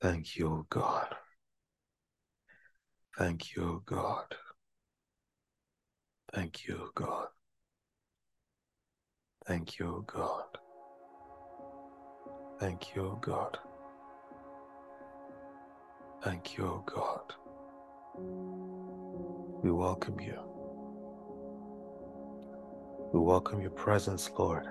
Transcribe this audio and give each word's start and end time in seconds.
Thank 0.00 0.36
you, 0.36 0.46
O 0.48 0.66
God. 0.70 1.14
Thank 3.18 3.54
you, 3.54 3.62
O 3.64 3.82
God. 3.84 4.34
Thank 6.32 6.66
you, 6.66 6.76
O 6.76 6.90
God. 6.94 7.26
Thank 9.46 9.78
you, 9.78 9.86
O 9.88 10.00
God. 10.00 10.44
Thank 12.58 12.94
you, 12.94 13.02
O 13.02 13.16
God. 13.16 13.58
Thank 16.22 16.56
you, 16.56 16.64
O 16.64 16.82
God. 16.86 17.34
We 19.62 19.70
welcome 19.70 20.18
you. 20.18 20.38
We 23.12 23.20
welcome 23.20 23.60
your 23.60 23.70
presence, 23.70 24.30
Lord. 24.38 24.66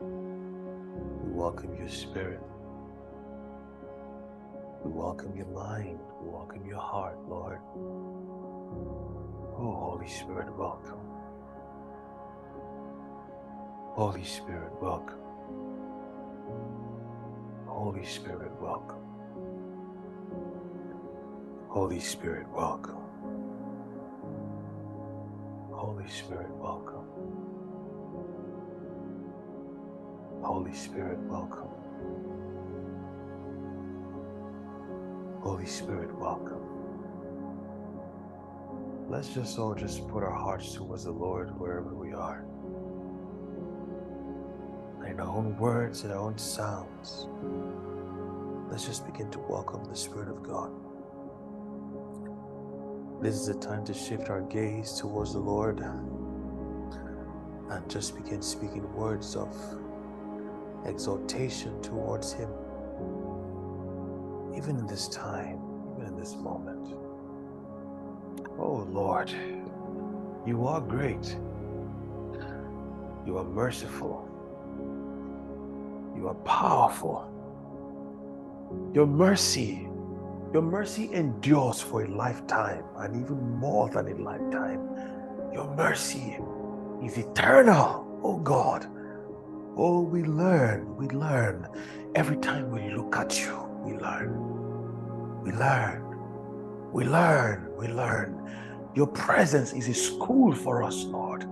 We 0.00 1.32
welcome 1.32 1.74
your 1.74 1.88
spirit. 1.88 2.40
We 4.84 4.90
welcome 4.92 5.36
your 5.36 5.46
mind. 5.46 5.98
We 6.22 6.30
welcome 6.30 6.66
your 6.66 6.80
heart, 6.80 7.18
Lord. 7.28 7.60
Oh, 9.40 9.72
Holy 9.92 10.08
Spirit, 10.08 10.54
welcome. 10.56 11.00
Holy 13.80 14.24
Spirit, 14.24 14.72
welcome. 14.82 15.18
Holy 17.66 18.04
Spirit, 18.04 18.52
welcome. 18.60 19.04
Holy 21.68 22.00
Spirit, 22.00 22.48
welcome. 22.50 22.96
Holy 25.70 26.08
Spirit, 26.08 26.50
welcome. 26.56 27.06
Holy 30.42 30.74
Spirit, 30.74 31.18
welcome. 31.20 31.68
Holy 35.44 35.66
Spirit, 35.66 36.12
welcome. 36.18 36.62
Let's 39.10 39.28
just 39.28 39.58
all 39.58 39.74
just 39.74 40.08
put 40.08 40.22
our 40.22 40.32
hearts 40.32 40.72
towards 40.72 41.04
the 41.04 41.10
Lord 41.10 41.50
wherever 41.60 41.94
we 41.94 42.14
are. 42.14 42.46
In 45.06 45.20
our 45.20 45.28
own 45.28 45.54
words, 45.58 46.04
in 46.04 46.12
our 46.12 46.16
own 46.16 46.38
sounds. 46.38 47.28
Let's 48.70 48.86
just 48.86 49.04
begin 49.04 49.30
to 49.32 49.38
welcome 49.40 49.84
the 49.84 49.94
Spirit 49.94 50.30
of 50.30 50.42
God. 50.42 50.70
This 53.22 53.34
is 53.34 53.46
the 53.46 53.56
time 53.56 53.84
to 53.84 53.92
shift 53.92 54.30
our 54.30 54.40
gaze 54.40 54.94
towards 54.94 55.34
the 55.34 55.40
Lord 55.40 55.80
and 55.80 57.90
just 57.90 58.16
begin 58.16 58.40
speaking 58.40 58.90
words 58.94 59.36
of 59.36 59.54
exaltation 60.86 61.82
towards 61.82 62.32
Him. 62.32 62.48
Even 64.64 64.78
in 64.78 64.86
this 64.86 65.08
time, 65.08 65.58
even 65.94 66.06
in 66.14 66.18
this 66.18 66.36
moment. 66.36 66.96
Oh 68.58 68.86
Lord, 68.90 69.30
you 70.46 70.66
are 70.66 70.80
great. 70.80 71.36
You 73.26 73.36
are 73.36 73.44
merciful. 73.44 74.26
You 76.16 76.28
are 76.28 76.34
powerful. 76.46 77.30
Your 78.94 79.06
mercy, 79.06 79.86
your 80.54 80.62
mercy 80.62 81.12
endures 81.12 81.82
for 81.82 82.04
a 82.04 82.08
lifetime 82.08 82.84
and 82.96 83.22
even 83.22 83.58
more 83.58 83.90
than 83.90 84.08
a 84.08 84.14
lifetime. 84.14 84.80
Your 85.52 85.68
mercy 85.76 86.38
is 87.04 87.18
eternal, 87.18 88.18
oh 88.22 88.38
God. 88.38 88.86
Oh, 89.76 90.00
we 90.00 90.22
learn, 90.22 90.96
we 90.96 91.08
learn. 91.08 91.68
Every 92.14 92.38
time 92.38 92.70
we 92.70 92.94
look 92.94 93.14
at 93.16 93.38
you, 93.38 93.63
we 93.84 93.92
learn. 93.98 95.42
We 95.42 95.52
learn. 95.52 96.00
We 96.92 97.04
learn. 97.04 97.68
We 97.76 97.88
learn. 97.88 98.40
Your 98.94 99.08
presence 99.08 99.72
is 99.72 99.88
a 99.88 99.94
school 99.94 100.54
for 100.54 100.82
us, 100.82 101.04
Lord. 101.04 101.46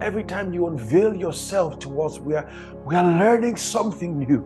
Every 0.00 0.24
time 0.24 0.52
you 0.52 0.66
unveil 0.66 1.14
yourself 1.14 1.78
to 1.80 2.02
us, 2.02 2.18
we 2.18 2.34
are, 2.34 2.50
we 2.84 2.96
are 2.96 3.04
learning 3.04 3.56
something 3.56 4.18
new. 4.18 4.40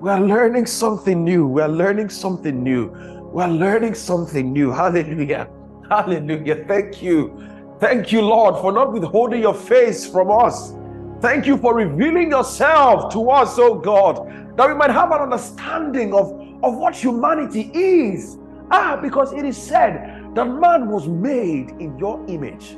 We 0.00 0.08
are 0.08 0.20
learning 0.20 0.66
something 0.66 1.24
new. 1.24 1.46
We 1.46 1.62
are 1.62 1.68
learning 1.68 2.08
something 2.08 2.62
new. 2.62 2.86
We 3.32 3.42
are 3.42 3.50
learning 3.50 3.94
something 3.94 4.52
new. 4.52 4.70
Hallelujah. 4.70 5.48
Hallelujah. 5.88 6.64
Thank 6.66 7.02
you. 7.02 7.46
Thank 7.80 8.12
you, 8.12 8.22
Lord, 8.22 8.56
for 8.60 8.72
not 8.72 8.92
withholding 8.92 9.40
your 9.40 9.54
face 9.54 10.06
from 10.06 10.30
us. 10.30 10.74
Thank 11.20 11.46
you 11.46 11.58
for 11.58 11.74
revealing 11.74 12.30
yourself 12.30 13.12
to 13.12 13.30
us, 13.30 13.58
oh 13.58 13.74
God, 13.74 14.56
that 14.56 14.68
we 14.68 14.74
might 14.74 14.90
have 14.90 15.10
an 15.10 15.20
understanding 15.20 16.14
of, 16.14 16.39
of 16.62 16.76
what 16.76 16.94
humanity 16.94 17.70
is. 17.74 18.38
Ah, 18.70 18.98
because 19.00 19.32
it 19.32 19.44
is 19.44 19.56
said 19.56 20.34
that 20.34 20.44
man 20.44 20.88
was 20.88 21.08
made 21.08 21.70
in 21.80 21.98
your 21.98 22.24
image. 22.28 22.76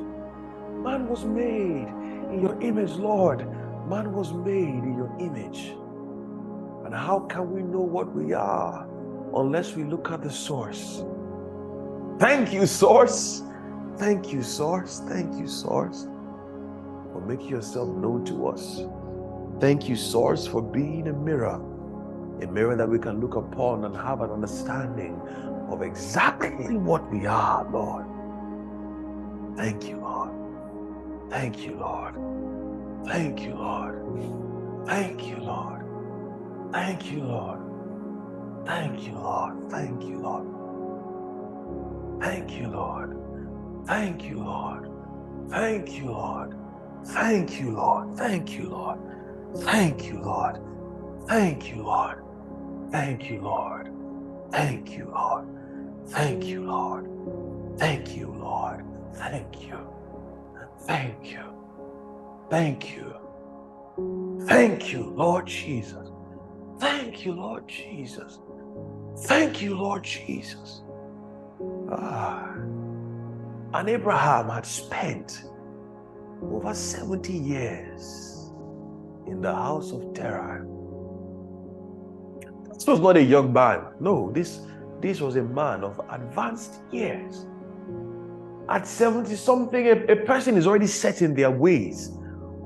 Man 0.83 1.09
was 1.09 1.25
made 1.25 1.89
in 2.33 2.41
your 2.41 2.61
image, 2.61 2.93
Lord. 2.93 3.47
Man 3.89 4.13
was 4.13 4.33
made 4.33 4.85
in 4.85 4.95
your 4.97 5.15
image. 5.21 5.77
And 6.85 6.95
how 6.95 7.21
can 7.21 7.53
we 7.53 7.63
know 7.63 7.81
what 7.81 8.15
we 8.15 8.33
are 8.33 8.89
unless 9.35 9.75
we 9.77 9.85
look 9.85 10.11
at 10.11 10.23
the 10.23 10.31
source? 10.31 11.05
Thank 12.19 12.53
you, 12.53 12.67
source. 12.67 13.43
Thank 13.99 14.33
you, 14.33 14.43
source. 14.43 15.03
Thank 15.07 15.39
you, 15.39 15.47
source 15.47 16.07
for 17.13 17.21
making 17.21 17.49
yourself 17.49 17.89
known 17.89 18.25
to 18.25 18.49
us. 18.49 18.85
Thank 19.61 19.89
you, 19.89 19.97
Source, 19.97 20.47
for 20.47 20.63
being 20.63 21.09
a 21.09 21.13
mirror, 21.13 21.61
a 22.43 22.47
mirror 22.47 22.77
that 22.77 22.89
we 22.89 22.99
can 22.99 23.21
look 23.21 23.37
upon 23.37 23.85
and 23.85 23.97
have 23.97 24.21
an 24.21 24.31
understanding 24.31 25.21
of 25.69 25.83
exactly 25.83 26.77
what 26.77 27.09
we 27.11 27.27
are, 27.27 27.69
Lord. 27.71 28.05
Thank 29.57 29.89
you, 29.89 29.97
Lord. 29.97 30.31
Thank 31.31 31.59
you, 31.61 31.77
Lord. 31.77 32.15
Thank 33.07 33.41
you, 33.43 33.55
Lord. 33.55 34.87
Thank 34.87 35.27
you, 35.27 35.37
Lord. 35.37 35.85
Thank 36.73 37.11
you, 37.13 37.23
Lord. 37.23 37.63
Thank 38.65 39.03
you, 39.07 39.15
Lord. 39.15 39.71
Thank 39.71 40.03
you, 40.09 40.19
Lord. 40.19 40.47
Thank 42.21 42.53
you, 42.59 42.69
Lord. 42.69 43.19
Thank 43.87 44.25
you, 44.25 44.39
Lord. 44.39 44.89
Thank 45.49 45.93
you, 45.99 46.11
Lord. 46.11 46.55
Thank 47.05 47.61
you, 47.61 47.71
Lord. 47.73 48.17
Thank 48.17 48.59
you, 48.59 48.69
Lord. 48.69 48.99
Thank 49.57 50.05
you, 50.05 50.23
Lord. 50.23 50.61
Thank 51.27 51.69
you, 51.71 51.83
Lord. 51.83 52.22
Thank 52.93 53.31
you, 53.31 53.41
Lord. 53.41 53.91
Thank 54.51 54.99
you, 54.99 55.07
Lord. 55.07 55.49
Thank 56.09 56.45
you, 56.45 56.63
Lord. 56.63 57.09
Thank 57.79 58.15
you, 58.15 58.27
Lord. 58.29 58.85
Thank 59.15 59.63
you. 59.63 59.79
Thank 60.81 61.33
you. 61.33 61.45
Thank 62.51 62.95
you. 62.95 63.15
Thank 64.47 64.93
you, 64.93 65.05
Lord 65.05 65.47
Jesus. 65.47 66.09
Thank 66.79 67.25
you, 67.25 67.33
Lord 67.33 67.67
Jesus. 67.67 68.39
Thank 69.21 69.63
you, 69.63 69.75
Lord 69.75 70.05
Jesus. 70.05 70.83
Ah. 71.91 72.53
And 73.75 73.89
Abraham 73.89 74.51
had 74.51 74.67
spent 74.67 75.45
over 76.43 76.75
70 76.75 77.33
years 77.33 78.53
in 79.27 79.41
the 79.41 79.55
house 79.55 79.93
of 79.93 80.13
Terah. 80.13 80.67
This 82.83 82.89
was 82.89 82.99
not 82.99 83.17
a 83.17 83.23
young 83.23 83.53
man. 83.53 83.85
No, 84.01 84.33
this, 84.33 84.59
this 85.01 85.21
was 85.21 85.37
a 85.37 85.43
man 85.45 85.85
of 85.85 86.01
advanced 86.11 86.81
years. 86.91 87.47
At 88.69 88.89
70 88.89 89.37
something, 89.37 89.87
a, 89.87 89.93
a 90.07 90.17
person 90.17 90.57
is 90.57 90.67
already 90.67 90.89
set 90.89 91.23
in 91.23 91.33
their 91.33 91.53
ways. 91.53 92.11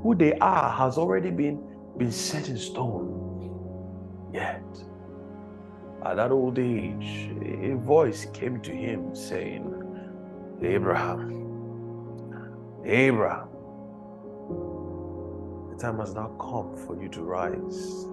Who 0.02 0.14
they 0.14 0.32
are 0.38 0.70
has 0.70 0.96
already 0.96 1.30
been, 1.30 1.62
been 1.98 2.10
set 2.10 2.48
in 2.48 2.56
stone. 2.56 4.30
Yet, 4.32 4.64
at 6.06 6.16
that 6.16 6.30
old 6.30 6.58
age, 6.58 7.30
a 7.42 7.74
voice 7.74 8.24
came 8.32 8.62
to 8.62 8.70
him 8.72 9.14
saying, 9.14 9.70
Abraham, 10.62 11.28
Abraham, 12.86 13.48
the 15.68 15.76
time 15.76 15.98
has 15.98 16.14
now 16.14 16.28
come 16.40 16.74
for 16.86 16.98
you 16.98 17.10
to 17.10 17.20
rise 17.20 18.06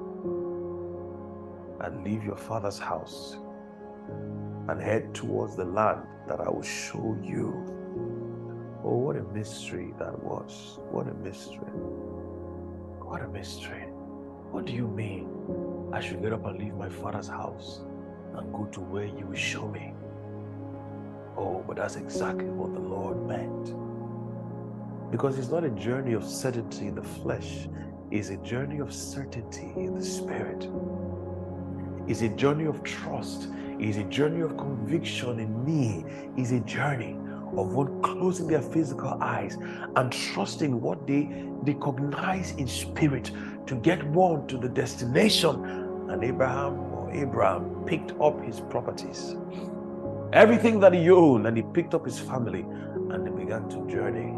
and 1.83 2.03
leave 2.03 2.23
your 2.23 2.37
father's 2.37 2.79
house 2.79 3.37
and 4.69 4.81
head 4.81 5.13
towards 5.13 5.55
the 5.55 5.65
land 5.65 6.01
that 6.27 6.39
I 6.39 6.49
will 6.49 6.63
show 6.63 7.17
you. 7.21 7.53
Oh, 8.83 8.97
what 8.97 9.17
a 9.17 9.23
mystery 9.23 9.93
that 9.99 10.17
was. 10.23 10.79
What 10.91 11.07
a 11.07 11.13
mystery. 11.13 11.71
What 12.99 13.21
a 13.21 13.27
mystery. 13.27 13.83
What 14.51 14.65
do 14.65 14.73
you 14.73 14.87
mean? 14.87 15.29
I 15.93 15.99
should 15.99 16.21
get 16.21 16.33
up 16.33 16.45
and 16.45 16.57
leave 16.57 16.75
my 16.75 16.89
father's 16.89 17.27
house 17.27 17.81
and 18.35 18.53
go 18.53 18.65
to 18.65 18.79
where 18.79 19.05
you 19.05 19.25
will 19.27 19.35
show 19.35 19.67
me. 19.67 19.93
Oh, 21.37 21.63
but 21.67 21.77
that's 21.77 21.97
exactly 21.97 22.45
what 22.45 22.73
the 22.73 22.79
Lord 22.79 23.27
meant. 23.27 23.73
Because 25.11 25.37
it's 25.37 25.49
not 25.49 25.63
a 25.63 25.69
journey 25.69 26.13
of 26.13 26.23
certainty 26.23 26.87
in 26.87 26.95
the 26.95 27.03
flesh, 27.03 27.67
it's 28.11 28.29
a 28.29 28.37
journey 28.37 28.79
of 28.79 28.93
certainty 28.93 29.73
in 29.75 29.95
the 29.95 30.03
spirit. 30.03 30.67
It's 32.07 32.21
a 32.21 32.29
journey 32.29 32.65
of 32.65 32.83
trust. 32.83 33.47
It's 33.79 33.97
a 33.97 34.03
journey 34.03 34.41
of 34.41 34.57
conviction 34.57 35.39
in 35.39 35.65
me. 35.65 36.05
It's 36.37 36.51
a 36.51 36.59
journey 36.61 37.17
of 37.57 37.73
one 37.73 38.01
closing 38.01 38.47
their 38.47 38.61
physical 38.61 39.17
eyes 39.21 39.57
and 39.95 40.11
trusting 40.11 40.81
what 40.81 41.05
they 41.07 41.29
recognize 41.61 42.51
in 42.53 42.67
spirit 42.67 43.31
to 43.67 43.75
get 43.75 44.03
one 44.07 44.47
to 44.47 44.57
the 44.57 44.69
destination. 44.69 45.63
And 46.09 46.23
Abram 46.23 46.79
or 46.93 47.11
Abraham 47.13 47.83
picked 47.85 48.11
up 48.19 48.43
his 48.43 48.59
properties, 48.59 49.35
everything 50.33 50.79
that 50.81 50.93
he 50.93 51.09
owned, 51.09 51.47
and 51.47 51.55
he 51.55 51.63
picked 51.63 51.93
up 51.93 52.05
his 52.05 52.19
family, 52.19 52.61
and 52.61 53.25
they 53.25 53.31
began 53.31 53.69
to 53.69 53.87
journey 53.87 54.31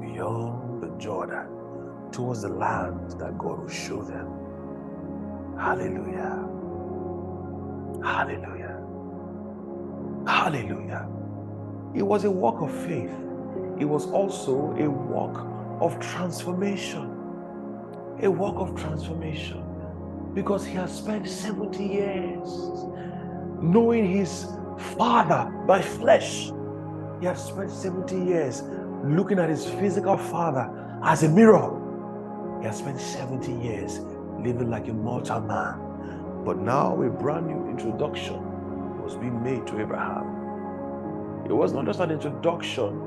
beyond 0.00 0.82
the 0.82 0.88
Jordan 0.98 1.46
towards 2.12 2.42
the 2.42 2.48
land 2.48 3.10
that 3.12 3.36
God 3.38 3.60
will 3.60 3.68
show 3.68 4.02
them. 4.02 4.28
Hallelujah. 5.58 6.48
Hallelujah. 8.04 8.80
Hallelujah. 10.26 11.08
It 11.94 12.02
was 12.02 12.24
a 12.24 12.30
walk 12.30 12.60
of 12.60 12.70
faith. 12.86 13.10
It 13.78 13.86
was 13.86 14.06
also 14.08 14.76
a 14.78 14.90
walk 14.90 15.46
of 15.80 15.98
transformation. 16.00 17.10
A 18.22 18.30
walk 18.30 18.56
of 18.56 18.78
transformation. 18.78 19.64
Because 20.34 20.66
he 20.66 20.74
has 20.74 20.94
spent 20.94 21.26
70 21.26 21.82
years 21.82 22.48
knowing 23.62 24.06
his 24.06 24.46
father 24.98 25.50
by 25.66 25.80
flesh. 25.80 26.50
He 27.20 27.26
has 27.26 27.42
spent 27.42 27.70
70 27.70 28.16
years 28.16 28.62
looking 29.02 29.38
at 29.38 29.48
his 29.48 29.64
physical 29.64 30.18
father 30.18 30.70
as 31.02 31.22
a 31.22 31.28
mirror. 31.28 31.80
He 32.60 32.66
has 32.66 32.78
spent 32.78 33.00
70 33.00 33.50
years 33.52 34.00
living 34.38 34.68
like 34.68 34.88
a 34.88 34.92
mortal 34.92 35.40
man. 35.40 35.83
But 36.44 36.58
now 36.58 37.00
a 37.02 37.08
brand 37.08 37.46
new 37.46 37.70
introduction 37.70 39.02
was 39.02 39.16
being 39.16 39.42
made 39.42 39.66
to 39.68 39.80
Abraham. 39.80 41.44
It 41.46 41.52
was 41.52 41.72
not 41.72 41.86
just 41.86 42.00
an 42.00 42.10
introduction 42.10 43.00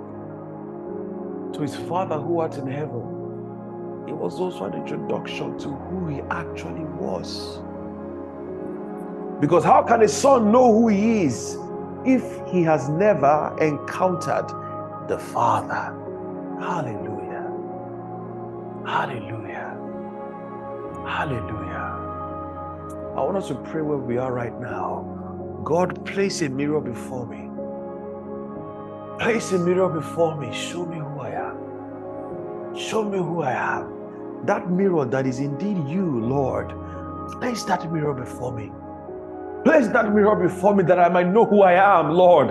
to 1.54 1.62
his 1.62 1.76
father 1.76 2.18
who 2.20 2.40
art 2.40 2.58
in 2.58 2.68
heaven. 2.68 4.06
It 4.08 4.16
was 4.16 4.40
also 4.40 4.66
an 4.66 4.74
introduction 4.74 5.58
to 5.60 5.70
who 5.70 6.08
he 6.08 6.22
actually 6.32 6.86
was. 6.86 7.60
Because 9.40 9.64
how 9.64 9.84
can 9.84 10.02
a 10.02 10.08
son 10.08 10.52
know 10.52 10.72
who 10.74 10.88
he 10.88 11.24
is 11.24 11.58
if 12.06 12.42
he 12.48 12.64
has 12.64 12.90
never 12.90 13.56
encountered 13.62 14.48
the 15.08 15.20
Father? 15.20 15.94
Hallelujah. 16.60 17.52
Hallelujah. 18.86 19.78
Hallelujah. 21.06 21.97
I 23.18 23.22
want 23.22 23.36
us 23.36 23.48
to 23.48 23.56
pray 23.56 23.82
where 23.82 23.98
we 23.98 24.20
are 24.20 24.32
right 24.32 24.54
now. 24.62 25.62
God, 25.64 26.06
place 26.06 26.44
a 26.44 26.50
mirror 26.50 26.80
before 26.80 27.26
me. 27.26 27.50
Place 29.20 29.52
a 29.54 29.58
mirror 29.58 29.90
before 29.90 30.38
me. 30.38 30.54
Show 30.54 30.86
me 30.86 30.98
who 30.98 31.20
I 31.22 31.32
am. 31.32 32.78
Show 32.78 33.04
me 33.04 33.18
who 33.18 33.42
I 33.42 33.54
am. 33.54 34.46
That 34.46 34.70
mirror 34.70 35.04
that 35.06 35.26
is 35.26 35.40
indeed 35.40 35.80
you, 35.88 36.20
Lord. 36.20 36.70
Place 37.42 37.64
that 37.64 37.92
mirror 37.92 38.14
before 38.14 38.52
me. 38.52 38.72
Place 39.64 39.88
that 39.88 40.14
mirror 40.14 40.36
before 40.36 40.76
me 40.76 40.84
that 40.84 41.00
I 41.00 41.10
might 41.10 41.28
know 41.28 41.46
who 41.46 41.64
I 41.64 41.74
am, 41.74 42.12
Lord. 42.12 42.50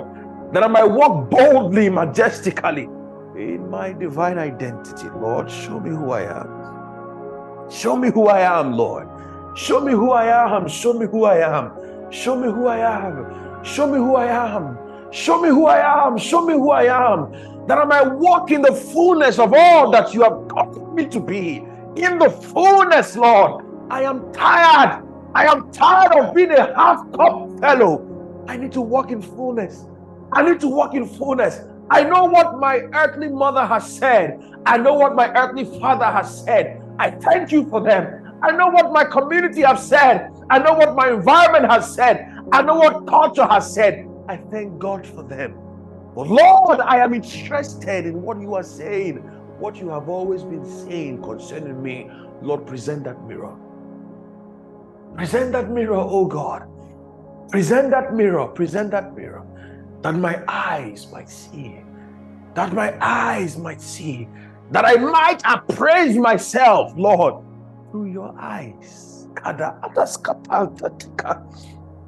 That 0.52 0.64
I 0.64 0.66
might 0.66 0.90
walk 0.90 1.30
boldly, 1.30 1.88
majestically 1.90 2.88
in 3.36 3.70
my 3.70 3.92
divine 3.92 4.36
identity, 4.36 5.08
Lord. 5.10 5.48
Show 5.48 5.78
me 5.78 5.90
who 5.90 6.10
I 6.10 6.22
am. 6.22 7.70
Show 7.70 7.94
me 7.94 8.10
who 8.10 8.26
I 8.26 8.40
am, 8.40 8.72
Lord. 8.72 9.08
Show 9.56 9.80
me 9.80 9.92
who 9.92 10.10
I 10.10 10.26
am. 10.26 10.68
Show 10.68 10.92
me 10.92 11.06
who 11.06 11.24
I 11.24 11.38
am. 11.38 11.72
Show 12.12 12.36
me 12.36 12.46
who 12.52 12.66
I 12.66 12.76
am. 12.76 13.64
Show 13.64 13.86
me 13.90 13.96
who 13.96 14.14
I 14.14 14.26
am. 14.26 14.78
Show 15.10 15.40
me 15.40 15.48
who 15.48 15.64
I 15.64 16.06
am. 16.06 16.18
Show 16.18 16.44
me 16.44 16.52
who 16.52 16.70
I 16.70 16.82
am. 16.82 17.66
That 17.66 17.78
I 17.78 17.84
might 17.84 18.06
walk 18.06 18.50
in 18.50 18.60
the 18.60 18.72
fullness 18.74 19.38
of 19.38 19.54
all 19.54 19.90
that 19.92 20.12
you 20.12 20.24
have 20.24 20.46
called 20.48 20.94
me 20.94 21.06
to 21.06 21.18
be. 21.18 21.64
In 21.96 22.18
the 22.18 22.28
fullness, 22.28 23.16
Lord. 23.16 23.64
I 23.90 24.02
am 24.02 24.30
tired. 24.34 25.02
I 25.34 25.46
am 25.46 25.72
tired 25.72 26.12
of 26.12 26.34
being 26.34 26.50
a 26.50 26.74
half 26.74 27.10
cup 27.12 27.58
fellow. 27.58 28.44
I 28.46 28.58
need 28.58 28.72
to 28.72 28.82
walk 28.82 29.10
in 29.10 29.22
fullness. 29.22 29.86
I 30.32 30.42
need 30.42 30.60
to 30.60 30.68
walk 30.68 30.94
in 30.94 31.06
fullness. 31.06 31.60
I 31.88 32.02
know 32.02 32.26
what 32.26 32.60
my 32.60 32.80
earthly 32.92 33.28
mother 33.28 33.64
has 33.64 33.90
said. 33.90 34.38
I 34.66 34.76
know 34.76 34.92
what 34.92 35.14
my 35.16 35.32
earthly 35.34 35.64
father 35.80 36.04
has 36.04 36.44
said. 36.44 36.82
I 36.98 37.10
thank 37.10 37.52
you 37.52 37.64
for 37.70 37.80
them. 37.80 38.25
I 38.42 38.52
know 38.52 38.68
what 38.68 38.92
my 38.92 39.04
community 39.04 39.62
have 39.62 39.80
said. 39.80 40.30
I 40.50 40.58
know 40.58 40.74
what 40.74 40.94
my 40.94 41.10
environment 41.10 41.70
has 41.70 41.94
said. 41.94 42.32
I 42.52 42.62
know 42.62 42.76
what 42.76 43.06
culture 43.06 43.46
has 43.46 43.72
said. 43.72 44.06
I 44.28 44.36
thank 44.36 44.78
God 44.78 45.06
for 45.06 45.22
them. 45.22 45.54
But 46.14 46.28
Lord, 46.28 46.80
I 46.80 46.98
am 46.98 47.14
interested 47.14 48.06
in 48.06 48.22
what 48.22 48.40
you 48.40 48.54
are 48.54 48.62
saying, 48.62 49.16
what 49.58 49.76
you 49.76 49.88
have 49.90 50.08
always 50.08 50.42
been 50.42 50.64
saying 50.64 51.22
concerning 51.22 51.82
me. 51.82 52.10
Lord, 52.42 52.66
present 52.66 53.04
that 53.04 53.22
mirror. 53.24 53.54
Present 55.14 55.52
that 55.52 55.70
mirror, 55.70 55.96
oh 55.96 56.26
God. 56.26 56.68
Present 57.50 57.90
that 57.90 58.12
mirror, 58.12 58.46
present 58.48 58.90
that 58.90 59.14
mirror, 59.16 59.44
that 60.02 60.14
my 60.14 60.42
eyes 60.48 61.06
might 61.12 61.30
see, 61.30 61.80
that 62.54 62.72
my 62.72 62.96
eyes 63.00 63.56
might 63.56 63.80
see, 63.80 64.28
that 64.72 64.84
I 64.84 64.96
might 64.96 65.40
appraise 65.44 66.16
myself, 66.18 66.92
Lord, 66.96 67.45
through 67.90 68.12
your 68.12 68.34
eyes. 68.38 69.28
Kada 69.34 69.76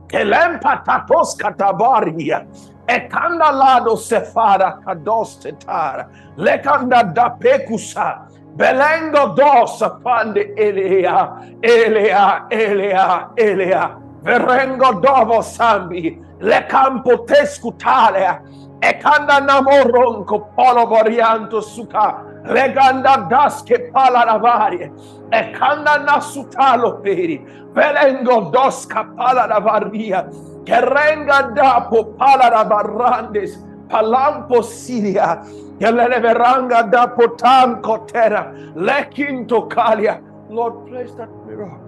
Kelempa 0.08 0.84
tatos 0.84 1.36
katabaria. 1.36 2.46
Ekanda 2.88 3.52
lado 3.52 3.96
sefara 3.96 4.82
kados 4.82 5.36
tetara. 5.42 6.08
Lekanda 6.36 7.14
da 7.14 7.36
pekusa. 7.36 8.26
Belengo 8.56 9.36
dos 9.36 9.78
pande 10.02 10.54
Elia. 10.56 11.58
Elia, 11.62 12.46
Elia, 12.50 13.28
Elia. 13.36 13.96
Verengo 14.22 15.00
dovo 15.00 15.42
sambi. 15.42 16.18
Le 16.40 16.62
campo 16.68 17.24
tescutale. 17.26 18.40
Ekanda 18.80 19.40
namoronco 19.40 20.54
polo 20.54 20.86
borianto 20.86 21.60
suka. 21.60 22.24
Reganda 22.44 23.28
daske 23.28 23.92
pala 23.92 24.24
lavarie. 24.24 24.90
Ekanda 25.32 25.98
nasutalo 26.06 27.02
peri. 27.02 27.38
Velengo 27.74 28.50
dos 28.52 28.86
capala 28.86 29.48
la 29.48 29.58
varia. 29.60 30.28
Que 30.64 30.80
renga 30.80 31.54
dapo 31.54 32.16
pala 32.16 32.50
lavarrandes. 32.50 33.58
Palampo 33.88 34.62
siria. 34.62 35.42
Que 35.78 35.90
le 35.90 36.20
veranga 36.20 36.88
dapo 36.88 37.36
tanco 37.36 38.06
terra. 38.06 38.52
Lekinto 38.76 39.68
kalia. 39.68 40.22
Lord, 40.48 40.86
place 40.86 41.12
that 41.14 41.28
mirror. 41.46 41.78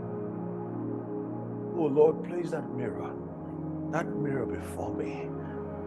Oh 1.78 1.86
Lord, 1.86 2.24
place 2.24 2.50
that 2.50 2.68
mirror. 2.76 3.10
That 3.92 4.06
mirror 4.06 4.44
before 4.44 4.92
me. 4.94 5.29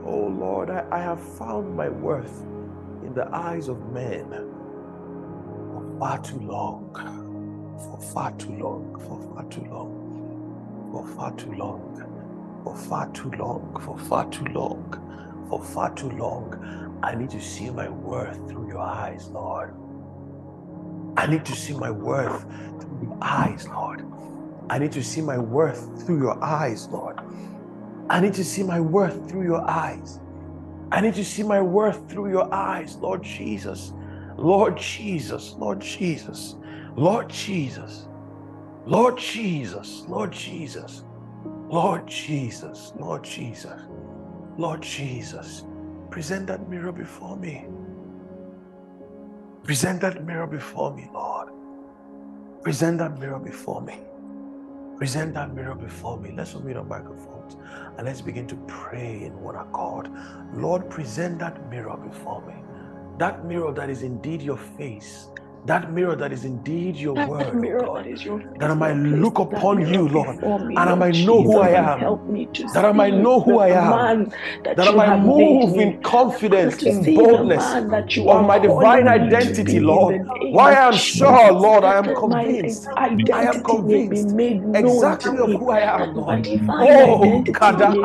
Oh 0.05 0.27
Lord, 0.27 0.69
I, 0.69 0.85
I 0.91 0.99
have 0.99 1.21
found 1.37 1.75
my 1.75 1.89
worth 1.89 2.41
in 3.03 3.13
the 3.13 3.27
eyes 3.33 3.67
of 3.69 3.91
men 3.91 4.29
for 5.73 5.97
far 5.99 6.19
too 6.21 6.39
long 6.39 7.23
for 7.83 7.99
far 8.13 8.31
too 8.33 8.51
long, 8.53 8.99
for 8.99 9.19
far 9.35 9.43
too 9.49 9.65
long, 9.65 10.89
for 10.91 11.07
far 11.15 11.31
too 11.35 11.51
long, 11.53 12.61
for 12.63 12.75
far 12.75 13.09
too 13.11 13.31
long, 13.31 13.81
for 13.81 13.97
far 13.97 14.29
too 14.29 14.45
long, 14.45 15.47
for 15.49 15.63
far 15.63 15.93
too 15.93 16.09
long. 16.11 16.99
I 17.03 17.15
need 17.15 17.29
to 17.31 17.41
see 17.41 17.69
my 17.69 17.89
worth 17.89 18.37
through 18.49 18.69
your 18.69 18.79
eyes, 18.79 19.27
Lord. 19.29 19.73
I 21.17 21.27
need 21.27 21.45
to 21.45 21.55
see 21.55 21.73
my 21.73 21.91
worth 21.91 22.43
through 22.79 22.99
your 23.03 23.17
eyes, 23.21 23.67
Lord. 23.67 24.05
I 24.69 24.79
need 24.79 24.93
to 24.93 25.03
see 25.03 25.21
my 25.21 25.37
worth 25.37 26.05
through 26.05 26.19
your 26.19 26.41
eyes, 26.43 26.87
Lord. 26.87 27.19
I 28.09 28.19
need 28.19 28.33
to 28.35 28.43
see 28.43 28.63
my 28.63 28.79
worth 28.79 29.29
through 29.29 29.43
your 29.43 29.61
eyes. 29.69 30.19
I 30.91 31.01
need 31.01 31.15
to 31.15 31.25
see 31.25 31.43
my 31.43 31.61
worth 31.61 32.09
through 32.09 32.29
your 32.29 32.53
eyes, 32.53 32.95
Lord 32.97 33.23
Jesus. 33.23 33.93
Lord 34.37 34.77
Jesus, 34.77 35.55
Lord 35.57 35.79
Jesus. 35.79 36.55
Lord 36.95 37.29
Jesus, 37.29 38.05
Lord 38.85 39.17
Jesus, 39.17 40.03
Lord 40.07 40.31
Jesus, 40.31 41.03
Lord 41.69 42.07
Jesus, 42.07 42.93
Lord 42.99 43.23
Jesus, 43.23 43.81
Lord 44.57 44.81
Jesus, 44.83 45.63
present 46.11 46.45
that 46.47 46.69
mirror 46.69 46.91
before 46.91 47.35
me. 47.37 47.65
Present 49.63 50.01
that 50.01 50.23
mirror 50.25 50.45
before 50.45 50.93
me, 50.93 51.09
Lord. 51.11 51.49
Present 52.61 52.99
that 52.99 53.19
mirror 53.19 53.39
before 53.39 53.81
me. 53.81 53.97
Present 54.97 55.33
that 55.33 55.55
mirror 55.55 55.73
before 55.73 56.19
me. 56.19 56.31
Let's 56.35 56.53
unmute 56.53 56.77
our 56.77 56.83
microphones 56.83 57.32
and 57.97 58.07
let's 58.07 58.21
begin 58.21 58.47
to 58.47 58.55
pray 58.67 59.23
in 59.23 59.39
one 59.41 59.55
accord. 59.55 60.09
Lord, 60.53 60.89
present 60.89 61.39
that 61.39 61.69
mirror 61.69 61.97
before 61.97 62.41
me. 62.45 62.55
That 63.19 63.45
mirror 63.45 63.71
that 63.73 63.89
is 63.89 64.01
indeed 64.01 64.41
your 64.41 64.57
face 64.57 65.27
that 65.65 65.91
mirror 65.93 66.15
that 66.15 66.31
is 66.33 66.45
indeed 66.45 66.95
your 66.97 67.15
That 67.15 67.29
word, 67.29 67.53
mirror 67.55 67.79
that 67.81 67.87
God. 67.87 68.07
is 68.07 68.25
your 68.25 68.39
That 68.59 68.71
I 68.71 68.73
might 68.75 68.97
look 68.97 69.39
upon 69.39 69.85
you, 69.87 70.07
Lord, 70.09 70.37
me, 70.67 70.75
and 70.77 70.89
I 70.89 70.95
might 70.95 71.15
know 71.15 71.43
who 71.43 71.59
I 71.59 71.71
am. 71.71 71.99
Help 72.01 72.29
me 72.29 72.47
to 72.53 72.67
That 72.73 72.85
I 72.85 72.91
might 72.91 73.13
know 73.15 73.41
who 73.41 73.59
I 73.59 73.69
am. 73.69 73.91
that 74.65 74.77
That 74.77 74.87
I 74.89 74.91
might 74.91 75.11
move 75.19 75.77
in 75.77 75.99
confidence, 76.03 76.85
in 76.85 77.13
boldness 77.13 77.73
that 77.73 78.27
of 78.27 78.45
my 78.45 78.59
divine 78.59 79.07
calling 79.07 79.27
me 79.27 79.29
to 79.39 79.53
identity, 79.53 79.79
Lord. 79.79 80.21
Why 80.49 80.73
I 80.73 80.87
am 80.89 80.97
sure, 80.97 81.51
Lord, 81.53 81.83
I 81.83 81.97
am 81.97 82.11
convinced. 82.13 82.87
I 82.97 83.07
am 83.07 83.19
identity 83.33 83.77
may 83.81 84.03
be 84.07 84.17
convinced 84.17 84.35
exactly 84.73 85.39
of 85.39 85.53
who 85.53 85.71
I 85.71 85.81
am, 85.81 86.15
Lord. 86.15 86.47
Oh, 86.79 87.47
kada 87.53 87.95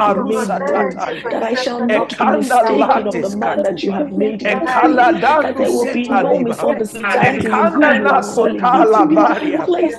That 1.31 1.43
I 1.43 1.55
shall 1.55 1.83
not 1.83 2.19
be 2.19 2.31
mistaken 2.31 3.07
of 3.07 3.21
the 3.21 3.31
man 3.31 3.63
that 3.63 3.85
you 3.85 3.93
have 3.93 4.13
made 4.13 4.45
me 4.45 4.61
to 4.61 4.81
be. 4.81 4.97
Ekala 4.97 5.21
That 5.43 5.59
there 5.59 5.73
will 5.73 5.87
be 5.87 6.09
no 6.09 6.39
misunderstanding 6.41 7.48
in 7.49 7.69
who 7.69 7.89
Ekanda 7.89 7.95
you 7.95 8.09
are 8.11 8.23
calling 8.35 8.71
me 8.73 8.87
nasotala 8.87 8.97
to 8.97 9.07
be. 9.07 9.29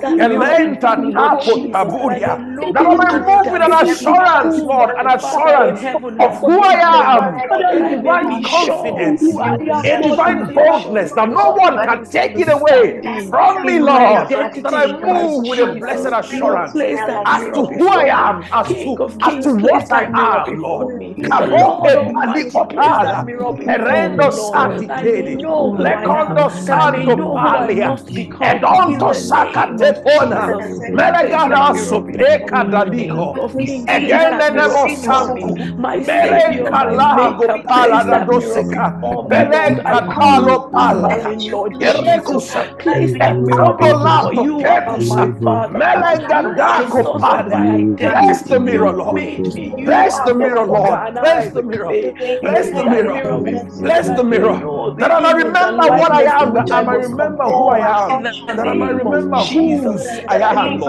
that 0.01 0.19
Elenta 0.19 0.61
before 0.63 0.97
me, 0.97 1.11
Lord 1.13 1.39
tapo 1.39 1.53
Jesus, 1.53 1.81
that 1.85 1.95
I 2.01 2.09
may 2.09 2.23
taburia. 2.23 2.39
look 2.39 2.75
That 2.75 2.85
I 2.87 2.93
might 2.93 3.13
into 3.13 3.27
it 3.27 3.43
move 3.43 3.51
with 3.51 3.63
an 3.63 3.73
assurance, 3.73 4.63
Lord, 4.63 4.91
an 4.99 5.07
assurance 5.07 5.87
of 6.19 6.37
who. 6.45 6.61
I 6.63 7.17
am, 7.17 7.43
That 7.49 7.61
a 7.71 7.79
I 7.79 7.79
may 7.79 7.97
divine 7.97 8.41
confidence, 8.43 9.21
who 9.21 9.39
I 9.41 9.55
a 9.83 9.97
am 9.97 10.01
divine 10.01 10.51
boldness 10.53 11.13
that 11.13 11.29
no 11.29 11.53
one 11.53 11.81
can 11.81 12.07
take 12.09 12.39
it 12.39 12.49
away 12.49 13.01
from 13.29 13.65
me, 13.65 13.79
Lord. 13.79 14.29
That 14.63 14.73
I 14.73 14.87
move 14.87 15.45
with 15.45 15.59
a 15.59 15.67
blessed 15.67 16.07
assurance 16.13 16.83
as 17.25 17.49
to 17.53 17.65
who 17.65 17.87
I 17.89 18.29
am, 18.29 18.47
as 18.51 18.75
to 18.83 18.97
as 19.21 19.39
to 19.43 19.53
what 19.55 19.91
I 19.91 20.09
am, 20.15 20.61
Lord. 20.61 20.87
before 20.87 20.95
me. 20.97 21.17
The 21.37 21.47
Kaboke 21.47 21.47
Lord 21.47 21.95
Almighty, 21.95 22.61
place 22.69 22.99
that 23.01 23.19
palikopala, 23.19 23.25
mirror 23.25 23.53
before 23.53 24.09
me, 24.09 24.19
erendo 24.19 24.31
Lord. 24.31 24.71
sati 24.71 24.89
I 24.89 25.05
may 25.05 25.25
tedi, 25.25 25.35
know 25.35 25.73
who 25.75 25.93
I 25.93 26.05
am. 26.05 26.43
lekondo 26.43 26.49
That 26.67 26.79
I 26.79 26.87
may 26.87 27.07
santo 27.07 27.38
know 27.41 27.51
who 27.51 27.57
I 27.57 27.73
palia, 27.73 27.89
must 27.89 28.13
become 28.13 28.65
in 28.83 29.03
edonto 29.03 29.09
the 29.09 29.21
name 29.21 29.65
of 29.75 29.85
sakatepona, 29.85 30.43
Jesus. 30.45 30.91
Place 31.17 31.45
that 31.47 31.67
melegada 31.67 31.73
mirror 31.73 32.01
before 32.01 32.49
sopeka 32.49 32.65
me. 32.65 32.83
King 32.95 33.19
daliko, 33.19 33.39
of 33.39 33.57
kings, 33.59 33.93
place 33.95 34.25
that 34.29 34.45
egene 34.45 34.53
mirror 34.53 34.77
nemo 34.77 34.85
before 34.85 35.33
me. 35.33 35.45
santo, 35.45 35.57
My 35.77 36.03
Savior, 36.03 36.71
melenka 36.71 36.95
my 37.09 37.29
lago 37.29 37.49
pala 37.63 37.63
place 37.71 38.07
da 38.07 38.19
that 38.19 38.31
mirror 38.33 38.63
doseka, 38.63 38.97
before 39.03 39.29
me, 39.29 39.45
Lord. 39.45 39.79
I 39.85 39.95
belenka 39.95 40.07
come 40.13 40.45
this 40.45 40.59
talo 40.59 40.71
pala, 40.71 41.09
morning, 41.09 41.49
Lord 41.51 41.79
Jesus. 41.79 42.43
erekusa, 42.47 42.69
Place 42.79 43.15
that 43.19 43.39
mirror 43.41 43.73
ekando 43.77 43.93
before 43.97 44.33
lato 44.33 44.45
you 44.45 44.81
are 44.87 44.99
my 44.99 45.27
kekusa, 45.27 45.35
Father. 45.43 45.81
melenga 45.81 46.39
You 46.39 46.61
are 46.61 46.75
the 46.75 46.87
dako 46.87 47.03
source 47.03 47.29
of 47.29 47.45
my 47.55 47.77
palia. 47.77 47.99
Bless 48.01 48.43
the 48.43 48.59
mirror, 48.59 48.93
Lord. 48.93 49.29
made 49.29 49.53
me. 49.53 49.75
You 49.77 49.85
Bless 49.85 50.19
the 50.21 50.33
mirror, 50.35 50.65
Lord. 50.65 51.01
and 51.05 51.19
Bless 51.19 51.51
the 51.51 51.63
mirror. 51.63 51.95
Bless 52.41 52.71
the 52.71 52.85
mirror. 52.85 53.21
mirror 53.21 53.39
before 53.41 53.81
me 53.81 53.81
Bless 53.81 54.11
the 54.11 54.23
mirror. 54.23 54.63
That 54.99 55.11
I 55.11 55.19
and 55.19 55.33
remember 55.33 55.89
what 55.91 56.11
I 56.11 56.23
am. 56.41 56.53
That 56.53 56.71
I 56.71 56.81
must 56.81 57.09
remember 57.09 57.45
who 57.45 57.69
I 57.69 57.79
am. 58.07 58.23
That 58.55 58.67
I 58.67 58.73
of 58.73 58.89
remember 58.91 59.45
whose 59.45 60.05
I 60.27 60.37
may 60.51 60.57
am, 60.57 60.81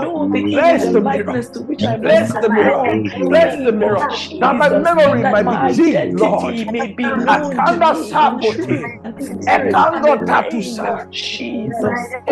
Bless 0.50 0.88
the 0.90 1.00
mirror. 1.02 1.38
likeness 1.38 1.50
to 1.50 1.62
which 1.62 1.86
I 1.86 1.96
must 1.98 2.22
Bless 2.22 2.34
the 2.38 2.50
mirror. 2.50 3.00
Bless 3.28 3.56
the 3.64 3.72
mirror. 3.72 4.06
That 4.40 4.56
my 4.56 4.70
memory 4.70 5.24
might 5.24 5.48
be 5.50 5.58
deep, 5.58 6.08
Lord. 6.12 6.56
identity 6.56 6.64
may 6.64 6.88
be 6.88 7.12
known 7.12 7.64
to 7.66 7.80
Akanda 7.80 7.94
me 7.94 8.16
in 8.20 8.40
truth 8.40 8.68
sapote. 8.68 8.92
and 9.04 9.22
spirit 9.22 9.80
in 9.94 10.04
the 10.04 10.12
Ekando 10.12 10.24
tatusa. 10.26 11.06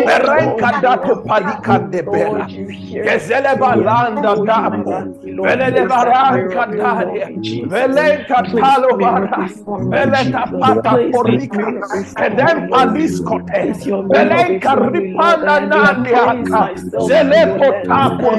Berenka 0.03 0.81
dato 0.81 1.17
palika 1.27 1.79
de 1.91 2.03
bela. 2.03 2.39
Lord, 2.39 2.51
you 2.51 2.69
hear 2.69 3.11
my 3.11 3.29
Gezele 3.29 3.57
balanda 3.59 4.35
dapo. 4.45 4.83
grant 4.83 5.23
me, 5.23 5.33
Lord, 5.33 5.57
Vele 5.57 5.71
de 5.73 5.85
place 5.85 5.97
that 6.01 6.25
mirror 6.27 6.63
baranka 6.63 6.75
daria. 6.77 7.31
Velenka 7.63 8.43
talo 8.59 8.99
mirror 8.99 8.99
varas. 8.99 9.51
before 9.67 9.85
me, 9.85 9.91
Veleta 9.91 10.57
pata 10.59 10.99
porika. 11.11 11.48
Kedempa 12.15 12.85
liskote. 12.93 13.73
Belenka 14.11 14.75
ripana 14.75 15.59
nandiaka. 15.59 16.61
Zelepo 17.07 17.67
tapo. 17.87 18.29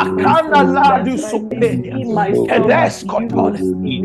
Akana 0.00 0.60
ladu 0.74 1.18
supenia. 1.18 1.96
Kedeskotole. 2.48 3.58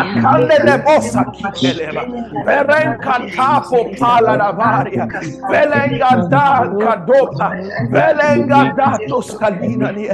Akandele 0.00 0.78
bosa 0.84 1.24
kiteleba. 1.32 2.04
Verenka 2.44 3.18
tapo 3.34 3.84
pala 3.98 4.36
la 4.36 4.52
varia. 4.52 5.06
Velenga 5.50 6.28
danka 6.30 6.96
dopa. 7.06 7.48
Velenga 7.90 8.74
dato 8.76 9.20
scalina 9.20 9.90
nie. 9.92 10.08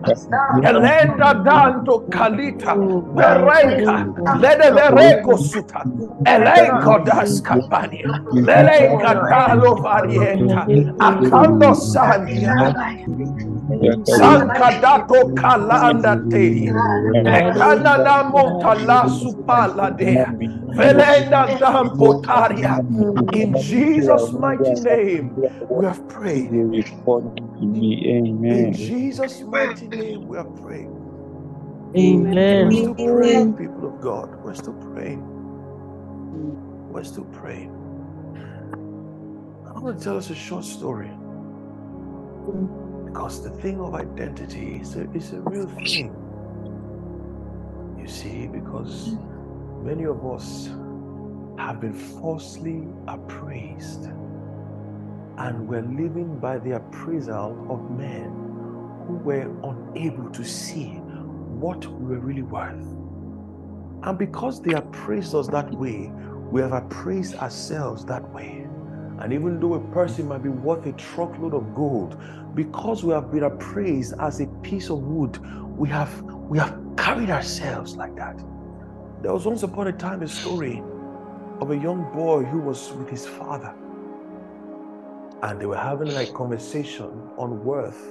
Elenda 0.64 1.34
dando 1.44 2.00
kalita. 2.10 2.76
Verenka. 3.16 4.08
Lede 4.40 4.70
vereko 4.72 5.38
suta. 5.38 5.84
Elenko 6.26 7.06
das 7.06 7.42
kapania. 7.42 8.24
Lelenka 8.34 9.14
dalo 9.30 9.76
varienta. 9.82 10.68
Akando 11.00 11.76
sandia. 11.76 12.74
Sankadato 14.06 15.34
kalanda 15.36 16.30
te. 16.30 16.76
Ekana 17.26 17.98
na 18.04 18.24
monta 18.24 19.08
supala 19.10 19.98
dea. 19.98 20.34
Velenda 20.76 21.58
dam 21.60 21.98
potaria. 21.98 22.82
In 23.32 23.56
Jesus' 23.56 24.34
mighty 24.34 24.76
name, 24.76 25.34
we 25.70 25.86
have 25.86 26.08
prayed. 26.10 26.54
In 28.50 28.72
Jesus' 28.74 29.44
mighty 29.44 29.88
name, 29.90 30.28
we 30.28 30.38
have 30.38 30.56
prayed. 30.58 30.90
Amen. 31.98 32.60
We're 32.60 32.72
still 32.72 32.96
praying, 32.96 33.54
people 33.56 33.86
of 33.88 34.02
God. 34.02 34.30
We're 34.44 34.56
still 34.56 34.74
praying. 34.94 35.24
We're 36.76 37.04
still 37.06 37.26
praying. 37.26 37.72
I 39.68 39.80
want 39.80 39.98
to 39.98 40.04
tell 40.04 40.18
us 40.18 40.30
a 40.32 40.36
short 40.36 40.66
story. 40.66 41.12
Because 43.14 43.44
the 43.44 43.52
thing 43.52 43.80
of 43.80 43.94
identity 43.94 44.80
is 44.82 44.96
a, 44.96 45.08
is 45.12 45.34
a 45.34 45.42
real 45.42 45.68
thing. 45.68 46.16
You 47.96 48.08
see, 48.08 48.48
because 48.48 49.16
many 49.84 50.06
of 50.06 50.26
us 50.26 50.72
have 51.60 51.80
been 51.80 51.94
falsely 51.94 52.88
appraised. 53.08 54.06
And 55.38 55.68
we're 55.68 55.84
living 55.84 56.40
by 56.40 56.58
the 56.58 56.78
appraisal 56.78 57.68
of 57.70 57.92
men 57.92 58.32
who 59.06 59.18
were 59.24 59.48
unable 59.64 60.32
to 60.32 60.44
see 60.44 60.96
what 61.60 61.86
we 61.86 62.16
were 62.16 62.20
really 62.20 62.42
worth. 62.42 62.84
And 64.02 64.18
because 64.18 64.60
they 64.60 64.74
appraised 64.74 65.36
us 65.36 65.48
that 65.50 65.72
way, 65.72 66.12
we 66.50 66.62
have 66.62 66.72
appraised 66.72 67.36
ourselves 67.36 68.06
that 68.06 68.28
way. 68.34 68.63
And 69.20 69.32
even 69.32 69.60
though 69.60 69.76
a 69.76 69.80
person 69.92 70.28
might 70.28 70.44
be 70.44 70.50
worth 70.50 70.86
a 70.86 70.94
truckload 70.94 71.54
of 71.54 71.74
gold, 71.76 72.20
because 72.56 73.04
we 73.04 73.14
have 73.14 73.32
been 73.32 73.44
appraised 73.44 74.14
as 74.20 74.42
a 74.42 74.48
piece 74.62 74.90
of 74.90 75.00
wood, 75.00 75.38
we 75.78 75.90
have 75.90 76.22
we 76.22 76.58
have 76.60 76.78
carried 76.98 77.30
ourselves 77.30 77.96
like 77.96 78.16
that. 78.16 78.38
There 79.22 79.34
was 79.34 79.46
once 79.46 79.64
upon 79.64 79.88
a 79.88 79.94
time 79.94 80.22
a 80.22 80.28
story 80.28 80.84
of 81.62 81.72
a 81.72 81.78
young 81.78 82.12
boy 82.14 82.44
who 82.44 82.60
was 82.60 82.92
with 82.94 83.10
his 83.10 83.26
father. 83.26 83.74
And 85.44 85.60
they 85.60 85.66
were 85.66 85.78
having 85.78 86.10
a 86.10 86.26
conversation 86.28 87.30
on 87.38 87.64
worth 87.64 88.02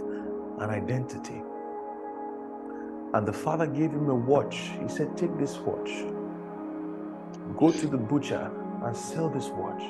and 0.60 0.70
identity. 0.70 1.42
And 3.14 3.26
the 3.26 3.32
father 3.32 3.66
gave 3.66 3.90
him 3.90 4.08
a 4.08 4.14
watch. 4.14 4.70
He 4.80 4.88
said, 4.88 5.16
Take 5.16 5.36
this 5.38 5.58
watch, 5.58 5.90
go 7.56 7.70
to 7.70 7.86
the 7.86 7.98
butcher 7.98 8.50
and 8.82 8.96
sell 8.96 9.28
this 9.28 9.48
watch. 9.48 9.82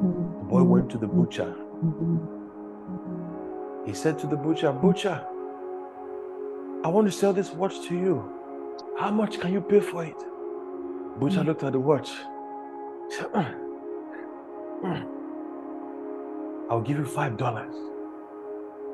The 0.00 0.44
boy 0.48 0.62
went 0.62 0.90
to 0.90 0.98
the 0.98 1.06
butcher. 1.06 1.54
He 3.86 3.92
said 3.94 4.18
to 4.20 4.26
the 4.26 4.36
butcher, 4.36 4.72
Butcher, 4.72 5.24
I 6.84 6.88
want 6.88 7.06
to 7.06 7.12
sell 7.12 7.32
this 7.32 7.50
watch 7.50 7.86
to 7.88 7.94
you. 7.94 8.30
How 8.98 9.10
much 9.10 9.40
can 9.40 9.52
you 9.52 9.60
pay 9.60 9.80
for 9.80 10.04
it? 10.04 10.16
Butcher 11.18 11.44
looked 11.44 11.62
at 11.62 11.72
the 11.72 11.80
watch. 11.80 12.10
He 13.08 13.14
said, 13.14 13.26
"Mm, 13.32 13.54
mm. 14.82 15.06
I'll 16.70 16.80
give 16.80 16.98
you 16.98 17.04
five 17.04 17.36
dollars. 17.36 17.74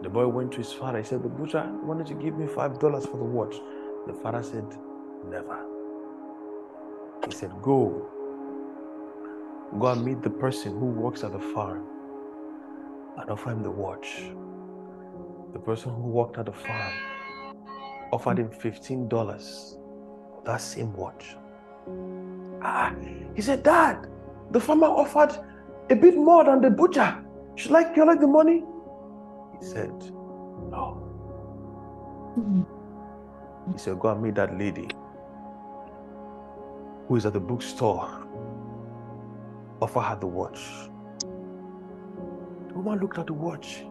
The 0.03 0.09
boy 0.09 0.27
went 0.29 0.53
to 0.53 0.59
his 0.59 0.73
father. 0.73 0.99
He 0.99 1.05
said, 1.05 1.23
The 1.23 1.29
butcher 1.29 1.65
wanted 1.83 2.07
to 2.09 2.15
give 2.15 2.37
me 2.37 2.47
five 2.47 2.79
dollars 2.79 3.07
for 3.07 3.17
the 3.17 3.25
watch. 3.25 3.55
The 4.07 4.13
father 4.15 4.43
said, 4.43 4.65
Never. 5.29 5.59
He 7.27 7.33
said, 7.33 7.53
Go. 7.63 8.09
Go 9.79 9.87
and 9.87 10.05
meet 10.05 10.21
the 10.23 10.31
person 10.31 10.73
who 10.79 10.87
works 10.87 11.23
at 11.23 11.33
the 11.33 11.39
farm 11.39 11.87
and 13.19 13.31
offer 13.31 13.51
him 13.51 13.63
the 13.63 13.71
watch. 13.71 14.33
The 15.53 15.61
person 15.61 15.95
who 15.95 16.03
worked 16.03 16.39
at 16.39 16.47
the 16.47 16.53
farm 16.53 16.93
offered 18.13 18.39
him 18.39 18.49
$15 18.49 19.09
for 19.09 20.43
that 20.45 20.61
same 20.61 20.93
watch. 20.95 21.37
Ah, 22.63 22.93
he 23.35 23.41
said, 23.43 23.63
Dad, 23.63 24.09
the 24.51 24.59
farmer 24.61 24.89
offered 24.89 25.39
a 25.89 25.95
bit 25.95 26.17
more 26.17 26.45
than 26.45 26.61
the 26.61 26.71
butcher. 26.71 27.25
Should 27.55 27.73
I 27.73 27.85
collect 27.95 28.21
the 28.21 28.27
money? 28.27 28.65
He 29.61 29.67
said, 29.67 29.93
No. 30.71 31.07
He 33.73 33.79
said, 33.79 34.01
Go 34.01 34.09
and 34.09 34.23
meet 34.23 34.35
that 34.35 34.59
lady 34.59 34.89
who 37.07 37.17
is 37.17 37.25
at 37.25 37.35
the 37.35 37.41
bookstore. 37.41 38.20
Offer 39.81 40.01
her 40.01 40.17
the 40.21 40.27
watch. 40.27 40.61
The 42.69 42.75
woman 42.75 43.01
looked 43.01 43.19
at 43.19 43.27
the 43.27 43.33
watch, 43.33 43.85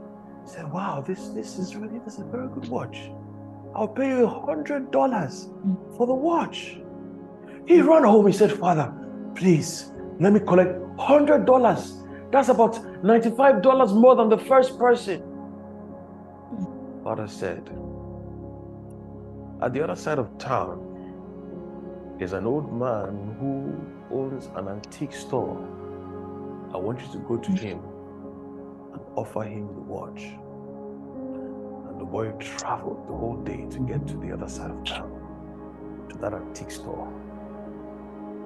said, 0.45 0.71
Wow, 0.71 1.03
this, 1.05 1.29
this 1.29 1.57
is 1.57 1.75
really 1.75 1.99
this 1.99 2.15
is 2.15 2.19
a 2.21 2.25
very 2.25 2.47
good 2.47 2.67
watch. 2.69 3.11
I'll 3.75 3.87
pay 3.87 4.09
you 4.09 4.25
a 4.25 4.45
hundred 4.45 4.91
dollars 4.91 5.49
for 5.97 6.07
the 6.07 6.13
watch. 6.13 6.77
He 7.67 7.81
ran 7.81 8.03
home. 8.03 8.27
He 8.27 8.33
said, 8.33 8.51
Father, 8.51 8.93
please 9.35 9.91
let 10.19 10.33
me 10.33 10.39
collect 10.39 10.79
hundred 10.99 11.45
dollars. 11.45 12.03
That's 12.31 12.49
about 12.49 12.75
$95 13.03 13.93
more 13.99 14.15
than 14.15 14.29
the 14.29 14.37
first 14.37 14.77
person. 14.77 15.23
Father 17.03 17.27
said, 17.27 17.69
At 19.61 19.73
the 19.73 19.83
other 19.83 19.95
side 19.95 20.19
of 20.19 20.37
town, 20.37 20.85
is 22.19 22.33
an 22.33 22.45
old 22.45 22.71
man 22.71 23.35
who 23.39 23.73
owns 24.15 24.49
an 24.55 24.67
antique 24.67 25.13
store. 25.13 25.57
I 26.73 26.77
want 26.77 27.01
you 27.01 27.11
to 27.13 27.17
go 27.19 27.37
to 27.37 27.51
him 27.51 27.79
and 28.93 29.01
offer 29.15 29.43
him 29.43 29.67
the 29.73 29.81
watch. 29.81 30.21
And 31.89 31.99
the 31.99 32.05
boy 32.05 32.31
traveled 32.39 33.07
the 33.07 33.13
whole 33.13 33.37
day 33.43 33.65
to 33.71 33.79
get 33.87 34.07
to 34.07 34.17
the 34.17 34.31
other 34.31 34.47
side 34.47 34.69
of 34.69 34.83
town, 34.85 36.07
to 36.09 36.17
that 36.19 36.33
antique 36.33 36.71
store. 36.71 37.11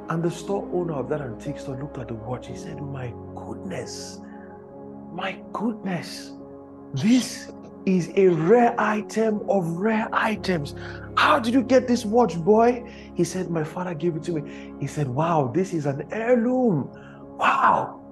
And 0.09 0.23
the 0.23 0.31
store 0.31 0.67
owner 0.73 0.93
of 0.93 1.09
that 1.09 1.21
antique 1.21 1.59
store 1.59 1.77
looked 1.77 1.97
at 1.97 2.07
the 2.07 2.13
watch. 2.13 2.47
He 2.47 2.55
said, 2.55 2.81
My 2.81 3.13
goodness, 3.36 4.21
my 5.12 5.39
goodness, 5.51 6.31
this 6.93 7.51
is 7.86 8.12
a 8.15 8.27
rare 8.29 8.73
item 8.79 9.41
of 9.49 9.65
rare 9.77 10.07
items. 10.13 10.75
How 11.17 11.39
did 11.39 11.53
you 11.53 11.62
get 11.62 11.88
this 11.88 12.05
watch, 12.05 12.38
boy? 12.38 12.89
He 13.15 13.23
said, 13.23 13.49
My 13.49 13.63
father 13.63 13.93
gave 13.93 14.15
it 14.15 14.23
to 14.23 14.31
me. 14.31 14.73
He 14.79 14.88
said, 14.88 15.07
Wow, 15.07 15.51
this 15.53 15.73
is 15.73 15.86
an 15.86 16.07
heirloom. 16.12 16.89
Wow. 17.38 18.02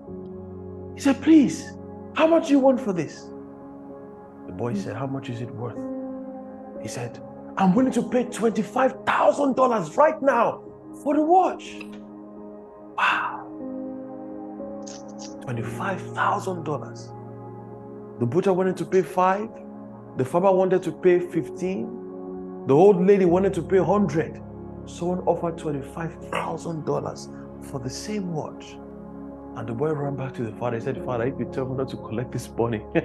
He 1.02 1.06
said, 1.06 1.22
Please, 1.24 1.74
how 2.14 2.28
much 2.28 2.46
do 2.46 2.54
you 2.54 2.60
want 2.60 2.80
for 2.80 2.94
this? 2.94 3.32
The 4.46 4.54
boy 4.54 4.76
said, 4.76 4.96
How 4.96 5.08
much 5.08 5.32
is 5.32 5.42
it 5.42 5.50
worth? 5.50 5.76
He 6.80 6.88
said, 6.88 7.20
I'm 7.58 7.74
willing 7.74 7.92
to 7.94 8.08
pay 8.08 8.26
$25,000 8.26 9.98
right 9.98 10.22
now 10.22 10.62
for 11.02 11.16
the 11.16 11.24
watch. 11.24 11.78
Wow. 12.96 13.48
$25,000. 15.48 18.20
The 18.20 18.26
butcher 18.28 18.54
wanted 18.54 18.78
to 18.78 18.86
pay 18.86 19.02
five. 19.02 19.50
The 20.18 20.26
farmer 20.26 20.52
wanted 20.52 20.84
to 20.84 20.92
pay 20.92 21.20
15. 21.20 22.68
The 22.68 22.76
old 22.76 23.04
lady 23.04 23.26
wanted 23.26 23.56
to 23.56 23.64
pay 23.64 23.80
100. 23.80 24.40
Someone 24.86 25.22
offered 25.22 25.58
$25,000 25.58 27.66
for 27.66 27.80
the 27.80 27.90
same 27.90 28.34
watch. 28.34 28.76
And 29.56 29.68
the 29.68 29.74
boy 29.74 29.92
ran 29.92 30.16
back 30.16 30.34
to 30.36 30.44
the 30.44 30.52
father. 30.54 30.78
He 30.78 30.84
said, 30.84 31.04
Father, 31.06 31.26
if 31.26 31.38
you 31.38 31.46
tell 31.52 31.66
me 31.66 31.76
not 31.76 31.90
to 31.90 31.98
collect 31.98 32.32
this 32.32 32.50
money. 32.50 32.82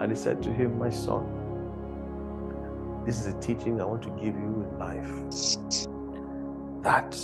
and 0.00 0.10
he 0.10 0.16
said 0.16 0.42
to 0.42 0.52
him, 0.52 0.78
My 0.78 0.90
son, 0.90 1.26
this 3.04 3.20
is 3.20 3.26
a 3.34 3.40
teaching 3.40 3.80
I 3.80 3.84
want 3.84 4.02
to 4.04 4.10
give 4.10 4.34
you 4.34 4.66
in 4.70 4.78
life. 4.78 5.10
That 6.82 7.18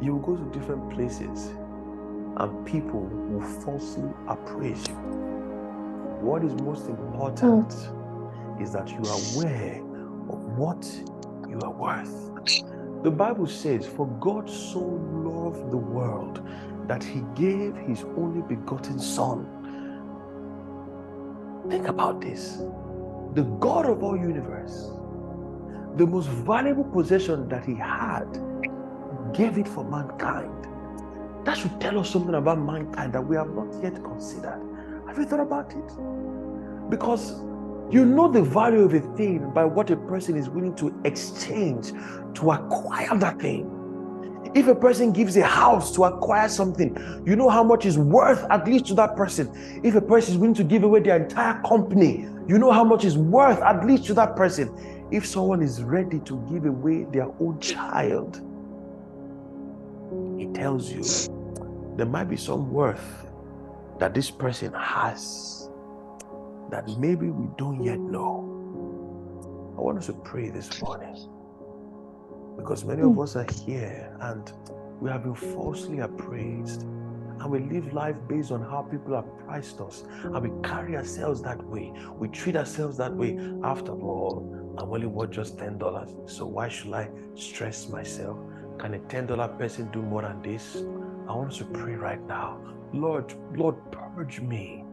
you 0.00 0.14
will 0.14 0.20
go 0.20 0.36
to 0.36 0.58
different 0.58 0.90
places 0.90 1.52
and 2.36 2.66
people 2.66 3.00
will 3.00 3.46
falsely 3.62 4.08
appraise 4.28 4.86
you. 4.88 4.94
What 6.20 6.44
is 6.44 6.54
most 6.62 6.88
important 6.88 7.72
hmm. 7.72 8.62
is 8.62 8.72
that 8.72 8.88
you 8.88 8.98
are 8.98 9.18
aware 9.34 9.80
of 10.28 10.38
what 10.56 10.84
you 11.48 11.60
are 11.60 11.72
worth. 11.72 12.30
The 13.02 13.10
Bible 13.10 13.46
says, 13.46 13.86
For 13.86 14.06
God 14.20 14.48
so 14.48 14.78
loved 14.78 15.70
the 15.70 15.76
world 15.76 16.40
that 16.88 17.02
he 17.04 17.22
gave 17.34 17.76
his 17.76 18.04
only 18.16 18.42
begotten 18.42 18.98
Son. 18.98 19.46
Think 21.68 21.88
about 21.88 22.20
this. 22.20 22.62
The 23.34 23.42
God 23.60 23.86
of 23.86 24.02
all 24.02 24.16
universe, 24.16 24.90
the 25.96 26.06
most 26.06 26.28
valuable 26.28 26.84
possession 26.84 27.48
that 27.48 27.64
he 27.64 27.74
had, 27.74 28.26
gave 29.32 29.58
it 29.58 29.68
for 29.68 29.84
mankind. 29.84 30.68
That 31.44 31.58
should 31.58 31.78
tell 31.80 31.98
us 31.98 32.10
something 32.10 32.34
about 32.34 32.58
mankind 32.58 33.12
that 33.12 33.26
we 33.26 33.36
have 33.36 33.50
not 33.50 33.68
yet 33.82 34.02
considered. 34.02 34.60
Have 35.06 35.18
you 35.18 35.24
thought 35.26 35.40
about 35.40 35.72
it? 35.72 36.90
Because 36.90 37.40
you 37.94 38.04
know 38.04 38.26
the 38.26 38.42
value 38.42 38.80
of 38.80 38.92
a 38.92 39.00
thing 39.16 39.52
by 39.52 39.64
what 39.64 39.88
a 39.88 39.96
person 39.96 40.36
is 40.36 40.48
willing 40.48 40.74
to 40.74 40.92
exchange 41.04 41.92
to 42.34 42.50
acquire 42.50 43.16
that 43.16 43.38
thing. 43.40 43.70
If 44.52 44.66
a 44.66 44.74
person 44.74 45.12
gives 45.12 45.36
a 45.36 45.46
house 45.46 45.94
to 45.94 46.02
acquire 46.02 46.48
something, 46.48 47.22
you 47.24 47.36
know 47.36 47.48
how 47.48 47.62
much 47.62 47.86
is 47.86 47.96
worth 47.96 48.44
at 48.50 48.66
least 48.66 48.86
to 48.86 48.94
that 48.94 49.14
person. 49.14 49.48
If 49.84 49.94
a 49.94 50.00
person 50.00 50.34
is 50.34 50.38
willing 50.38 50.54
to 50.54 50.64
give 50.64 50.82
away 50.82 51.00
their 51.00 51.22
entire 51.22 51.62
company, 51.62 52.28
you 52.48 52.58
know 52.58 52.72
how 52.72 52.82
much 52.82 53.04
is 53.04 53.16
worth 53.16 53.62
at 53.62 53.86
least 53.86 54.06
to 54.06 54.14
that 54.14 54.34
person. 54.34 55.06
If 55.12 55.24
someone 55.24 55.62
is 55.62 55.80
ready 55.84 56.18
to 56.18 56.44
give 56.52 56.64
away 56.66 57.04
their 57.12 57.28
own 57.38 57.60
child, 57.60 58.40
it 60.40 60.52
tells 60.52 60.90
you 60.90 61.04
there 61.96 62.06
might 62.06 62.28
be 62.28 62.36
some 62.36 62.72
worth 62.72 63.26
that 64.00 64.14
this 64.14 64.32
person 64.32 64.72
has 64.72 65.63
that 66.70 66.88
maybe 66.98 67.28
we 67.30 67.48
don't 67.56 67.82
yet 67.82 67.98
know. 67.98 68.50
I 69.76 69.80
want 69.80 69.98
us 69.98 70.06
to 70.06 70.12
pray 70.12 70.50
this 70.50 70.80
morning. 70.82 71.16
Because 72.56 72.84
many 72.84 73.02
of 73.02 73.12
hmm. 73.12 73.20
us 73.20 73.36
are 73.36 73.46
here 73.66 74.16
and 74.20 74.52
we 75.00 75.10
have 75.10 75.24
been 75.24 75.34
falsely 75.34 76.00
appraised. 76.00 76.82
And 76.82 77.50
we 77.50 77.58
live 77.58 77.92
life 77.92 78.16
based 78.28 78.52
on 78.52 78.62
how 78.62 78.82
people 78.82 79.14
have 79.14 79.26
priced 79.40 79.80
us. 79.80 80.04
And 80.22 80.40
we 80.40 80.68
carry 80.68 80.96
ourselves 80.96 81.42
that 81.42 81.62
way. 81.64 81.92
We 82.16 82.28
treat 82.28 82.56
ourselves 82.56 82.96
that 82.98 83.12
way. 83.12 83.38
After 83.62 83.92
all 83.92 84.64
i'm 84.78 84.90
only 84.90 85.06
worth 85.06 85.30
just 85.30 85.56
$10 85.56 86.30
so 86.30 86.46
why 86.46 86.68
should 86.68 86.92
i 86.92 87.08
stress 87.34 87.88
myself? 87.88 88.38
Can 88.78 88.94
a 88.94 88.98
$10 88.98 89.58
person 89.58 89.88
do 89.92 90.02
more 90.02 90.22
than 90.22 90.42
this? 90.42 90.76
I 91.28 91.32
want 91.32 91.52
us 91.52 91.58
to 91.58 91.64
pray 91.64 91.94
right 91.94 92.20
now. 92.26 92.60
Lord, 92.92 93.32
Lord, 93.54 93.76
purge 93.92 94.40
me 94.40 94.84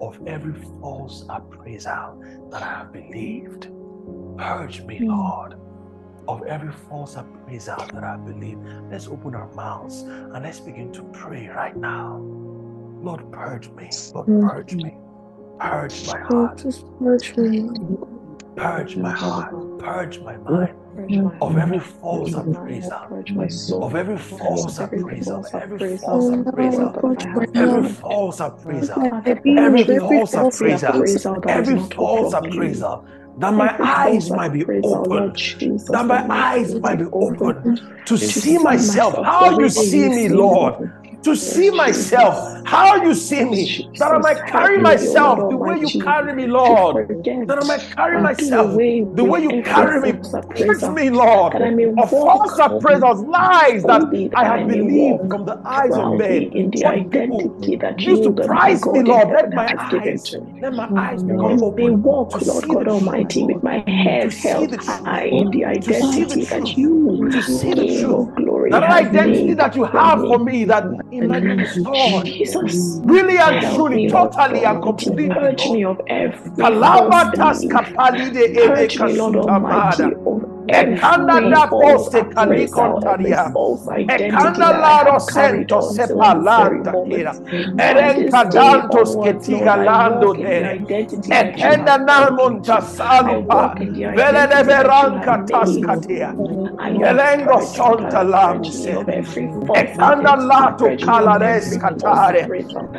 of 0.00 0.18
every 0.26 0.54
false 0.80 1.24
appraisal 1.28 2.22
that 2.50 2.62
I 2.62 2.66
have 2.78 2.92
believed. 2.92 3.68
Purge 4.38 4.82
me, 4.82 5.00
Lord, 5.02 5.54
of 6.28 6.42
every 6.46 6.72
false 6.72 7.16
appraisal 7.16 7.76
that 7.94 8.04
I 8.04 8.16
believe. 8.16 8.58
Let's 8.90 9.08
open 9.08 9.34
our 9.34 9.52
mouths 9.54 10.02
and 10.02 10.42
let's 10.42 10.60
begin 10.60 10.92
to 10.92 11.02
pray 11.12 11.48
right 11.48 11.76
now. 11.76 12.18
Lord, 13.02 13.30
purge 13.32 13.68
me. 13.70 13.90
Lord, 14.14 14.26
purge 14.26 14.74
me. 14.74 14.96
Purge 15.58 16.06
my 16.06 16.20
heart. 16.20 16.64
Purge 18.56 18.96
my 18.96 19.10
heart. 19.10 19.78
Purge 19.78 20.20
my 20.20 20.36
mind 20.38 20.74
of 21.40 21.56
every 21.58 21.80
false 21.80 22.34
appraisal. 22.34 23.00
Purge. 23.08 23.32
Of 23.82 23.94
every 23.94 24.18
false 24.18 24.78
Every 24.78 24.98
appraisal. 25.00 25.42
false 25.42 25.54
Every 25.54 25.98
false 25.98 26.30
Oh, 26.30 26.40
appraisal. 26.48 26.84
Lord, 26.92 27.00
purge 27.00 27.26
my 27.26 27.46
Every 27.54 27.88
false 27.88 28.40
appraisal. 28.40 29.10
Every 29.26 29.58
Every 29.58 29.84
every 29.86 29.98
false 29.98 30.32
false 30.32 30.60
appraisal. 30.60 30.90
appraisal 30.90 31.40
that 31.42 31.58
is 31.60 31.68
Every 31.68 31.78
false 31.94 32.34
of 32.34 32.46
you. 32.54 32.78
That 33.38 33.54
my 33.54 33.74
eyes 33.82 34.30
might 34.30 34.52
be 34.52 34.62
appraisal, 34.62 35.04
Lord 35.04 35.36
opened. 35.36 35.86
That 35.90 36.06
my 36.06 36.26
eyes 36.28 36.74
eyes 36.74 36.74
might 36.80 36.96
be 36.98 37.04
be 37.04 37.10
opened. 37.12 37.58
opened 37.58 37.80
to 38.06 38.18
To 38.18 38.18
see 38.18 38.58
myself 38.58 39.14
myself 39.14 39.24
how 39.24 39.50
you 39.50 39.68
way 39.68 39.68
see 39.70 40.00
you 40.00 40.10
me, 40.10 40.28
see 40.28 40.48
me. 40.48 40.56
Lord. 40.58 40.76
To 41.24 41.36
see 41.36 41.70
myself 41.70 42.36
how 42.64 42.96
you 42.96 43.14
see 43.14 43.44
me. 43.44 43.90
That 43.98 44.12
I 44.12 44.18
might 44.18 44.46
carry 44.46 44.78
me, 44.78 45.08
O 45.08 45.14
Lord 45.14 45.38
myself 45.38 45.48
the 45.48 45.56
way 45.56 45.76
you 45.78 45.90
carry 45.90 46.32
me, 46.34 46.46
Lord. 46.46 46.96
That 47.48 47.58
I 47.58 47.64
might 47.64 47.90
carry 47.96 48.18
myself 48.18 48.72
the 49.12 49.24
way 49.24 49.40
you 49.42 49.52
carry 49.64 50.00
me. 50.00 50.12
false 50.56 50.88
me, 50.88 51.10
Lord, 51.10 51.54
that 51.54 51.62
I 51.62 51.70
may 51.70 51.86
of 51.98 52.10
false 52.22 52.58
appraisals, 52.58 53.26
lies 53.26 53.86
that 53.86 54.02
I 54.34 54.44
have 54.44 54.66
believed 54.66 55.28
from 55.28 55.44
the 55.44 55.58
eyes 55.66 55.98
of 55.98 56.08
men. 56.12 56.48
in 56.52 56.70
the 56.70 56.84
identity 56.86 57.76
that 57.76 58.06
you, 58.06 58.16
prize 58.46 58.88
me, 58.90 59.02
Lord. 59.02 59.28
Let 59.30 59.52
my 59.54 59.72
eyes, 59.78 60.36
let 60.62 60.74
my 60.74 60.88
mm, 60.90 60.96
eyes 60.96 61.22
become 61.22 61.62
open 61.62 62.02
walk, 62.02 62.40
Lord 62.42 62.68
God 62.68 62.88
Almighty, 62.88 63.44
with 63.44 63.62
my 63.62 63.84
head 63.86 64.34
held 64.42 64.70
the 64.70 64.78
truth, 64.78 65.00
high 65.06 65.26
in 65.26 65.50
the 65.50 65.64
to 65.82 65.92
see 65.94 66.24
the 66.24 66.36
identity 66.36 66.44
that 66.46 66.64
truth, 66.64 66.76
you, 66.76 67.28
to 67.30 67.42
see 68.70 68.78
the 68.78 68.78
King 68.78 68.78
truth. 68.78 68.78
of 68.78 68.78
glory, 68.78 68.78
That 68.78 68.84
identity 68.90 69.54
that 69.54 69.76
you 69.76 69.84
have 69.84 70.26
for 70.26 70.38
me. 70.38 70.64
that 70.66 70.84
In 71.10 71.20
it 71.20 71.24
the 71.28 71.28
might 71.28 71.44
be 71.44 71.52
name 71.52 71.88
of 72.04 72.12
restored 72.14 72.24
Jesus, 72.24 73.02
really 73.04 73.38
and 73.38 73.60
truly, 73.62 74.06
totally 74.06 74.64
and 74.64 74.82
completely, 74.82 75.30
Purge 75.30 75.70
me 75.70 75.84
Lord. 75.84 75.84
of 75.84 76.00
every 76.08 76.68
false 76.92 77.24
Kalabatas 77.24 77.66
belief. 77.66 77.72
kapalide 77.72 78.44
ebe 78.64 78.88
Purge 78.88 79.00
me, 79.00 79.12
Lord 79.14 79.36
Almighty, 79.36 80.14
of 80.26 80.42
Ekandala 80.70 81.66
pose 81.68 82.18
e 82.18 82.68
kontaria. 82.68 83.52
Ekandala 84.08 85.02
rosento 85.04 85.80
se 85.80 86.06
palanta 86.14 86.92
e 87.04 87.26
Erenka 87.76 88.44
dantos 88.44 89.16
che 89.22 89.36
ti 89.36 89.58
galando 89.58 90.32
dere. 90.32 90.80
Ekenda 91.28 91.96
narmonta 91.96 92.80
salupa. 92.80 93.74
Vele 93.76 94.46
leveranca 94.46 95.42
tascatia. 95.44 96.34
Elengo 97.00 97.60
solta 97.60 98.22
lamse. 98.22 99.04
Ekanda 99.74 100.36
lato 100.36 100.94
calares 101.04 101.76
catare. 101.78 102.48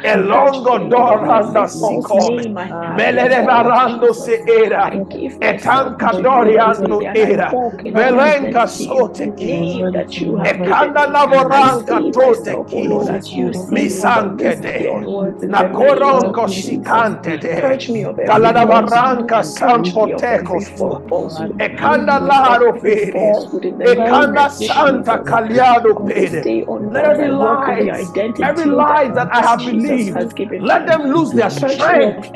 Elongo 0.04 0.78
doranda 0.90 1.68
sicome. 1.68 2.54
Vele 2.96 3.28
levarando 3.30 4.14
se 4.14 4.44
era. 4.46 4.92
Etanca 5.40 6.12
doriando 6.20 7.02
era. 7.14 7.50
Walk 7.62 7.86
in 7.86 7.96
the 7.96 8.04
Velenka 8.04 8.68
identity, 8.68 8.86
in 8.86 9.18
the 9.18 9.28
sote 9.28 9.36
ki. 9.38 9.60
name 9.60 9.92
that 9.94 10.20
you 10.20 10.38
Ekanda 10.44 11.08
me. 11.28 11.46
I 11.50 11.64
lavoranka 11.64 12.02
see 12.02 12.12
tote 12.14 12.58
myself, 12.58 12.68
oh 12.74 12.82
Lord, 12.82 13.10
ki. 13.10 13.10
as 13.10 13.36
you 13.36 13.54
see 13.54 13.90
me 13.90 14.10
from 14.14 14.38
Misanke 14.38 14.62
de. 14.62 14.78
onwards 14.90 15.44
in 15.44 15.56
the 15.58 15.70
name 15.70 16.24
of 16.24 16.36
Nakorongo 16.36 16.48
Jesus. 16.48 17.08
shikante 17.08 17.40
de. 17.42 17.58
Purge 17.62 17.90
me 17.90 18.06
of 18.06 18.18
Kalada 18.28 18.66
falsehood. 18.66 18.68
varanka 18.68 19.44
Purge 19.56 19.96
me 19.98 20.14
of 20.14 20.26
every 20.32 20.66
sampotekos 20.66 20.70
fa- 20.78 21.02
falsehood. 21.10 21.58
Ekanda 21.60 22.20
laro 22.22 22.74
Every 22.76 22.82
pedes. 22.82 23.48
falsehood 23.52 23.66
in 23.66 23.78
the 23.80 23.90
name 23.90 24.36
Ekanda 24.36 24.50
Santa 24.52 25.20
Kaliado 25.26 25.96
From 25.96 26.14
this 26.14 26.36
pede. 26.36 26.44
day 26.44 26.66
Let 26.80 27.06
every 27.06 27.30
I 27.30 27.32
walk 27.32 27.68
in 27.68 27.76
the 27.78 27.86
lies, 27.88 28.12
every 28.42 28.68
lie 28.68 29.10
that 29.16 29.30
I 29.32 29.42
have 29.42 29.66
believed, 29.66 30.18
has 30.18 30.34
given 30.34 30.68
to 30.68 30.68
let 30.68 30.86
them 30.88 31.04
lose 31.14 31.34
their 31.34 31.50
Purge 31.60 31.90
me 31.90 32.02
of 32.02 32.16
strength. 32.16 32.30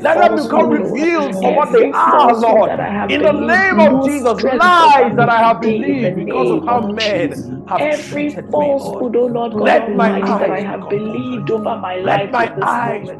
Let 0.00 0.20
them 0.20 0.36
become 0.36 0.70
revealed 0.70 1.36
for 1.40 1.54
what 1.54 1.72
they 1.72 1.86
are, 1.92 2.34
Lord. 2.34 2.72
that 2.72 2.80
I 2.80 2.88
have 2.88 3.10
In 3.10 3.22
the 3.22 3.32
name 3.32 3.80
of 3.80 4.02
Jesus, 4.02 4.38
strength 4.38 4.66
over 4.66 4.71
lies 4.78 5.16
that 5.16 5.28
I 5.28 5.42
have 5.42 5.60
today 5.62 5.90
in 5.92 6.02
the 6.02 6.10
believed 6.10 6.14
because 6.16 6.50
of 6.50 6.64
how 6.66 6.80
men 6.80 7.64
have 7.68 7.82
Every 7.82 7.92
treated 7.92 8.50
me, 8.56 8.74
Lord. 8.74 9.06
Lord 9.26 9.56
God 9.56 9.68
Let 9.68 9.94
my 9.94 10.12
Almighty, 10.12 10.34
that 10.34 10.50
I 10.50 10.60
eyes 10.60 10.66
have 10.66 10.88
believed 10.88 11.50
over 11.50 11.76
my 11.76 11.96
Let 12.02 12.30
life 12.30 12.32
to 12.38 12.46
my 12.46 12.50
eyes 12.62 13.10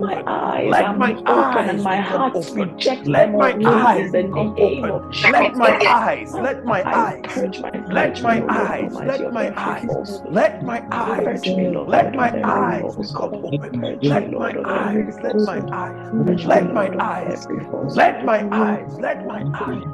My 0.00 0.22
eyes 0.26 0.66
Let 0.70 0.96
my 0.98 1.14
open 1.26 1.68
and 1.68 1.80
eyes 1.80 1.84
my 1.84 2.00
heart 2.00 2.34
open. 2.34 2.54
rejects 2.56 3.08
Let 3.08 3.36
my 3.36 3.58
eyes 3.64 4.12
the 4.12 4.18
become 4.18 4.56
open. 4.60 5.00
Let 5.24 5.54
my 5.56 5.78
eyes, 5.86 6.36
let 6.40 6.64
my 6.64 6.84
eyes, 6.92 7.44
eyes, 7.64 7.90
let 7.90 8.20
my 8.22 8.44
eyes, 8.48 9.00
let 9.02 9.30
my 9.32 9.52
eyes, 9.58 10.22
let 10.30 10.62
my 10.64 10.82
eyes, 10.92 11.44
Purge 11.44 11.56
me, 11.56 11.68
Lord 11.68 11.88
let 11.88 12.14
my 12.14 12.34
eyes 12.44 12.96
become 12.96 13.34
open. 13.44 13.72
Let 14.02 14.36
my 14.36 14.54
Lord, 14.56 14.56
of 14.56 14.70
every 14.70 15.06
eyes, 15.06 15.18
let 15.22 15.42
my 15.42 15.62
eyes, 15.72 15.96
let 16.44 16.72
my 16.72 16.90
eyes, 17.00 17.46
let 17.94 18.24
my 18.24 18.46
eyes, 18.52 18.92
let 19.00 19.26
my 19.26 19.44
eyes. 19.54 19.84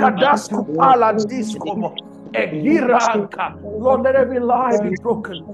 Kelenka 0.00 0.20
daskupala 0.20 1.12
diskomo. 1.28 1.94
Egiranka. 2.34 3.56
Lord, 3.78 4.02
let 4.02 4.16
every 4.16 4.40
lie 4.40 4.78
be 4.78 4.90
broken. 4.90 5.46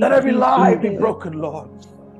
Let 0.00 0.12
every 0.12 0.32
lie 0.32 0.76
be 0.76 0.90
broken, 0.90 1.40
Lord. 1.40 1.68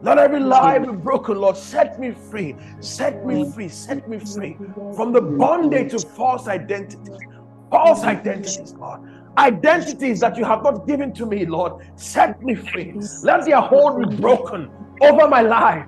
Let 0.02 0.18
every 0.18 0.40
lie 0.40 0.78
be 0.78 0.92
broken, 0.92 1.38
Lord. 1.40 1.56
Set 1.56 1.98
me 1.98 2.12
free. 2.12 2.56
Set 2.80 3.24
me 3.26 3.38
free. 3.54 3.68
Set 3.68 4.08
me 4.08 4.18
free 4.18 4.58
from 4.94 5.12
the 5.12 5.20
bondage 5.20 5.94
of 5.94 6.04
false 6.16 6.48
identities. 6.48 7.24
False 7.70 8.04
identities, 8.04 8.74
Lord. 8.78 9.00
Identities 9.38 10.20
that 10.20 10.36
you 10.36 10.44
have 10.44 10.62
not 10.62 10.86
given 10.86 11.12
to 11.14 11.26
me, 11.26 11.46
Lord. 11.46 11.72
Set 11.96 12.42
me 12.42 12.54
free. 12.54 12.94
Let 13.22 13.44
their 13.46 13.60
hold 13.60 13.98
be 13.98 14.16
broken 14.16 14.70
over 15.00 15.28
my 15.28 15.42
life. 15.42 15.86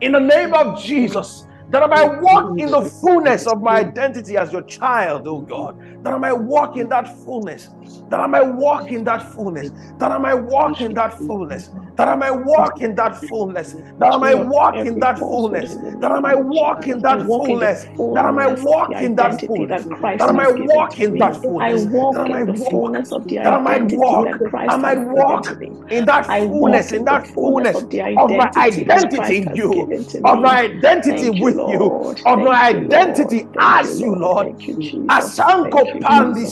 In 0.00 0.12
the 0.12 0.20
name 0.20 0.54
of 0.54 0.82
Jesus, 0.82 1.46
that 1.70 1.82
I 1.82 1.86
might 1.88 2.20
walk 2.20 2.54
in 2.58 2.70
the 2.70 2.82
fullness 2.82 3.46
of 3.46 3.62
my 3.62 3.80
identity 3.80 4.36
as 4.38 4.52
your 4.52 4.62
child, 4.62 5.28
oh 5.28 5.42
God. 5.42 5.74
That 6.04 6.14
I 6.14 6.18
might 6.18 6.34
walk 6.34 6.76
in 6.76 6.88
that 6.90 7.08
fullness. 7.24 7.70
That 8.10 8.20
I 8.20 8.26
might 8.28 8.42
walk 8.54 8.90
in 8.92 9.04
that 9.04 9.22
fullness. 9.34 9.72
That 10.00 10.12
I 10.12 10.18
might 10.18 10.34
walk 10.34 10.80
in 10.80 10.94
that 10.94 11.14
fullness. 11.26 11.70
That 11.98 12.08
I 12.08 12.16
might 12.16 12.34
walk 12.34 12.80
in 12.80 12.94
that 12.96 13.18
fullness. 13.28 13.76
That 13.98 14.12
I 14.12 14.16
might 14.18 14.34
walk 14.36 14.80
in 14.82 14.98
that 15.00 15.18
fullness. 15.18 15.78
That 16.00 16.12
I 16.12 16.20
might 16.20 16.36
walk 16.44 16.86
in 16.86 17.02
that 17.02 17.24
walk 17.26 17.50
in 17.50 17.60
the 17.60 17.68
fullness. 17.68 17.88
That 18.14 18.26
I 18.26 18.32
might 18.32 18.48
fullness 18.48 18.66
of 18.66 18.76
the 18.86 18.86
walk 18.86 19.00
in 19.00 19.16
that 19.16 19.40
fullness. 19.40 19.88
that 20.18 20.28
I 20.28 20.32
might 20.32 20.56
walk 20.58 20.98
in 21.00 21.16
that 21.18 21.36
fullness. 21.46 21.86
That 22.12 22.24
I 22.24 22.26
walk 22.26 22.44
in 22.44 22.46
might 22.46 22.54
walk. 22.58 22.80
fullness 22.80 23.12
That 23.42 23.54
I 23.54 23.58
might 23.58 23.82
walk. 23.84 24.40
I 24.68 24.76
might 24.76 24.98
walk 24.98 25.46
in 25.90 26.06
that 26.06 26.26
fullness, 26.26 26.92
in 26.92 27.04
that 27.04 27.26
fullness 27.28 27.84
of 28.16 28.34
my 28.34 28.50
identity 28.56 28.84
that 28.86 29.10
identity 29.10 29.12
Christ 29.12 29.46
in 29.46 29.50
you, 29.54 29.92
of 30.24 30.40
my 30.40 30.62
identity 30.62 31.30
with 31.30 31.59
you, 31.68 32.16
of 32.24 32.40
my 32.40 32.70
Thank 32.70 32.72
you, 32.72 32.80
Lord. 32.88 33.28
identity 33.28 33.48
as 33.58 34.00
you, 34.00 34.14
Lord. 34.14 34.20
Lord. 34.20 34.46
Thank 34.46 34.68
you, 34.68 34.76
Jesus. 34.76 35.40
Thank 35.62 35.76
Asanko 35.78 35.84
you, 35.84 36.00
pandi 36.00 36.46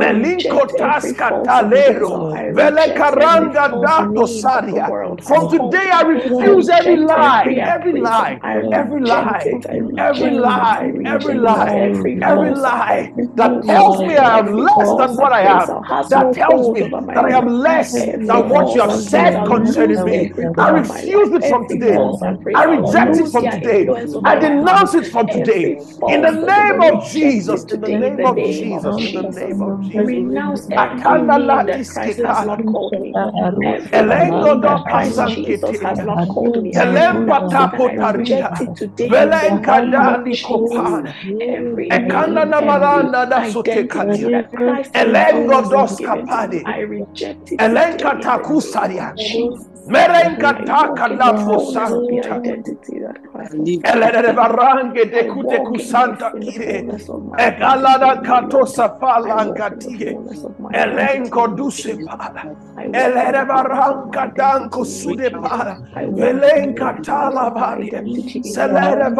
Elikotaska 0.00 1.42
talero. 1.44 2.22
Velekaranga 2.50 3.80
dato 3.80 4.26
saria. 4.26 4.94
From 5.26 5.48
today 5.48 5.90
I 5.92 6.02
refuse 6.02 6.68
every 6.68 6.96
lie, 6.96 7.62
every 7.66 7.94
lie, 7.94 8.40
every 8.74 9.00
lie, 9.00 9.60
every 9.98 10.30
lie, 10.32 10.94
every 11.04 11.34
lie, 11.34 11.92
every 12.22 12.50
lie 12.50 13.12
that 13.34 13.62
tells 13.62 14.02
me 14.04 14.16
I 14.16 14.38
am 14.38 14.52
less 14.52 14.94
than 14.94 15.16
what 15.16 15.32
I 15.32 15.42
am, 15.42 15.78
that 16.08 16.32
tells 16.32 16.70
me 16.70 16.94
that 17.14 17.24
I 17.24 17.30
am 17.38 17.46
less 17.46 18.08
than 18.26 18.48
what 18.48 18.74
you 18.74 18.80
have 18.80 18.92
said 18.94 19.44
concerning 19.44 20.04
me. 20.04 20.07
I 20.58 20.68
refuse 20.70 21.32
it 21.32 21.44
from 21.44 21.66
today. 21.66 22.00
I 22.54 22.64
reject 22.64 23.18
it 23.18 23.28
from 23.28 23.48
today. 23.48 23.90
I 24.24 24.36
denounce 24.36 24.94
it 24.94 25.06
from 25.06 25.30
today. 25.30 25.76
In 26.06 26.22
the 26.22 26.32
name 26.32 26.80
of 26.82 27.04
Jesus, 27.10 27.64
in 27.70 27.80
the 27.80 27.90
name 27.90 28.24
of 28.24 28.44
Jesus, 28.44 29.00
in 29.04 29.12
the 29.12 29.22
name 29.24 29.62
of 29.62 29.80
Jesus. 29.80 30.30
renounce 30.30 30.68
Akanda 30.76 31.38
every 31.38 31.46
la 31.46 31.62
name 31.62 31.84
that 31.94 32.16
has 32.24 32.42
not 32.44 32.66
called 32.66 32.98
me. 32.98 33.20
Every 33.92 34.40
do 34.40 34.58
that 34.62 34.84
Christ 34.86 35.22
asankete. 35.22 35.78
Jesus 35.80 35.80
has 35.80 36.02
not 36.02 36.26
called 36.28 36.56
me. 36.62 36.76
I 36.76 36.92
Telempa 36.94 37.40
renounce 37.42 37.52
tapo 37.52 37.88
it 37.88 37.88
and 37.88 38.00
I 38.02 38.06
reject 38.06 38.60
taria. 38.60 38.62
it 38.62 38.76
today 38.76 39.12
in 39.22 39.38
Vele 39.38 39.38
the 39.40 39.50
name 39.52 39.98
enkadani 40.00 40.08
of 40.08 40.30
Jesus. 40.30 40.92
kopane. 40.96 41.14
Every 41.40 41.92
Ekanda 41.92 42.46
na 42.48 42.60
maranda 42.62 43.26
da 43.30 43.42
sote 43.44 43.86
identity 43.86 43.88
kalia. 43.88 44.32
that 44.32 44.52
Christ 44.54 44.92
Elengo 44.94 45.68
dos 45.68 45.70
not 45.70 45.96
given 45.96 46.28
to 46.30 46.42
me, 46.48 46.60
kapade. 46.60 46.66
I 46.66 46.80
reject 46.80 47.52
it 47.52 47.60
Elenka 47.60 48.20
today 48.20 48.22
in 48.34 48.50
the 48.50 48.54
name 48.76 48.76
takusaria. 48.76 49.16
Of 49.98 50.12
Jesus. 50.14 50.38
Merenka 50.38 50.52
I 50.58 50.66
taka 50.66 51.08
walk 51.08 51.10
in 51.12 51.24
the 51.24 51.34
lapo 51.34 51.54
fullness 51.54 51.92
of 51.94 52.08
the 52.08 52.22
sankuta. 52.22 52.40
identity 52.40 53.00
that 53.00 53.22
Christ 53.24 53.56
has 53.58 53.78
given 53.78 54.12
Elere 54.12 54.22
to 54.24 54.34
barange 54.34 55.10
de 55.10 55.24
I 55.24 55.26
kute 55.26 55.60
kusanta 55.64 56.32
my, 56.32 56.38
in 56.38 56.44
the 56.44 56.52
kire. 56.52 56.66
fullness 56.66 57.08
of 57.08 57.24
my 57.24 57.38
Ekalada 57.38 58.12
identity 58.18 58.24
in 58.24 58.48
you, 58.48 58.48
kato 58.48 58.64
Lord. 58.64 58.66
safala 58.66 59.36
I 59.44 59.62
in 59.72 59.82
the 59.82 59.92
ankatie. 59.94 60.08
fullness 60.08 60.44
of 60.44 60.58
my 60.60 60.72
identity 60.72 61.40
Elenko 61.40 61.48
in 61.48 61.56
you, 61.58 61.66
duce 61.66 61.96
Jesus. 61.96 62.06
pala. 62.06 62.46
My 62.96 63.10
baranka 63.48 64.34
danko 64.36 64.84
identity 64.84 64.92
in 64.92 65.04
you, 65.04 65.18
sude 65.18 65.30
Jesus. 65.30 65.42
pala. 65.42 65.80
I 65.94 66.06
walk 66.06 66.44
Velenka 66.52 67.02
tala 67.02 67.50
varie. 67.52 67.92
identity 67.94 68.42
in 68.44 68.44
you, 68.44 68.44
Selere 68.44 69.10
Jesus. 69.14 69.18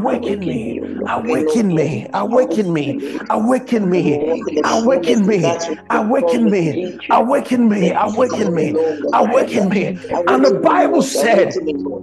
Awaken 0.09 0.39
me. 0.39 0.45
me, 0.47 0.79
O 0.81 0.85
Lord. 0.85 1.25
Awaken 1.25 1.73
me. 1.73 2.07
Awaken 2.13 2.73
me. 2.73 3.19
Awaken 3.29 3.89
me. 3.89 4.61
Awaken 4.63 5.29
me. 5.29 5.79
Awaken 5.89 6.49
me. 6.49 6.99
Awaken 7.09 7.69
me. 7.69 7.91
Awaken 7.91 8.53
me. 8.53 8.75
Awaken 9.13 9.69
me. 9.69 9.85
And 10.27 10.45
the 10.45 10.59
Bible 10.63 11.01
said 11.01 11.53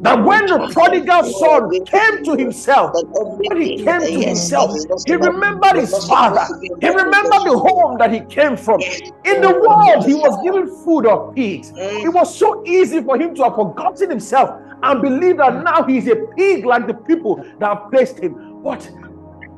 that 0.03 0.25
when 0.25 0.47
the 0.47 0.71
prodigal 0.73 1.25
son 1.25 1.85
came 1.85 2.25
to 2.25 2.37
himself, 2.37 2.93
when 2.95 3.61
he 3.61 3.85
came 3.85 4.01
to 4.01 4.21
himself, 4.21 4.73
he 5.07 5.15
remembered 5.15 5.77
his 5.77 5.97
father. 6.07 6.47
He 6.81 6.89
remembered 6.89 7.45
the 7.45 7.59
home 7.59 7.99
that 7.99 8.13
he 8.13 8.21
came 8.21 8.57
from. 8.57 8.81
In 9.25 9.41
the 9.41 9.53
world, 9.67 10.07
he 10.07 10.15
was 10.15 10.41
given 10.45 10.69
food 10.85 11.07
of 11.07 11.35
pigs. 11.35 11.73
It 11.77 12.13
was 12.13 12.37
so 12.37 12.63
easy 12.67 13.03
for 13.03 13.19
him 13.19 13.35
to 13.37 13.45
have 13.45 13.55
forgotten 13.55 14.11
himself 14.11 14.51
and 14.83 15.03
believe 15.03 15.39
that 15.39 15.63
now 15.63 15.83
he's 15.85 16.09
a 16.09 16.17
pig 16.37 16.65
like 16.65 16.87
the 16.87 16.95
people 16.95 17.45
that 17.59 17.91
placed 17.91 18.19
him. 18.19 18.63
But 18.63 18.91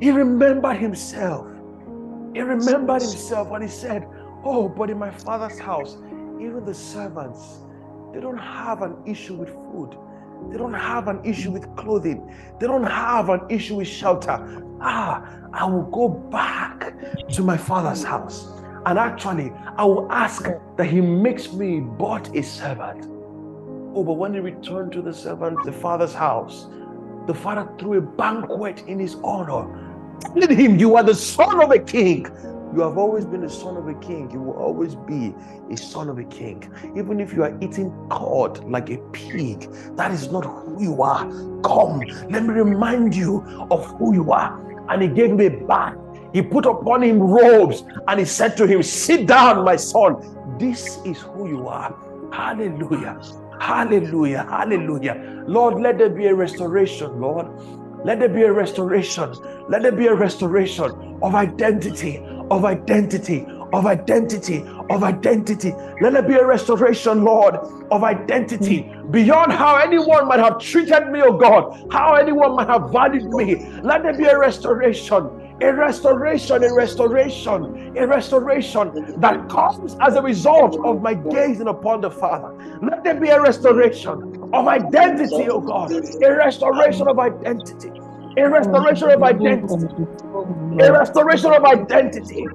he 0.00 0.10
remembered 0.10 0.76
himself. 0.76 1.46
He 2.34 2.40
remembered 2.40 3.02
himself 3.02 3.50
and 3.52 3.62
he 3.62 3.70
said, 3.70 4.06
Oh, 4.44 4.68
but 4.68 4.90
in 4.90 4.98
my 4.98 5.10
father's 5.10 5.58
house, 5.58 5.96
even 6.40 6.64
the 6.64 6.74
servants, 6.74 7.58
they 8.12 8.20
don't 8.20 8.38
have 8.38 8.82
an 8.82 8.96
issue 9.06 9.34
with 9.34 9.48
food. 9.48 9.96
They 10.50 10.56
don't 10.56 10.74
have 10.74 11.08
an 11.08 11.24
issue 11.24 11.50
with 11.50 11.74
clothing. 11.76 12.32
They 12.60 12.66
don't 12.66 12.84
have 12.84 13.28
an 13.28 13.40
issue 13.50 13.76
with 13.76 13.88
shelter. 13.88 14.64
Ah, 14.80 15.28
I 15.52 15.64
will 15.64 15.90
go 15.90 16.08
back 16.08 16.94
to 17.32 17.42
my 17.42 17.56
father's 17.56 18.04
house. 18.04 18.48
And 18.86 18.98
actually, 18.98 19.52
I 19.76 19.84
will 19.84 20.10
ask 20.12 20.48
that 20.76 20.86
he 20.86 21.00
makes 21.00 21.52
me 21.52 21.80
but 21.80 22.34
a 22.36 22.42
servant. 22.42 23.17
Oh, 23.94 24.04
but 24.04 24.14
when 24.14 24.34
he 24.34 24.40
returned 24.40 24.92
to 24.92 25.02
the 25.02 25.14
servant, 25.14 25.64
the 25.64 25.72
father's 25.72 26.14
house, 26.14 26.68
the 27.26 27.34
father 27.34 27.68
threw 27.78 27.98
a 27.98 28.00
banquet 28.00 28.84
in 28.86 28.98
his 28.98 29.16
honor, 29.24 29.66
telling 30.20 30.56
him, 30.56 30.78
You 30.78 30.96
are 30.96 31.02
the 31.02 31.14
son 31.14 31.60
of 31.62 31.70
a 31.70 31.78
king. 31.78 32.26
You 32.74 32.82
have 32.82 32.98
always 32.98 33.24
been 33.24 33.40
the 33.40 33.48
son 33.48 33.78
of 33.78 33.88
a 33.88 33.94
king. 33.94 34.30
You 34.30 34.42
will 34.42 34.56
always 34.56 34.94
be 34.94 35.34
a 35.70 35.76
son 35.76 36.10
of 36.10 36.18
a 36.18 36.24
king. 36.24 36.70
Even 36.96 37.18
if 37.18 37.32
you 37.32 37.42
are 37.42 37.56
eating 37.62 37.90
cod 38.10 38.62
like 38.70 38.90
a 38.90 38.98
pig, 39.12 39.70
that 39.96 40.10
is 40.10 40.30
not 40.30 40.44
who 40.44 40.82
you 40.82 41.02
are. 41.02 41.24
Come, 41.62 42.00
let 42.28 42.42
me 42.44 42.50
remind 42.50 43.16
you 43.16 43.42
of 43.70 43.86
who 43.98 44.12
you 44.12 44.32
are. 44.32 44.60
And 44.90 45.02
he 45.02 45.08
gave 45.08 45.30
him 45.30 45.40
a 45.40 45.48
bath. 45.48 45.96
He 46.34 46.42
put 46.42 46.66
upon 46.66 47.02
him 47.02 47.20
robes 47.20 47.84
and 48.06 48.20
he 48.20 48.26
said 48.26 48.54
to 48.58 48.66
him, 48.66 48.82
Sit 48.82 49.26
down, 49.26 49.64
my 49.64 49.76
son. 49.76 50.56
This 50.58 50.98
is 51.06 51.18
who 51.20 51.48
you 51.48 51.68
are. 51.68 51.96
Hallelujah. 52.32 53.18
Hallelujah. 53.60 54.46
Hallelujah. 54.50 55.44
Lord, 55.46 55.80
let 55.80 55.98
there 55.98 56.10
be 56.10 56.26
a 56.26 56.34
restoration, 56.34 57.20
Lord. 57.20 57.46
Let 58.04 58.20
there 58.20 58.28
be 58.28 58.42
a 58.44 58.52
restoration. 58.52 59.34
Let 59.68 59.82
there 59.82 59.92
be 59.92 60.06
a 60.08 60.14
restoration 60.14 61.18
of 61.22 61.34
identity, 61.34 62.18
of 62.50 62.64
identity, 62.64 63.46
of 63.72 63.86
identity, 63.86 64.64
of 64.90 65.04
identity. 65.04 65.72
Let 66.02 66.14
there 66.14 66.22
be 66.22 66.34
a 66.34 66.46
restoration, 66.46 67.24
Lord, 67.24 67.56
of 67.90 68.04
identity 68.04 68.92
beyond 69.10 69.52
how 69.52 69.76
anyone 69.78 70.28
might 70.28 70.40
have 70.40 70.60
treated 70.60 71.08
me, 71.10 71.22
oh 71.22 71.36
God, 71.38 71.86
how 71.90 72.14
anyone 72.14 72.56
might 72.56 72.68
have 72.68 72.90
valued 72.92 73.30
me. 73.32 73.56
Let 73.82 74.04
there 74.04 74.16
be 74.16 74.26
a 74.26 74.38
restoration 74.38 75.47
a 75.60 75.72
restoration, 75.72 76.62
a 76.62 76.72
restoration, 76.72 77.96
a 77.96 78.06
restoration 78.06 79.20
that 79.20 79.48
comes 79.48 79.96
as 80.00 80.14
a 80.14 80.22
result 80.22 80.76
of 80.84 81.02
my 81.02 81.14
gazing 81.14 81.66
upon 81.68 82.00
the 82.00 82.10
Father. 82.10 82.54
Let 82.82 83.02
there 83.02 83.18
be 83.20 83.28
a 83.28 83.40
restoration 83.40 84.50
of 84.52 84.68
identity, 84.68 85.48
oh 85.50 85.60
God. 85.60 85.90
A 86.22 86.32
restoration 86.34 87.08
of 87.08 87.18
identity. 87.18 87.90
A 88.38 88.48
restoration 88.48 89.10
of 89.10 89.22
identity. 89.22 89.88
A 90.80 90.92
restoration 90.92 91.52
of 91.52 91.64
identity. 91.64 92.46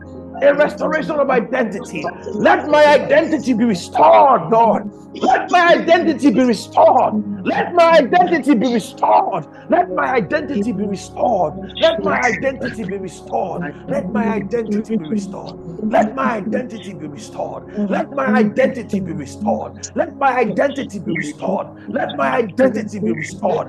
A 0.41 0.53
restoration 0.55 1.19
of 1.19 1.29
identity. 1.29 2.03
Let 2.33 2.67
my 2.69 2.85
identity 2.85 3.53
be 3.53 3.65
restored, 3.65 4.49
Lord. 4.49 4.83
Let 5.21 5.51
my 5.51 5.73
identity 5.73 6.31
be 6.31 6.43
restored. 6.43 7.15
Let 7.45 7.73
my 7.73 7.99
identity 7.99 8.55
be 8.55 8.67
restored. 8.67 9.45
Let 9.69 9.93
my 9.95 10.07
identity 10.13 10.71
be 10.73 10.85
restored. 10.85 11.53
Let 11.79 12.01
my 12.03 12.19
identity 12.21 12.83
be 12.83 12.97
restored. 12.97 13.63
Let 13.87 14.11
my 14.13 14.25
identity 14.27 14.93
be 14.95 15.05
restored. 15.05 15.57
Let 15.89 16.15
my 16.15 16.35
identity 16.35 16.93
be 16.93 17.07
restored. 17.07 17.63
Let 17.89 18.13
my 18.15 18.27
identity 18.35 18.99
be 18.99 19.13
restored. 19.13 19.73
Let 19.95 20.17
my 20.19 20.33
identity 20.33 20.99
be 20.99 21.11
restored. 21.13 21.67
Let 21.91 22.17
my 22.17 22.31
identity 22.31 22.99
be 22.99 23.11
restored. 23.13 23.67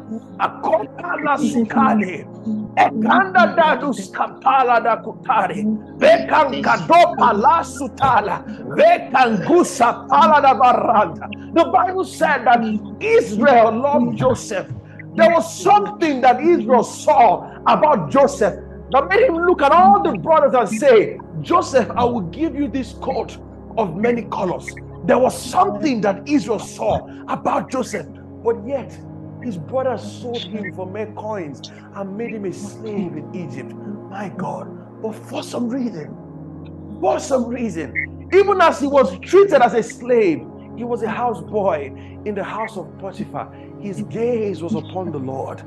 Ekanda 2.78 3.54
dadus 3.57 4.11
kapala 4.12 4.83
da 4.85 4.96
kutare. 5.02 5.68
Bekan 6.00 6.61
kadopa 6.62 7.33
la 7.35 7.62
sutala. 7.62 8.42
Bekan 8.76 9.44
gusa 9.46 9.94
pala 10.09 10.42
da 10.42 10.54
baranta. 10.54 11.28
The 11.55 11.64
Bible 11.73 12.05
said 12.05 12.44
that 12.44 12.61
Israel 13.01 13.73
loved 13.73 14.16
Joseph. 14.16 14.68
There 15.16 15.31
was 15.31 15.62
something 15.62 16.20
that 16.23 16.40
Israel 16.40 16.83
saw 16.85 17.57
about 17.66 18.11
Joseph 18.11 18.55
that 18.90 19.09
made 19.09 19.23
him 19.23 19.37
look 19.37 19.62
at 19.62 19.73
all 19.73 20.03
the 20.03 20.18
brothers 20.18 20.55
and 20.55 20.68
say, 20.68 21.18
Joseph, 21.40 21.90
I 21.90 22.05
will 22.05 22.23
give 22.23 22.55
you 22.55 22.68
this 22.68 22.92
coat 22.94 23.38
of 23.77 23.97
many 23.97 24.23
colors. 24.23 24.68
There 25.05 25.18
was 25.18 25.37
something 25.37 26.01
that 26.01 26.29
Israel 26.29 26.59
saw 26.59 27.07
about 27.29 27.70
Joseph, 27.70 28.07
but 28.42 28.66
yet 28.66 28.97
his 29.42 29.59
brothers 29.59 30.03
sold 30.03 30.42
him 30.42 30.75
for 30.75 30.87
mere 30.87 31.12
coins 31.12 31.62
and 31.94 32.16
made 32.16 32.33
him 32.33 32.47
a 32.47 32.53
slave 32.53 33.16
in 33.16 33.35
Egypt. 33.35 33.73
My 33.75 34.31
God. 34.31 35.03
But 35.03 35.14
for 35.14 35.42
some 35.42 35.68
reason, 35.68 36.99
for 37.01 37.20
some 37.20 37.47
reason, 37.47 38.29
even 38.33 38.61
as 38.61 38.81
he 38.81 38.87
was 38.87 39.18
treated 39.18 39.61
as 39.61 39.75
a 39.75 39.83
slave, 39.83 40.47
he 40.76 40.84
was 40.84 41.02
a 41.02 41.06
houseboy 41.06 42.26
in 42.26 42.34
the 42.34 42.44
house 42.44 42.76
of 42.76 42.87
Potiphar. 42.98 43.52
His 43.80 44.02
gaze 44.02 44.62
was 44.62 44.74
upon 44.74 45.12
the 45.12 45.18
Lord. 45.18 45.62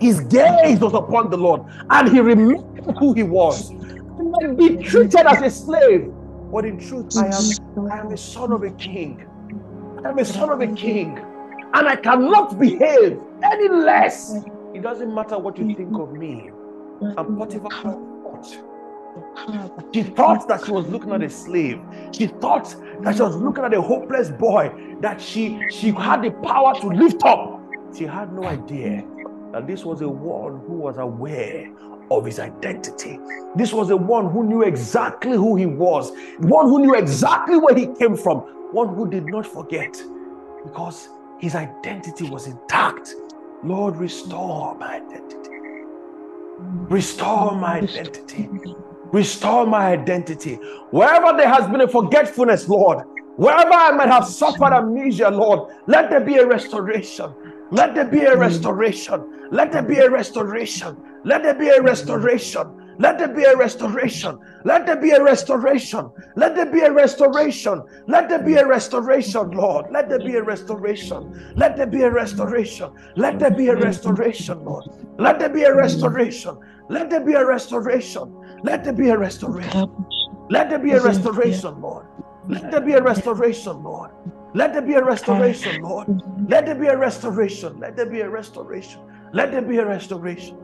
His 0.00 0.20
gaze 0.20 0.80
was 0.80 0.94
upon 0.94 1.30
the 1.30 1.36
Lord, 1.36 1.62
and 1.90 2.08
he 2.08 2.20
remembered 2.20 2.96
who 2.98 3.12
he 3.12 3.22
was. 3.22 3.70
He 3.70 3.76
might 3.76 4.56
be 4.56 4.76
treated 4.78 5.26
as 5.26 5.42
a 5.42 5.50
slave, 5.50 6.12
but 6.50 6.64
in 6.64 6.78
truth, 6.78 7.16
I 7.16 7.26
am, 7.26 7.90
I 7.90 7.98
am 7.98 8.12
a 8.12 8.16
son 8.16 8.52
of 8.52 8.62
a 8.62 8.70
king. 8.72 9.26
I 10.04 10.10
am 10.10 10.18
a 10.18 10.24
son 10.24 10.50
of 10.50 10.60
a 10.60 10.66
king, 10.74 11.18
and 11.18 11.88
I 11.88 11.96
cannot 11.96 12.58
behave 12.58 13.20
any 13.42 13.68
less. 13.68 14.34
It 14.74 14.82
doesn't 14.82 15.14
matter 15.14 15.38
what 15.38 15.58
you 15.58 15.74
think 15.74 15.98
of 15.98 16.12
me. 16.12 16.50
And 17.00 17.38
Potiphar 17.38 17.70
thought. 17.70 18.69
She 19.92 20.02
thought 20.02 20.46
that 20.48 20.64
she 20.64 20.72
was 20.72 20.86
looking 20.86 21.12
at 21.12 21.22
a 21.22 21.30
slave. 21.30 21.80
She 22.12 22.26
thought 22.26 22.74
that 23.02 23.16
she 23.16 23.22
was 23.22 23.36
looking 23.36 23.64
at 23.64 23.74
a 23.74 23.80
hopeless 23.80 24.30
boy 24.30 24.72
that 25.00 25.20
she 25.20 25.60
she 25.70 25.90
had 25.90 26.22
the 26.22 26.30
power 26.30 26.74
to 26.80 26.86
lift 26.88 27.22
up. 27.24 27.60
She 27.96 28.04
had 28.04 28.32
no 28.32 28.44
idea 28.44 29.04
that 29.52 29.66
this 29.66 29.84
was 29.84 30.00
a 30.00 30.08
one 30.08 30.60
who 30.66 30.74
was 30.74 30.98
aware 30.98 31.70
of 32.10 32.24
his 32.24 32.38
identity. 32.38 33.18
This 33.56 33.72
was 33.72 33.88
the 33.88 33.96
one 33.96 34.30
who 34.30 34.44
knew 34.44 34.62
exactly 34.62 35.32
who 35.32 35.56
he 35.56 35.66
was, 35.66 36.12
one 36.38 36.66
who 36.66 36.80
knew 36.80 36.94
exactly 36.94 37.56
where 37.56 37.74
he 37.74 37.86
came 37.98 38.16
from, 38.16 38.38
one 38.72 38.94
who 38.94 39.08
did 39.08 39.26
not 39.26 39.46
forget 39.46 40.00
because 40.64 41.08
his 41.38 41.54
identity 41.54 42.28
was 42.28 42.46
intact. 42.46 43.14
Lord, 43.62 43.96
restore 43.96 44.74
my 44.76 44.96
identity. 44.96 45.50
Restore 46.58 47.54
my 47.56 47.78
identity. 47.78 48.48
Restore 49.12 49.66
my 49.66 49.92
identity. 49.92 50.54
Wherever 50.90 51.36
there 51.36 51.48
has 51.48 51.68
been 51.68 51.80
a 51.80 51.88
forgetfulness, 51.88 52.68
Lord, 52.68 53.04
wherever 53.36 53.72
I 53.72 53.90
might 53.92 54.08
have 54.08 54.26
suffered 54.26 54.72
amnesia, 54.72 55.30
Lord, 55.30 55.74
let 55.86 56.10
there 56.10 56.20
be 56.20 56.36
a 56.36 56.46
restoration. 56.46 57.32
Let 57.72 57.94
there 57.94 58.04
be 58.04 58.20
a 58.20 58.36
restoration. 58.36 59.48
Let 59.50 59.72
there 59.72 59.82
be 59.82 59.98
a 59.98 60.10
restoration. 60.10 60.96
Let 61.24 61.42
there 61.42 61.54
be 61.54 61.68
a 61.68 61.80
restoration. 61.80 62.94
Let 62.98 63.18
there 63.18 63.28
be 63.28 63.44
a 63.44 63.56
restoration. 63.56 64.38
Let 64.64 64.84
there 64.86 64.96
be 64.96 65.10
a 65.10 65.22
restoration. 65.22 66.10
Let 66.36 66.54
there 66.54 66.66
be 66.66 66.80
a 66.82 66.92
restoration. 66.92 67.82
Let 68.06 68.28
there 68.28 68.42
be 68.42 68.56
a 68.56 68.66
restoration, 68.66 69.50
Lord. 69.52 69.86
Let 69.90 70.08
there 70.08 70.18
be 70.18 70.36
a 70.36 70.42
restoration. 70.42 71.54
Let 71.56 71.76
there 71.76 71.86
be 71.86 72.02
a 72.02 72.10
restoration. 72.10 72.92
Let 73.16 73.38
there 73.38 73.50
be 73.50 73.68
a 73.68 73.76
restoration, 73.76 74.64
Lord. 74.64 74.84
Let 75.18 75.38
there 75.38 75.48
be 75.48 75.62
a 75.62 75.74
restoration. 75.74 76.58
Let 76.90 77.08
there 77.08 77.24
be 77.24 77.34
a 77.34 77.46
restoration. 77.46 78.36
Let 78.62 78.84
there 78.84 78.92
be 78.92 79.08
a 79.08 79.18
restoration. 79.18 79.90
Let 80.50 80.70
there 80.70 80.78
be 80.78 80.92
a 80.92 81.02
restoration, 81.02 81.80
Lord. 81.80 82.06
Let 82.48 82.70
there 82.70 82.80
be 82.80 82.92
a 82.94 83.02
restoration, 83.02 83.82
Lord. 83.82 84.10
Let 84.54 84.72
there 84.72 84.82
be 84.82 84.94
a 84.94 85.04
restoration, 85.04 85.82
Lord. 85.82 86.08
Let 86.48 86.66
there 86.66 86.74
be 86.74 86.88
a 86.88 86.96
restoration. 86.96 87.78
Let 87.78 87.96
there 87.96 88.06
be 88.06 88.20
a 88.20 88.28
restoration. 88.28 89.00
Let 89.32 89.52
there 89.52 89.62
be 89.62 89.78
a 89.78 89.86
restoration. 89.86 90.56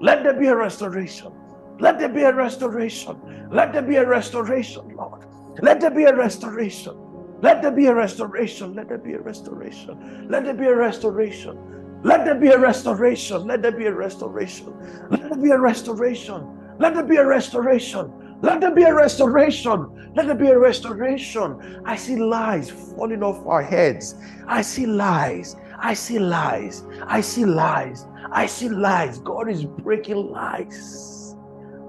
Let 0.00 0.22
there 0.24 0.34
be 0.34 0.46
a 0.48 0.56
restoration. 0.56 1.32
Let 1.78 1.98
there 1.98 2.08
be 2.08 2.22
a 2.24 2.34
restoration. 2.34 3.48
Let 3.50 3.72
there 3.72 3.82
be 3.82 3.96
a 3.96 4.06
restoration, 4.08 4.88
Lord. 4.96 5.26
Let 5.62 5.80
there 5.80 5.90
be 5.90 6.04
a 6.04 6.14
restoration. 6.16 6.96
Let 7.42 7.62
there 7.62 7.70
be 7.70 7.86
a 7.86 7.94
restoration. 7.94 8.74
Let 8.74 8.88
there 8.88 8.98
be 8.98 9.12
a 9.12 9.20
restoration. 9.20 10.28
Let 10.30 10.44
there 10.44 10.54
be 10.54 10.66
a 10.66 10.74
restoration. 10.76 12.00
Let 12.02 12.24
there 12.24 12.34
be 12.34 12.48
a 12.48 12.58
restoration. 12.58 13.46
Let 13.46 13.62
there 13.62 13.72
be 13.72 13.86
a 13.86 13.92
restoration. 13.92 14.74
Let 15.10 15.28
there 15.28 15.38
be 15.38 15.50
a 15.50 15.58
restoration. 15.60 16.63
Let 16.78 16.94
there 16.94 17.04
be 17.04 17.16
a 17.16 17.26
restoration. 17.26 18.38
Let 18.42 18.60
there 18.60 18.74
be 18.74 18.82
a 18.82 18.94
restoration. 18.94 20.12
Let 20.14 20.26
there 20.26 20.34
be 20.34 20.48
a 20.48 20.58
restoration. 20.58 21.82
I 21.84 21.96
see 21.96 22.16
lies 22.16 22.70
falling 22.70 23.22
off 23.22 23.46
our 23.46 23.62
heads. 23.62 24.14
I 24.46 24.62
see 24.62 24.86
lies. 24.86 25.56
I 25.78 25.94
see 25.94 26.18
lies. 26.18 26.84
I 27.06 27.20
see 27.20 27.44
lies. 27.44 28.06
I 28.30 28.46
see 28.46 28.68
lies. 28.68 29.18
God 29.18 29.48
is 29.48 29.64
breaking 29.64 30.30
lies. 30.30 31.36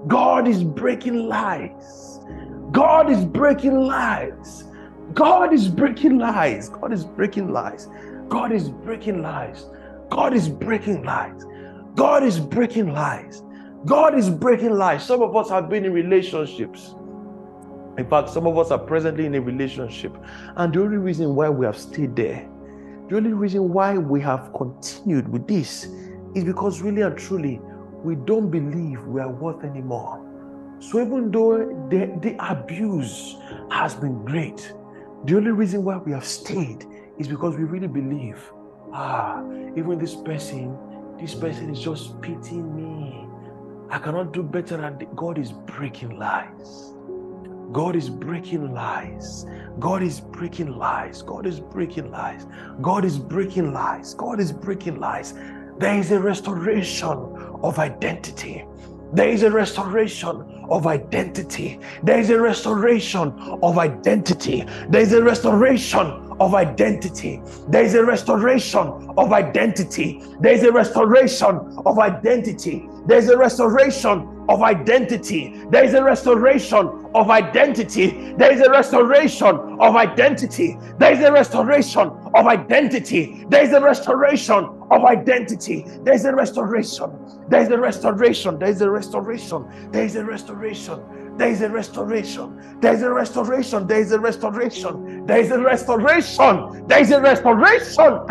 God 0.06 0.46
is 0.46 0.62
breaking 0.62 1.28
lies. 1.28 2.20
God 2.70 3.10
is 3.10 3.24
breaking 3.24 3.86
lies. 3.86 4.64
God 5.14 5.52
is 5.52 5.68
breaking 5.68 6.18
lies. 6.18 6.68
God 6.68 6.92
is 6.92 7.04
breaking 7.04 7.48
lies. 7.52 7.88
God 8.28 8.52
is 8.52 8.68
breaking 8.68 9.22
lies. 9.22 9.66
God 10.10 10.34
is 10.34 10.48
breaking 10.48 11.04
lies. 11.04 11.44
God 11.94 12.22
is 12.22 12.38
breaking 12.38 12.92
lies. 12.92 13.42
God 13.84 14.18
is 14.18 14.30
breaking 14.30 14.72
lies. 14.72 15.04
Some 15.04 15.22
of 15.22 15.36
us 15.36 15.48
have 15.50 15.68
been 15.68 15.84
in 15.84 15.92
relationships. 15.92 16.94
In 17.98 18.08
fact, 18.08 18.30
some 18.30 18.46
of 18.46 18.58
us 18.58 18.70
are 18.70 18.78
presently 18.78 19.26
in 19.26 19.34
a 19.34 19.40
relationship. 19.40 20.16
And 20.56 20.72
the 20.72 20.82
only 20.82 20.98
reason 20.98 21.34
why 21.34 21.48
we 21.48 21.64
have 21.66 21.78
stayed 21.78 22.16
there, 22.16 22.48
the 23.08 23.16
only 23.16 23.32
reason 23.32 23.72
why 23.72 23.96
we 23.96 24.20
have 24.22 24.52
continued 24.54 25.28
with 25.28 25.46
this 25.46 25.86
is 26.34 26.44
because 26.44 26.82
really 26.82 27.02
and 27.02 27.16
truly, 27.16 27.60
we 28.02 28.14
don't 28.14 28.50
believe 28.50 29.02
we 29.04 29.20
are 29.20 29.30
worth 29.30 29.64
anymore. 29.64 30.22
So 30.78 31.00
even 31.00 31.30
though 31.30 31.88
the, 31.88 32.18
the 32.20 32.36
abuse 32.50 33.36
has 33.70 33.94
been 33.94 34.24
great, 34.24 34.74
the 35.24 35.36
only 35.36 35.52
reason 35.52 35.84
why 35.84 35.96
we 35.96 36.12
have 36.12 36.24
stayed 36.24 36.84
is 37.18 37.28
because 37.28 37.56
we 37.56 37.64
really 37.64 37.88
believe, 37.88 38.38
ah, 38.92 39.42
even 39.76 39.98
this 39.98 40.14
person, 40.14 40.76
this 41.18 41.34
person 41.34 41.70
is 41.70 41.80
just 41.80 42.20
pitying 42.20 42.76
me. 42.76 43.25
I 43.88 43.98
cannot 43.98 44.32
do 44.32 44.42
better 44.42 44.76
than 44.76 45.06
God 45.14 45.38
is 45.38 45.52
breaking 45.52 46.18
lies. 46.18 46.92
God 47.72 47.94
is 47.94 48.08
breaking 48.08 48.74
lies. 48.74 49.46
God 49.78 50.02
is 50.02 50.20
breaking 50.20 50.76
lies. 50.76 51.22
God 51.22 51.46
is 51.46 51.60
breaking 51.60 52.10
lies. 52.10 52.46
God 52.80 53.04
is 53.04 53.18
breaking 53.18 53.72
lies. 53.72 54.14
God 54.14 54.40
is 54.40 54.50
breaking 54.52 54.98
lies. 54.98 55.34
There 55.78 55.98
is 55.98 56.10
a 56.10 56.18
restoration 56.18 57.10
of 57.62 57.78
identity. 57.78 58.64
There 59.12 59.28
is 59.28 59.44
a 59.44 59.50
restoration 59.50 60.64
of 60.68 60.86
identity. 60.86 61.78
There 62.02 62.18
is 62.18 62.30
a 62.30 62.40
restoration 62.40 63.32
of 63.62 63.78
identity. 63.78 64.64
There 64.88 65.00
is 65.02 65.12
a 65.12 65.22
restoration 65.22 66.25
of 66.40 66.54
identity. 66.54 67.40
There 67.68 67.84
is 67.84 67.94
a 67.94 68.04
restoration 68.04 68.86
of 69.16 69.32
identity. 69.32 70.22
There 70.40 70.52
is 70.52 70.62
a 70.62 70.72
restoration 70.72 71.56
of 71.86 71.98
identity. 71.98 72.88
There 73.06 73.18
is 73.18 73.28
a 73.28 73.36
restoration 73.38 74.44
of 74.48 74.62
identity. 74.62 75.64
There 75.70 75.84
is 75.84 75.94
a 75.94 76.02
restoration 76.02 77.06
of 77.14 77.30
identity. 77.30 78.34
There 78.38 78.52
is 78.52 78.60
a 78.60 78.70
restoration 78.70 79.78
of 79.80 79.96
identity. 79.96 80.78
There 80.98 81.12
is 81.12 81.22
a 81.22 81.32
restoration 81.32 82.10
of 82.34 82.46
identity. 82.46 83.44
There 83.48 83.64
is 83.64 83.72
a 83.72 83.80
restoration 83.80 84.64
of 84.90 85.04
identity. 85.04 85.84
There 86.02 86.14
is 86.14 86.24
a 86.24 86.34
restoration. 86.34 87.10
There 87.48 87.62
is 87.62 87.70
a 87.70 87.78
restoration. 87.78 88.58
There 88.58 88.68
is 88.68 88.80
a 88.80 88.90
restoration. 88.90 89.90
There 89.90 90.04
is 90.04 90.16
a 90.16 90.24
restoration. 90.24 91.25
There 91.36 91.50
is 91.50 91.60
a 91.60 91.68
restoration. 91.68 92.80
There 92.80 92.94
is 92.94 93.02
a 93.02 93.10
restoration. 93.10 93.86
There 93.86 94.00
is 94.00 94.12
a 94.12 94.18
restoration. 94.18 95.26
There 95.26 95.38
is 95.38 95.50
a 95.50 95.58
restoration. 95.58 96.86
There 96.86 97.00
is 97.00 97.10
a 97.10 97.20
restoration. 97.20 98.26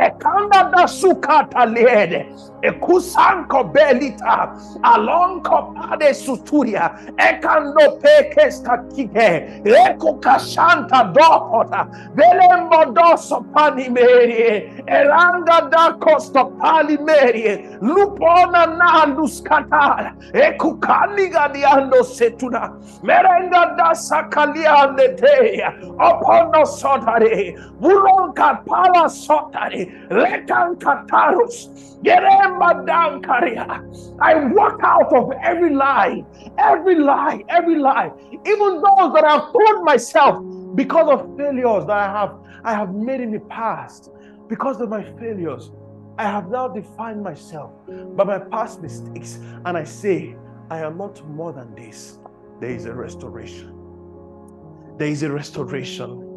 Ekanda 0.00 0.70
da 0.72 0.86
sukata 0.88 1.64
lede. 1.66 2.26
Ekusanko 2.62 3.64
belita. 3.74 4.56
Alonko 4.82 5.74
pade 5.74 6.14
suturia. 6.14 6.90
Ekando 7.18 8.00
pekes 8.00 8.60
kakike. 8.62 9.62
Eko 9.64 10.14
kashanta 10.20 11.12
dokota. 11.12 11.86
Velembo 12.16 12.94
doso 12.94 13.44
panimeri. 13.52 14.84
Eranga 14.88 15.70
da 15.70 15.92
costa 15.98 16.44
palimeri. 16.44 17.78
Lupona 17.80 18.66
na 18.66 19.06
nandus 19.06 19.42
katara. 19.42 20.14
Ekukaniga 20.32 21.52
diando 21.52 22.02
setuna. 22.04 22.72
Merenga 23.02 23.76
da 23.76 23.92
sakaliande 23.94 25.16
teya. 25.20 25.72
Opono 25.98 26.64
sotare. 26.64 27.54
Bulonka 27.80 28.64
pala 28.66 29.08
sotare. 29.08 29.89
I 34.20 34.34
walk 34.46 34.80
out 34.82 35.12
of 35.12 35.32
every 35.42 35.74
lie, 35.74 36.24
every 36.58 36.96
lie, 36.96 37.44
every 37.48 37.78
lie. 37.78 38.10
Even 38.32 38.82
those 38.82 39.12
that 39.14 39.24
I've 39.24 39.52
told 39.52 39.84
myself 39.84 40.44
because 40.74 41.08
of 41.08 41.36
failures 41.36 41.84
that 41.86 41.96
I 41.96 42.06
have 42.06 42.36
I 42.64 42.74
have 42.74 42.94
made 42.94 43.20
in 43.20 43.30
the 43.30 43.40
past. 43.40 44.10
Because 44.48 44.80
of 44.80 44.88
my 44.88 45.02
failures, 45.18 45.70
I 46.18 46.24
have 46.24 46.50
now 46.50 46.68
defined 46.68 47.22
myself 47.22 47.72
by 48.16 48.24
my 48.24 48.38
past 48.38 48.82
mistakes. 48.82 49.38
And 49.64 49.76
I 49.76 49.84
say, 49.84 50.36
I 50.70 50.78
am 50.80 50.98
not 50.98 51.26
more 51.28 51.52
than 51.52 51.74
this. 51.74 52.18
There 52.60 52.70
is 52.70 52.84
a 52.84 52.92
restoration. 52.92 53.72
There 54.98 55.08
is 55.08 55.22
a 55.22 55.32
restoration. 55.32 56.29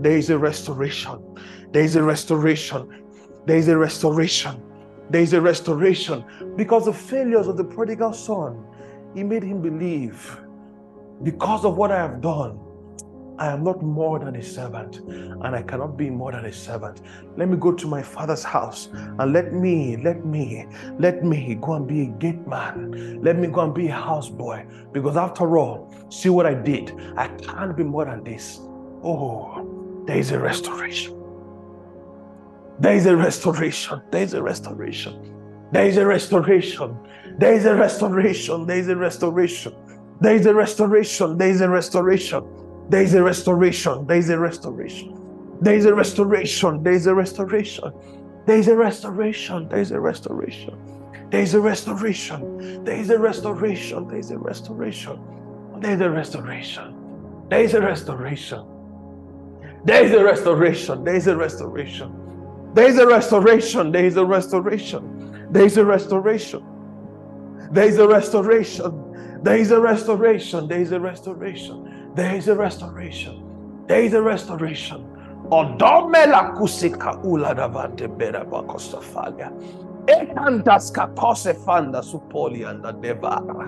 There 0.00 0.16
is 0.16 0.30
a 0.30 0.38
restoration. 0.38 1.36
There 1.72 1.82
is 1.82 1.94
a 1.94 2.02
restoration. 2.02 3.04
There 3.46 3.58
is 3.58 3.68
a 3.68 3.76
restoration. 3.76 4.62
There 5.10 5.20
is 5.20 5.34
a 5.34 5.40
restoration. 5.40 6.24
Because 6.56 6.86
the 6.86 6.92
failures 6.92 7.48
of 7.48 7.58
the 7.58 7.64
prodigal 7.64 8.14
son, 8.14 8.64
he 9.14 9.22
made 9.22 9.42
him 9.42 9.60
believe, 9.60 10.40
because 11.22 11.66
of 11.66 11.76
what 11.76 11.92
I 11.92 11.98
have 11.98 12.22
done, 12.22 12.58
I 13.38 13.48
am 13.48 13.62
not 13.62 13.82
more 13.82 14.18
than 14.18 14.36
a 14.36 14.42
servant, 14.42 14.98
and 14.98 15.46
I 15.56 15.62
cannot 15.62 15.96
be 15.96 16.08
more 16.08 16.32
than 16.32 16.46
a 16.46 16.52
servant. 16.52 17.00
Let 17.36 17.48
me 17.48 17.56
go 17.56 17.72
to 17.72 17.86
my 17.86 18.02
father's 18.02 18.44
house 18.44 18.88
and 18.92 19.32
let 19.32 19.52
me, 19.52 19.96
let 19.96 20.24
me, 20.24 20.66
let 20.98 21.24
me 21.24 21.58
go 21.60 21.72
and 21.72 21.86
be 21.86 22.02
a 22.02 22.06
gate 22.06 22.46
man. 22.46 23.20
Let 23.22 23.38
me 23.38 23.48
go 23.48 23.62
and 23.62 23.74
be 23.74 23.88
a 23.88 23.94
houseboy. 23.94 24.92
Because 24.92 25.16
after 25.16 25.58
all, 25.58 25.94
see 26.10 26.28
what 26.28 26.46
I 26.46 26.54
did. 26.54 26.94
I 27.16 27.28
can't 27.28 27.76
be 27.76 27.82
more 27.82 28.04
than 28.04 28.24
this. 28.24 28.60
Oh, 29.02 29.79
there 30.06 30.18
is 30.18 30.30
a 30.30 30.38
restoration. 30.38 31.16
There 32.80 32.94
is 32.94 33.06
a 33.06 33.16
restoration. 33.16 34.02
There 34.10 34.22
is 34.22 34.34
a 34.34 34.42
restoration. 34.42 35.68
There 35.72 35.86
is 35.86 35.96
a 35.96 36.06
restoration. 36.06 36.96
There 37.38 37.52
is 37.54 37.66
a 37.66 37.74
restoration. 37.74 38.66
There 38.66 38.78
is 38.78 38.88
a 38.88 38.96
restoration. 38.96 39.74
There 40.20 40.34
is 40.34 40.46
a 40.46 40.54
restoration. 40.54 41.36
There 41.38 41.46
is 41.50 41.60
a 41.60 41.62
restoration. 41.62 42.44
There 42.88 43.02
is 43.02 43.14
a 43.14 43.22
restoration. 43.22 44.06
There 44.06 44.14
is 44.14 44.30
a 44.30 44.34
restoration. 44.38 45.16
There 45.60 45.74
is 45.74 45.86
a 45.86 45.94
restoration. 45.94 46.82
There 46.82 46.94
is 46.94 47.06
a 47.06 47.54
restoration. 47.54 48.38
There 48.48 48.58
is 48.58 48.66
a 48.68 48.76
restoration. 48.80 49.68
There 49.68 49.80
is 49.80 49.92
a 49.92 50.00
restoration. 50.00 50.80
There 51.30 51.40
is 51.40 51.52
a 51.54 51.60
restoration. 51.60 52.84
There 52.84 52.96
is 52.96 53.10
a 53.10 53.18
restoration. 53.18 54.08
There 54.08 54.18
is 54.18 54.30
a 54.30 54.38
restoration. 54.38 55.20
There 55.80 55.92
is 55.92 56.00
a 56.00 56.10
restoration. 56.10 56.94
There 57.48 57.60
is 57.60 57.74
a 57.74 57.80
restoration. 57.80 58.64
There 59.84 60.04
is 60.04 60.12
a 60.12 60.22
restoration. 60.22 61.04
There 61.04 61.14
is 61.16 61.26
a 61.26 61.36
restoration. 61.36 62.12
There 62.74 62.86
is 62.88 62.98
a 62.98 63.06
restoration. 63.06 63.92
There 63.92 64.04
is 64.04 64.16
a 64.16 64.24
restoration. 64.24 65.48
There 65.50 65.64
is 65.64 65.76
a 65.78 65.84
restoration. 65.84 66.62
There 67.72 67.86
is 67.86 67.98
a 67.98 68.06
restoration. 68.06 69.40
There 69.42 69.56
is 69.56 69.70
a 69.70 69.80
restoration. 69.80 70.68
There 70.68 70.80
is 70.80 70.92
a 70.92 71.00
restoration. 71.00 72.12
There 72.14 72.36
is 72.36 72.48
a 72.48 72.54
restoration. 72.54 73.84
There 73.86 74.02
is 74.02 74.14
a 74.14 74.22
restoration. 74.22 75.06
Odomela 75.50 76.54
kusika 76.56 77.24
ula 77.24 77.54
davante 77.54 78.06
bera 78.18 78.44
bakostafalia. 78.44 79.50
Ekantas 80.10 80.90
kapose 80.90 81.54
fanda 81.64 82.02
supoli 82.02 82.64
anda 82.66 82.92
devara. 82.92 83.66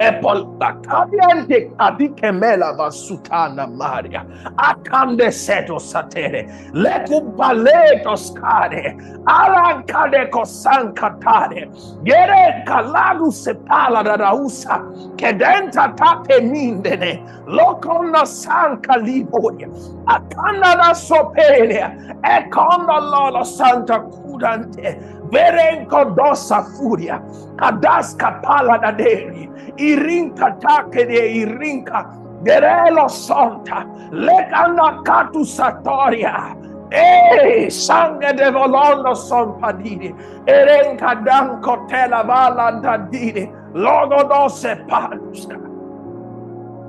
Epol 0.00 0.58
takadiante 0.58 1.70
adikemela 1.78 2.72
vasutana 2.76 3.66
maria. 3.66 4.24
Akande 4.56 5.30
seto 5.30 5.78
satere. 5.78 6.48
Leku 6.72 7.20
baleto 7.36 8.16
skare. 8.16 8.96
Alankade 9.24 10.30
kosankatare. 10.32 11.68
Yere 12.04 12.64
kaladu 12.66 13.30
sepala 13.30 14.02
da 14.02 14.16
rausa. 14.16 14.80
Kedenta 15.16 15.94
tate 15.96 16.40
mindene. 16.40 17.22
Lokona 17.46 18.26
sanka 18.26 18.98
liboria. 18.98 19.68
Akanda 20.06 20.74
da 20.76 20.92
sopelia. 20.94 21.88
Ekonda 22.24 22.98
lola 22.98 23.44
santa 23.44 24.00
kudante. 24.34 24.98
Verenko 25.30 26.14
dosa 26.16 26.62
furia. 26.76 27.20
Kadaska 27.56 28.42
pala 28.42 28.78
da 28.78 28.90
deri. 28.92 29.48
Irinka 29.78 30.60
take 30.60 31.06
de 31.06 31.44
irinka. 31.44 32.06
Gerelo 32.44 33.08
sonta. 33.08 33.86
Lekana 34.10 35.02
katu 35.04 35.44
satoria. 35.44 36.56
Eh, 36.92 37.68
sangue 37.70 38.32
de 38.36 38.50
volondo 38.50 39.14
son 39.14 39.60
padini. 39.60 40.14
Erenka 40.46 41.14
danko 41.24 41.86
tela 41.88 42.22
valandadini. 42.24 43.50
Logo 43.74 44.28
dose 44.28 44.76
paluska. 44.88 45.56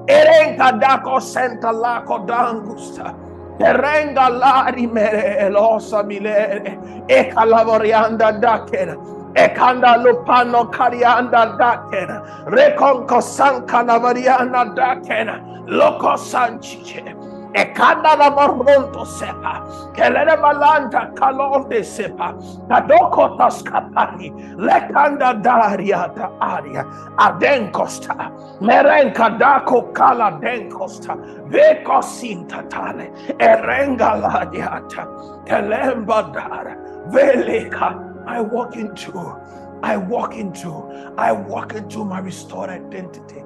Erenka 0.08 0.80
dako 0.80 1.20
senta 1.20 1.72
lako 1.72 2.28
dangusta. 2.28 3.24
Terenga 3.60 4.30
larimere 4.30 5.38
elosa 5.47 6.03
milere. 6.03 6.78
Ekalaborianda 7.08 8.41
dakera. 8.41 8.95
Ekanda 9.36 9.97
lupano 10.03 10.72
karianda 10.72 11.58
dakera. 11.58 12.22
Rekonko 12.47 13.22
sanka 13.22 13.84
lavariana 13.84 14.76
dakera. 14.76 15.39
Loko 15.68 16.18
sanchiche. 16.18 17.24
Ekanda 17.56 18.16
la 18.18 18.30
moronto 18.32 19.06
sepa. 19.06 19.64
Kelele 19.95 20.36
balanta 20.41 21.12
kalonde 21.16 21.84
sepa. 21.84 22.34
Kadoko 22.70 23.38
taskapani. 23.38 24.32
Lekanda 24.58 25.41
daria 25.41 26.12
da 26.16 26.30
aria. 26.41 26.84
Adenkosta. 27.18 28.16
Merenka 28.62 29.39
dako 29.39 29.93
kala 29.93 30.39
denkosta. 30.41 31.16
Veko 31.49 32.01
sintatale. 32.03 33.10
Erenga 33.39 34.12
ladiata. 34.22 35.06
Kelemba 35.47 36.34
dara. 36.34 36.76
Veleka. 37.10 38.14
I 38.28 38.41
walk 38.41 38.76
into. 38.76 39.36
I 39.84 39.97
walk 39.97 40.36
into. 40.36 40.72
I 41.18 41.32
walk 41.32 41.76
into 41.76 42.03
my 42.06 42.20
restored 42.20 42.70
identity. 42.70 43.43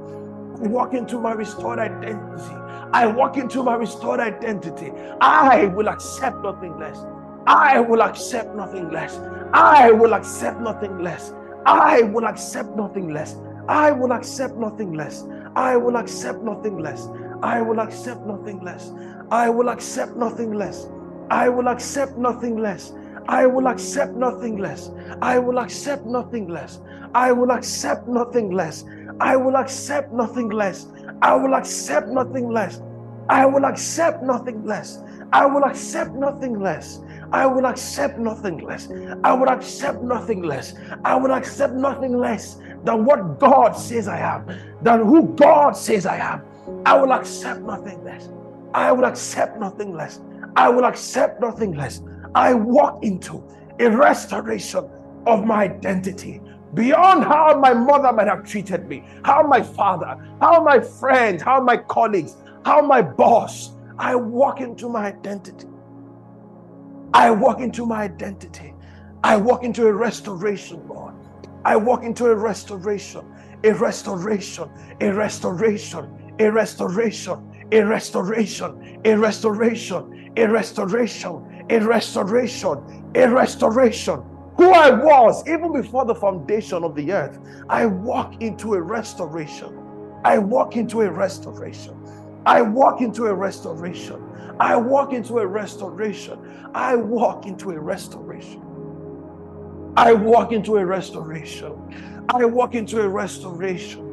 Walk 0.59 0.93
into 0.93 1.19
my 1.19 1.31
restored 1.31 1.79
identity. 1.79 2.55
I 2.91 3.07
walk 3.07 3.37
into 3.37 3.63
my 3.63 3.75
restored 3.75 4.19
identity. 4.19 4.91
I 5.21 5.65
will 5.67 5.87
accept 5.87 6.43
nothing 6.43 6.77
less. 6.77 6.97
I 7.47 7.79
will 7.79 8.01
accept 8.01 8.55
nothing 8.55 8.89
less. 8.91 9.17
I 9.53 9.91
will 9.91 10.13
accept 10.13 10.59
nothing 10.59 10.99
less. 10.99 11.33
I 11.65 12.01
will 12.01 12.25
accept 12.25 12.75
nothing 12.75 13.09
less. 13.13 13.35
I 13.67 13.91
will 13.91 14.11
accept 14.11 14.57
nothing 14.57 14.93
less. 14.93 15.23
I 15.55 15.77
will 15.77 15.95
accept 15.97 16.43
nothing 16.43 16.79
less. 16.79 17.07
I 17.41 17.61
will 17.61 17.79
accept 17.79 18.25
nothing 18.25 18.59
less. 18.59 18.91
I 19.31 19.49
will 19.49 19.69
accept 19.69 20.17
nothing 20.17 20.53
less. 20.53 20.89
I 21.29 21.47
will 21.49 21.67
accept 21.67 22.17
nothing 22.17 22.57
less. 22.57 22.91
I 23.27 23.45
will 23.45 23.67
accept 23.67 24.15
nothing 24.15 24.57
less. 24.57 24.89
I 25.21 25.37
will 25.37 25.59
accept 25.59 26.05
nothing 26.05 26.47
less. 26.47 26.79
I 27.13 27.31
will 27.31 27.51
accept 27.51 28.07
nothing 28.07 28.51
less. 28.51 28.83
I 29.19 29.35
will 29.35 29.55
accept 29.57 30.13
nothing 30.13 30.49
less. 30.49 30.87
I 31.21 31.35
will 31.35 31.53
accept 31.55 32.07
nothing 32.07 32.49
less. 32.49 32.81
I 33.29 33.45
will 33.45 33.65
accept 33.65 34.23
nothing 34.23 34.65
less. 34.65 34.99
I 35.33 35.45
will 35.45 35.63
accept 35.63 36.15
nothing 36.15 36.59
less. 36.59 36.99
I 37.31 37.45
will 37.45 37.65
accept 37.65 38.17
nothing 38.17 38.57
less. 38.59 38.89
I 39.23 39.33
will 39.33 39.49
accept 39.49 40.01
nothing 40.01 40.41
less. 40.41 40.73
I 41.05 41.15
will 41.15 41.33
accept 41.33 41.73
nothing 41.73 42.17
less 42.17 42.57
than 42.83 43.05
what 43.05 43.39
God 43.39 43.73
says 43.73 44.07
I 44.07 44.19
am, 44.19 44.47
than 44.81 45.05
who 45.05 45.35
God 45.35 45.75
says 45.75 46.05
I 46.05 46.17
am. 46.17 46.41
I 46.85 46.95
will 46.99 47.13
accept 47.13 47.61
nothing 47.61 48.03
less. 48.03 48.29
I 48.73 48.91
will 48.91 49.05
accept 49.05 49.59
nothing 49.59 49.93
less. 49.93 50.19
I 50.55 50.69
will 50.69 50.85
accept 50.85 51.41
nothing 51.41 51.75
less. 51.75 52.01
I 52.33 52.53
walk 52.53 53.03
into 53.03 53.43
a 53.79 53.89
restoration 53.89 54.89
of 55.27 55.45
my 55.45 55.63
identity 55.65 56.41
beyond 56.73 57.23
how 57.23 57.57
my 57.59 57.73
mother 57.73 58.11
might 58.13 58.27
have 58.27 58.43
treated 58.43 58.87
me, 58.87 59.03
how 59.23 59.43
my 59.43 59.61
father, 59.61 60.17
how 60.39 60.63
my 60.63 60.79
friends, 60.79 61.41
how 61.41 61.61
my 61.61 61.77
colleagues, 61.77 62.35
how 62.65 62.81
my 62.81 63.01
boss. 63.01 63.71
I 63.97 64.15
walk 64.15 64.61
into 64.61 64.87
my 64.87 65.07
identity. 65.07 65.67
I 67.13 67.31
walk 67.31 67.59
into 67.59 67.85
my 67.85 68.03
identity. 68.03 68.73
I 69.23 69.35
walk 69.35 69.63
into 69.63 69.87
a 69.87 69.93
restoration, 69.93 70.87
Lord. 70.87 71.13
I 71.65 71.75
walk 71.75 72.03
into 72.03 72.27
a 72.27 72.35
restoration, 72.35 73.25
a 73.63 73.73
restoration, 73.73 74.69
a 75.01 75.11
restoration, 75.11 76.35
a 76.39 76.51
restoration, 76.51 77.67
a 77.71 77.83
restoration, 77.83 79.01
a 79.03 79.15
restoration, 79.17 80.31
a 80.37 80.47
restoration, 80.47 81.65
a 81.69 81.79
restoration, 81.79 83.11
a 83.15 83.29
restoration. 83.29 84.23
Who 84.59 84.71
I 84.71 84.89
was 84.89 85.47
even 85.47 85.71
before 85.71 86.03
the 86.03 86.13
foundation 86.13 86.83
of 86.83 86.93
the 86.93 87.13
earth, 87.13 87.39
I 87.69 87.85
walk 87.85 88.41
into 88.41 88.73
a 88.73 88.81
restoration. 88.81 89.73
I 90.25 90.37
walk 90.37 90.75
into 90.75 90.99
a 90.99 91.09
restoration. 91.09 91.95
I 92.45 92.61
walk 92.61 93.01
into 93.01 93.27
a 93.27 93.33
restoration. 93.33 94.21
I 94.59 94.75
walk 94.75 95.13
into 95.13 95.39
a 95.39 95.47
restoration. 95.47 96.69
I 96.75 96.97
walk 96.97 97.45
into 97.45 97.71
a 97.71 97.79
restoration. 97.79 98.61
I 99.95 100.11
walk 100.11 100.51
into 100.51 100.75
a 100.75 100.85
restoration. 100.85 102.25
I 102.27 102.43
walk 102.43 102.75
into 102.75 102.99
a 102.99 102.99
restoration. 102.99 104.03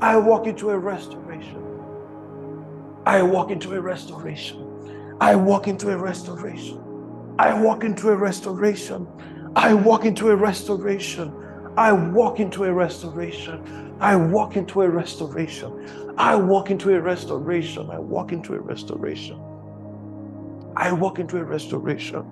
I 0.00 0.16
walk 0.16 0.46
into 0.46 0.70
a 0.70 0.78
restoration. 0.78 1.74
I 3.04 3.22
walk 3.24 3.50
into 3.50 3.74
a 3.74 3.80
restoration. 3.80 5.16
I 5.20 5.34
walk 5.34 5.66
into 5.66 5.90
a 5.90 5.96
restoration. 5.96 6.84
I 7.38 7.52
walk 7.60 7.84
into 7.84 8.10
a 8.10 8.16
restoration. 8.16 9.08
I 9.56 9.74
walk 9.74 10.04
into 10.04 10.30
a 10.30 10.36
restoration. 10.36 11.32
I 11.76 11.92
walk 11.92 12.40
into 12.40 12.64
a 12.64 12.72
restoration. 12.72 13.96
I 14.00 14.16
walk 14.16 14.56
into 14.56 14.82
a 14.82 14.88
restoration. 14.88 16.14
I 16.18 16.36
walk 16.36 16.70
into 16.70 16.90
a 16.94 17.00
restoration. 17.00 17.90
I 17.90 17.98
walk 17.98 18.32
into 18.32 18.54
a 18.54 18.60
restoration. 18.60 19.40
I 20.76 20.92
walk 20.92 21.18
into 21.18 21.38
a 21.38 21.44
restoration. 21.44 22.24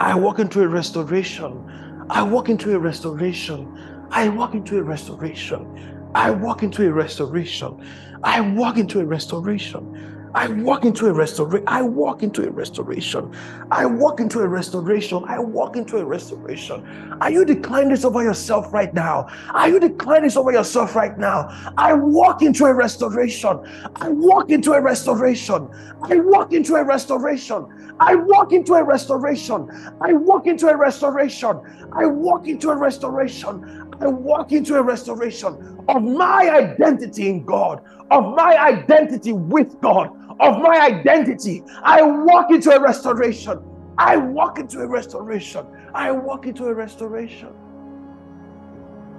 I 0.00 0.14
walk 0.14 0.38
into 0.38 0.62
a 0.62 0.68
restoration. 0.68 2.06
I 2.10 2.22
walk 2.22 2.48
into 2.48 2.74
a 2.74 2.78
restoration. 2.78 4.08
I 4.10 4.28
walk 4.28 4.54
into 4.54 4.78
a 4.78 4.82
restoration. 4.82 6.10
I 6.14 6.30
walk 6.30 6.62
into 6.62 6.86
a 6.86 6.92
restoration. 6.92 7.80
I 8.22 8.40
walk 8.40 8.78
into 8.78 9.00
a 9.00 9.04
restoration. 9.04 10.13
I 10.34 10.48
walk 10.48 10.84
into 10.84 11.06
a 11.06 11.12
restoration. 11.12 11.64
I 11.68 11.82
walk 11.82 12.24
into 12.24 12.46
a 12.46 12.50
restoration. 12.50 13.32
I 13.70 13.86
walk 13.86 14.18
into 14.20 14.40
a 14.40 14.48
restoration. 14.48 15.24
I 15.28 15.38
walk 15.38 15.76
into 15.76 15.98
a 15.98 16.04
restoration. 16.04 16.84
Are 17.20 17.30
you 17.30 17.44
declaring 17.44 17.90
this 17.90 18.04
over 18.04 18.22
yourself 18.22 18.72
right 18.72 18.92
now? 18.92 19.28
Are 19.50 19.68
you 19.68 19.78
declaring 19.78 20.24
this 20.24 20.36
over 20.36 20.50
yourself 20.50 20.96
right 20.96 21.16
now? 21.16 21.48
I 21.76 21.92
walk 21.92 22.42
into 22.42 22.64
a 22.64 22.74
restoration. 22.74 23.60
I 23.96 24.08
walk 24.08 24.50
into 24.50 24.72
a 24.72 24.80
restoration. 24.80 25.68
I 26.02 26.16
walk 26.18 26.52
into 26.52 26.74
a 26.74 26.84
restoration. 26.84 27.68
I 28.00 28.16
walk 28.16 28.52
into 28.52 28.74
a 28.74 28.82
restoration. 28.82 29.68
I 30.00 30.14
walk 30.14 30.48
into 30.48 30.66
a 30.66 30.76
restoration. 30.76 31.60
I 31.92 32.06
walk 32.06 32.48
into 32.48 32.70
a 32.70 32.76
restoration. 32.76 33.84
I 34.00 34.08
walk 34.08 34.50
into 34.52 34.74
a 34.74 34.82
restoration 34.82 35.84
of 35.88 36.02
my 36.02 36.50
identity 36.50 37.28
in 37.28 37.44
God, 37.44 37.80
of 38.10 38.34
my 38.34 38.56
identity 38.58 39.32
with 39.32 39.80
God, 39.80 40.10
of 40.40 40.60
my 40.60 40.80
identity. 40.80 41.62
I 41.82 42.02
walk 42.02 42.50
into 42.50 42.72
a 42.72 42.80
restoration. 42.80 43.62
I 43.98 44.16
walk 44.16 44.58
into 44.58 44.80
a 44.80 44.86
restoration. 44.86 45.66
I 45.94 46.10
walk 46.10 46.46
into 46.46 46.66
a 46.66 46.74
restoration. 46.74 47.54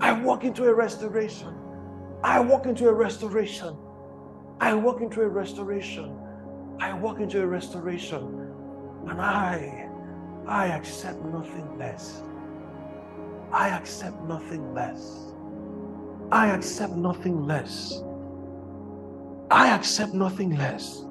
I 0.01 0.13
walk 0.13 0.43
into 0.43 0.65
a 0.65 0.73
restoration. 0.73 1.55
I 2.23 2.39
walk 2.39 2.65
into 2.65 2.89
a 2.89 2.93
restoration. 2.93 3.77
I 4.59 4.73
walk 4.73 5.01
into 5.01 5.21
a 5.21 5.27
restoration. 5.29 6.17
I 6.79 6.93
walk 6.93 7.19
into 7.19 7.41
a 7.41 7.47
restoration. 7.47 8.51
And 9.07 9.21
I, 9.21 9.89
I 10.47 10.67
accept 10.67 11.23
nothing 11.25 11.77
less. 11.77 12.21
I 13.51 13.69
accept 13.69 14.21
nothing 14.23 14.73
less. 14.73 15.33
I 16.31 16.47
accept 16.47 16.93
nothing 16.93 17.45
less. 17.45 18.01
I 19.51 19.69
accept 19.69 20.13
nothing 20.13 20.57
less. 20.57 21.04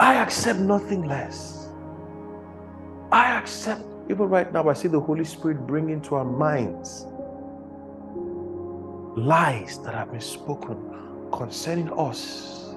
I 0.00 0.14
accept 0.16 0.60
nothing 0.60 1.06
less. 1.06 1.68
I 3.10 3.32
accept, 3.36 3.82
even 4.10 4.28
right 4.28 4.52
now, 4.52 4.68
I 4.68 4.74
see 4.74 4.88
the 4.88 5.00
Holy 5.00 5.24
Spirit 5.24 5.66
bring 5.66 5.90
into 5.90 6.14
our 6.14 6.24
minds 6.24 7.06
lies 9.16 9.78
that 9.80 9.94
have 9.94 10.12
been 10.12 10.20
spoken 10.20 10.76
concerning 11.32 11.90
us 11.98 12.74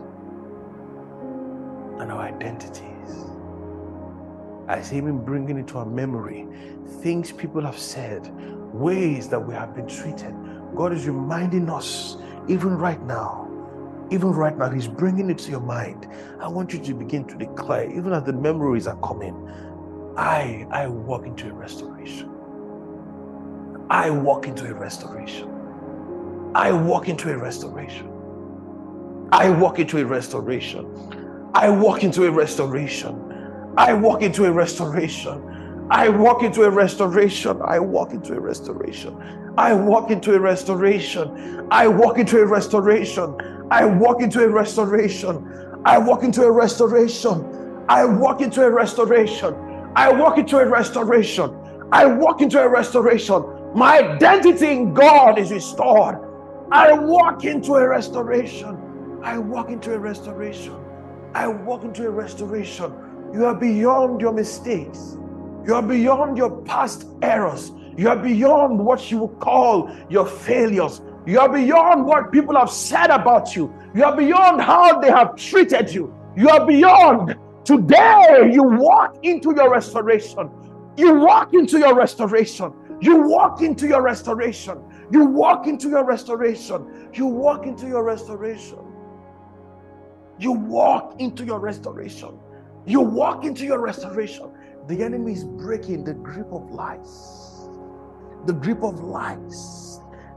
and 1.99 2.11
our 2.11 2.21
identities. 2.21 3.25
I 4.67 4.81
see 4.81 4.95
Him 4.95 5.23
bringing 5.23 5.57
into 5.57 5.77
our 5.77 5.85
memory 5.85 6.47
things 7.01 7.31
people 7.31 7.61
have 7.61 7.77
said, 7.77 8.31
ways 8.73 9.29
that 9.29 9.39
we 9.39 9.53
have 9.53 9.75
been 9.75 9.87
treated. 9.87 10.33
God 10.75 10.93
is 10.93 11.05
reminding 11.05 11.69
us, 11.69 12.17
even 12.47 12.77
right 12.77 13.01
now, 13.03 13.50
even 14.11 14.31
right 14.31 14.57
now, 14.57 14.69
He's 14.69 14.87
bringing 14.87 15.29
it 15.29 15.37
to 15.39 15.51
your 15.51 15.61
mind. 15.61 16.07
I 16.39 16.47
want 16.49 16.73
you 16.73 16.79
to 16.79 16.93
begin 16.93 17.25
to 17.25 17.35
declare, 17.37 17.89
even 17.89 18.13
as 18.13 18.23
the 18.23 18.33
memories 18.33 18.85
are 18.87 18.97
coming, 18.97 19.49
I, 20.17 20.67
I 20.71 20.87
walk 20.87 21.25
into 21.25 21.49
a 21.49 21.53
restoration. 21.53 22.29
I 23.89 24.09
walk 24.09 24.47
into 24.47 24.67
a 24.67 24.73
restoration. 24.73 25.49
I 26.53 26.71
walk 26.73 27.07
into 27.07 27.31
a 27.31 27.37
restoration. 27.37 28.09
I 29.31 29.49
walk 29.49 29.79
into 29.79 29.99
a 29.99 30.05
restoration. 30.05 31.51
I 31.53 31.69
walk 31.69 32.03
into 32.03 32.25
a 32.25 32.31
restoration. 32.31 33.65
I 33.77 33.93
walk 33.93 34.21
into 34.21 34.45
a 34.45 34.51
restoration. 34.51 35.87
I 35.89 36.09
walk 36.09 36.43
into 36.43 36.63
a 36.65 36.69
restoration. 36.69 37.61
I 37.65 37.79
walk 37.79 38.11
into 38.13 38.33
a 38.33 38.39
restoration. 38.39 39.53
I 39.57 39.73
walk 39.73 40.11
into 40.11 40.33
a 40.35 40.39
restoration. 40.39 41.67
I 41.71 41.87
walk 41.87 42.17
into 42.17 42.39
a 42.39 42.45
restoration. 42.45 43.60
I 43.71 43.85
walk 43.85 44.21
into 44.21 44.43
a 44.43 44.49
restoration. 44.49 45.81
I 45.85 45.97
walk 45.97 46.23
into 46.23 46.43
a 46.43 46.51
restoration. 46.51 47.85
I 47.87 48.03
walk 48.03 48.41
into 48.41 48.63
a 48.63 48.69
restoration. 48.69 49.55
I 49.95 50.11
walk 50.11 50.37
into 50.37 50.57
a 50.59 50.67
restoration. 50.67 51.55
I 51.89 52.05
walk 52.05 52.41
into 52.41 52.61
a 52.61 52.67
restoration. 52.67 53.43
My 53.73 53.99
identity 53.99 54.71
in 54.71 54.93
God 54.93 55.39
is 55.39 55.51
restored. 55.51 56.17
I 56.69 56.91
walk 56.91 57.45
into 57.45 57.75
a 57.75 57.87
restoration. 57.87 58.77
I 59.23 59.37
walk 59.37 59.69
into 59.69 59.93
a 59.93 59.99
restoration. 59.99 60.75
I 61.33 61.47
walk 61.47 61.85
into 61.85 62.05
a 62.05 62.09
restoration. 62.11 62.93
You 63.33 63.45
are 63.45 63.55
beyond 63.55 64.19
your 64.19 64.33
mistakes. 64.33 65.17
You 65.65 65.75
are 65.75 65.83
beyond 65.83 66.37
your 66.37 66.61
past 66.63 67.05
errors. 67.21 67.71
You 67.97 68.09
are 68.09 68.17
beyond 68.17 68.79
what 68.79 69.09
you 69.11 69.19
would 69.19 69.39
call 69.39 69.95
your 70.09 70.25
failures. 70.25 71.01
You 71.25 71.39
are 71.39 71.49
beyond 71.49 72.05
what 72.05 72.31
people 72.31 72.55
have 72.55 72.71
said 72.71 73.09
about 73.11 73.55
you. 73.55 73.73
You 73.93 74.03
are 74.05 74.15
beyond 74.15 74.61
how 74.61 74.99
they 74.99 75.09
have 75.09 75.35
treated 75.35 75.93
you. 75.93 76.13
You 76.35 76.49
are 76.49 76.65
beyond. 76.65 77.35
Today, 77.63 78.49
you 78.51 78.63
walk 78.63 79.17
into 79.23 79.53
your 79.55 79.69
restoration. 79.69 80.49
You 80.97 81.13
walk 81.19 81.53
into 81.53 81.77
your 81.77 81.95
restoration. 81.95 82.73
You 83.01 83.17
walk 83.17 83.61
into 83.61 83.87
your 83.87 84.01
restoration. 84.01 84.81
You 85.11 85.25
walk 85.25 85.67
into 85.67 85.89
your 85.89 86.03
restoration. 86.03 87.09
You 87.13 87.27
walk 87.27 87.67
into 87.67 87.87
your 87.87 88.03
restoration. 88.03 88.79
You 90.39 90.53
walk 90.53 91.15
into 91.19 91.45
your 91.45 91.59
restoration. 91.59 92.39
You 92.85 93.01
walk 93.01 93.45
into 93.45 93.63
your 93.63 93.79
restoration. 93.79 94.51
The 94.87 95.03
enemy 95.03 95.33
is 95.33 95.43
breaking 95.43 96.03
the 96.03 96.15
grip 96.15 96.51
of 96.51 96.71
lies. 96.71 97.67
The 98.47 98.53
grip 98.53 98.83
of 98.83 99.01
lies. 99.01 99.90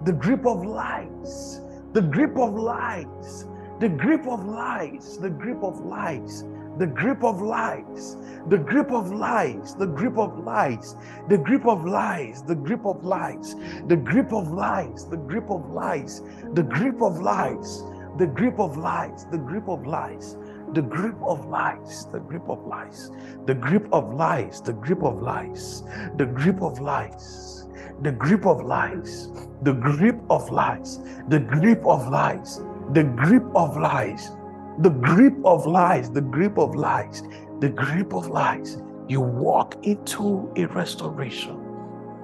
The 0.05 0.13
grip 0.13 0.45
of 0.45 0.65
lies. 0.65 1.61
The 1.93 2.03
grip 2.03 2.37
of 2.37 2.55
lies. 2.55 3.47
The 3.81 3.89
grip 3.89 4.27
of 4.27 4.45
lies. 4.45 5.19
The 5.19 5.31
grip 5.31 5.63
of 5.63 5.81
lies. 5.81 6.45
The 6.79 6.87
grip 6.87 7.23
of 7.23 7.41
lies. 7.41 8.17
The 8.49 8.59
grip 8.59 8.91
of 8.91 9.11
lies. 9.13 9.75
The 9.77 9.87
grip 9.87 10.19
of 10.19 10.39
lies. 10.39 10.95
The 11.29 11.39
grip 11.39 11.67
of 11.67 11.85
lies. 11.85 12.43
The 12.43 12.55
grip 12.55 12.85
of 12.85 13.05
lies. 13.05 13.85
The 13.87 13.97
grip 13.97 14.33
of 14.33 14.51
lies. 14.53 15.05
The 15.09 15.17
grip 15.17 15.51
of 15.51 15.71
lies. 15.71 16.23
The 16.57 16.63
grip 16.63 17.01
of 17.01 17.19
lies. 17.19 17.85
The 18.21 18.27
grip 18.27 18.59
of 18.59 18.77
lies. 18.77 19.25
The 19.27 19.39
grip 19.39 19.69
of 19.69 19.87
lies 19.87 20.37
the 20.75 20.83
grip 20.83 21.15
of 21.23 21.47
lies, 21.47 22.07
the 22.13 22.19
grip 22.19 22.49
of 22.49 22.67
lies, 22.67 23.11
the 23.47 23.55
grip 23.55 23.89
of 23.93 24.13
lies, 24.15 24.61
the 24.61 24.73
grip 24.73 25.03
of 25.05 25.23
lies, 25.23 25.85
the 26.17 26.27
grip 26.27 26.61
of 26.63 26.81
lies, 26.81 27.64
the 28.03 28.13
grip 28.13 28.47
of 28.47 28.63
lies, 28.65 29.29
the 29.63 29.73
grip 29.73 30.21
of 30.31 30.51
lies, 30.51 31.01
the 31.29 31.39
grip 31.41 31.85
of 31.87 32.09
lies, 32.09 32.61
the 32.93 33.05
grip 33.05 33.45
of 33.55 33.77
lies, 33.77 34.31
the 34.79 34.91
grip 34.91 35.35
of 35.45 35.67
lies, 35.67 36.11
the 36.11 36.21
grip 36.21 36.59
of 36.59 36.75
lies, 36.75 37.23
the 37.61 37.69
grip 37.69 38.13
of 38.13 38.27
lies. 38.29 38.79
You 39.09 39.21
walk 39.21 39.77
into 39.87 40.53
a 40.57 40.67
restoration. 40.67 41.61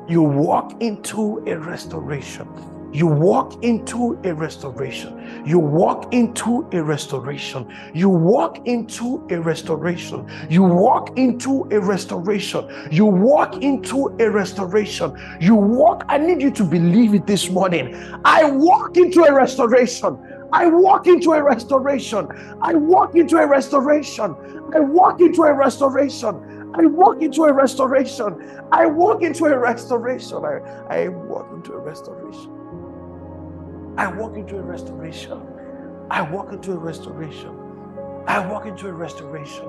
You 0.08 0.22
walk 0.22 0.82
into 0.82 1.42
a 1.46 1.54
restoration. 1.56 2.48
You 2.92 3.06
walk 3.06 3.62
into 3.62 4.18
a 4.24 4.34
restoration. 4.34 5.44
You 5.46 5.60
walk 5.60 6.12
into 6.12 6.68
a 6.72 6.82
restoration. 6.82 7.72
You 7.94 8.08
walk 8.08 8.66
into 8.66 9.24
a 9.30 9.40
restoration. 9.40 10.28
You 10.50 10.64
walk 10.64 11.16
into 11.16 11.68
a 11.70 11.80
restoration. 11.80 12.68
You 12.90 13.06
walk 13.06 13.62
into 13.62 14.08
a 14.18 14.28
restoration. 14.28 15.16
You 15.40 15.54
walk. 15.54 16.04
I 16.08 16.18
need 16.18 16.42
you 16.42 16.50
to 16.50 16.64
believe 16.64 17.14
it 17.14 17.26
this 17.26 17.48
morning. 17.48 17.94
I 18.24 18.50
walk 18.50 18.96
into 18.96 19.22
a 19.22 19.32
restoration. 19.32 20.18
I 20.52 20.66
walk 20.66 21.06
into 21.06 21.32
a 21.32 21.42
restoration. 21.42 22.26
I 22.60 22.74
walk 22.74 23.14
into 23.14 23.36
a 23.36 23.46
restoration. 23.46 24.34
I 24.72 24.80
walk 24.80 25.20
into 25.20 25.44
a 25.44 25.54
restoration. 25.54 26.70
I 26.74 26.86
walk 26.86 27.22
into 27.22 27.44
a 27.44 27.52
restoration. 27.52 28.66
I 28.72 28.86
walk 28.86 29.22
into 29.22 29.44
a 29.44 29.56
restoration. 29.56 30.44
I, 30.44 30.60
I 30.90 31.08
walk 31.08 31.52
into 31.52 31.72
a 31.74 31.78
restoration. 31.78 32.59
I 34.00 34.06
walk 34.06 34.34
into 34.34 34.56
a 34.56 34.62
restoration. 34.62 35.46
I 36.10 36.22
walk 36.22 36.54
into 36.54 36.72
a 36.72 36.78
restoration. 36.78 37.54
I 38.26 38.38
walk 38.46 38.64
into 38.64 38.88
a 38.88 38.92
restoration. 38.94 39.66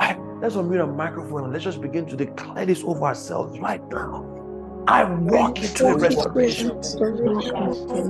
I, 0.00 0.16
let's 0.40 0.54
unmute 0.54 0.82
a 0.82 0.86
microphone 0.86 1.44
and 1.44 1.52
let's 1.52 1.64
just 1.64 1.82
begin 1.82 2.06
to 2.06 2.16
declare 2.16 2.64
this 2.64 2.82
over 2.82 3.04
ourselves 3.04 3.60
right 3.60 3.86
now. 3.90 4.35
I 4.88 5.04
walk 5.04 5.62
into 5.62 5.88
a 5.88 5.96
restoration. 5.96 6.72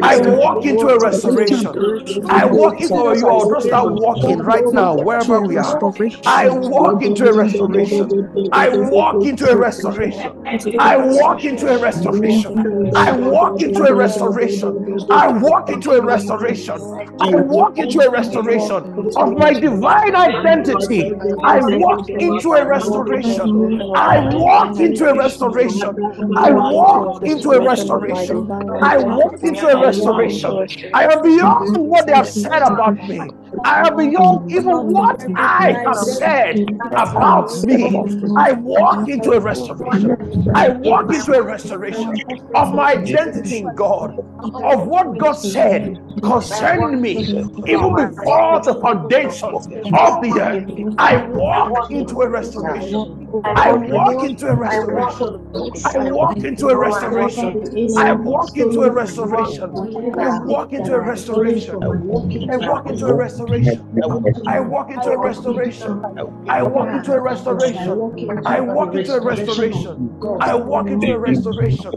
I 0.03 0.17
walk 0.17 0.65
into 0.65 0.87
a 0.89 0.99
restoration. 0.99 1.85
I 2.29 2.45
walk 2.45 2.81
into 2.81 3.03
you 3.13 3.29
all 3.29 3.47
just 3.47 3.67
start 3.67 3.89
walking 3.91 4.39
right 4.39 4.71
now, 4.71 4.97
wherever 4.97 5.41
we 5.41 5.57
are. 5.57 5.85
I 6.25 6.49
walk 6.49 7.01
into 7.01 7.27
a 7.27 7.33
restoration. 7.33 8.09
I 8.51 8.69
walk 8.69 9.23
into 9.25 9.49
a 9.49 9.57
restoration. 9.57 10.33
I 10.79 10.97
walk 10.97 11.45
into 11.45 11.67
a 11.67 11.77
restoration. 11.79 12.53
I 12.95 13.11
walk 13.13 13.61
into 13.61 13.83
a 13.83 13.95
restoration. 13.95 14.75
I 15.09 15.29
walk 15.29 15.71
into 15.71 15.91
a 15.91 16.01
restoration. 16.03 16.83
I 17.19 17.35
walk 17.35 17.79
into 17.79 17.99
a 18.01 18.09
restoration 18.11 18.87
of 19.15 19.35
my 19.37 19.48
divine 19.53 20.15
identity. 20.15 21.15
I 21.43 21.61
walk 21.61 22.09
into 22.19 22.53
a 22.53 22.65
restoration. 22.65 23.55
I 23.93 24.19
walk 24.19 24.79
into 24.79 25.05
a 25.05 25.15
restoration. 25.15 25.99
I 26.35 26.53
walk 26.53 27.17
into 27.23 27.51
a 27.51 27.61
restoration. 27.61 28.47
I 28.81 28.97
walk 28.99 29.43
into 29.43 29.67
a 29.67 29.77
restoration. 29.77 30.63
I 30.93 31.05
am 31.05 31.21
beyond 31.21 31.77
what 31.77 32.05
they 32.07 32.13
have 32.13 32.27
said 32.27 32.61
about 32.63 33.01
me. 33.03 33.31
I 33.63 33.87
am 33.87 33.97
beyond 33.97 34.41
even 34.49 34.91
what 34.91 35.25
I 35.35 35.79
have 35.85 35.99
said 35.99 36.65
about 36.95 37.55
me. 37.63 38.05
I 38.35 38.53
walk 38.53 39.07
into 39.07 39.33
a 39.33 39.39
restoration. 39.39 40.17
I 40.55 40.69
walk 40.69 41.13
into 41.13 41.33
a 41.33 41.43
restoration 41.43 42.23
of 42.55 42.73
my 42.73 42.93
identity 42.93 43.59
in 43.59 43.73
God, 43.73 44.15
of 44.63 44.87
what 44.87 45.17
God 45.17 45.33
said 45.33 45.93
concerning 46.23 47.01
me, 47.01 47.35
even 47.65 47.95
before 47.95 48.61
the 48.63 48.75
foundation 48.75 49.49
of 49.93 50.21
the 50.21 50.41
earth. 50.41 50.65
I 50.97 51.17
walk 51.17 51.87
into 51.89 52.21
a 52.21 52.29
restoration. 52.29 53.05
I 53.55 53.73
walk 53.73 54.23
into 54.23 54.47
a 54.47 54.55
restoration. 54.55 55.37
I 55.85 55.99
walk 55.99 56.45
into 56.45 56.69
a 56.69 56.77
restoration. 56.77 57.61
I 57.95 58.13
walk 58.13 58.57
into 58.57 58.83
a 58.83 58.91
restoration. 58.91 59.79
I 60.19 60.29
walk 60.31 60.73
into 60.73 60.93
a 60.93 61.01
restoration. 61.01 61.75
I 62.49 62.57
walk 62.57 62.89
into 62.89 63.07
a 63.07 63.13
restoration. 63.15 63.38
I 64.47 64.59
walk 64.61 64.91
into 64.91 65.11
a 65.11 65.17
restoration. 65.19 66.01
I 66.49 66.61
walk 66.63 66.93
into 66.93 67.13
a 67.13 67.21
restoration. 67.21 68.01
I 68.45 68.61
walk 68.61 68.95
into 68.95 69.13
a 69.13 69.21
restoration. 69.21 70.01
I 70.39 70.55
walk 70.55 70.91
into 70.91 71.11
a 71.13 71.19
restoration. 71.19 71.93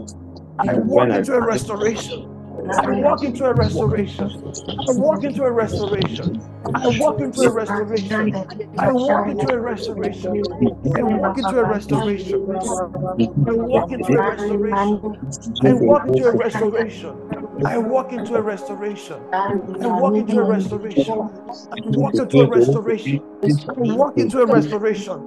I 0.59 0.73
walk 0.75 1.15
into 1.15 1.33
a 1.35 1.41
restoration. 1.43 2.25
I 2.85 2.87
walk 2.89 3.23
into 3.23 3.45
a 3.45 3.53
restoration. 3.53 4.47
I 4.85 4.91
walk 4.91 5.23
into 5.23 5.45
a 5.45 5.51
restoration. 5.53 6.33
I 6.73 6.91
walk 6.91 7.19
into 7.21 7.43
a 7.43 7.51
restoration. 7.51 8.27
I 8.79 8.91
walk 8.93 9.27
into 9.27 9.49
a 9.51 9.59
restoration. 9.59 10.39
I 10.95 11.03
walk 11.03 11.37
into 11.37 11.57
a 11.59 11.65
restoration. 11.65 12.39
I 13.47 13.53
walk 13.53 13.91
into 13.91 14.13
a 14.15 14.21
restoration. 14.21 14.99
I 15.65 15.73
walk 15.73 16.07
into 16.07 16.25
a 16.27 16.33
restoration. 16.33 17.13
I 17.65 17.77
walk 17.77 18.13
into 18.13 18.35
a 18.35 18.41
restoration. 18.41 19.21
I 19.81 19.87
walk 19.87 20.17
into 20.17 20.39
a 20.39 20.43
restoration. 20.43 21.23
I 21.71 21.77
walk 21.85 22.19
into 22.19 22.41
a 22.41 22.47
restoration. 22.47 23.19
I 23.69 23.73
walk 23.81 24.19
into 24.19 24.41
a 24.41 24.47
restoration 24.47 25.23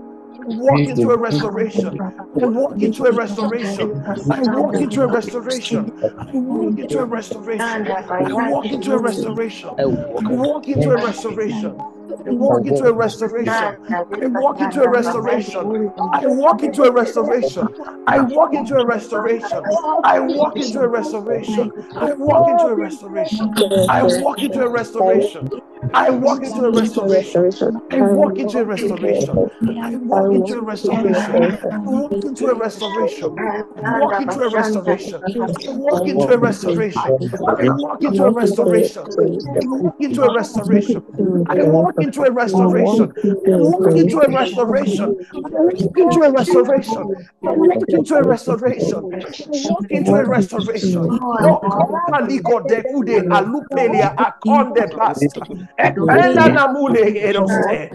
walk 0.46 0.88
into 0.88 1.10
a 1.10 1.18
restoration. 1.18 1.98
I 2.42 2.46
walk 2.46 2.82
into 2.82 3.04
a 3.04 3.12
restoration. 3.12 3.92
I 4.30 4.42
walk 4.42 4.80
into 4.80 5.02
a 5.02 5.06
restoration. 5.08 5.92
I 6.30 6.38
walk 6.38 6.78
into 6.78 7.00
a 7.00 7.06
restoration. 7.06 7.88
I 8.18 8.24
walk 8.34 8.72
into 8.72 8.92
a 8.92 8.98
restoration. 8.98 9.70
I 10.18 10.26
walk 10.28 10.68
into 10.68 10.90
a 10.90 10.98
restoration. 10.98 11.95
I 12.26 12.30
walk 12.30 12.66
into 12.66 12.86
a 12.86 12.92
restoration. 12.92 13.76
I 14.14 14.28
walk 14.28 14.60
into 14.60 14.82
a 14.82 14.88
restoration. 14.88 15.72
I 16.12 16.26
walk 16.26 16.62
into 16.62 16.84
a 16.84 16.92
restoration. 16.92 17.68
I 18.06 18.20
walk 18.20 18.54
into 18.54 18.76
a 18.78 18.86
restoration. 18.86 19.62
I 20.04 20.20
walk 20.20 20.60
into 20.60 20.80
a 20.80 20.88
restoration. 20.88 21.72
I 22.00 22.14
walk 22.14 22.48
into 22.48 22.68
a 22.68 22.76
restoration. 22.76 23.50
I 23.88 24.02
walk 24.04 24.42
into 24.42 24.62
a 24.62 24.68
restoration. 24.70 25.50
I 25.94 26.10
walk 26.10 26.44
into 26.44 26.64
a 26.64 26.70
restoration. 26.70 27.50
I 27.90 28.02
walk 28.02 28.38
into 28.38 28.58
a 28.58 28.64
restoration. 28.64 29.44
I 29.82 29.96
walk 29.96 30.32
into 30.32 30.56
a 30.56 30.62
restoration. 30.62 31.38
I 31.74 31.78
walk 31.86 32.22
into 32.24 32.46
a 32.46 32.54
restoration. 32.54 33.38
I 33.84 33.90
walk 33.90 34.20
into 34.20 34.40
a 34.40 34.48
restoration. 34.48 35.22
I 35.66 35.72
walk 35.78 36.08
into 36.08 36.32
a 36.32 36.38
restoration. 36.38 37.22
I 37.58 37.64
walk 37.66 38.04
into 38.04 38.24
a 38.24 38.30
restoration. 38.30 39.10
I 39.58 39.66
walk 39.66 40.00
into 40.00 40.22
a 40.24 40.30
restoration. 40.30 41.02
I 41.48 41.62
walk 41.62 41.96
into 41.98 42.22
a 42.22 42.30
restoration. 42.32 43.16
I 43.46 43.54
walk 43.54 43.96
into 43.96 44.20
a 44.20 44.30
restoration. 44.30 45.16
I 45.46 45.56
walk 45.56 45.96
into 45.96 46.20
a 46.22 46.30
restoration. 46.30 47.10
I 47.46 47.52
walk 47.52 47.84
into 47.90 48.14
a 48.14 48.24
restoration. 48.24 49.08
I 49.48 49.52
walk 49.52 49.86
into 49.90 50.14
a 50.16 50.24
restoration. 50.26 51.08
No 51.38 51.60
compaliko 51.66 52.60
de 52.66 52.82
kude 52.84 53.26
alupelia 53.30 54.14
akonde 54.16 54.88
basta. 54.96 55.48
Ekpenda 55.78 56.48
na 56.48 56.68
mule 56.72 57.04
erose. 57.28 57.90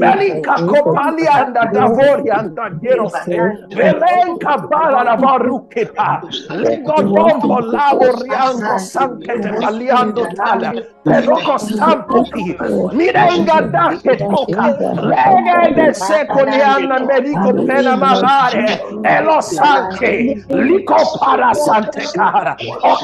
Belika 0.00 0.54
kopali 0.66 1.26
anda 1.28 1.66
davori 1.72 2.30
anda 2.30 2.70
gerose. 2.80 3.36
Belenka 3.76 4.56
bala 4.70 5.04
la 5.04 5.16
barukepa. 5.16 6.22
Lego 6.50 7.02
dombo 7.02 7.60
lavo 7.60 8.08
riango 8.22 8.78
sankete 8.78 9.50
paliando 9.60 10.26
tala. 10.36 10.72
perroco 11.06 11.56
stamputi, 11.56 12.56
mirenga 12.90 13.60
dacche 13.60 14.16
tocca, 14.16 14.76
lega 14.76 15.62
ed 15.68 15.90
secoli 15.90 16.60
anna 16.60 16.98
medico 16.98 17.52
pena 17.64 17.94
malare, 17.94 18.82
Elo 19.02 19.34
lo 19.34 19.40
sanche, 19.40 20.44
lico 20.48 20.96
para 21.20 21.54
sante 21.54 22.02
cara, 22.12 22.56
o 22.58 22.96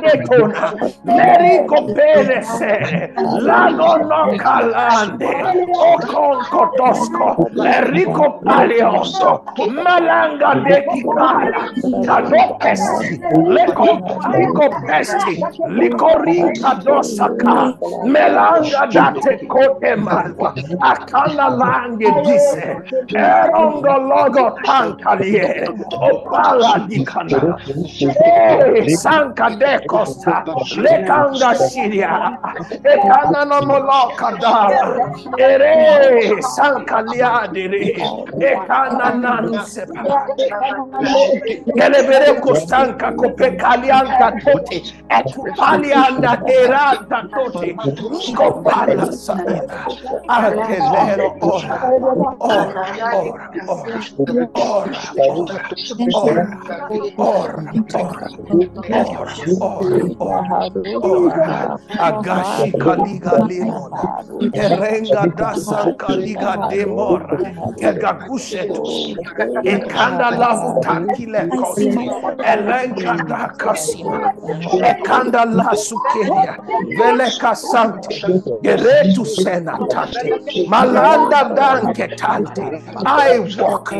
de 0.00 0.22
tona 0.24 0.74
merico 1.02 1.84
pene 1.94 2.42
sere, 2.42 3.12
la 3.38 3.68
nonno 3.68 4.34
calande, 4.36 5.26
o 5.72 5.96
con 6.04 6.38
cotosco, 6.50 7.48
l'erico 7.52 8.40
palioso, 8.42 9.44
malanga 9.68 10.54
de 10.66 10.84
cara, 11.14 11.70
cado 12.04 12.56
pesti, 12.58 13.20
le 13.46 13.72
comparico 13.72 14.68
pesti, 14.84 15.40
licorinca 15.68 16.74
dossa 16.82 17.34
dosaka. 17.36 17.78
Melanga 18.04 18.86
date 18.92 19.46
kote 19.48 19.96
marwa. 19.96 20.54
Akala 20.80 21.48
lange 21.56 22.10
dise. 22.24 22.76
Erongo 23.14 23.98
logo 24.08 24.56
tankalie. 24.64 25.66
Opala 25.92 26.86
dikana. 26.88 27.58
Sanka 28.96 29.50
de 29.50 29.86
costa. 29.86 30.44
Lekanga 30.76 31.54
siria. 31.54 32.38
Ekana 32.84 33.44
no 33.46 33.60
moloka 33.62 34.38
dala. 34.40 35.10
Ere 35.38 36.40
sanka 36.42 37.02
liadiri. 37.02 37.96
Ekana 38.40 39.14
nansepa. 39.14 40.26
Gelebere 41.76 42.40
kostanka 42.40 43.12
kopekalianka 43.12 44.32
tote. 44.44 44.82
Etupalianda 45.10 46.42
erata 46.46 47.25
Tote, 47.28 47.74
Copala 48.36 49.12
Saina, 49.12 49.86
Artelero 50.28 51.36
Ora, 51.40 51.92
Ora, 52.40 52.86
Ora, 53.12 53.50
Ora, 53.66 54.00
Ora, 55.18 55.62
Ora, 56.14 56.52
Ora, 57.16 57.72
Ora, 57.98 59.32
Ora, 59.60 60.70
Ora, 61.02 61.78
Agashi 61.98 62.72
Kaliga 62.78 63.38
Limon, 63.46 63.92
Erenga 64.54 65.26
Dasa 65.36 65.96
Kaliga 65.96 66.56
Demora, 66.68 67.38
Egagushetus, 67.80 69.16
Ekanda 69.64 70.30
Lavu 70.30 70.80
Takile 70.80 71.54
Kosti, 71.56 72.14
Elenka 72.44 73.16
Dakasima, 73.26 74.32
Ekanda 74.82 75.44
La 75.46 75.74
Veleka 77.16 77.56
Sante, 77.56 78.20
Geretu 78.62 79.24
Senatante, 79.24 80.66
Malanda 80.68 81.54
Danke 81.54 82.16
Tante. 82.16 82.82
I 83.06 83.38
walk, 83.58 83.92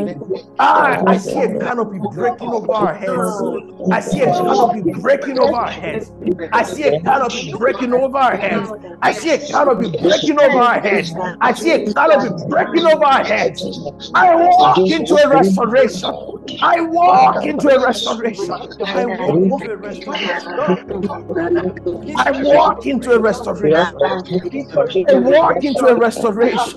I, 0.59 1.03
I 1.07 1.17
see 1.17 1.39
a 1.39 1.59
canopy 1.59 1.99
breaking 2.13 2.49
over 2.49 2.73
our 2.73 2.95
heads. 2.95 3.43
I 3.91 4.01
see 4.01 4.21
a 4.21 4.27
canopy 4.27 4.93
breaking 5.01 5.39
over 5.39 5.55
our 5.57 5.71
heads. 5.71 6.13
I 6.53 6.63
see 6.63 6.83
a 6.85 7.01
canopy 7.01 7.53
breaking 7.53 7.95
over 7.95 8.19
our 8.19 8.37
heads. 8.37 8.71
I 9.03 9.13
see 9.13 9.31
a 9.31 9.39
canopy 9.39 9.91
breaking 10.03 10.39
over 10.39 10.59
our 10.59 10.81
heads. 10.81 11.13
I 11.41 11.53
see 11.53 11.73
a 11.73 11.93
canopy 11.93 12.45
breaking 12.49 12.87
over 12.87 13.05
our 13.05 13.25
heads. 13.25 13.63
I 14.15 14.35
walk 14.35 14.79
into 14.79 15.15
a 15.17 15.29
restoration. 15.29 16.15
I 16.63 16.81
walk 16.81 17.45
into 17.45 17.69
a 17.69 17.83
restoration. 17.83 18.51
I 18.53 19.07
walk 19.07 19.33
into 19.33 19.73
a 19.73 19.77
restoration. 19.77 20.49
I 22.17 22.43
walk 22.43 22.87
into 22.87 23.06
a 23.13 23.21
restoration. 23.21 23.99
I 25.09 25.15
walk 25.15 25.65
into 25.65 25.87
a 25.89 25.97
restoration. 25.97 26.75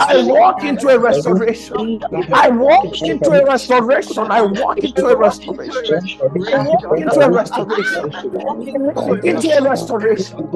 I 0.00 0.18
walk 0.18 0.64
into 0.64 0.88
a 0.90 0.98
restoration. 0.98 1.76
I 2.34 2.50
walk 2.50 2.94
into 3.04 3.32
a 3.32 3.42
restoration. 3.44 4.26
I 4.30 4.42
walk 4.42 4.84
into 4.84 5.06
a 5.06 5.16
restoration. 5.16 5.90
I 6.52 6.58
walk 6.58 6.94
into 6.94 7.20
a 7.20 7.30
restoration. 7.30 8.10
Into 9.24 9.58
a 9.60 9.70
restoration. 9.70 10.46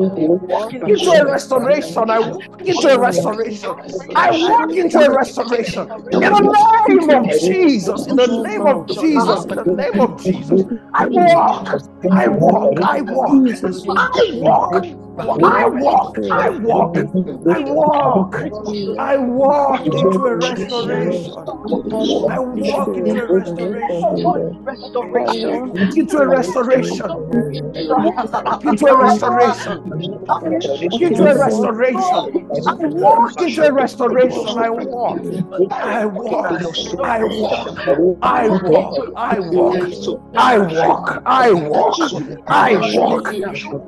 Into 0.85 1.11
a 1.13 1.27
restoration. 1.27 2.11
I 2.11 2.21
walk 2.21 2.63
into 2.67 2.89
a 2.89 2.97
restoration. 2.99 3.77
I 4.15 4.33
walk 4.33 4.77
into 4.77 5.01
a 5.01 5.11
restoration. 5.11 5.89
In 6.11 6.21
the 6.21 6.31
name 6.31 7.11
of 7.11 7.31
Jesus. 7.31 8.07
In 8.07 8.17
the 8.17 8.29
name 8.29 8.67
of 8.67 8.87
Jesus. 8.89 9.45
In 9.47 9.55
the 9.55 9.67
name 9.67 10.01
of 10.01 10.23
Jesus. 10.23 10.65
I 10.95 11.07
walk. 11.09 11.69
I 12.11 12.29
walk. 12.29 12.79
I 12.83 13.03
walk. 13.03 13.47
I 14.15 14.23
walk. 14.33 14.64
Toca. 14.71 15.04
I 15.43 15.67
walk, 15.67 16.19
I 16.31 16.51
walk, 16.51 16.99
I 17.49 17.59
walk, 17.61 18.37
I 18.99 19.17
walk 19.19 19.95
into 19.95 20.27
a 20.27 20.37
restoration. 20.37 21.47
I 22.29 22.39
walk 22.41 22.99
into 22.99 23.21
a 23.23 23.29
restoration. 23.29 24.33
Into 25.97 26.19
a 26.19 26.29
restoration. 26.29 27.21
Into 28.65 28.87
a 28.87 28.97
restoration. 28.97 29.79
Into 31.01 31.25
a 31.27 31.37
restoration. 31.39 32.29
I 32.67 32.75
walk 32.87 33.41
into 33.41 33.63
a 33.65 33.73
restoration. 33.73 34.59
I 34.59 34.71
walk. 34.71 35.27
I 35.71 36.07
walk. 36.07 36.63
I 37.03 37.25
walk. 37.25 37.81
I 38.23 38.49
walk. 38.49 39.11
I 39.17 39.41
walk. 39.41 39.95
I 40.37 40.61
walk. 40.71 41.23
I 41.27 41.53
walk. 41.53 42.13
I 42.49 42.77
walk. 42.77 43.35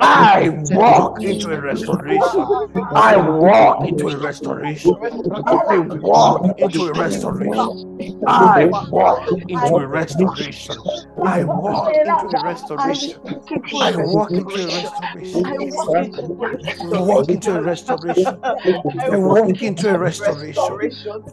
I 0.01 0.51
walk 0.51 1.16
into 1.25 1.53
a 1.53 1.61
restoration. 1.61 2.53
I 2.95 3.17
walk 3.17 3.85
into 3.85 4.11
a 4.11 4.19
restoration. 4.19 4.99
I 5.67 5.79
walk 5.81 6.49
into 6.59 6.87
a 6.87 6.95
restoration. 6.95 7.73
I 8.27 8.67
walk 8.75 9.41
into 9.49 9.81
a 9.81 9.89
restoration. 9.89 10.77
I 11.25 11.45
walk 11.45 11.99
into 12.05 12.31
a 12.31 12.39
restoration. 12.39 13.21
I 13.81 13.97
walk 13.97 14.37
into 14.39 14.61
a 14.61 14.71
restoration. 14.71 15.53
I 16.91 16.99
walk 16.99 17.31
into 17.31 17.55
a 17.55 17.63
restoration. 17.63 18.39
I 19.03 19.19
walk 19.19 19.53
into 19.63 19.91
a 19.91 19.99
restoration. 19.99 20.83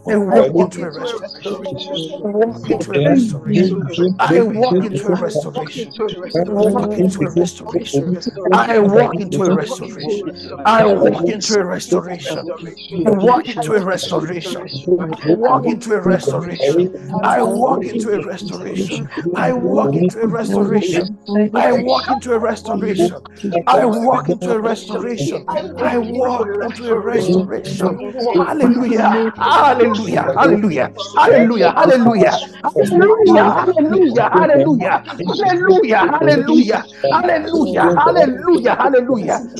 I 0.08 0.16
walk 0.16 0.60
into 0.60 0.82
a 0.84 0.92
restoration. 0.92 1.46
I 2.18 2.22
walk 2.22 2.70
into 2.70 2.94
a 2.94 3.00
restoration. 3.00 3.84
I 4.18 4.42
walk 4.42 4.82
into 4.84 5.08
a 5.08 5.16
restoration. 5.16 5.92
I 6.46 6.52
walk 6.62 6.98
into 6.98 7.24
a 7.24 7.30
restoration. 7.30 8.14
I 8.52 8.78
walk 8.80 9.20
into 9.20 9.44
a 9.44 9.44
restoration. 9.52 9.73
I 10.64 10.86
walk 10.86 11.28
into 11.28 11.54
a 11.56 11.64
restoration. 11.64 12.48
I 13.06 13.10
walk 13.10 13.48
into 13.48 13.74
a 13.74 13.82
restoration. 13.82 14.70
I 14.98 15.28
walk 15.28 15.66
into 15.66 15.94
a 15.94 16.02
restoration. 16.02 16.90
I 17.22 17.42
walk 17.42 17.86
into 17.86 18.12
a 18.14 18.20
restoration. 18.20 19.08
I 19.34 19.52
walk 19.52 19.96
into 19.96 20.20
a 20.22 20.28
restoration. 20.28 21.10
I 21.54 21.72
walk 21.74 22.08
into 22.08 22.32
a 22.34 22.40
restoration. 22.40 23.18
I 23.66 23.86
walk 23.86 24.28
into 24.30 24.52
a 24.52 24.60
restoration. 24.60 25.44
I 25.78 25.98
walk 25.98 26.60
into 26.60 26.90
a 26.90 27.00
restoration. 27.00 27.90
Hallelujah. 28.36 29.18
Hallelujah. 29.38 30.30
Hallelujah. 30.36 30.92
Hallelujah. 31.16 31.74
Hallelujah. 31.76 32.40
Hallelujah. 32.64 33.50
Hallelujah. 33.54 34.30
Hallelujah. 34.32 35.04
Hallelujah. 35.28 36.06
Hallelujah. 36.20 36.86
Hallelujah. 37.10 37.92
Hallelujah. 37.96 38.76
Hallelujah. 38.80 39.44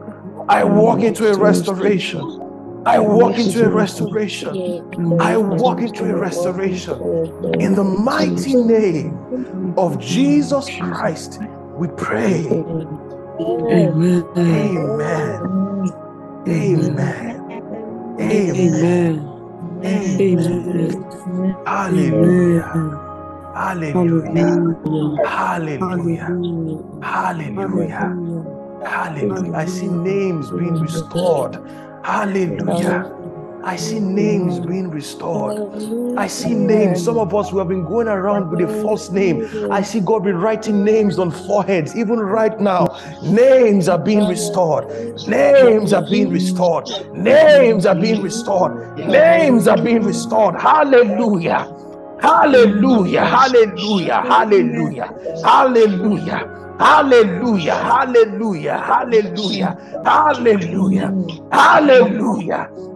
I 0.49 0.63
walk 0.65 1.01
into 1.03 1.31
a 1.31 1.37
restoration. 1.37 2.37
I 2.85 2.99
walk 2.99 3.39
into 3.39 3.65
a 3.65 3.69
restoration. 3.69 4.59
I 5.19 5.37
walk 5.37 5.81
into 5.81 6.05
a 6.05 6.15
restoration. 6.15 7.01
In 7.59 7.75
the 7.75 7.83
mighty 7.83 8.55
name 8.55 9.73
of 9.77 9.99
Jesus 9.99 10.69
Christ, 10.69 11.39
we 11.77 11.87
pray. 11.97 12.65
Amen. 13.39 14.25
Amen. 14.37 15.49
Amen. 16.47 16.47
Amen. 16.47 17.35
Amen. 18.21 19.31
Amen. 19.85 20.19
Amen. 20.19 20.97
Hallelujah. 21.65 22.83
Hallelujah. 23.53 24.29
Hallelujah. 24.53 25.21
Hallelujah. 25.23 26.37
Hallelujah. 27.01 28.17
Hallelujah. 28.85 29.51
I 29.55 29.65
see 29.65 29.89
names 29.89 30.51
being 30.51 30.79
restored. 30.79 31.59
Hallelujah. 32.03 33.07
I 33.65 33.75
see 33.75 33.99
names 33.99 34.59
being 34.59 34.91
restored. 34.91 36.17
I 36.17 36.27
see 36.27 36.53
names. 36.53 37.03
Some 37.03 37.17
of 37.17 37.33
us 37.33 37.49
who 37.49 37.57
have 37.57 37.67
been 37.67 37.83
going 37.83 38.07
around 38.07 38.51
with 38.51 38.61
a 38.61 38.81
false 38.81 39.09
name. 39.09 39.71
I 39.71 39.81
see 39.81 39.99
God 39.99 40.19
be 40.23 40.31
writing 40.31 40.83
names 40.83 41.17
on 41.17 41.31
foreheads, 41.31 41.95
even 41.95 42.19
right 42.19 42.57
now. 42.59 42.85
Names 43.23 43.89
are 43.89 43.97
being 43.97 44.27
restored. 44.27 44.87
Names 45.27 45.93
are 45.93 46.07
being 46.07 46.29
restored. 46.29 46.85
Names 47.15 47.85
are 47.85 47.95
being 47.95 48.21
restored. 48.21 48.97
Names 48.97 49.67
are 49.67 49.77
being 49.81 50.03
restored. 50.03 50.61
Hallelujah. 50.61 51.67
Hallelujah. 52.21 53.25
Hallelujah. 53.25 54.21
Hallelujah. 54.21 55.41
Hallelujah. 55.43 56.61
Hallelujah, 56.77 57.73
hallelujah, 57.73 58.77
hallelujah, 58.77 59.77
hallelujah, 60.03 61.13
hallelujah. 61.53 62.69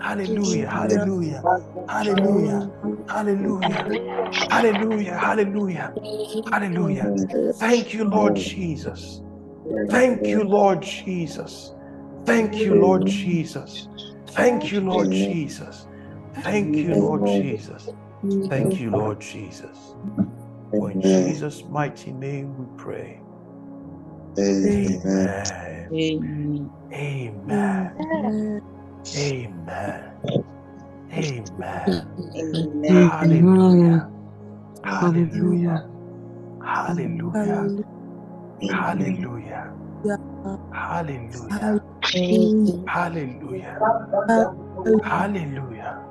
Hallelujah. 0.00 0.68
Hallelujah. 0.70 1.46
Hallelujah. 1.86 2.68
Hallelujah. 3.08 3.88
Hallelujah. 4.48 5.18
Hallelujah. 5.18 5.96
Hallelujah. 6.52 7.14
Thank 7.60 7.94
you, 7.94 8.04
Lord 8.04 8.36
Jesus. 8.36 9.22
Thank 9.88 10.28
you, 10.28 10.44
Lord 10.44 10.82
Jesus. 10.82 11.74
Thank 12.26 12.64
you, 12.64 12.74
Lord 12.74 13.06
Jesus. 13.06 13.88
Thank 14.28 14.72
you, 14.72 14.80
Lord 14.82 15.10
Jesus. 15.12 15.88
Thank 16.42 16.84
you, 16.84 16.94
Lord 16.94 17.26
Jesus. 17.26 17.94
Thank 18.48 18.80
you, 18.80 18.90
Lord 18.92 19.20
Jesus. 19.20 19.96
For 20.70 20.90
in 20.90 21.02
Jesus' 21.02 21.64
mighty 21.70 22.12
name 22.12 22.56
we 22.58 22.66
pray. 22.76 23.22
Amen. 24.38 25.92
Amen. 25.92 26.70
Amen. 26.92 28.60
Amen. 29.14 30.12
Amen. 31.12 32.08
Amen. 32.36 32.86
Hallelujah. 32.86 34.10
Hallelujah. 34.84 35.84
Hallelujah. 36.62 37.72
Hallelujah. 38.68 39.72
Hallelujah. 40.72 41.80
Hallelujah. 42.86 43.82
Hallelujah. 45.02 46.02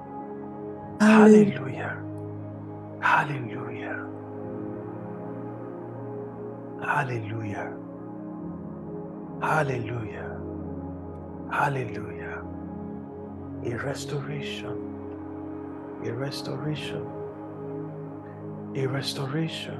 Hallelujah. 1.00 2.04
Hallelujah. 3.02 4.08
Hallelujah. 6.80 7.78
Hallelujah. 9.42 10.42
Hallelujah. 11.50 12.15
A 13.66 13.76
restoration. 13.78 14.78
A 16.06 16.14
restoration. 16.14 17.04
A 18.76 18.86
restoration. 18.86 19.80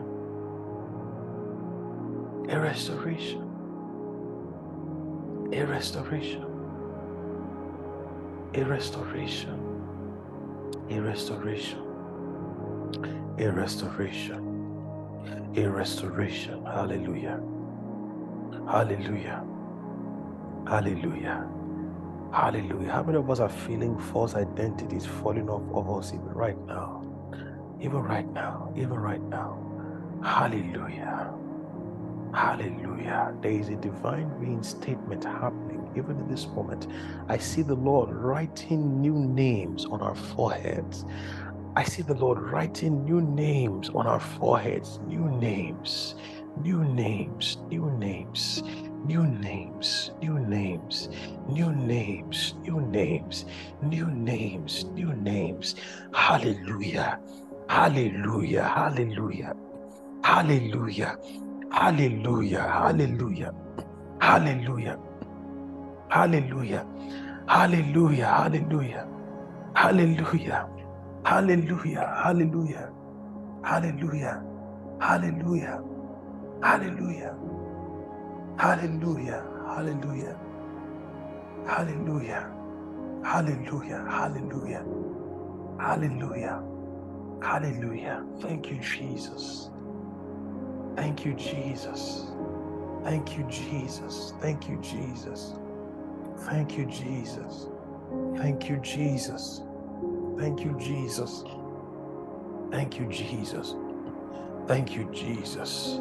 A 2.50 2.58
restoration. 2.58 3.42
A 5.54 5.66
restoration. 5.66 6.46
A 8.56 8.64
restoration. 8.64 9.88
A 10.90 11.00
restoration. 11.00 11.80
A 13.38 13.52
restoration. 13.52 14.42
A 15.56 15.68
restoration. 15.68 16.66
Hallelujah. 16.66 17.40
Hallelujah. 18.68 19.44
Hallelujah. 20.68 21.55
Hallelujah. 22.36 22.92
How 22.92 23.02
many 23.02 23.18
of 23.18 23.30
us 23.30 23.40
are 23.40 23.48
feeling 23.48 23.98
false 23.98 24.36
identities 24.36 25.06
falling 25.06 25.50
off 25.50 25.64
of 25.74 25.90
us 25.98 26.14
even 26.14 26.34
right 26.34 26.60
now? 26.68 27.02
Even 27.80 28.00
right 28.00 28.30
now. 28.34 28.74
Even 28.76 28.96
right 28.96 29.22
now. 29.22 29.58
Hallelujah. 30.22 31.34
Hallelujah. 32.34 33.34
There 33.42 33.52
is 33.52 33.70
a 33.70 33.78
divine 33.78 34.30
reinstatement 34.32 35.24
happening 35.24 35.90
even 35.96 36.20
in 36.20 36.28
this 36.28 36.46
moment. 36.48 36.88
I 37.30 37.38
see 37.38 37.62
the 37.62 37.76
Lord 37.76 38.14
writing 38.14 39.00
new 39.00 39.16
names 39.18 39.86
on 39.86 40.02
our 40.02 40.16
foreheads. 40.16 41.06
I 41.78 41.86
see 41.86 42.02
the 42.02 42.16
Lord 42.16 42.38
writing 42.38 43.06
new 43.06 43.22
names 43.22 43.90
on 43.92 44.08
our 44.08 44.20
foreheads, 44.20 45.00
new 45.08 45.30
names, 45.40 46.16
new 46.62 46.84
names, 46.84 47.58
new 47.70 47.92
names, 47.92 48.62
new 48.62 48.62
names, 48.62 48.62
new 49.06 49.26
names, 49.26 50.12
new 50.22 50.40
names, 50.40 51.10
new 51.48 51.72
names, 51.72 52.56
new 52.66 52.82
names, 52.82 53.46
new 53.82 54.08
names. 54.08 54.86
New 54.96 55.14
names. 55.14 55.76
Hallelujah. 56.14 57.20
Hallelujah. 57.70 58.64
Hallelujah. 58.64 59.54
Hallelujah. 60.24 61.18
Hallelujah. 61.72 62.68
Hallelujah. 62.72 63.54
Hallelujah. 64.20 64.98
Hallelujah. 66.10 66.78
Hallelujah. 67.48 68.38
Hallelujah. 68.56 69.08
Hallelujah. 69.76 70.68
Hallelujah. 71.26 72.06
Hallelujah. 72.24 72.92
Hallelujah. 73.64 74.44
Hallelujah. 75.00 75.84
Hallelujah. 76.62 77.36
Hallelujah. 78.58 79.44
Hallelujah. 79.68 80.40
Hallelujah. 81.68 82.52
Hallelujah. 83.24 84.06
Hallelujah. 84.10 84.86
Hallelujah. 85.80 86.64
Hallelujah. 87.42 88.26
Thank 88.42 88.72
you, 88.72 88.80
Jesus. 88.80 89.70
Thank 90.96 91.26
you, 91.26 91.34
Jesus. 91.36 92.28
Thank 93.04 93.38
you, 93.38 93.46
Jesus. 93.50 94.34
Thank 94.42 94.70
you, 94.70 94.80
Jesus. 94.82 95.56
Thank 96.40 96.78
you, 96.78 96.86
Jesus. 96.88 97.68
Thank 98.38 98.70
you, 98.70 98.78
Jesus. 98.78 99.62
Thank 100.38 100.66
you, 100.66 100.76
Jesus. 100.80 101.54
Thank 102.72 103.00
you, 103.00 103.08
Jesus. 103.10 103.76
Thank 104.68 104.96
you, 104.96 105.10
Jesus. 105.14 106.00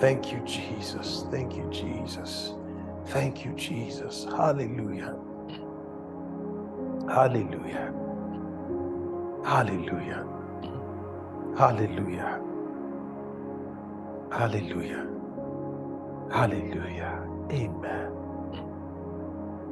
Thank 0.00 0.32
you, 0.32 0.40
Jesus. 0.46 1.24
Thank 1.30 1.56
you, 1.56 1.68
Jesus. 1.70 2.54
Thank 3.06 3.44
you, 3.44 3.52
Jesus. 3.54 4.24
Hallelujah. 4.24 5.16
Hallelujah. 7.08 7.94
Hallelujah. 9.44 10.26
Hallelujah. 11.56 12.40
Hallelujah. 14.32 15.06
Hallelujah. 16.30 17.28
Amen. 17.52 18.12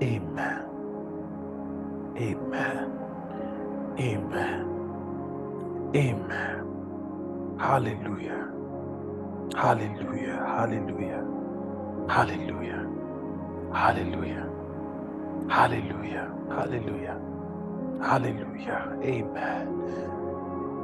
Amen. 0.02 0.64
Amen. 2.18 3.10
Amen. 4.00 4.88
Amen. 5.96 6.84
Hallelujah. 7.58 8.55
Hallelujah. 9.54 10.44
Hallelujah. 10.46 11.24
Hallelujah. 12.08 12.86
Hallelujah. 13.72 14.50
Hallelujah. 15.48 16.30
Hallelujah. 16.48 17.20
Hallelujah. 18.00 18.98
Amen. 19.02 19.68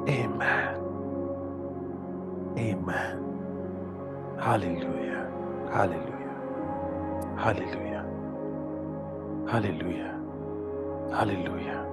Amen. 0.08 0.76
Amen. 2.58 3.18
Hallelujah. 4.40 5.30
Hallelujah. 5.72 6.34
Hallelujah. 7.36 8.04
Hallelujah. 9.48 10.20
Hallelujah. 11.12 11.86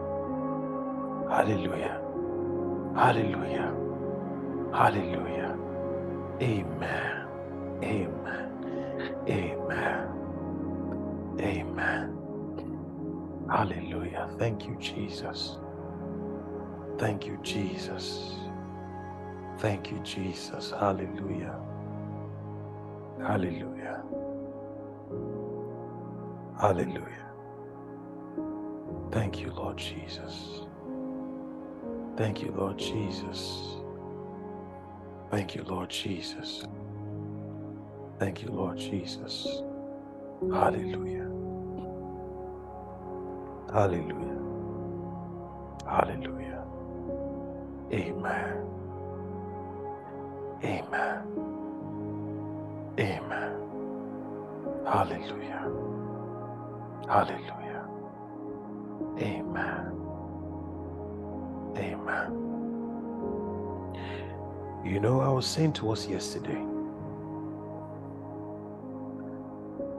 Hallelujah. 1.30 2.01
Hallelujah. 2.95 3.74
Hallelujah. 4.74 5.59
Amen. 6.41 7.27
Amen. 7.83 8.51
Amen. 9.29 10.31
Amen. 11.39 12.17
Hallelujah. 13.49 14.29
Thank 14.37 14.67
you, 14.67 14.75
Jesus. 14.79 15.57
Thank 16.97 17.25
you, 17.25 17.37
Jesus. 17.43 18.35
Thank 19.59 19.91
you, 19.91 19.99
Jesus. 19.99 20.71
Hallelujah. 20.71 21.59
Hallelujah. 23.21 24.03
Hallelujah. 26.59 27.31
Thank 29.11 29.39
you, 29.39 29.51
Lord 29.51 29.77
Jesus. 29.77 30.61
Thank 32.17 32.41
you, 32.43 32.51
Lord 32.51 32.77
Jesus. 32.77 33.78
Thank 35.32 35.55
you, 35.55 35.63
Lord 35.63 35.89
Jesus. 35.89 36.63
Thank 38.19 38.41
you, 38.43 38.49
Lord 38.51 38.77
Jesus. 38.77 39.47
Hallelujah. 40.51 41.30
Hallelujah. 43.73 44.39
Hallelujah. 45.86 46.65
Amen. 47.93 48.67
Amen. 50.63 51.49
Amen. 52.99 53.80
Hallelujah. 54.86 55.71
Hallelujah. 57.07 57.88
Amen. 59.19 59.93
Amen. 61.77 62.48
You 64.84 64.99
know, 65.01 65.19
I 65.19 65.27
was 65.27 65.45
saying 65.45 65.73
to 65.73 65.91
us 65.91 66.07
yesterday 66.07 66.61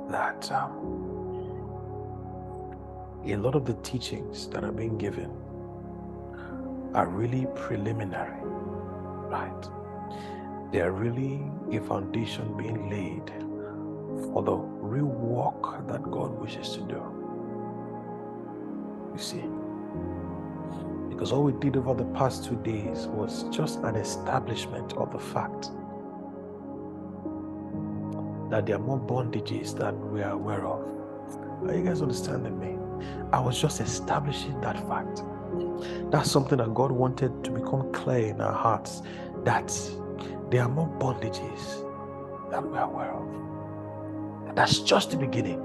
that 0.08 0.50
um, 0.50 1.10
a 3.26 3.36
lot 3.36 3.54
of 3.54 3.66
the 3.66 3.74
teachings 3.82 4.48
that 4.48 4.64
are 4.64 4.72
being 4.72 4.96
given 4.96 5.30
are 6.94 7.06
really 7.06 7.46
preliminary, 7.54 8.40
right? 8.42 9.68
They 10.72 10.80
are 10.80 10.92
really 10.92 11.42
a 11.72 11.80
foundation 11.80 12.56
being 12.56 12.88
laid 12.88 13.30
for 14.32 14.42
the 14.42 14.56
real 14.56 15.04
work 15.04 15.86
that 15.88 16.02
God 16.10 16.40
wishes 16.40 16.70
to 16.70 16.80
do. 16.80 17.02
You 19.12 19.18
see, 19.18 19.44
because 21.20 21.32
all 21.32 21.42
we 21.42 21.52
did 21.52 21.76
over 21.76 21.92
the 21.92 22.10
past 22.14 22.46
two 22.46 22.56
days 22.62 23.06
was 23.08 23.42
just 23.50 23.80
an 23.80 23.94
establishment 23.94 24.94
of 24.94 25.12
the 25.12 25.18
fact 25.18 25.70
that 28.48 28.64
there 28.64 28.76
are 28.76 28.78
more 28.78 28.98
bondages 28.98 29.76
than 29.76 30.12
we 30.12 30.22
are 30.22 30.30
aware 30.30 30.64
of. 30.64 30.80
Are 31.68 31.76
you 31.76 31.84
guys 31.84 32.00
understanding 32.00 32.58
me? 32.58 32.78
I 33.34 33.38
was 33.38 33.60
just 33.60 33.82
establishing 33.82 34.58
that 34.62 34.78
fact. 34.88 35.22
That's 36.10 36.30
something 36.30 36.56
that 36.56 36.72
God 36.72 36.90
wanted 36.90 37.44
to 37.44 37.50
become 37.50 37.92
clear 37.92 38.28
in 38.28 38.40
our 38.40 38.54
hearts 38.54 39.02
that 39.44 39.68
there 40.50 40.62
are 40.62 40.70
more 40.70 40.88
bondages 40.98 41.84
than 42.50 42.70
we 42.70 42.78
are 42.78 42.90
aware 42.90 43.12
of. 43.12 44.56
That's 44.56 44.78
just 44.78 45.10
the 45.10 45.18
beginning. 45.18 45.60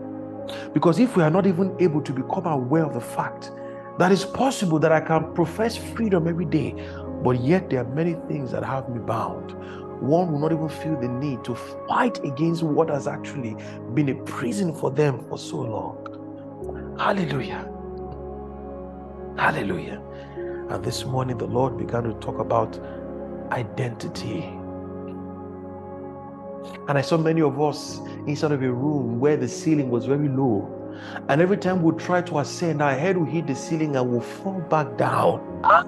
Because 0.74 1.00
if 1.00 1.16
we 1.16 1.24
are 1.24 1.32
not 1.32 1.48
even 1.48 1.74
able 1.80 2.02
to 2.02 2.12
become 2.12 2.46
aware 2.46 2.84
of 2.84 2.94
the 2.94 3.00
fact 3.00 3.54
that 3.98 4.12
it's 4.12 4.26
possible 4.26 4.80
that 4.80 4.92
I 4.92 5.00
can 5.00 5.34
profess 5.34 5.78
freedom 5.78 6.28
every 6.28 6.46
day, 6.46 6.76
but 7.24 7.42
yet 7.42 7.70
there 7.70 7.82
are 7.82 7.90
many 7.90 8.14
things 8.28 8.52
that 8.52 8.64
have 8.64 8.90
me 8.90 9.00
bound. 9.00 9.54
One 10.02 10.32
will 10.32 10.40
not 10.40 10.52
even 10.52 10.68
feel 10.68 11.00
the 11.00 11.08
need 11.08 11.44
to 11.46 11.56
fight 11.88 12.24
against 12.26 12.64
what 12.64 12.90
has 12.90 13.08
actually 13.08 13.56
been 13.94 14.10
a 14.10 14.16
prison 14.24 14.76
for 14.76 14.92
them 14.92 15.26
for 15.30 15.38
so 15.38 15.62
long. 15.62 16.96
Hallelujah. 17.00 17.72
Hallelujah. 19.38 20.02
And 20.70 20.84
this 20.84 21.06
morning, 21.06 21.38
the 21.38 21.48
Lord 21.48 21.78
began 21.78 22.04
to 22.04 22.14
talk 22.16 22.40
about 22.40 22.80
identity. 23.52 24.44
And 26.88 26.98
I 26.98 27.02
saw 27.02 27.18
many 27.18 27.42
of 27.42 27.62
us 27.62 28.00
inside 28.28 28.52
of 28.52 28.62
a 28.62 28.72
room 28.72 29.20
where 29.20 29.38
the 29.38 29.48
ceiling 29.48 29.90
was 29.90 30.06
very 30.06 30.28
low. 30.28 30.85
And 31.30 31.42
every 31.42 31.58
time 31.58 31.82
we 31.82 31.92
try 31.98 32.22
to 32.24 32.40
ascend, 32.40 32.82
our 32.82 32.94
head 32.94 33.18
will 33.18 33.26
hit 33.26 33.48
the 33.48 33.56
ceiling 33.56 33.96
and 33.96 34.10
we'll 34.10 34.22
fall 34.22 34.60
back 34.62 34.98
down. 34.98 35.62
Ah! 35.64 35.86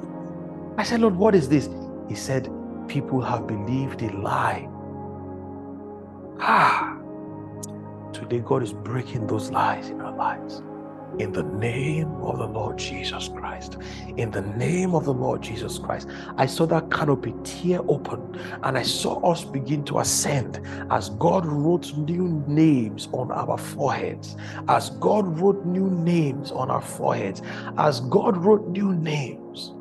I 0.78 0.84
said, 0.84 1.02
Lord, 1.02 1.16
what 1.16 1.36
is 1.36 1.50
this? 1.50 1.70
He 2.08 2.16
said, 2.16 2.50
People 2.88 3.22
have 3.22 3.48
believed 3.48 4.02
a 4.02 4.12
lie. 4.18 4.70
Ah, 6.40 6.98
today 8.14 8.40
God 8.40 8.64
is 8.64 8.72
breaking 8.72 9.28
those 9.28 9.52
lies 9.52 9.90
in 9.90 10.00
our 10.00 10.16
lives. 10.16 10.62
In 11.20 11.32
the 11.32 11.44
name 11.44 12.14
of 12.22 12.38
the 12.38 12.48
Lord 12.48 12.78
Jesus 12.78 13.28
Christ. 13.30 13.78
In 14.18 14.30
the 14.30 14.42
name 14.42 14.94
of 14.94 15.06
the 15.06 15.14
Lord 15.14 15.42
Jesus 15.42 15.80
Christ. 15.80 16.08
I 16.38 16.46
saw 16.46 16.68
that 16.68 16.92
canopy 16.92 17.34
tear 17.44 17.80
open 17.88 18.40
and 18.62 18.78
I 18.78 18.84
saw 18.84 19.20
us 19.32 19.44
begin 19.44 19.84
to 19.86 20.00
ascend 20.00 20.62
as 20.92 21.10
God 21.12 21.44
wrote 21.46 21.98
new 21.98 22.44
names 22.48 23.10
on 23.14 23.32
our 23.32 23.58
foreheads. 23.58 24.36
As 24.68 24.92
God 24.92 25.40
wrote 25.40 25.66
new 25.66 25.90
names 25.90 26.52
on 26.52 26.70
our 26.70 26.82
foreheads. 26.82 27.42
As 27.78 28.02
God 28.02 28.38
wrote 28.38 28.68
new 28.68 28.94
names. 28.94 29.74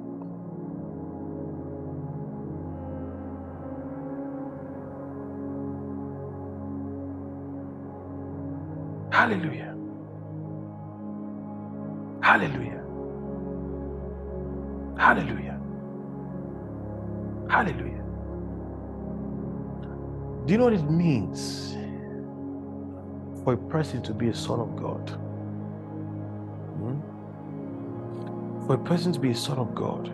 Hallelujah. 9.13 9.76
Hallelujah. 12.23 12.83
Hallelujah. 14.99 15.61
Hallelujah. 17.49 18.05
Do 20.47 20.53
you 20.53 20.59
know 20.59 20.65
what 20.65 20.75
it 20.75 20.91
means 20.91 21.77
for 23.45 23.55
a 23.55 23.57
person 23.57 24.03
to 24.03 24.15
be 24.15 24.29
a 24.29 24.35
son 24.35 24.61
of 24.61 24.77
God? 24.77 25.11
Hmm? 26.79 27.01
For 28.67 28.75
a 28.75 28.79
person 28.79 29.13
to 29.13 29.21
be 29.21 29.31
a 29.31 29.35
son 29.35 29.59
of 29.59 29.75
God, 29.75 30.13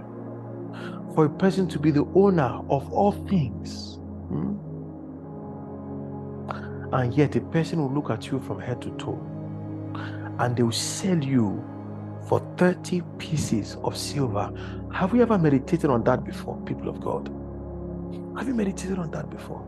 for 1.15 1.27
a 1.27 1.31
person 1.31 1.69
to 1.69 1.79
be 1.79 1.91
the 1.91 2.07
owner 2.15 2.61
of 2.69 2.93
all 2.93 3.13
things. 3.13 3.97
Hmm? 4.29 4.57
And 6.95 7.15
yet, 7.15 7.37
a 7.37 7.41
person 7.41 7.81
will 7.81 7.93
look 7.93 8.11
at 8.11 8.27
you 8.27 8.41
from 8.41 8.61
head 8.61 8.83
to 8.83 8.91
toe 8.99 9.21
and 10.39 10.57
they 10.57 10.63
will 10.63 10.73
sell 10.73 11.23
you 11.23 11.63
for 12.29 12.41
30 12.57 13.03
pieces 13.19 13.77
of 13.83 13.97
silver. 13.97 14.53
Have 14.93 15.13
we 15.13 15.23
ever 15.23 15.39
meditated 15.39 15.91
on 15.91 16.05
that 16.05 16.25
before, 16.25 16.57
people 16.65 16.89
of 16.89 17.01
God? 17.01 17.29
Have 18.37 18.49
you 18.49 18.55
meditated 18.55 18.99
on 18.99 19.11
that 19.11 19.31
before? 19.31 19.63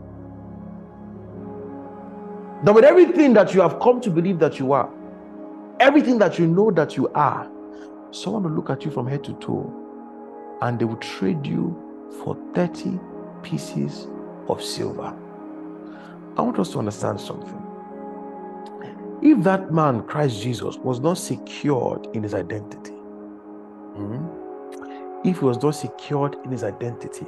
That 2.65 2.75
with 2.75 2.85
everything 2.85 3.35
that 3.35 3.55
you 3.55 3.61
have 3.61 3.79
come 3.81 4.01
to 4.01 4.11
believe 4.11 4.39
that 4.39 4.59
you 4.59 4.73
are, 4.73 4.91
everything 5.81 6.19
that 6.19 6.39
you 6.39 6.47
know 6.47 6.71
that 6.71 6.97
you 6.97 7.09
are, 7.09 7.51
someone 8.11 8.45
will 8.45 8.53
look 8.53 8.71
at 8.71 8.85
you 8.85 8.91
from 8.91 9.07
head 9.07 9.25
to 9.25 9.35
toe 9.35 9.73
and 10.63 10.79
they 10.79 10.85
will 10.85 10.97
trade 10.97 11.47
you 11.47 11.77
for 12.23 12.37
30 12.55 12.99
pieces 13.43 14.07
of 14.49 14.63
silver. 14.63 15.15
I 16.37 16.43
want 16.43 16.59
us 16.59 16.71
to 16.71 16.79
understand 16.79 17.21
something. 17.21 17.64
If 19.23 19.43
that 19.45 19.73
man, 19.73 20.03
Christ 20.03 20.43
Jesus, 20.43 20.77
was 20.77 21.01
not 21.01 21.15
secured 21.15 22.07
in 22.15 22.23
his 22.23 22.35
identity, 22.35 22.93
hmm, 22.93 24.27
if 25.25 25.39
he 25.39 25.45
was 25.45 25.62
not 25.62 25.73
secured 25.73 26.37
in 26.45 26.51
his 26.51 26.65
identity, 26.65 27.27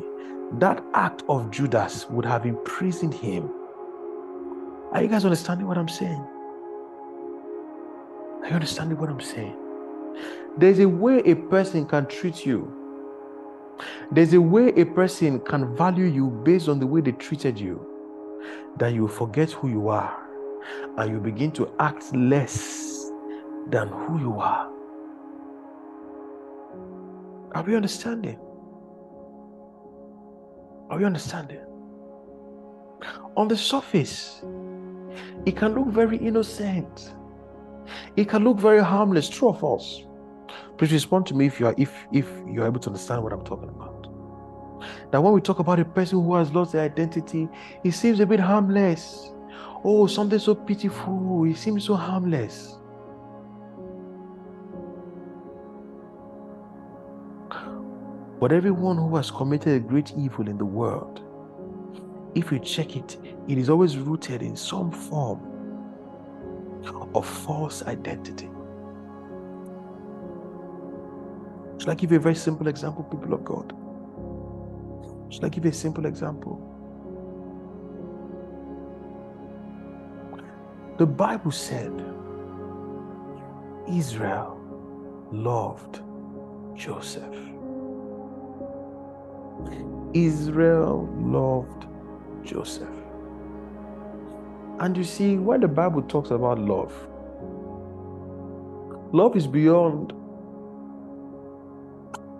that 0.59 0.83
act 0.95 1.23
of 1.29 1.51
Judas 1.51 2.09
would 2.11 2.25
have 2.25 2.45
imprisoned 2.45 3.15
him. 3.15 3.51
Are 4.93 5.03
you 5.03 5.09
guys 5.09 5.25
understanding 5.25 5.67
what 5.67 5.79
I'm 5.79 5.89
saying? 5.89 6.27
Are 8.43 8.49
you 8.49 8.55
understanding 8.55 8.99
what 8.99 9.09
I'm 9.09 9.21
saying? 9.21 9.57
There's 10.59 10.79
a 10.79 10.89
way 10.89 11.19
a 11.25 11.35
person 11.35 11.87
can 11.87 12.07
treat 12.07 12.47
you. 12.47 12.73
There's 14.11 14.33
a 14.33 14.41
way 14.41 14.69
a 14.77 14.85
person 14.85 15.41
can 15.41 15.77
value 15.77 16.07
you 16.07 16.31
based 16.31 16.69
on 16.69 16.79
the 16.79 16.87
way 16.87 17.01
they 17.01 17.13
treated 17.13 17.59
you 17.59 17.85
that 18.79 18.93
you 18.95 19.09
forget 19.09 19.51
who 19.51 19.69
you 19.69 19.89
are 19.89 20.26
and 20.97 21.11
you 21.11 21.19
begin 21.19 21.51
to 21.53 21.73
act 21.79 22.15
less 22.15 23.11
than 23.69 23.89
who 23.89 24.21
you 24.21 24.41
are. 24.41 24.71
Are 27.55 27.63
we 27.63 27.75
understanding? 27.75 28.39
Are 30.91 30.99
we 30.99 31.05
understanding? 31.05 31.61
On 33.37 33.49
the 33.49 33.57
surface, 33.57 34.43
it 35.45 35.57
can 35.57 35.75
look 35.75 35.89
very 35.89 36.17
innocent. 36.17 37.15
It 38.17 38.29
can 38.29 38.45
look 38.45 38.59
very 38.59 38.83
harmless. 38.83 39.29
True 39.29 39.49
or 39.49 39.55
false? 39.55 40.03
Please 40.79 40.93
respond 40.93 41.27
to 41.27 41.35
me 41.35 41.47
if 41.47 41.59
you 41.61 41.67
are 41.67 41.75
if 41.79 41.93
if 42.13 42.29
you're 42.49 42.67
able 42.67 42.81
to 42.81 42.89
understand 42.91 43.23
what 43.23 43.33
I'm 43.33 43.45
talking 43.45 43.69
about. 43.69 44.07
Now, 45.13 45.21
when 45.21 45.33
we 45.33 45.41
talk 45.41 45.59
about 45.59 45.81
a 45.81 45.85
person 45.85 46.23
who 46.23 46.35
has 46.35 46.53
lost 46.53 46.73
their 46.73 46.83
identity, 46.83 47.49
it 47.85 47.93
seems 47.93 48.21
a 48.21 48.27
bit 48.27 48.41
harmless. 48.41 49.33
Oh, 49.89 50.09
something 50.09 50.41
so 50.41 50.53
pitiful. 50.57 51.45
He 51.45 51.55
seems 51.55 51.85
so 51.85 51.95
harmless. 51.95 52.77
But 58.41 58.51
everyone 58.51 58.97
who 58.97 59.15
has 59.15 59.31
committed 59.31 59.77
a 59.77 59.79
great 59.79 60.13
evil 60.19 60.49
in 60.49 60.59
the 60.59 60.65
world, 60.65 61.23
if 62.35 62.51
you 62.51 62.59
check 62.59 62.97
it, 62.97 63.17
it 63.47 63.59
is 63.59 63.71
always 63.71 63.97
rooted 63.97 64.43
in 64.43 64.57
some 64.57 64.91
form 64.91 65.41
of 67.15 67.25
false 67.25 67.85
identity. 67.85 68.51
Should 71.79 71.91
I 71.91 71.95
give 71.95 72.11
you 72.11 72.17
a 72.17 72.21
very 72.21 72.35
simple 72.35 72.67
example, 72.67 73.05
people 73.05 73.35
of 73.35 73.45
God? 73.45 73.73
Should 75.33 75.45
I 75.45 75.49
give 75.49 75.65
you 75.65 75.71
a 75.71 75.75
simple 75.75 76.07
example? 76.07 76.76
The 80.99 81.05
Bible 81.05 81.51
said 81.51 81.93
Israel 83.87 84.59
loved 85.31 86.01
Joseph. 86.75 87.37
Israel 90.15 91.07
loved 91.19 91.87
Joseph. 92.43 92.89
And 94.79 94.97
you 94.97 95.05
see, 95.05 95.37
when 95.37 95.61
the 95.61 95.69
Bible 95.69 96.01
talks 96.01 96.31
about 96.31 96.59
love, 96.59 96.95
love 99.13 99.37
is 99.37 99.47
beyond 99.47 100.15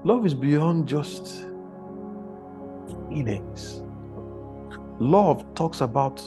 love 0.03 0.25
is 0.25 0.33
beyond 0.33 0.89
just 0.89 1.45
feelings. 3.11 3.83
Love 4.99 5.45
talks 5.55 5.83
about 5.83 6.23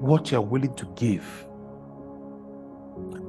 what 0.00 0.30
you're 0.30 0.40
willing 0.40 0.74
to 0.74 0.86
give. 0.96 1.24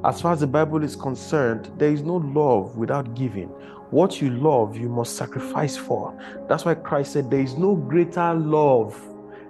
As 0.04 0.22
far 0.22 0.34
as 0.34 0.40
the 0.40 0.48
Bible 0.48 0.84
is 0.84 0.96
concerned, 0.96 1.72
there 1.78 1.92
is 1.92 2.02
no 2.02 2.16
love 2.16 2.78
without 2.78 3.14
giving. 3.14 3.50
What 3.92 4.22
you 4.22 4.32
love, 4.32 4.78
you 4.78 4.90
must 4.90 5.16
sacrifice 5.16 5.78
for. 5.78 6.18
That's 6.48 6.66
why 6.66 6.76
Christ 6.76 7.14
said 7.14 7.30
there 7.30 7.42
is 7.42 7.56
no 7.56 7.76
greater 7.76 8.34
love 8.34 9.00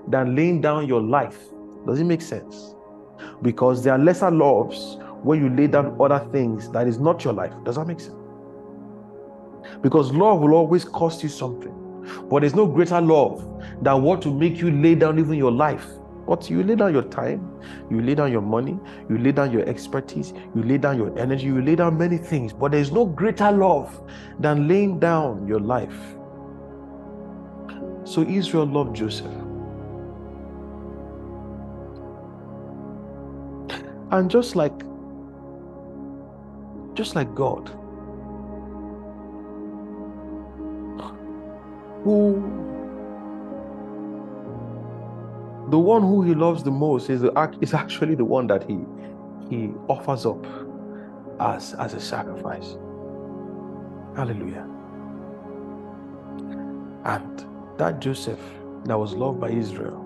than 0.07 0.35
laying 0.35 0.61
down 0.61 0.87
your 0.87 1.01
life. 1.01 1.37
Does 1.85 1.99
it 1.99 2.05
make 2.05 2.21
sense? 2.21 2.75
Because 3.41 3.83
there 3.83 3.93
are 3.93 3.99
lesser 3.99 4.31
loves 4.31 4.97
when 5.21 5.41
you 5.41 5.49
lay 5.49 5.67
down 5.67 5.95
other 6.01 6.27
things 6.31 6.69
that 6.71 6.87
is 6.87 6.97
not 6.97 7.23
your 7.23 7.33
life. 7.33 7.53
Does 7.63 7.75
that 7.75 7.85
make 7.85 7.99
sense? 7.99 8.15
Because 9.81 10.11
love 10.11 10.41
will 10.41 10.53
always 10.53 10.83
cost 10.83 11.23
you 11.23 11.29
something. 11.29 11.77
But 12.29 12.41
there's 12.41 12.55
no 12.55 12.65
greater 12.65 12.99
love 12.99 13.47
than 13.81 14.01
what 14.01 14.21
to 14.23 14.33
make 14.33 14.57
you 14.57 14.71
lay 14.71 14.95
down 14.95 15.19
even 15.19 15.35
your 15.35 15.51
life. 15.51 15.87
But 16.31 16.49
you 16.49 16.63
lay 16.63 16.75
down 16.75 16.93
your 16.93 17.03
time, 17.03 17.59
you 17.89 18.01
lay 18.01 18.15
down 18.15 18.31
your 18.31 18.41
money, 18.41 18.79
you 19.09 19.17
lay 19.17 19.33
down 19.33 19.51
your 19.51 19.67
expertise, 19.67 20.33
you 20.55 20.63
lay 20.63 20.77
down 20.77 20.95
your 20.97 21.19
energy, 21.19 21.47
you 21.47 21.61
lay 21.61 21.75
down 21.75 21.97
many 21.97 22.17
things. 22.17 22.53
But 22.53 22.71
there's 22.71 22.89
no 22.89 23.05
greater 23.05 23.51
love 23.51 24.01
than 24.39 24.65
laying 24.65 24.97
down 24.97 25.45
your 25.45 25.59
life. 25.59 25.93
So 28.05 28.21
Israel 28.21 28.65
loved 28.65 28.95
Joseph. 28.95 29.25
And 34.11 34.31
just 34.31 34.55
like 34.55 34.85
just 36.93 37.13
like 37.13 37.35
God, 37.35 37.67
who 42.05 42.70
the 45.71 45.79
one 45.79 46.01
who 46.01 46.21
he 46.21 46.35
loves 46.35 46.63
the 46.63 46.71
most 46.71 47.09
is, 47.09 47.21
the, 47.21 47.57
is 47.61 47.73
actually 47.73 48.15
the 48.15 48.25
one 48.25 48.47
that 48.47 48.63
he 48.69 48.79
he 49.49 49.69
offers 49.89 50.25
up 50.25 50.45
as 51.39 51.73
as 51.75 51.93
a 51.93 51.99
sacrifice. 51.99 52.77
Hallelujah. 54.15 54.67
And 57.05 57.45
that 57.77 57.99
joseph 57.99 58.39
that 58.85 58.97
was 58.97 59.13
loved 59.13 59.39
by 59.39 59.49
israel 59.49 59.97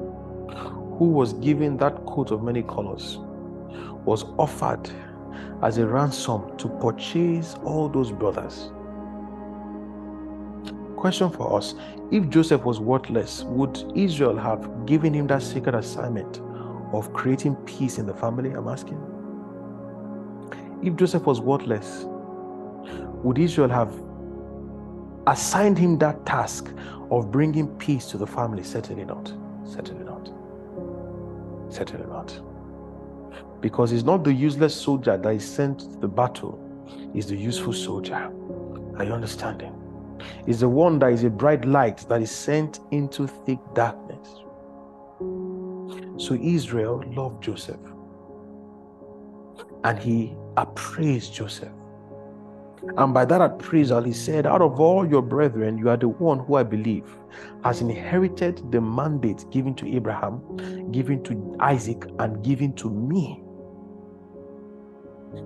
who 0.97 1.05
was 1.09 1.33
given 1.33 1.75
that 1.77 2.05
coat 2.05 2.31
of 2.31 2.41
many 2.41 2.63
colors 2.63 3.17
was 4.05 4.23
offered 4.37 4.89
as 5.61 5.77
a 5.77 5.85
ransom 5.85 6.55
to 6.57 6.69
purchase 6.79 7.55
all 7.65 7.89
those 7.89 8.11
brothers 8.11 8.71
Question 11.05 11.29
for 11.29 11.55
us 11.55 11.75
If 12.09 12.29
Joseph 12.29 12.65
was 12.65 12.79
worthless, 12.79 13.43
would 13.43 13.77
Israel 13.93 14.35
have 14.35 14.87
given 14.87 15.13
him 15.13 15.27
that 15.27 15.43
sacred 15.43 15.75
assignment 15.75 16.41
of 16.93 17.13
creating 17.13 17.57
peace 17.57 17.99
in 17.99 18.07
the 18.07 18.13
family? 18.15 18.49
I'm 18.49 18.67
asking. 18.67 18.97
If 20.81 20.95
Joseph 20.95 21.27
was 21.27 21.39
worthless, 21.39 22.05
would 23.23 23.37
Israel 23.37 23.69
have 23.69 23.93
assigned 25.27 25.77
him 25.77 25.99
that 25.99 26.25
task 26.25 26.73
of 27.11 27.31
bringing 27.31 27.67
peace 27.77 28.07
to 28.07 28.17
the 28.17 28.25
family? 28.25 28.63
Certainly 28.63 29.05
not. 29.05 29.31
Certainly 29.63 30.05
not. 30.05 30.31
Certainly 31.71 32.07
not. 32.07 33.61
Because 33.61 33.91
he's 33.91 34.03
not 34.03 34.23
the 34.23 34.33
useless 34.33 34.73
soldier 34.73 35.17
that 35.17 35.35
is 35.35 35.47
sent 35.47 35.81
to 35.81 35.97
the 35.99 36.07
battle, 36.07 36.59
he's 37.13 37.27
the 37.27 37.37
useful 37.37 37.73
soldier. 37.73 38.31
Are 38.97 39.03
you 39.03 39.13
understanding? 39.13 39.74
Is 40.47 40.59
the 40.61 40.69
one 40.69 40.99
that 40.99 41.11
is 41.11 41.23
a 41.23 41.29
bright 41.29 41.65
light 41.65 42.05
that 42.09 42.21
is 42.21 42.31
sent 42.31 42.79
into 42.91 43.27
thick 43.27 43.59
darkness. 43.73 44.27
So 46.17 46.35
Israel 46.41 47.03
loved 47.07 47.43
Joseph 47.43 47.79
and 49.83 49.99
he 49.99 50.35
appraised 50.57 51.33
Joseph. 51.33 51.71
And 52.97 53.13
by 53.13 53.25
that 53.25 53.41
appraisal, 53.41 54.03
he 54.03 54.13
said, 54.13 54.45
Out 54.45 54.61
of 54.61 54.79
all 54.79 55.07
your 55.07 55.21
brethren, 55.21 55.77
you 55.77 55.89
are 55.89 55.97
the 55.97 56.07
one 56.07 56.39
who 56.39 56.55
I 56.55 56.63
believe 56.63 57.03
has 57.63 57.81
inherited 57.81 58.71
the 58.71 58.79
mandate 58.79 59.43
given 59.49 59.73
to 59.75 59.87
Abraham, 59.87 60.91
given 60.91 61.23
to 61.23 61.55
Isaac, 61.59 62.05
and 62.19 62.43
given 62.43 62.73
to 62.73 62.89
me 62.89 63.41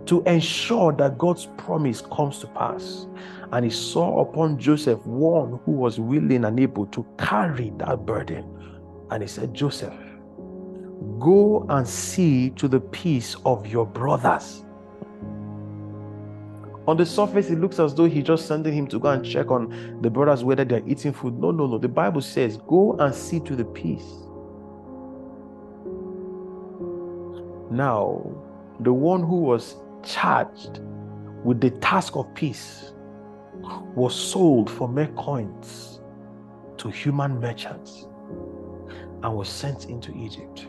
to 0.06 0.22
ensure 0.24 0.92
that 0.94 1.18
God's 1.18 1.48
promise 1.58 2.02
comes 2.02 2.40
to 2.40 2.48
pass. 2.48 3.08
And 3.52 3.66
he 3.66 3.72
saw 3.72 4.22
upon 4.22 4.60
Joseph 4.60 5.04
one 5.06 5.60
who 5.66 5.72
was 5.72 6.00
willing 6.00 6.46
and 6.46 6.60
able 6.60 6.86
to 6.88 7.06
carry 7.18 7.72
that 7.78 8.06
burden. 8.06 8.46
And 9.10 9.24
he 9.24 9.28
said, 9.28 9.54
Joseph, 9.54 9.94
go 11.20 11.66
and 11.70 11.88
see 11.88 12.52
to 12.52 12.68
the 12.68 12.80
peace 12.80 13.36
of 13.46 13.66
your 13.66 13.88
brothers. 13.88 14.64
On 16.88 16.98
the 16.98 17.06
surface, 17.06 17.50
it 17.50 17.60
looks 17.60 17.80
as 17.80 17.94
though 17.94 18.06
he 18.06 18.22
just 18.22 18.48
sending 18.48 18.74
him 18.74 18.88
to 18.88 19.00
go 19.00 19.10
and 19.10 19.24
check 19.24 19.52
on 19.52 20.00
the 20.02 20.10
brothers 20.10 20.44
whether 20.44 20.66
they're 20.66 20.88
eating 20.88 21.14
food. 21.14 21.40
No, 21.40 21.52
no, 21.52 21.68
no. 21.68 21.78
The 21.78 21.88
Bible 21.88 22.22
says, 22.22 22.58
go 22.68 22.94
and 22.94 23.14
see 23.14 23.40
to 23.42 23.56
the 23.56 23.66
peace. 23.66 24.06
Now, 27.72 28.26
the 28.80 28.92
one 28.94 29.22
who 29.22 29.42
was 29.42 29.76
charged 30.04 30.80
with 31.44 31.62
the 31.62 31.70
task 31.70 32.16
of 32.16 32.34
peace 32.34 32.94
was 33.96 34.14
sold 34.16 34.70
for 34.70 34.88
mere 34.88 35.08
coins 35.16 36.02
to 36.78 36.90
human 36.90 37.40
merchants 37.40 38.08
and 39.24 39.36
was 39.36 39.50
sent 39.50 39.86
into 39.86 40.16
Egypt. 40.16 40.68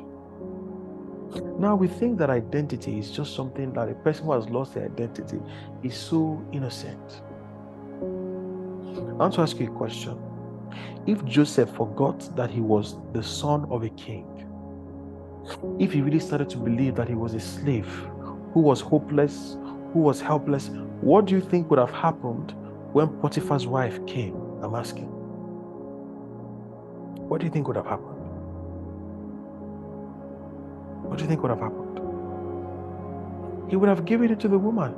Now 1.59 1.77
we 1.77 1.87
think 1.87 2.19
that 2.19 2.31
identity 2.31 2.99
is 2.99 3.11
just 3.11 3.37
something 3.37 3.73
that 3.75 3.89
a 3.89 3.95
person 3.95 4.27
who 4.27 4.33
has 4.33 4.49
lost 4.49 4.75
their 4.75 4.87
identity 4.87 5.39
is 5.83 5.95
so 5.95 6.45
innocent. 6.53 7.23
I 8.01 9.25
want 9.25 9.35
to 9.35 9.43
ask 9.43 9.59
you 9.61 9.72
a 9.72 9.77
question. 9.77 10.18
If 11.07 11.25
Joseph 11.25 11.71
forgot 11.77 12.35
that 12.37 12.51
he 12.51 12.61
was 12.61 12.97
the 13.13 13.22
son 13.22 13.67
of 13.71 13.85
a 13.85 13.91
king, 13.91 14.27
if 15.79 15.93
he 15.93 16.01
really 16.01 16.18
started 16.18 16.51
to 16.51 16.59
believe 16.59 16.97
that 16.97 17.09
he 17.09 17.14
was 17.14 17.35
a 17.35 17.41
slave 17.41 17.89
who 18.53 18.61
was 18.61 18.81
hopeless, 18.81 19.57
who 19.93 20.01
was 20.01 20.21
helpless, 20.21 20.71
what 21.01 21.27
do 21.27 21.35
you 21.35 21.41
think 21.41 21.71
would 21.71 21.79
have 21.79 21.91
happened 21.91 22.55
when 22.92 23.08
Potiphar's 23.21 23.67
wife 23.67 24.04
came? 24.07 24.34
I'm 24.62 24.75
asking. 24.75 25.07
What 27.29 27.41
do 27.41 27.46
you 27.46 27.53
think 27.53 27.68
would 27.68 27.76
have 27.76 27.87
happened? 27.87 28.18
What 31.04 31.18
do 31.18 31.25
you 31.25 31.29
think 31.29 31.42
would 31.42 31.50
have 31.50 31.61
happened? 31.61 32.00
He 33.71 33.76
would 33.76 33.88
have 33.88 34.04
given 34.04 34.30
it 34.33 34.41
to 34.41 34.49
the 34.49 34.58
woman. 34.58 34.95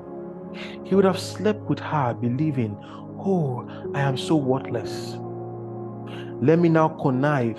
He 0.84 0.94
would 0.94 1.04
have 1.04 1.18
slept 1.18 1.60
with 1.68 1.78
her, 1.78 2.14
believing, 2.14 2.76
Oh, 3.18 3.68
I 3.94 4.00
am 4.00 4.16
so 4.16 4.36
worthless. 4.36 5.16
Let 6.40 6.58
me 6.58 6.68
now 6.68 6.88
connive 6.88 7.58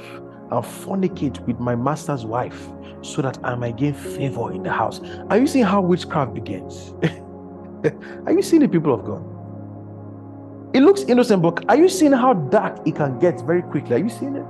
and 0.52 0.64
fornicate 0.64 1.40
with 1.48 1.60
my 1.60 1.76
master's 1.76 2.26
wife 2.26 2.68
so 3.02 3.22
that 3.22 3.38
I 3.44 3.56
might 3.56 3.78
gain 3.78 3.94
favor 3.94 4.52
in 4.52 4.64
the 4.64 4.72
house. 4.72 5.00
Are 5.30 5.38
you 5.38 5.48
seeing 5.48 5.66
how 5.66 5.82
witchcraft 5.82 6.34
begins? 6.34 6.94
Are 8.26 8.32
you 8.32 8.42
seeing 8.42 8.62
the 8.62 8.68
people 8.68 8.94
of 8.94 9.06
God? 9.06 9.33
It 10.74 10.82
looks 10.82 11.04
innocent, 11.04 11.44
but 11.44 11.64
are 11.70 11.76
you 11.78 11.88
seeing 11.88 12.14
how 12.14 12.34
dark 12.34 12.80
it 12.88 12.96
can 12.96 13.20
get 13.20 13.40
very 13.42 13.62
quickly? 13.62 13.96
Are 13.96 14.00
you 14.00 14.10
seeing 14.10 14.36
it? 14.36 14.46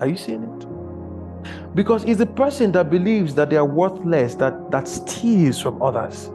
Are 0.00 0.08
you 0.08 0.16
seeing 0.16 0.42
it? 0.42 1.74
Because 1.76 2.02
it's 2.04 2.18
the 2.18 2.26
person 2.26 2.72
that 2.72 2.90
believes 2.90 3.34
that 3.36 3.50
they 3.50 3.56
are 3.56 3.64
worthless 3.64 4.34
that 4.36 4.70
that 4.72 4.88
steals 4.88 5.60
from 5.60 5.80
others. 5.80 6.30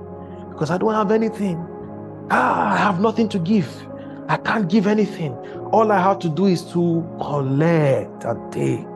Because 0.50 0.72
I 0.72 0.78
don't 0.78 0.94
have 0.94 1.12
anything. 1.12 1.58
Ah, 2.32 2.74
I 2.74 2.78
have 2.78 3.02
nothing 3.02 3.28
to 3.30 3.40
give. 3.40 3.68
I 4.30 4.38
can't 4.38 4.70
give 4.70 4.88
anything. 4.88 5.34
All 5.74 5.92
I 5.92 6.00
have 6.00 6.20
to 6.20 6.30
do 6.30 6.46
is 6.46 6.64
to 6.72 7.06
collect 7.20 8.24
and 8.24 8.54
take. 8.54 8.88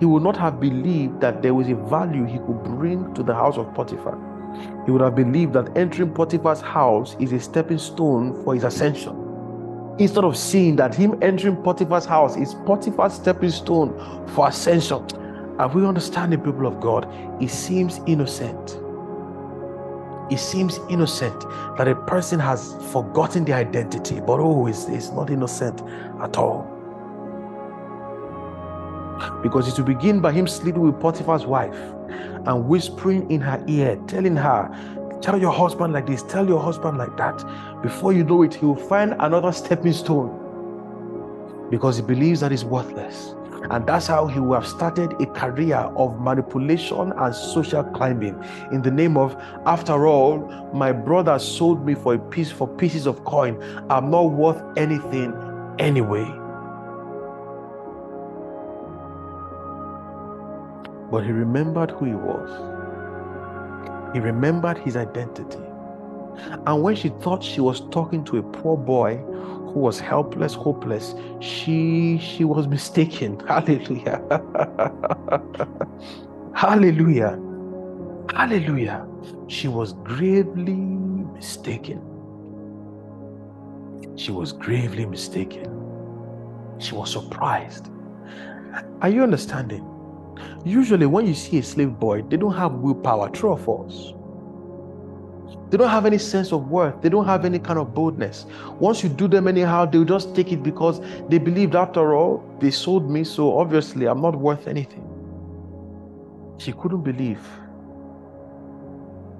He 0.00 0.04
would 0.04 0.22
not 0.24 0.36
have 0.36 0.60
believed 0.60 1.20
that 1.20 1.42
there 1.42 1.54
was 1.54 1.68
a 1.68 1.76
value 1.76 2.24
he 2.24 2.38
could 2.38 2.62
bring 2.64 3.14
to 3.14 3.22
the 3.22 3.34
house 3.34 3.56
of 3.56 3.72
Potiphar. 3.72 4.18
He 4.84 4.90
would 4.92 5.00
have 5.00 5.14
believed 5.14 5.52
that 5.54 5.76
entering 5.76 6.12
Potiphar's 6.12 6.60
house 6.60 7.16
is 7.18 7.32
a 7.32 7.40
stepping 7.40 7.78
stone 7.78 8.42
for 8.44 8.54
his 8.54 8.64
ascension. 8.64 9.22
Instead 9.98 10.24
of 10.24 10.36
seeing 10.36 10.76
that 10.76 10.94
him 10.94 11.18
entering 11.22 11.56
Potiphar's 11.56 12.04
house 12.04 12.36
is 12.36 12.54
Potiphar's 12.66 13.14
stepping 13.14 13.50
stone 13.50 13.92
for 14.28 14.48
ascension. 14.48 15.06
And 15.58 15.74
we 15.74 15.86
understand 15.86 16.32
the 16.32 16.38
people 16.38 16.66
of 16.66 16.80
God, 16.80 17.08
it 17.42 17.50
seems 17.50 18.00
innocent 18.06 18.78
it 20.30 20.38
seems 20.38 20.80
innocent 20.88 21.40
that 21.76 21.86
a 21.86 21.94
person 21.94 22.40
has 22.40 22.74
forgotten 22.90 23.44
their 23.44 23.56
identity, 23.56 24.20
but 24.20 24.40
oh, 24.40 24.66
it's, 24.66 24.88
it's 24.88 25.10
not 25.10 25.30
innocent 25.30 25.82
at 26.20 26.36
all. 26.36 26.72
Because 29.42 29.68
it 29.68 29.78
will 29.78 29.86
begin 29.86 30.20
by 30.20 30.32
him 30.32 30.46
sleeping 30.46 30.82
with 30.82 31.00
Potiphar's 31.00 31.46
wife 31.46 31.74
and 32.08 32.68
whispering 32.68 33.30
in 33.30 33.40
her 33.40 33.62
ear, 33.66 33.98
telling 34.06 34.36
her, 34.36 34.70
Tell 35.22 35.40
your 35.40 35.52
husband 35.52 35.92
like 35.94 36.06
this, 36.06 36.22
tell 36.22 36.46
your 36.46 36.60
husband 36.60 36.98
like 36.98 37.16
that. 37.16 37.42
Before 37.82 38.12
you 38.12 38.22
know 38.22 38.42
it, 38.42 38.54
he 38.54 38.66
will 38.66 38.76
find 38.76 39.14
another 39.18 39.50
stepping 39.50 39.92
stone 39.92 40.42
because 41.70 41.96
he 41.96 42.02
believes 42.02 42.40
that 42.40 42.50
he's 42.50 42.64
worthless. 42.64 43.34
And 43.70 43.86
that's 43.86 44.06
how 44.06 44.26
he 44.26 44.38
will 44.38 44.54
have 44.54 44.66
started 44.66 45.12
a 45.20 45.26
career 45.26 45.78
of 45.96 46.20
manipulation 46.20 47.12
and 47.16 47.34
social 47.34 47.82
climbing 47.82 48.40
in 48.70 48.82
the 48.82 48.90
name 48.90 49.16
of, 49.16 49.34
after 49.64 50.06
all, 50.06 50.38
my 50.72 50.92
brother 50.92 51.38
sold 51.38 51.84
me 51.84 51.94
for 51.94 52.14
a 52.14 52.18
piece 52.18 52.52
for 52.52 52.68
pieces 52.68 53.06
of 53.06 53.24
coin. 53.24 53.60
I'm 53.90 54.10
not 54.10 54.30
worth 54.32 54.62
anything 54.76 55.34
anyway. 55.78 56.45
But 61.10 61.24
he 61.24 61.32
remembered 61.32 61.90
who 61.92 62.06
he 62.06 62.14
was. 62.14 62.50
He 64.14 64.20
remembered 64.20 64.78
his 64.78 64.96
identity. 64.96 65.58
And 66.66 66.82
when 66.82 66.96
she 66.96 67.08
thought 67.08 67.42
she 67.42 67.60
was 67.60 67.80
talking 67.90 68.24
to 68.24 68.38
a 68.38 68.42
poor 68.42 68.76
boy 68.76 69.16
who 69.16 69.80
was 69.80 69.98
helpless, 70.00 70.54
hopeless, 70.54 71.14
she 71.40 72.18
she 72.18 72.44
was 72.44 72.66
mistaken. 72.76 73.38
Hallelujah. 73.40 74.22
Hallelujah. 76.54 77.38
Hallelujah. 78.34 79.06
She 79.48 79.68
was 79.68 79.92
gravely 79.92 80.74
mistaken. 80.74 82.00
She 84.16 84.32
was 84.32 84.52
gravely 84.52 85.06
mistaken. 85.06 85.84
She 86.78 86.94
was 86.94 87.10
surprised. 87.12 87.88
Are 89.02 89.08
you 89.08 89.22
understanding? 89.22 89.84
Usually, 90.64 91.06
when 91.06 91.26
you 91.26 91.34
see 91.34 91.58
a 91.58 91.62
slave 91.62 91.98
boy, 91.98 92.22
they 92.22 92.36
don't 92.36 92.54
have 92.54 92.72
willpower, 92.72 93.28
true 93.30 93.50
or 93.50 93.58
false. 93.58 94.12
They 95.70 95.76
don't 95.76 95.90
have 95.90 96.06
any 96.06 96.18
sense 96.18 96.52
of 96.52 96.68
worth. 96.68 97.02
They 97.02 97.08
don't 97.08 97.26
have 97.26 97.44
any 97.44 97.58
kind 97.58 97.78
of 97.78 97.92
boldness. 97.92 98.46
Once 98.78 99.02
you 99.02 99.08
do 99.08 99.26
them 99.26 99.48
anyhow, 99.48 99.84
they'll 99.84 100.04
just 100.04 100.34
take 100.34 100.52
it 100.52 100.62
because 100.62 101.00
they 101.28 101.38
believed, 101.38 101.74
after 101.74 102.14
all, 102.14 102.44
they 102.60 102.70
sold 102.70 103.10
me, 103.10 103.24
so 103.24 103.58
obviously 103.58 104.06
I'm 104.06 104.20
not 104.20 104.36
worth 104.36 104.68
anything. 104.68 105.02
She 106.58 106.72
couldn't 106.72 107.02
believe 107.02 107.40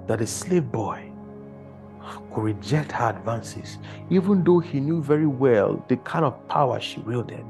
that 0.07 0.21
a 0.21 0.27
slave 0.27 0.71
boy 0.71 1.11
could 2.33 2.43
reject 2.43 2.91
her 2.91 3.09
advances, 3.09 3.77
even 4.09 4.43
though 4.43 4.59
he 4.59 4.79
knew 4.79 5.01
very 5.01 5.27
well 5.27 5.83
the 5.87 5.97
kind 5.97 6.25
of 6.25 6.47
power 6.47 6.79
she 6.79 6.99
wielded. 7.01 7.45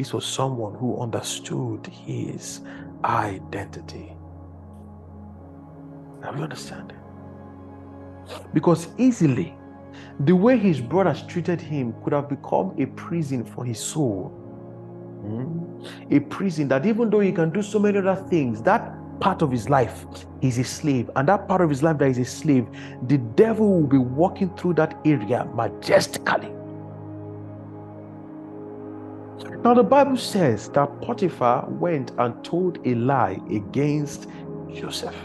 This 0.00 0.14
was 0.14 0.24
someone 0.24 0.74
who 0.76 0.98
understood 0.98 1.86
his 1.86 2.62
identity. 3.04 4.16
Now 6.22 6.32
we 6.32 6.42
understand. 6.42 6.94
Because 8.54 8.88
easily, 8.96 9.54
the 10.20 10.32
way 10.32 10.56
his 10.56 10.80
brothers 10.80 11.22
treated 11.24 11.60
him 11.60 11.94
could 12.02 12.14
have 12.14 12.30
become 12.30 12.74
a 12.78 12.86
prison 12.86 13.44
for 13.44 13.62
his 13.62 13.78
soul. 13.78 14.32
Mm? 15.22 16.16
A 16.16 16.20
prison 16.20 16.66
that 16.68 16.86
even 16.86 17.10
though 17.10 17.20
he 17.20 17.30
can 17.30 17.50
do 17.50 17.60
so 17.60 17.78
many 17.78 17.98
other 17.98 18.24
things, 18.30 18.62
that 18.62 18.94
part 19.20 19.42
of 19.42 19.50
his 19.50 19.68
life 19.68 20.06
is 20.40 20.56
a 20.56 20.64
slave. 20.64 21.10
And 21.14 21.28
that 21.28 21.46
part 21.46 21.60
of 21.60 21.68
his 21.68 21.82
life 21.82 21.98
that 21.98 22.08
is 22.08 22.16
a 22.16 22.24
slave, 22.24 22.66
the 23.06 23.18
devil 23.18 23.82
will 23.82 23.86
be 23.86 23.98
walking 23.98 24.48
through 24.56 24.74
that 24.76 24.98
area 25.04 25.46
majestically. 25.54 26.54
Now, 29.64 29.74
the 29.74 29.82
Bible 29.82 30.16
says 30.16 30.68
that 30.70 31.00
Potiphar 31.02 31.66
went 31.68 32.12
and 32.18 32.42
told 32.44 32.78
a 32.86 32.94
lie 32.94 33.38
against 33.50 34.28
Joseph 34.74 35.16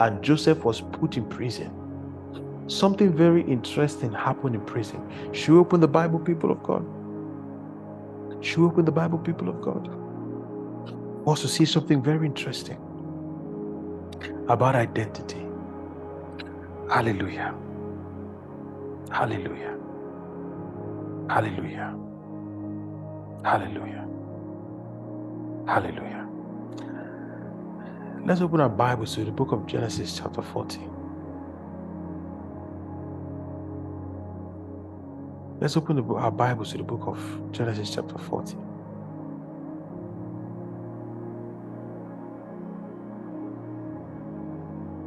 and 0.00 0.22
Joseph 0.22 0.64
was 0.64 0.80
put 0.80 1.16
in 1.16 1.24
prison. 1.28 1.70
Something 2.66 3.12
very 3.12 3.42
interesting 3.42 4.12
happened 4.12 4.54
in 4.54 4.60
prison. 4.62 5.00
Should 5.32 5.52
we 5.52 5.58
open 5.58 5.80
the 5.80 5.88
Bible, 5.88 6.18
people 6.18 6.50
of 6.50 6.62
God? 6.62 6.84
Should 8.44 8.58
we 8.58 8.66
open 8.66 8.84
the 8.84 8.92
Bible, 8.92 9.18
people 9.18 9.48
of 9.48 9.60
God? 9.60 9.88
Also, 11.24 11.46
see 11.46 11.64
something 11.64 12.02
very 12.02 12.26
interesting 12.26 12.78
about 14.48 14.74
identity. 14.74 15.46
Hallelujah. 16.88 17.54
Hallelujah. 19.10 19.78
Hallelujah. 21.28 21.96
Hallelujah. 23.44 24.06
Hallelujah. 25.66 26.28
Let's 28.24 28.40
open 28.40 28.60
our 28.60 28.68
Bibles 28.68 29.16
to 29.16 29.24
the 29.24 29.32
book 29.32 29.50
of 29.50 29.66
Genesis, 29.66 30.16
chapter 30.16 30.42
14. 30.42 30.88
Let's 35.60 35.76
open 35.76 35.98
our 35.98 36.30
Bibles 36.30 36.70
to 36.70 36.78
the 36.78 36.84
book 36.84 37.02
of 37.06 37.18
Genesis, 37.50 37.92
chapter 37.92 38.16
14. 38.16 38.58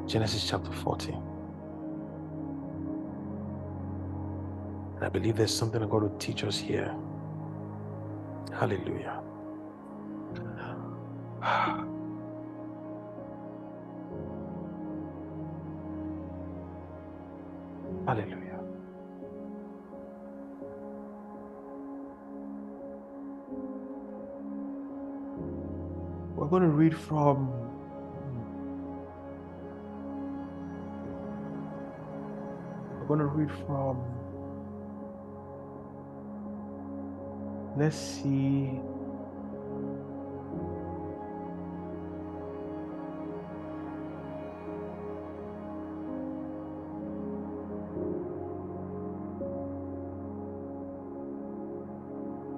Genesis 0.08 0.48
chapter 0.50 0.72
14. 0.72 1.14
And 4.96 5.06
I 5.06 5.10
believe 5.10 5.38
there's 5.38 5.54
something 5.54 5.82
God 5.82 6.04
will 6.04 6.18
teach 6.18 6.44
us 6.44 6.58
here. 6.58 6.94
Hallelujah. 8.54 9.22
Hallelujah. 18.06 18.60
We're 26.36 26.48
going 26.48 26.62
to 26.62 26.70
read 26.70 26.96
from 26.96 27.50
we're 33.00 33.08
going 33.08 33.20
to 33.20 33.26
read 33.26 33.52
from 33.66 34.15
let's 37.78 37.98
see 37.98 38.80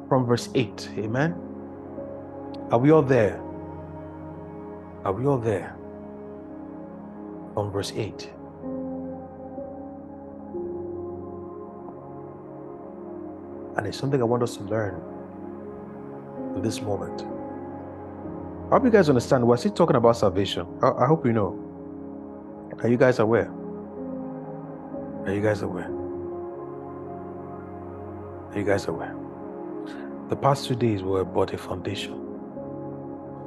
from 0.08 0.26
verse 0.26 0.50
8. 0.56 0.90
Amen. 0.98 1.36
Are 2.72 2.80
we 2.80 2.92
all 2.92 3.02
there? 3.02 3.42
Are 5.04 5.14
we 5.14 5.26
all 5.26 5.38
there? 5.38 5.76
From 7.54 7.72
verse 7.72 7.92
8. 7.96 8.37
And 13.78 13.88
it's 13.88 13.98
something 13.98 14.20
I 14.22 14.26
want 14.26 14.44
us 14.44 14.58
to 14.58 14.64
learn 14.64 15.02
in 16.56 16.62
this 16.62 16.82
moment. 16.82 17.22
I 18.68 18.76
hope 18.76 18.84
you 18.84 18.90
guys 18.90 19.08
understand. 19.08 19.48
We're 19.48 19.58
still 19.58 19.72
talking 19.72 19.96
about 19.96 20.18
salvation. 20.18 20.68
I, 20.82 20.90
I 20.90 21.06
hope 21.06 21.26
you 21.26 21.32
know. 21.32 21.64
Are 22.80 22.90
you 22.90 22.98
guys 22.98 23.20
aware? 23.20 23.52
Are 25.26 25.34
you 25.34 25.42
guys 25.42 25.62
aware? 25.62 25.90
Are 28.52 28.58
you 28.58 28.66
guys 28.66 28.88
aware? 28.88 29.16
The 30.30 30.36
past 30.36 30.66
two 30.66 30.76
days 30.76 31.04
were 31.04 31.22
about 31.22 31.54
a 31.54 31.58
foundation 31.58 32.14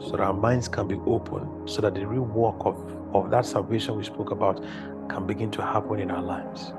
so 0.01 0.12
that 0.12 0.20
our 0.20 0.32
minds 0.32 0.69
can 0.69 0.89
be 0.89 0.97
open, 1.07 1.66
so 1.66 1.82
that 1.82 1.94
the 1.94 2.07
real 2.07 2.23
work 2.23 2.57
of, 2.61 2.77
of 3.15 3.31
that 3.31 3.44
salvation 3.44 3.97
we 3.97 4.05
spoke 4.05 4.31
about 4.31 4.65
can 5.09 5.27
begin 5.27 5.51
to 5.51 5.62
happen 5.62 5.98
in 5.98 6.11
our 6.11 6.23
lives. 6.23 6.73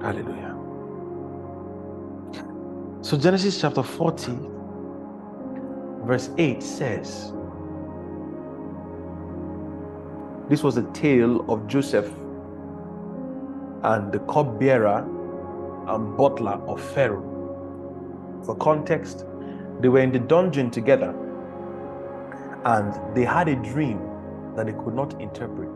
Hallelujah. 0.00 0.61
So, 3.02 3.16
Genesis 3.16 3.60
chapter 3.60 3.82
40, 3.82 4.32
verse 6.04 6.30
8 6.38 6.62
says, 6.62 7.32
This 10.48 10.62
was 10.62 10.76
the 10.76 10.88
tale 10.92 11.44
of 11.50 11.66
Joseph 11.66 12.06
and 13.82 14.12
the 14.12 14.20
cupbearer 14.30 14.98
and 15.88 16.16
butler 16.16 16.52
of 16.68 16.80
Pharaoh. 16.94 18.40
For 18.46 18.54
context, 18.54 19.26
they 19.80 19.88
were 19.88 20.00
in 20.00 20.12
the 20.12 20.20
dungeon 20.20 20.70
together 20.70 21.12
and 22.64 23.16
they 23.16 23.24
had 23.24 23.48
a 23.48 23.56
dream 23.56 23.98
that 24.54 24.66
they 24.66 24.74
could 24.74 24.94
not 24.94 25.20
interpret. 25.20 25.72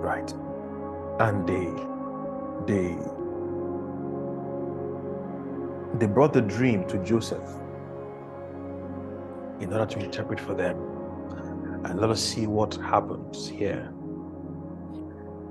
Right. 0.00 0.32
And 1.20 1.46
they 1.46 1.68
they 2.66 2.96
they 5.94 6.06
brought 6.06 6.32
the 6.32 6.40
dream 6.40 6.86
to 6.88 6.98
Joseph 7.04 7.48
in 9.60 9.72
order 9.72 9.86
to 9.86 9.98
interpret 10.00 10.40
for 10.40 10.54
them. 10.54 10.76
And 11.84 12.00
let 12.00 12.10
us 12.10 12.22
see 12.22 12.46
what 12.46 12.74
happens 12.76 13.48
here. 13.48 13.92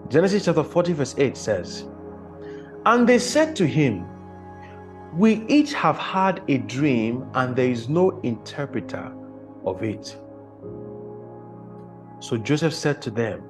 Genesis 0.10 0.46
chapter 0.46 0.64
40, 0.64 0.94
verse 0.94 1.16
8 1.18 1.38
says, 1.38 1.86
And 2.86 3.08
they 3.08 3.20
said 3.20 3.56
to 3.58 3.66
him, 3.68 4.06
We 5.14 5.46
each 5.48 5.74
have 5.74 5.98
had 5.98 6.42
a 6.48 6.58
dream, 6.58 7.26
and 7.34 7.56
there 7.56 7.70
is 7.70 7.88
no 7.88 8.20
interpreter 8.22 9.14
of 9.66 9.84
it. 9.84 10.18
So 12.20 12.38
Joseph 12.38 12.74
said 12.74 13.02
to 13.04 13.12
them, 13.12 13.44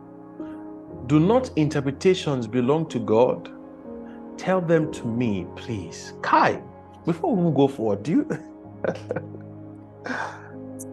Do 1.07 1.19
not 1.19 1.51
interpretations 1.55 2.47
belong 2.47 2.87
to 2.89 2.99
God? 2.99 3.49
Tell 4.37 4.61
them 4.61 4.91
to 4.93 5.05
me, 5.05 5.45
please. 5.55 6.13
Kai, 6.21 6.61
before 7.05 7.35
we 7.35 7.55
go 7.55 7.67
forward, 7.67 8.03
do 8.03 8.11
you 8.11 8.23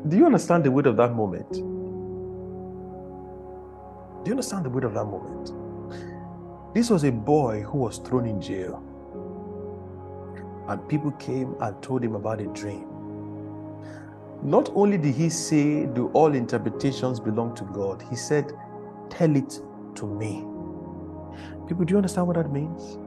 do 0.09 0.16
you 0.16 0.26
understand 0.26 0.64
the 0.64 0.70
weight 0.70 0.86
of 0.86 0.97
that 0.97 1.14
moment? 1.14 1.51
Do 1.52 1.80
you 4.26 4.32
understand 4.32 4.66
the 4.66 4.70
weight 4.70 4.85
of 4.85 4.94
that 4.94 5.06
moment? 5.06 5.52
This 6.74 6.90
was 6.90 7.05
a 7.05 7.12
boy 7.12 7.62
who 7.62 7.78
was 7.78 7.98
thrown 7.98 8.26
in 8.26 8.40
jail. 8.40 8.82
And 10.68 10.86
people 10.89 11.10
came 11.12 11.55
and 11.60 11.80
told 11.82 12.05
him 12.05 12.14
about 12.14 12.40
a 12.40 12.47
dream. 12.48 12.86
Not 14.43 14.70
only 14.74 14.98
did 14.98 15.14
he 15.14 15.28
say, 15.30 15.86
Do 15.86 16.09
all 16.14 16.35
interpretations 16.35 17.20
belong 17.20 17.55
to 17.56 17.64
God? 17.64 18.02
He 18.10 18.16
said, 18.16 18.52
Tell 19.10 19.35
it 19.36 19.60
to 19.97 20.06
me. 20.06 20.44
People, 21.66 21.85
do 21.85 21.93
you 21.93 21.97
understand 21.98 22.26
what 22.28 22.36
that 22.36 22.52
means? 22.52 22.98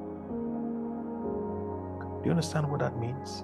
Do 2.21 2.25
you 2.25 2.31
understand 2.31 2.69
what 2.69 2.79
that 2.81 2.97
means? 2.99 3.43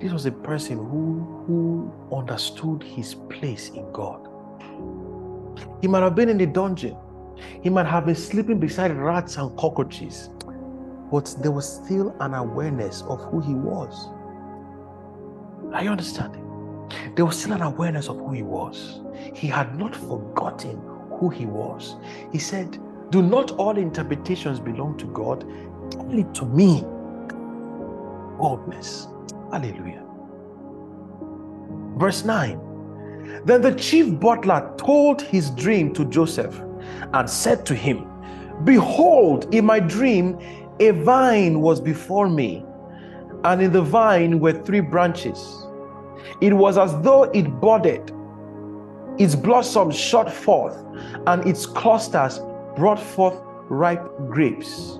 This 0.00 0.12
was 0.12 0.26
a 0.26 0.32
person 0.32 0.78
who, 0.78 1.44
who 1.46 2.14
understood 2.14 2.82
his 2.82 3.14
place 3.14 3.70
in 3.70 3.90
God. 3.92 4.28
He 5.80 5.88
might 5.88 6.02
have 6.02 6.14
been 6.14 6.28
in 6.28 6.38
the 6.38 6.46
dungeon, 6.46 6.96
he 7.62 7.70
might 7.70 7.86
have 7.86 8.06
been 8.06 8.14
sleeping 8.14 8.58
beside 8.58 8.92
rats 8.92 9.36
and 9.36 9.56
cockroaches, 9.58 10.30
but 11.10 11.34
there 11.42 11.50
was 11.50 11.80
still 11.84 12.14
an 12.20 12.34
awareness 12.34 13.02
of 13.02 13.20
who 13.24 13.40
he 13.40 13.54
was. 13.54 14.08
Are 15.74 15.82
you 15.82 15.90
understanding? 15.90 16.42
There 17.14 17.26
was 17.26 17.38
still 17.38 17.52
an 17.52 17.62
awareness 17.62 18.08
of 18.08 18.18
who 18.18 18.32
he 18.32 18.42
was. 18.42 19.00
He 19.34 19.46
had 19.46 19.78
not 19.78 19.94
forgotten 19.94 20.80
who 21.18 21.28
he 21.28 21.46
was. 21.46 21.96
He 22.32 22.38
said, 22.38 22.78
Do 23.10 23.22
not 23.22 23.52
all 23.52 23.76
interpretations 23.76 24.60
belong 24.60 24.96
to 24.98 25.06
God? 25.06 25.44
Tell 25.90 26.18
it 26.18 26.34
to 26.34 26.46
me. 26.46 26.84
Boldness. 28.38 29.08
Hallelujah. 29.50 30.04
Verse 31.96 32.24
9 32.24 33.42
Then 33.44 33.62
the 33.62 33.74
chief 33.74 34.18
butler 34.20 34.72
told 34.76 35.22
his 35.22 35.50
dream 35.50 35.92
to 35.94 36.04
Joseph 36.04 36.60
and 37.14 37.28
said 37.28 37.64
to 37.66 37.74
him, 37.74 38.06
Behold, 38.64 39.54
in 39.54 39.64
my 39.64 39.80
dream, 39.80 40.38
a 40.80 40.90
vine 40.90 41.60
was 41.60 41.80
before 41.80 42.28
me, 42.28 42.64
and 43.44 43.62
in 43.62 43.72
the 43.72 43.82
vine 43.82 44.40
were 44.40 44.52
three 44.52 44.80
branches. 44.80 45.66
It 46.40 46.52
was 46.52 46.76
as 46.76 46.98
though 47.02 47.24
it 47.24 47.60
budded, 47.60 48.12
its 49.18 49.34
blossoms 49.34 49.96
shot 49.96 50.32
forth, 50.32 50.76
and 51.26 51.46
its 51.46 51.64
clusters 51.64 52.40
brought 52.76 53.00
forth 53.00 53.40
ripe 53.68 54.04
grapes. 54.28 54.98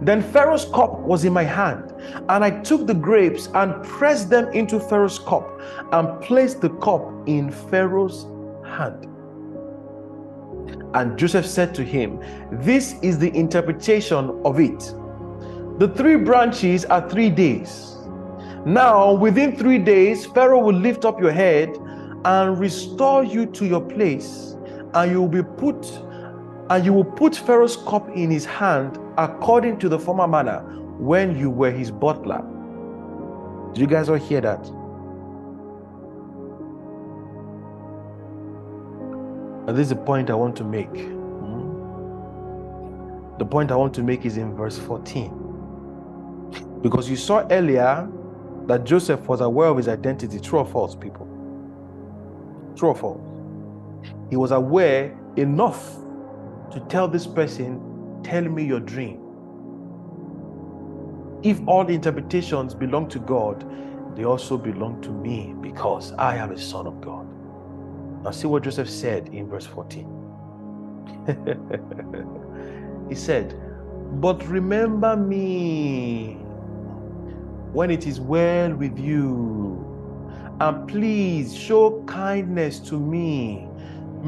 Then 0.00 0.22
Pharaoh's 0.22 0.64
cup 0.66 0.98
was 1.00 1.24
in 1.24 1.32
my 1.32 1.42
hand, 1.42 1.94
and 2.28 2.44
I 2.44 2.50
took 2.62 2.86
the 2.86 2.94
grapes 2.94 3.48
and 3.54 3.82
pressed 3.84 4.30
them 4.30 4.48
into 4.52 4.80
Pharaoh's 4.80 5.18
cup 5.18 5.60
and 5.92 6.20
placed 6.20 6.60
the 6.60 6.70
cup 6.70 7.02
in 7.26 7.50
Pharaoh's 7.50 8.26
hand. 8.64 9.06
And 10.94 11.18
Joseph 11.18 11.46
said 11.46 11.74
to 11.74 11.84
him, 11.84 12.20
This 12.50 12.96
is 13.02 13.18
the 13.18 13.34
interpretation 13.36 14.40
of 14.44 14.60
it. 14.60 14.80
The 15.78 15.92
three 15.94 16.16
branches 16.16 16.84
are 16.86 17.08
three 17.08 17.30
days. 17.30 17.96
Now, 18.64 19.12
within 19.12 19.56
three 19.56 19.78
days, 19.78 20.26
Pharaoh 20.26 20.60
will 20.60 20.74
lift 20.74 21.04
up 21.04 21.20
your 21.20 21.32
head 21.32 21.76
and 22.24 22.58
restore 22.58 23.22
you 23.22 23.46
to 23.46 23.66
your 23.66 23.80
place, 23.80 24.56
and 24.94 25.12
you 25.12 25.20
will 25.20 25.28
be 25.28 25.42
put 25.42 25.86
and 26.68 26.84
you 26.84 26.92
will 26.92 27.04
put 27.04 27.36
Pharaoh's 27.36 27.76
cup 27.76 28.08
in 28.08 28.30
his 28.30 28.44
hand 28.44 28.98
according 29.18 29.78
to 29.78 29.88
the 29.88 29.98
former 29.98 30.26
manner 30.26 30.60
when 30.98 31.38
you 31.38 31.50
were 31.50 31.70
his 31.70 31.90
butler. 31.90 32.42
Did 33.72 33.80
you 33.80 33.86
guys 33.86 34.08
all 34.08 34.16
hear 34.16 34.40
that? 34.40 34.66
And 39.66 39.76
this 39.76 39.84
is 39.84 39.90
the 39.90 39.96
point 39.96 40.30
I 40.30 40.34
want 40.34 40.56
to 40.56 40.64
make. 40.64 40.88
Hmm? 40.88 41.72
The 43.38 43.44
point 43.44 43.72
I 43.72 43.76
want 43.76 43.94
to 43.94 44.02
make 44.02 44.24
is 44.24 44.36
in 44.36 44.54
verse 44.54 44.78
14. 44.78 45.42
Because 46.82 47.10
you 47.10 47.16
saw 47.16 47.46
earlier 47.50 48.08
that 48.66 48.84
Joseph 48.84 49.26
was 49.28 49.40
aware 49.40 49.68
of 49.68 49.76
his 49.76 49.88
identity. 49.88 50.38
True 50.38 50.60
or 50.60 50.66
false, 50.66 50.94
people? 50.94 51.26
True 52.76 52.90
or 52.90 52.94
false? 52.94 53.20
He 54.30 54.36
was 54.36 54.52
aware 54.52 55.18
enough 55.36 55.96
to 56.72 56.80
tell 56.88 57.08
this 57.08 57.26
person, 57.26 57.80
Tell 58.26 58.42
me 58.42 58.64
your 58.64 58.80
dream. 58.80 59.20
If 61.44 61.60
all 61.68 61.84
the 61.84 61.94
interpretations 61.94 62.74
belong 62.74 63.08
to 63.10 63.20
God, 63.20 63.64
they 64.16 64.24
also 64.24 64.58
belong 64.58 65.00
to 65.02 65.10
me 65.10 65.54
because 65.60 66.10
I 66.14 66.34
am 66.34 66.50
a 66.50 66.58
son 66.58 66.88
of 66.88 67.00
God. 67.00 67.24
Now, 68.24 68.32
see 68.32 68.48
what 68.48 68.64
Joseph 68.64 68.90
said 68.90 69.28
in 69.28 69.48
verse 69.48 69.64
14. 69.66 70.08
he 73.08 73.14
said, 73.14 73.54
But 74.20 74.44
remember 74.48 75.16
me 75.16 76.38
when 77.72 77.92
it 77.92 78.08
is 78.08 78.18
well 78.18 78.74
with 78.74 78.98
you, 78.98 79.84
and 80.58 80.88
please 80.88 81.54
show 81.56 82.02
kindness 82.08 82.80
to 82.80 82.98
me 82.98 83.68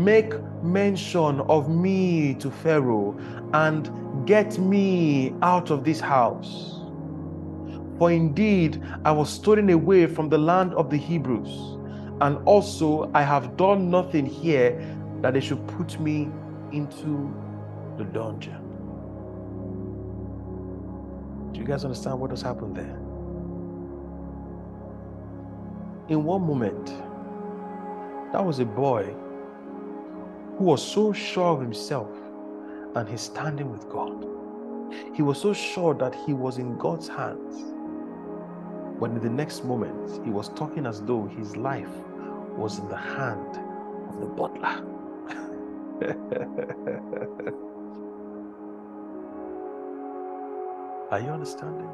make 0.05 0.33
mention 0.63 1.41
of 1.43 1.69
me 1.69 2.35
to 2.35 2.51
Pharaoh 2.51 3.17
and 3.53 4.27
get 4.27 4.59
me 4.59 5.35
out 5.43 5.71
of 5.71 5.85
this 5.85 6.01
house. 6.01 6.81
For 7.99 8.11
indeed, 8.13 8.83
I 9.05 9.11
was 9.11 9.29
stolen 9.29 9.71
away 9.71 10.07
from 10.07 10.29
the 10.29 10.39
land 10.39 10.73
of 10.75 10.89
the 10.89 10.97
Hebrews, 10.97 11.77
and 12.21 12.39
also 12.45 13.11
I 13.13 13.23
have 13.23 13.57
done 13.57 13.91
nothing 13.91 14.25
here 14.25 14.81
that 15.21 15.35
they 15.35 15.41
should 15.41 15.67
put 15.67 15.99
me 15.99 16.29
into 16.73 17.35
the 17.97 18.05
dungeon. 18.05 18.65
Do 21.53 21.61
you 21.61 21.67
guys 21.67 21.85
understand 21.85 22.21
what 22.21 22.31
has 22.31 22.41
happened 22.41 22.77
there? 22.77 22.97
In 26.09 26.25
one 26.25 26.43
moment, 26.43 26.87
that 28.33 28.45
was 28.45 28.61
a 28.61 28.65
boy 28.65 29.13
who 30.59 30.65
was 30.65 30.83
so 30.85 31.13
sure 31.13 31.53
of 31.53 31.61
himself 31.61 32.11
and 32.97 33.09
his 33.09 33.21
standing 33.21 33.71
with 33.71 33.89
God. 33.89 34.27
He 35.15 35.23
was 35.23 35.41
so 35.41 35.53
sure 35.53 35.95
that 35.95 36.17
he 36.27 36.33
was 36.33 36.59
in 36.59 36.77
God's 36.79 37.07
hands. 37.07 37.63
But 38.99 39.11
in 39.11 39.21
the 39.21 39.31
next 39.31 39.65
moment, 39.65 40.25
he 40.25 40.31
was 40.31 40.49
talking 40.49 40.85
as 40.85 41.01
though 41.03 41.27
his 41.27 41.57
life 41.57 41.95
was 42.57 42.81
in 42.81 42.89
the 42.89 42.97
hand 42.97 43.57
of 44.09 44.19
the 44.19 44.27
butler. 44.27 44.83
Are 51.13 51.21
you 51.21 51.29
understanding? 51.29 51.89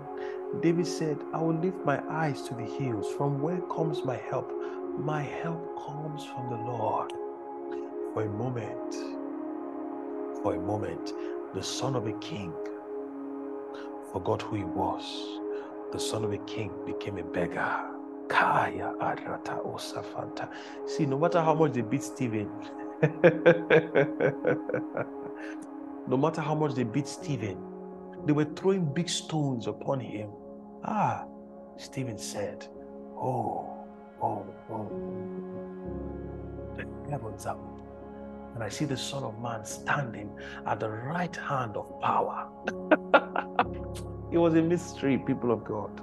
David 0.62 0.86
said, 0.86 1.18
I 1.34 1.42
will 1.42 1.54
lift 1.54 1.84
my 1.84 2.02
eyes 2.08 2.40
to 2.48 2.54
the 2.54 2.64
hills. 2.64 3.12
From 3.12 3.42
where 3.42 3.60
comes 3.62 4.04
my 4.04 4.16
help? 4.16 4.50
My 4.98 5.20
help 5.22 5.78
comes 5.86 6.24
from 6.24 6.48
the 6.48 6.56
Lord. 6.56 7.12
For 8.14 8.22
a 8.22 8.28
moment, 8.28 8.94
for 10.40 10.54
a 10.54 10.60
moment, 10.60 11.12
the 11.52 11.62
son 11.62 11.96
of 11.96 12.06
a 12.06 12.12
king 12.20 12.52
forgot 14.12 14.40
who 14.40 14.54
he 14.54 14.62
was. 14.62 15.40
The 15.90 15.98
son 15.98 16.22
of 16.22 16.32
a 16.32 16.38
king 16.38 16.70
became 16.86 17.18
a 17.18 17.24
beggar. 17.24 17.90
Kaya 18.28 18.94
Osafanta. 19.64 20.48
See, 20.86 21.06
no 21.06 21.18
matter 21.18 21.42
how 21.42 21.54
much 21.54 21.72
they 21.72 21.80
beat 21.82 22.04
Stephen, 22.04 22.48
no 26.06 26.16
matter 26.16 26.40
how 26.40 26.54
much 26.54 26.74
they 26.74 26.84
beat 26.84 27.08
Stephen, 27.08 27.58
they 28.26 28.32
were 28.32 28.44
throwing 28.44 28.84
big 28.94 29.08
stones 29.08 29.66
upon 29.66 29.98
him. 29.98 30.30
Ah, 30.84 31.24
Stephen 31.78 32.16
said, 32.16 32.68
Oh, 33.16 33.84
oh, 34.22 34.46
oh. 34.70 34.88
The 36.76 36.86
heavens 37.10 37.46
up. 37.46 37.73
And 38.54 38.62
I 38.62 38.68
see 38.68 38.84
the 38.84 38.96
Son 38.96 39.24
of 39.24 39.40
Man 39.40 39.64
standing 39.64 40.30
at 40.66 40.78
the 40.80 40.88
right 40.88 41.34
hand 41.34 41.76
of 41.76 42.00
power. 42.00 42.48
it 44.32 44.38
was 44.38 44.54
a 44.54 44.62
mystery, 44.62 45.18
people 45.18 45.50
of 45.50 45.64
God. 45.64 46.00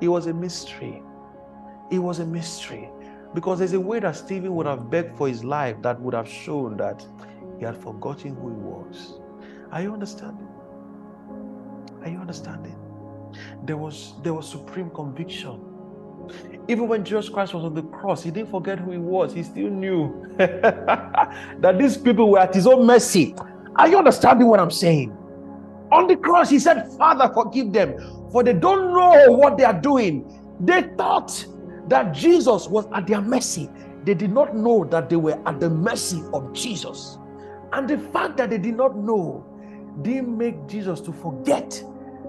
It 0.00 0.08
was 0.08 0.26
a 0.26 0.34
mystery. 0.34 1.02
It 1.90 1.98
was 1.98 2.18
a 2.18 2.26
mystery. 2.26 2.90
Because 3.34 3.60
there's 3.60 3.74
a 3.74 3.80
way 3.80 4.00
that 4.00 4.16
Stephen 4.16 4.54
would 4.56 4.66
have 4.66 4.90
begged 4.90 5.16
for 5.16 5.28
his 5.28 5.44
life 5.44 5.80
that 5.82 6.00
would 6.00 6.14
have 6.14 6.28
shown 6.28 6.76
that 6.78 7.06
he 7.58 7.64
had 7.64 7.76
forgotten 7.76 8.34
who 8.34 8.48
he 8.48 8.54
was. 8.54 9.20
Are 9.70 9.80
you 9.80 9.92
understanding? 9.92 10.48
Are 12.02 12.08
you 12.08 12.18
understanding? 12.18 12.76
There 13.64 13.76
was 13.76 14.14
there 14.24 14.34
was 14.34 14.48
supreme 14.48 14.90
conviction. 14.90 15.69
Even 16.68 16.88
when 16.88 17.04
Jesus 17.04 17.28
Christ 17.28 17.54
was 17.54 17.64
on 17.64 17.74
the 17.74 17.82
cross, 17.82 18.22
he 18.22 18.30
didn't 18.30 18.50
forget 18.50 18.78
who 18.78 18.92
he 18.92 18.98
was. 18.98 19.32
He 19.32 19.42
still 19.42 19.70
knew 19.70 20.32
that 20.36 21.76
these 21.78 21.96
people 21.96 22.30
were 22.30 22.38
at 22.38 22.54
his 22.54 22.66
own 22.66 22.86
mercy. 22.86 23.34
Are 23.76 23.88
you 23.88 23.98
understanding 23.98 24.46
what 24.46 24.60
I'm 24.60 24.70
saying? 24.70 25.16
On 25.92 26.06
the 26.06 26.16
cross, 26.16 26.48
he 26.50 26.58
said, 26.58 26.88
Father, 26.96 27.32
forgive 27.34 27.72
them, 27.72 27.96
for 28.30 28.44
they 28.44 28.52
don't 28.52 28.94
know 28.94 29.32
what 29.32 29.56
they 29.56 29.64
are 29.64 29.78
doing. 29.78 30.40
They 30.60 30.82
thought 30.96 31.44
that 31.88 32.12
Jesus 32.12 32.68
was 32.68 32.86
at 32.94 33.06
their 33.06 33.20
mercy. 33.20 33.68
They 34.04 34.14
did 34.14 34.32
not 34.32 34.56
know 34.56 34.84
that 34.84 35.10
they 35.10 35.16
were 35.16 35.40
at 35.46 35.60
the 35.60 35.68
mercy 35.68 36.22
of 36.32 36.52
Jesus. 36.52 37.18
And 37.72 37.88
the 37.88 37.98
fact 37.98 38.36
that 38.36 38.50
they 38.50 38.58
did 38.58 38.76
not 38.76 38.96
know 38.96 39.44
didn't 40.02 40.36
make 40.36 40.66
Jesus 40.68 41.00
to 41.02 41.12
forget 41.12 41.82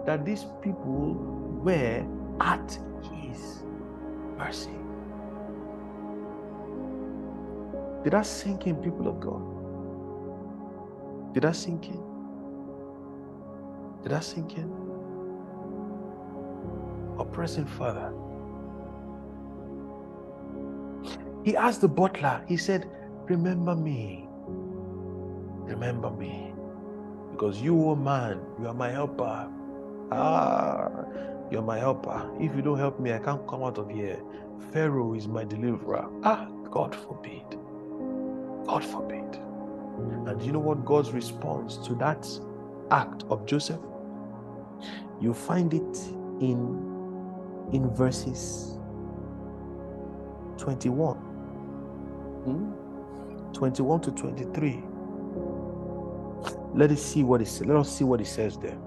that 0.06 0.26
these 0.26 0.46
people 0.62 1.14
were 1.64 2.06
at 2.40 2.80
mercy. 4.44 4.78
Did 8.04 8.14
that 8.14 8.26
sink 8.26 8.66
in, 8.66 8.76
people 8.78 9.08
of 9.08 9.20
God? 9.20 9.44
Did 11.34 11.44
that 11.44 11.56
sink 11.56 11.88
in? 11.88 12.02
Did 14.02 14.12
that 14.12 14.24
sink 14.24 14.58
in? 14.58 14.72
Oppressing 17.20 17.66
Father. 17.66 18.12
He 21.44 21.56
asked 21.56 21.82
the 21.82 21.88
butler, 21.88 22.44
he 22.48 22.58
said, 22.58 22.90
Remember 23.26 23.76
me. 23.76 24.28
Remember 25.70 26.10
me. 26.10 26.54
Because 27.32 27.62
you, 27.62 27.90
oh 27.90 27.96
man, 27.96 28.42
you 28.60 28.68
are 28.68 28.74
my 28.74 28.90
helper. 28.90 29.48
Ah, 30.12 30.90
you're 31.52 31.62
my 31.62 31.78
helper. 31.78 32.30
If 32.40 32.56
you 32.56 32.62
don't 32.62 32.80
help 32.80 33.00
me, 33.00 33.14
I 33.14 33.20
can't 33.20 33.46
come 33.48 33.64
out 33.64 33.78
of 33.78 33.90
here. 33.90 34.20
Pharaoh 34.72 35.14
is 35.14 35.28
my 35.28 35.44
deliverer. 35.44 36.08
Ah, 36.24 36.48
God 36.72 36.96
forbid. 36.96 37.44
God 38.66 38.84
forbid. 38.86 39.36
And 40.28 40.42
you 40.42 40.54
know 40.54 40.60
what 40.60 40.86
God's 40.86 41.12
response 41.12 41.78
to 41.86 41.94
that 41.96 42.26
act 42.90 43.24
of 43.30 43.46
Joseph? 43.46 43.82
You 45.20 45.34
find 45.34 45.74
it 45.74 45.98
in 46.40 46.90
in 47.74 47.90
verses 47.94 48.78
21. 50.58 51.18
Hmm? 52.46 52.72
21 53.54 54.02
to 54.02 54.12
23. 54.12 54.84
Let 56.74 56.92
us 56.92 57.02
see 57.02 57.24
what 57.24 57.42
it 57.42 57.48
says. 57.48 57.68
Let 57.68 57.78
us 57.78 57.96
see 57.96 58.04
what 58.04 58.22
it 58.22 58.28
says 58.28 58.58
there. 58.58 58.78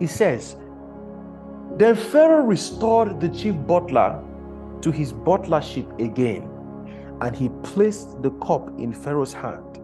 It 0.00 0.08
says, 0.08 0.56
Then 1.80 1.96
Pharaoh 1.96 2.44
restored 2.44 3.20
the 3.20 3.30
chief 3.30 3.54
butler 3.66 4.22
to 4.82 4.90
his 4.90 5.14
butlership 5.14 5.98
again, 5.98 6.46
and 7.22 7.34
he 7.34 7.48
placed 7.62 8.20
the 8.22 8.32
cup 8.32 8.68
in 8.78 8.92
Pharaoh's 8.92 9.32
hand. 9.32 9.80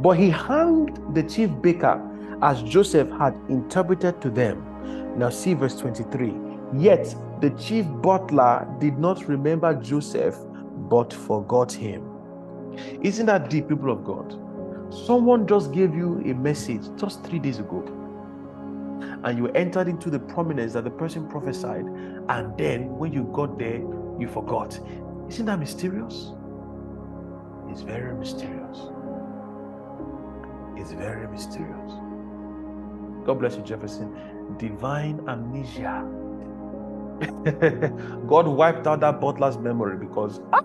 But 0.00 0.12
he 0.12 0.30
hanged 0.30 1.16
the 1.16 1.24
chief 1.24 1.50
baker 1.60 2.00
as 2.40 2.62
Joseph 2.62 3.10
had 3.10 3.34
interpreted 3.48 4.22
to 4.22 4.30
them. 4.30 4.64
Now, 5.18 5.28
see 5.28 5.54
verse 5.54 5.74
23. 5.74 6.32
Yet 6.78 7.16
the 7.40 7.50
chief 7.58 7.84
butler 8.00 8.72
did 8.78 8.98
not 8.98 9.26
remember 9.26 9.74
Joseph, 9.74 10.36
but 10.88 11.12
forgot 11.12 11.72
him. 11.72 12.08
Isn't 13.00 13.26
that 13.26 13.50
deep, 13.50 13.68
people 13.68 13.90
of 13.90 14.04
God? 14.04 14.38
Someone 14.94 15.48
just 15.48 15.72
gave 15.72 15.96
you 15.96 16.22
a 16.26 16.32
message 16.32 16.82
just 16.96 17.24
three 17.24 17.40
days 17.40 17.58
ago, 17.58 17.82
and 19.24 19.38
you 19.38 19.48
entered 19.48 19.88
into 19.88 20.10
the 20.10 20.18
prominence 20.18 20.72
that 20.74 20.84
the 20.84 20.90
person 20.90 21.28
prophesied, 21.28 21.84
and 22.28 22.56
then 22.56 22.96
when 22.98 23.12
you 23.12 23.24
got 23.32 23.58
there, 23.58 23.78
you 24.18 24.28
forgot. 24.28 24.78
Isn't 25.28 25.46
that 25.46 25.58
mysterious? 25.58 26.32
It's 27.68 27.82
very 27.82 28.14
mysterious. 28.14 28.78
It's 30.76 30.92
very 30.92 31.26
mysterious. 31.28 31.92
God 33.24 33.38
bless 33.38 33.56
you, 33.56 33.62
Jefferson. 33.62 34.14
Divine 34.58 35.20
amnesia. 35.28 36.04
God 38.26 38.48
wiped 38.48 38.86
out 38.86 39.00
that 39.00 39.20
butler's 39.20 39.56
memory 39.56 39.96
because 39.96 40.40
ah, 40.52 40.62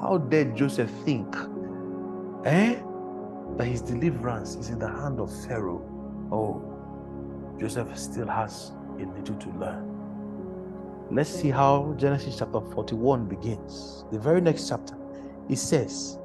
how 0.00 0.18
dare 0.18 0.44
Joseph 0.44 0.90
think 1.04 1.34
eh, 2.44 2.80
that 3.56 3.64
his 3.64 3.82
deliverance 3.82 4.54
is 4.54 4.70
in 4.70 4.78
the 4.78 4.88
hand 4.88 5.20
of 5.20 5.30
Pharaoh? 5.46 5.82
Oh, 6.30 6.71
Joseph 7.58 7.96
still 7.96 8.26
has 8.26 8.72
a 8.98 9.04
little 9.04 9.36
to 9.36 9.50
learn. 9.50 9.92
Let's 11.10 11.30
see 11.30 11.50
how 11.50 11.94
Genesis 11.98 12.38
chapter 12.38 12.60
41 12.60 13.26
begins. 13.26 14.04
The 14.10 14.18
very 14.18 14.40
next 14.40 14.68
chapter, 14.68 14.96
it 15.48 15.58
says, 15.58 16.18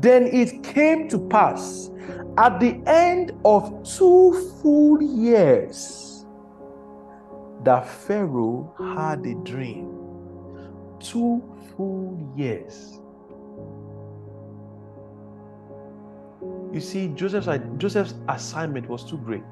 Then 0.00 0.26
it 0.26 0.62
came 0.62 1.08
to 1.08 1.18
pass 1.28 1.90
at 2.38 2.60
the 2.60 2.80
end 2.86 3.32
of 3.44 3.82
two 3.82 4.50
full 4.62 5.02
years 5.02 6.26
that 7.64 7.88
Pharaoh 7.88 8.72
had 8.96 9.26
a 9.26 9.34
dream. 9.42 9.90
Two 11.00 11.42
full 11.76 12.32
years. 12.36 13.00
You 16.72 16.80
see, 16.80 17.08
Joseph's, 17.08 17.48
Joseph's 17.78 18.14
assignment 18.28 18.88
was 18.88 19.04
too 19.04 19.18
great 19.18 19.42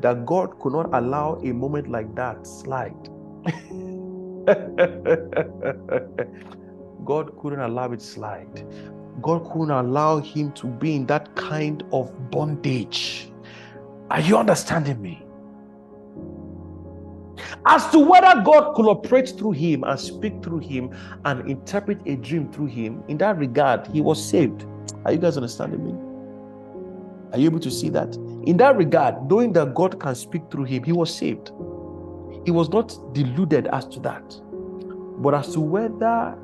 that 0.00 0.26
God 0.26 0.58
could 0.60 0.72
not 0.72 0.90
allow 0.92 1.36
a 1.36 1.52
moment 1.52 1.90
like 1.90 2.14
that 2.14 2.46
slide. 2.46 3.08
God 7.04 7.38
couldn't 7.38 7.60
allow 7.60 7.92
it 7.92 8.02
slide. 8.02 8.66
God 9.22 9.50
couldn't 9.50 9.70
allow 9.70 10.18
him 10.18 10.52
to 10.52 10.66
be 10.66 10.96
in 10.96 11.06
that 11.06 11.34
kind 11.36 11.82
of 11.92 12.30
bondage. 12.30 13.30
Are 14.10 14.20
you 14.20 14.36
understanding 14.36 15.00
me? 15.00 15.22
As 17.66 17.88
to 17.90 17.98
whether 17.98 18.40
God 18.42 18.74
could 18.74 18.86
operate 18.86 19.30
through 19.30 19.52
him 19.52 19.84
and 19.84 19.98
speak 19.98 20.42
through 20.42 20.58
him 20.58 20.94
and 21.24 21.48
interpret 21.48 22.00
a 22.06 22.16
dream 22.16 22.52
through 22.52 22.66
him, 22.66 23.02
in 23.08 23.18
that 23.18 23.38
regard, 23.38 23.86
he 23.88 24.00
was 24.00 24.24
saved. 24.24 24.64
Are 25.04 25.12
you 25.12 25.18
guys 25.18 25.36
understanding 25.36 25.84
me? 25.84 26.05
Are 27.36 27.38
you 27.38 27.50
able 27.50 27.60
to 27.60 27.70
see 27.70 27.90
that? 27.90 28.16
In 28.46 28.56
that 28.56 28.78
regard, 28.78 29.30
knowing 29.30 29.52
that 29.52 29.74
God 29.74 30.00
can 30.00 30.14
speak 30.14 30.50
through 30.50 30.64
him, 30.64 30.82
he 30.82 30.92
was 30.92 31.14
saved. 31.14 31.48
He 32.46 32.50
was 32.50 32.70
not 32.70 32.98
deluded 33.12 33.66
as 33.66 33.84
to 33.88 34.00
that. 34.00 34.40
But 35.20 35.34
as 35.34 35.52
to 35.52 35.60
whether 35.60 36.34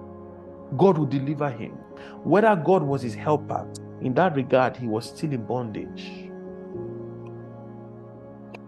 God 0.77 0.98
would 0.98 1.09
deliver 1.09 1.48
him, 1.48 1.70
whether 2.24 2.55
God 2.56 2.82
was 2.82 3.01
his 3.01 3.14
helper, 3.14 3.66
in 4.02 4.12
that 4.14 4.36
regard, 4.36 4.77
he 4.77 4.86
was 4.86 5.06
still 5.06 5.32
in 5.32 5.47
bondage. 5.47 6.28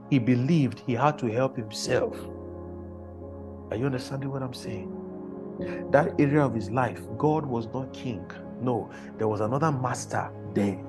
He 0.09 0.19
believed 0.19 0.81
he 0.87 0.95
had 0.95 1.19
to 1.19 1.27
help 1.27 1.59
himself. 1.59 2.17
Are 3.71 3.77
you 3.77 3.85
understanding 3.85 4.31
what 4.31 4.43
I'm 4.43 4.55
saying? 4.55 5.91
That 5.91 6.19
area 6.19 6.43
of 6.43 6.55
his 6.55 6.71
life, 6.71 7.03
God 7.19 7.45
was 7.45 7.67
not 7.67 7.93
king. 7.93 8.25
No, 8.63 8.91
there 9.19 9.29
was 9.29 9.41
another 9.43 9.71
master 9.71 10.31
there. 10.55 10.83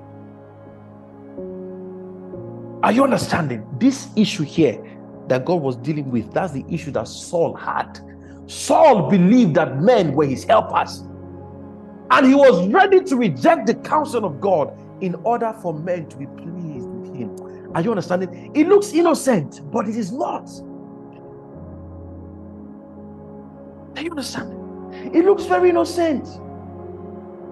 Are 2.86 2.92
you 2.92 3.02
understanding? 3.02 3.66
This 3.80 4.06
issue 4.14 4.44
here 4.44 4.80
that 5.26 5.44
God 5.44 5.60
was 5.60 5.74
dealing 5.74 6.08
with, 6.08 6.32
that's 6.32 6.52
the 6.52 6.64
issue 6.70 6.92
that 6.92 7.08
Saul 7.08 7.56
had. 7.56 7.98
Saul 8.46 9.10
believed 9.10 9.56
that 9.56 9.82
men 9.82 10.12
were 10.12 10.24
his 10.24 10.44
helpers. 10.44 11.00
And 12.12 12.24
he 12.24 12.36
was 12.36 12.68
ready 12.68 13.02
to 13.02 13.16
reject 13.16 13.66
the 13.66 13.74
counsel 13.74 14.24
of 14.24 14.40
God 14.40 14.72
in 15.00 15.16
order 15.24 15.52
for 15.60 15.74
men 15.74 16.08
to 16.10 16.16
be 16.16 16.26
pleased 16.26 16.86
with 16.86 17.12
him. 17.16 17.72
Are 17.74 17.82
you 17.82 17.90
understanding? 17.90 18.52
It 18.54 18.68
looks 18.68 18.92
innocent, 18.92 19.68
but 19.72 19.88
it 19.88 19.96
is 19.96 20.12
not. 20.12 20.46
Do 23.96 24.04
you 24.04 24.10
understand? 24.10 25.12
It 25.12 25.24
looks 25.24 25.46
very 25.46 25.70
innocent. 25.70 26.24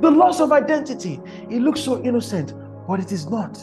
The 0.01 0.13
loss 0.13 0.39
of 0.39 0.53
identity, 0.53 1.21
it 1.51 1.61
looks 1.61 1.81
so 1.81 2.01
innocent, 2.05 2.55
but 2.87 3.01
it 3.01 3.11
is 3.11 3.27
not. 3.27 3.59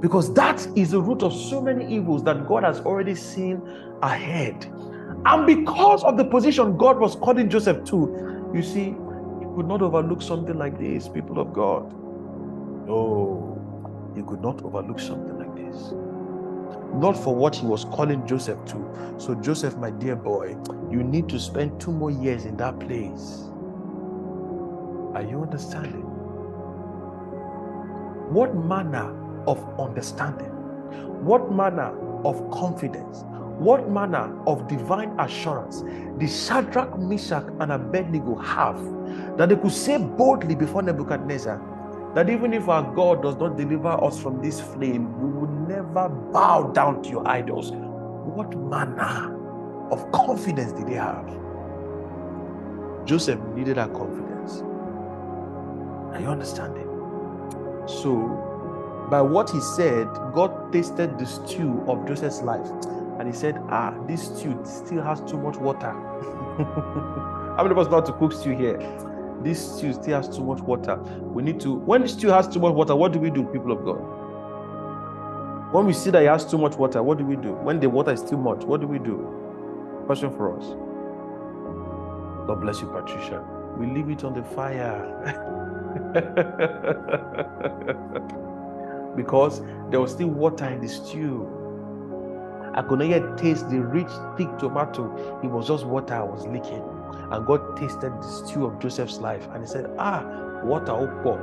Because 0.00 0.32
that 0.34 0.66
is 0.76 0.92
the 0.92 1.00
root 1.00 1.22
of 1.22 1.32
so 1.34 1.60
many 1.60 1.86
evils 1.94 2.24
that 2.24 2.46
God 2.46 2.64
has 2.64 2.80
already 2.80 3.14
seen 3.14 3.62
ahead. 4.02 4.66
And 5.26 5.46
because 5.46 6.02
of 6.04 6.16
the 6.16 6.24
position 6.24 6.76
God 6.78 6.98
was 6.98 7.16
calling 7.16 7.50
Joseph 7.50 7.84
to, 7.86 8.50
you 8.54 8.62
see, 8.62 8.84
he 8.84 9.46
could 9.54 9.66
not 9.66 9.82
overlook 9.82 10.22
something 10.22 10.56
like 10.56 10.78
this, 10.78 11.08
people 11.08 11.38
of 11.38 11.52
God. 11.52 11.92
No, 12.86 14.12
he 14.16 14.22
could 14.22 14.40
not 14.40 14.62
overlook 14.64 14.98
something 14.98 15.38
like 15.38 15.54
this. 15.54 15.92
Not 16.94 17.12
for 17.12 17.34
what 17.34 17.54
he 17.54 17.66
was 17.66 17.84
calling 17.84 18.26
Joseph 18.26 18.64
to. 18.66 19.14
So, 19.18 19.34
Joseph, 19.34 19.76
my 19.76 19.90
dear 19.90 20.16
boy, 20.16 20.56
you 20.90 21.02
need 21.02 21.28
to 21.28 21.38
spend 21.38 21.78
two 21.78 21.92
more 21.92 22.10
years 22.10 22.46
in 22.46 22.56
that 22.56 22.80
place. 22.80 23.44
Are 25.14 25.22
you 25.22 25.42
understanding? 25.42 26.06
What 28.30 28.56
manner 28.56 29.19
of 29.46 29.64
understanding? 29.78 30.48
What 31.24 31.52
manner 31.52 31.92
of 32.24 32.50
confidence? 32.50 33.24
What 33.58 33.90
manner 33.90 34.34
of 34.46 34.66
divine 34.68 35.18
assurance 35.20 35.82
did 36.18 36.30
Shadrach, 36.30 36.98
Meshach, 36.98 37.44
and 37.60 37.72
Abednego 37.72 38.36
have 38.36 38.80
that 39.36 39.50
they 39.50 39.56
could 39.56 39.72
say 39.72 39.98
boldly 39.98 40.54
before 40.54 40.82
Nebuchadnezzar 40.82 41.60
that 42.14 42.30
even 42.30 42.54
if 42.54 42.68
our 42.68 42.82
God 42.94 43.22
does 43.22 43.36
not 43.36 43.56
deliver 43.56 43.88
us 44.02 44.18
from 44.18 44.40
this 44.42 44.60
flame, 44.60 45.12
we 45.20 45.30
will 45.38 45.68
never 45.68 46.08
bow 46.08 46.72
down 46.72 47.02
to 47.02 47.10
your 47.10 47.28
idols? 47.28 47.70
What 47.70 48.56
manner 48.56 49.36
of 49.90 50.10
confidence 50.10 50.72
did 50.72 50.88
they 50.88 50.94
have? 50.94 51.28
Joseph 53.04 53.40
needed 53.54 53.76
that 53.76 53.92
confidence. 53.92 54.62
Are 56.14 56.20
you 56.20 56.28
understanding? 56.28 56.86
So, 57.86 58.49
by 59.10 59.20
what 59.20 59.50
he 59.50 59.60
said, 59.60 60.06
God 60.32 60.72
tasted 60.72 61.18
the 61.18 61.26
stew 61.26 61.84
of 61.88 62.06
Joseph's 62.06 62.42
life. 62.42 62.66
And 63.18 63.26
he 63.26 63.34
said, 63.34 63.60
Ah, 63.68 63.92
this 64.06 64.22
stew 64.26 64.58
still 64.64 65.02
has 65.02 65.20
too 65.22 65.36
much 65.36 65.56
water. 65.56 65.90
How 67.56 67.58
many 67.58 67.72
of 67.72 67.78
us 67.78 67.90
know 67.90 68.00
to 68.00 68.12
cook 68.12 68.32
stew 68.32 68.56
here? 68.56 68.78
This 69.42 69.76
stew 69.76 69.92
still 69.92 70.22
has 70.22 70.34
too 70.34 70.44
much 70.44 70.60
water. 70.60 70.96
We 70.96 71.42
need 71.42 71.60
to, 71.60 71.74
when 71.74 72.02
the 72.02 72.08
stew 72.08 72.28
has 72.28 72.46
too 72.46 72.60
much 72.60 72.72
water, 72.72 72.94
what 72.94 73.12
do 73.12 73.18
we 73.18 73.30
do, 73.30 73.42
people 73.44 73.72
of 73.72 73.84
God? 73.84 74.00
When 75.74 75.86
we 75.86 75.92
see 75.92 76.10
that 76.10 76.22
it 76.22 76.28
has 76.28 76.44
too 76.48 76.58
much 76.58 76.76
water, 76.76 77.02
what 77.02 77.18
do 77.18 77.24
we 77.24 77.36
do? 77.36 77.52
When 77.52 77.80
the 77.80 77.90
water 77.90 78.12
is 78.12 78.22
too 78.22 78.36
much, 78.36 78.64
what 78.64 78.80
do 78.80 78.86
we 78.86 78.98
do? 78.98 80.02
Question 80.06 80.30
for 80.36 80.56
us. 80.56 80.64
God 82.46 82.60
bless 82.60 82.80
you, 82.80 82.86
Patricia. 82.88 83.44
We 83.76 83.86
leave 83.86 84.08
it 84.10 84.24
on 84.24 84.34
the 84.34 84.42
fire. 84.42 85.06
because 89.16 89.60
there 89.90 90.00
was 90.00 90.12
still 90.12 90.28
water 90.28 90.66
in 90.66 90.80
the 90.80 90.88
stew. 90.88 91.48
I 92.74 92.82
could 92.82 93.00
not 93.00 93.08
yet 93.08 93.36
taste 93.36 93.68
the 93.68 93.80
rich, 93.80 94.08
thick 94.36 94.56
tomato. 94.58 95.40
It 95.42 95.48
was 95.48 95.66
just 95.66 95.84
water 95.84 96.14
I 96.14 96.22
was 96.22 96.46
licking. 96.46 96.84
And 97.30 97.46
God 97.46 97.76
tasted 97.76 98.12
the 98.12 98.22
stew 98.22 98.66
of 98.66 98.78
Joseph's 98.78 99.18
life 99.18 99.46
and 99.52 99.62
he 99.62 99.66
said, 99.68 99.90
Ah, 99.98 100.22
water 100.64 100.92
opo. 100.92 101.38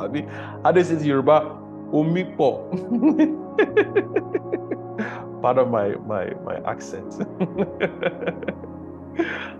I 0.00 0.08
mean, 0.08 0.28
how 0.64 0.72
do 0.72 0.80
you 0.80 0.84
say 0.86 1.04
Yoruba? 1.04 1.56
Omipo. 1.92 2.66
Pardon 5.42 5.70
my, 5.70 5.94
my, 6.06 6.30
my 6.44 6.56
accent. 6.70 7.14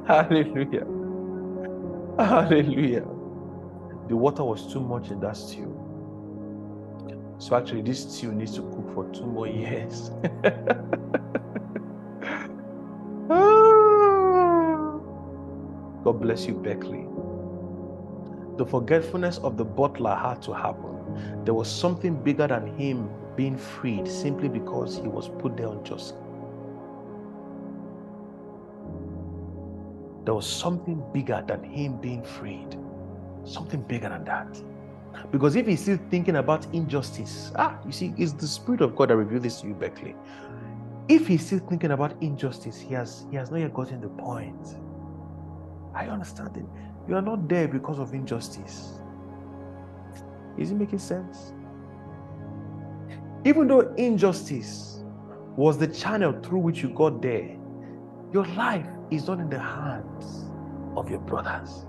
Hallelujah. 0.06 0.86
Hallelujah. 2.18 3.06
The 4.10 4.16
water 4.16 4.42
was 4.42 4.66
too 4.66 4.80
much 4.80 5.12
in 5.12 5.20
that 5.20 5.36
stew. 5.36 5.72
So 7.38 7.54
actually, 7.54 7.82
this 7.82 8.02
stew 8.02 8.32
needs 8.32 8.56
to 8.56 8.62
cook 8.62 8.92
for 8.92 9.04
two 9.12 9.24
more 9.24 9.46
years. 9.46 10.10
God 16.02 16.20
bless 16.20 16.44
you, 16.44 16.54
Beckley. 16.54 17.06
The 18.58 18.66
forgetfulness 18.66 19.38
of 19.38 19.56
the 19.56 19.64
butler 19.64 20.16
had 20.16 20.42
to 20.42 20.54
happen. 20.54 21.44
There 21.44 21.54
was 21.54 21.70
something 21.70 22.20
bigger 22.20 22.48
than 22.48 22.66
him 22.76 23.08
being 23.36 23.56
freed 23.56 24.08
simply 24.08 24.48
because 24.48 24.96
he 24.96 25.06
was 25.06 25.28
put 25.38 25.56
there 25.56 25.68
unjustly. 25.68 26.18
There 30.24 30.34
was 30.34 30.48
something 30.48 31.00
bigger 31.12 31.44
than 31.46 31.62
him 31.62 32.00
being 32.00 32.24
freed. 32.24 32.76
Something 33.44 33.82
bigger 33.82 34.08
than 34.08 34.24
that. 34.24 34.60
Because 35.30 35.56
if 35.56 35.66
he's 35.66 35.80
still 35.80 35.98
thinking 36.10 36.36
about 36.36 36.66
injustice, 36.72 37.52
ah, 37.56 37.78
you 37.84 37.92
see, 37.92 38.14
it's 38.16 38.32
the 38.32 38.46
Spirit 38.46 38.80
of 38.80 38.96
God 38.96 39.10
that 39.10 39.16
revealed 39.16 39.42
this 39.42 39.60
to 39.60 39.68
you, 39.68 39.74
Beckley. 39.74 40.14
If 41.08 41.26
he's 41.26 41.44
still 41.44 41.58
thinking 41.58 41.90
about 41.90 42.14
injustice, 42.22 42.78
he 42.78 42.94
has 42.94 43.26
he 43.30 43.36
has 43.36 43.50
not 43.50 43.58
yet 43.58 43.74
gotten 43.74 44.00
the 44.00 44.08
point. 44.08 44.76
I 45.94 46.06
understand 46.06 46.56
it. 46.56 46.64
You 47.08 47.16
are 47.16 47.22
not 47.22 47.48
there 47.48 47.66
because 47.66 47.98
of 47.98 48.14
injustice. 48.14 49.00
Is 50.56 50.70
it 50.70 50.74
making 50.74 51.00
sense? 51.00 51.52
Even 53.44 53.66
though 53.66 53.92
injustice 53.94 55.02
was 55.56 55.78
the 55.78 55.86
channel 55.88 56.32
through 56.42 56.60
which 56.60 56.82
you 56.82 56.90
got 56.90 57.20
there, 57.22 57.56
your 58.32 58.46
life 58.54 58.86
is 59.10 59.26
not 59.26 59.40
in 59.40 59.50
the 59.50 59.58
hands 59.58 60.50
of 60.96 61.10
your 61.10 61.20
brothers. 61.20 61.86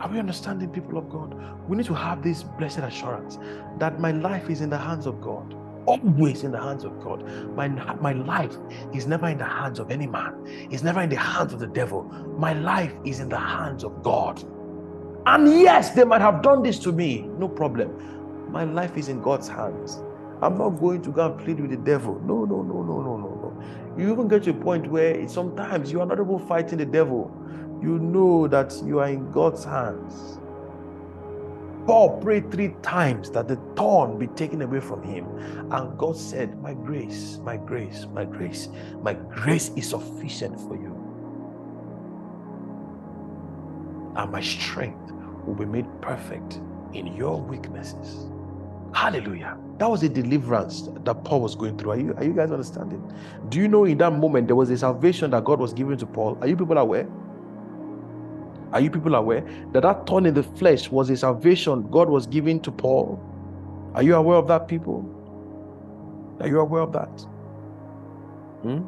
Are 0.00 0.08
we 0.08 0.20
understanding, 0.20 0.68
people 0.70 0.96
of 0.96 1.10
God? 1.10 1.34
We 1.68 1.76
need 1.76 1.86
to 1.86 1.94
have 1.94 2.22
this 2.22 2.44
blessed 2.44 2.78
assurance 2.78 3.36
that 3.78 3.98
my 3.98 4.12
life 4.12 4.48
is 4.48 4.60
in 4.60 4.70
the 4.70 4.78
hands 4.78 5.06
of 5.06 5.20
God, 5.20 5.56
always 5.86 6.44
in 6.44 6.52
the 6.52 6.60
hands 6.60 6.84
of 6.84 7.00
God. 7.02 7.24
My, 7.56 7.66
my 7.66 8.12
life 8.12 8.56
is 8.94 9.08
never 9.08 9.26
in 9.26 9.38
the 9.38 9.44
hands 9.44 9.80
of 9.80 9.90
any 9.90 10.06
man, 10.06 10.34
it's 10.70 10.84
never 10.84 11.00
in 11.00 11.10
the 11.10 11.16
hands 11.16 11.52
of 11.52 11.58
the 11.58 11.66
devil. 11.66 12.04
My 12.38 12.52
life 12.52 12.92
is 13.04 13.18
in 13.18 13.28
the 13.28 13.40
hands 13.40 13.82
of 13.82 14.04
God. 14.04 14.44
And 15.26 15.48
yes, 15.60 15.90
they 15.90 16.04
might 16.04 16.20
have 16.20 16.42
done 16.42 16.62
this 16.62 16.78
to 16.80 16.92
me, 16.92 17.22
no 17.36 17.48
problem. 17.48 18.52
My 18.52 18.62
life 18.62 18.96
is 18.96 19.08
in 19.08 19.20
God's 19.20 19.48
hands. 19.48 20.00
I'm 20.40 20.56
not 20.56 20.70
going 20.78 21.02
to 21.02 21.10
go 21.10 21.32
and 21.32 21.40
plead 21.44 21.58
with 21.58 21.70
the 21.70 21.76
devil. 21.76 22.20
No, 22.24 22.44
no, 22.44 22.62
no, 22.62 22.82
no, 22.82 23.02
no, 23.02 23.16
no, 23.16 23.28
no. 23.34 23.64
You 23.98 24.12
even 24.12 24.28
get 24.28 24.44
to 24.44 24.50
a 24.50 24.54
point 24.54 24.88
where 24.88 25.28
sometimes 25.28 25.90
you 25.90 26.00
are 26.00 26.06
not 26.06 26.20
even 26.20 26.38
fighting 26.46 26.78
the 26.78 26.86
devil 26.86 27.34
you 27.82 27.98
know 27.98 28.48
that 28.48 28.74
you 28.84 29.00
are 29.00 29.08
in 29.08 29.30
God's 29.30 29.64
hands. 29.64 30.40
Paul 31.86 32.20
prayed 32.20 32.50
three 32.50 32.74
times 32.82 33.30
that 33.30 33.48
the 33.48 33.56
thorn 33.74 34.18
be 34.18 34.26
taken 34.26 34.60
away 34.60 34.80
from 34.80 35.02
him. 35.02 35.26
And 35.72 35.96
God 35.96 36.16
said, 36.16 36.60
My 36.60 36.74
grace, 36.74 37.38
my 37.42 37.56
grace, 37.56 38.06
my 38.12 38.26
grace, 38.26 38.68
my 39.00 39.14
grace 39.14 39.70
is 39.74 39.88
sufficient 39.88 40.60
for 40.60 40.76
you. 40.76 40.94
And 44.16 44.30
my 44.30 44.42
strength 44.42 45.12
will 45.46 45.54
be 45.54 45.64
made 45.64 45.86
perfect 46.02 46.60
in 46.92 47.06
your 47.16 47.40
weaknesses. 47.40 48.26
Hallelujah. 48.92 49.56
That 49.78 49.88
was 49.88 50.02
a 50.02 50.08
deliverance 50.08 50.88
that 51.04 51.24
Paul 51.24 51.40
was 51.40 51.54
going 51.54 51.78
through. 51.78 51.92
Are 51.92 51.98
you, 51.98 52.14
are 52.16 52.24
you 52.24 52.32
guys 52.32 52.50
understanding? 52.50 53.12
Do 53.48 53.58
you 53.58 53.68
know 53.68 53.84
in 53.84 53.98
that 53.98 54.12
moment 54.12 54.48
there 54.48 54.56
was 54.56 54.70
a 54.70 54.76
salvation 54.76 55.30
that 55.30 55.44
God 55.44 55.60
was 55.60 55.72
giving 55.72 55.96
to 55.98 56.06
Paul? 56.06 56.36
Are 56.40 56.48
you 56.48 56.56
people 56.56 56.76
aware? 56.76 57.08
Are 58.72 58.80
you 58.80 58.90
people 58.90 59.14
aware 59.14 59.42
that 59.72 59.82
that 59.82 60.06
thorn 60.06 60.26
in 60.26 60.34
the 60.34 60.42
flesh 60.42 60.90
was 60.90 61.08
a 61.10 61.16
salvation 61.16 61.88
God 61.90 62.08
was 62.08 62.26
giving 62.26 62.60
to 62.60 62.70
Paul? 62.70 63.18
Are 63.94 64.02
you 64.02 64.14
aware 64.14 64.36
of 64.36 64.46
that, 64.48 64.68
people? 64.68 65.04
Are 66.40 66.46
you 66.46 66.60
aware 66.60 66.82
of 66.82 66.92
that? 66.92 67.08
Hmm? 68.62 68.82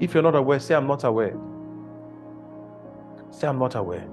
If 0.00 0.14
you're 0.14 0.22
not 0.22 0.34
aware, 0.34 0.58
say, 0.58 0.74
I'm 0.74 0.86
not 0.86 1.04
aware. 1.04 1.36
Say, 3.30 3.46
I'm 3.46 3.58
not 3.58 3.74
aware. 3.76 4.06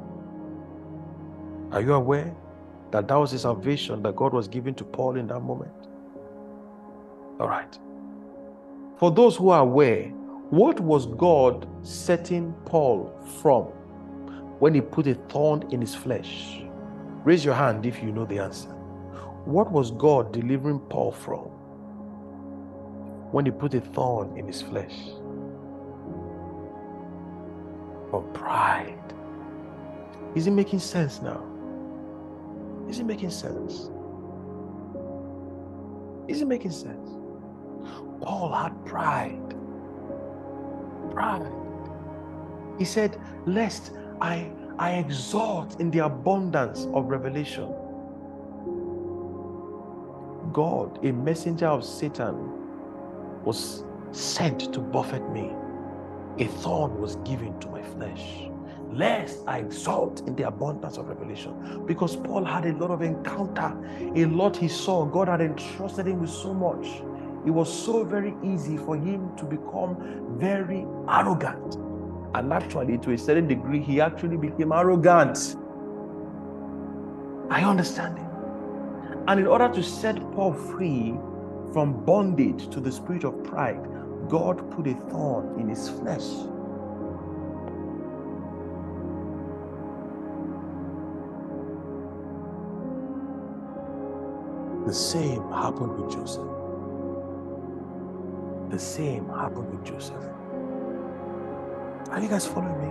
Are 1.72 1.82
you 1.82 1.94
aware 1.94 2.36
that 2.92 3.08
that 3.08 3.16
was 3.16 3.34
a 3.34 3.40
salvation 3.40 4.04
that 4.04 4.16
God 4.16 4.34
was 4.34 4.48
giving 4.48 4.76
to 4.76 4.84
Paul 4.84 5.18
in 5.18 5.28
that 5.28 5.40
moment? 5.40 5.72
All 7.40 7.48
right. 7.48 7.78
For 8.98 9.12
those 9.12 9.36
who 9.36 9.50
are 9.50 9.62
aware, 9.62 10.06
what 10.50 10.80
was 10.80 11.06
God 11.06 11.68
setting 11.84 12.54
Paul 12.66 13.14
from? 13.42 13.68
When 14.60 14.74
he 14.74 14.82
put 14.82 15.08
a 15.08 15.16
thorn 15.16 15.68
in 15.72 15.82
his 15.82 15.96
flesh? 15.96 16.62
Raise 17.24 17.44
your 17.44 17.56
hand 17.56 17.86
if 17.86 18.02
you 18.04 18.12
know 18.12 18.26
the 18.26 18.40
answer. 18.40 18.70
What 19.46 19.72
was 19.72 19.92
God 19.92 20.32
delivering 20.32 20.80
Paul 20.80 21.12
from 21.12 21.48
when 23.32 23.46
he 23.46 23.52
put 23.52 23.74
a 23.74 23.82
thorn 23.82 24.38
in 24.38 24.48
his 24.48 24.62
flesh? 24.62 24.96
From 28.10 28.32
pride. 28.34 28.96
Is 30.36 30.48
it 30.48 30.52
making 30.52 30.80
sense 30.80 31.22
now? 31.22 31.44
Is 32.90 33.00
it 33.00 33.06
making 33.06 33.32
sense? 33.32 33.90
Is 36.28 36.42
it 36.42 36.48
making 36.48 36.72
sense? 36.72 37.10
Paul 38.22 38.52
had 38.54 38.86
pride. 38.86 39.56
Pride. 41.12 41.52
He 42.78 42.86
said, 42.86 43.20
Lest 43.46 43.92
I, 44.22 44.52
I 44.78 44.94
exalt 44.94 45.80
in 45.80 45.92
the 45.92 46.06
abundance 46.06 46.88
of 46.94 47.06
revelation. 47.06 47.74
God, 50.52 51.04
a 51.06 51.12
messenger 51.12 51.68
of 51.68 51.84
Satan, 51.84 53.44
was 53.44 53.84
sent 54.12 54.74
to 54.74 54.80
buffet 54.80 55.30
me. 55.32 55.54
A 56.40 56.48
thorn 56.48 57.00
was 57.00 57.18
given 57.18 57.60
to 57.60 57.70
my 57.70 57.84
flesh 57.84 58.50
lest 58.92 59.44
I 59.48 59.60
exalt 59.60 60.22
in 60.28 60.36
the 60.36 60.48
abundance 60.48 60.98
of 60.98 61.08
revelation. 61.08 61.84
Because 61.86 62.16
Paul 62.16 62.44
had 62.44 62.66
a 62.66 62.74
lot 62.74 62.92
of 62.92 63.02
encounter, 63.02 63.76
a 64.16 64.26
lot 64.26 64.58
he 64.58 64.68
saw. 64.68 65.06
God 65.06 65.28
had 65.28 65.42
entrusted 65.42 66.08
him 66.08 66.22
with 66.22 66.30
so 66.30 66.54
much. 66.54 67.04
It 67.46 67.52
was 67.52 67.72
so 67.72 68.04
very 68.04 68.34
easy 68.44 68.78
for 68.78 68.96
him 68.96 69.36
to 69.38 69.46
become 69.46 70.38
very 70.40 70.86
arrogant. 71.08 71.78
And 72.36 72.54
actually, 72.54 72.98
to 73.00 73.12
a 73.12 73.18
certain 73.18 73.48
degree, 73.48 73.82
he 73.82 74.00
actually 74.02 74.38
became 74.38 74.72
arrogant. 74.72 75.56
I 77.50 77.64
understand 77.64 78.18
understanding? 78.18 78.26
And 79.28 79.40
in 79.40 79.48
order 79.48 79.70
to 79.70 79.84
set 79.84 80.16
Paul 80.34 80.54
free 80.54 81.16
from 81.74 82.06
bondage 82.06 82.70
to 82.70 82.80
the 82.80 82.92
spirit 82.92 83.24
of 83.24 83.44
pride, 83.44 83.84
God 84.28 84.70
put 84.72 84.88
a 84.88 84.94
thorn 84.94 85.60
in 85.60 85.70
his 85.70 85.90
flesh 85.90 86.24
The 94.90 94.96
same 94.96 95.48
happened 95.52 96.00
with 96.00 96.12
Joseph. 96.12 96.50
The 98.72 98.80
same 98.80 99.28
happened 99.30 99.70
with 99.72 99.86
Joseph. 99.86 100.24
Are 102.12 102.20
you 102.20 102.28
guys 102.28 102.46
following 102.48 102.80
me? 102.82 102.90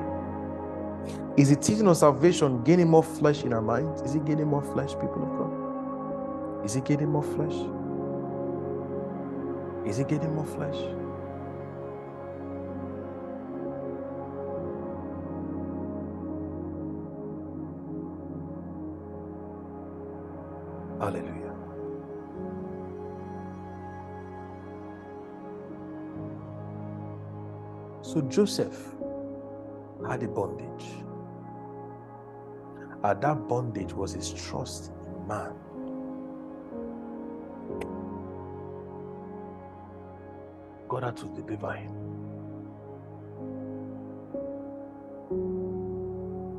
Is 1.37 1.51
the 1.51 1.57
teaching 1.57 1.89
of 1.89 1.97
salvation 1.97 2.63
gaining 2.63 2.89
more 2.89 3.03
flesh 3.03 3.43
in 3.43 3.53
our 3.53 3.63
minds? 3.63 4.01
Is 4.03 4.15
it 4.15 4.25
gaining 4.25 4.47
more 4.47 4.63
flesh, 4.63 4.91
people 4.93 5.23
of 5.23 5.31
God? 5.39 6.65
Is 6.65 6.77
it 6.77 6.85
gaining 6.85 7.09
more 7.11 7.23
flesh? 7.23 7.55
Is 9.89 9.99
it 9.99 10.09
getting 10.09 10.35
more 10.35 10.45
flesh? 10.45 10.77
Hallelujah. 21.01 21.55
So 28.03 28.21
Joseph 28.23 28.95
had 30.09 30.23
a 30.23 30.29
bondage. 30.29 30.87
And 33.05 33.23
that 33.23 33.49
bondage 33.49 33.93
was 33.93 34.15
his 34.15 34.33
trust 34.33 34.91
in 35.07 35.27
man. 35.29 35.53
God 40.89 41.05
had 41.05 41.17
to 41.19 41.27
deliver 41.27 41.73
him. 41.73 41.93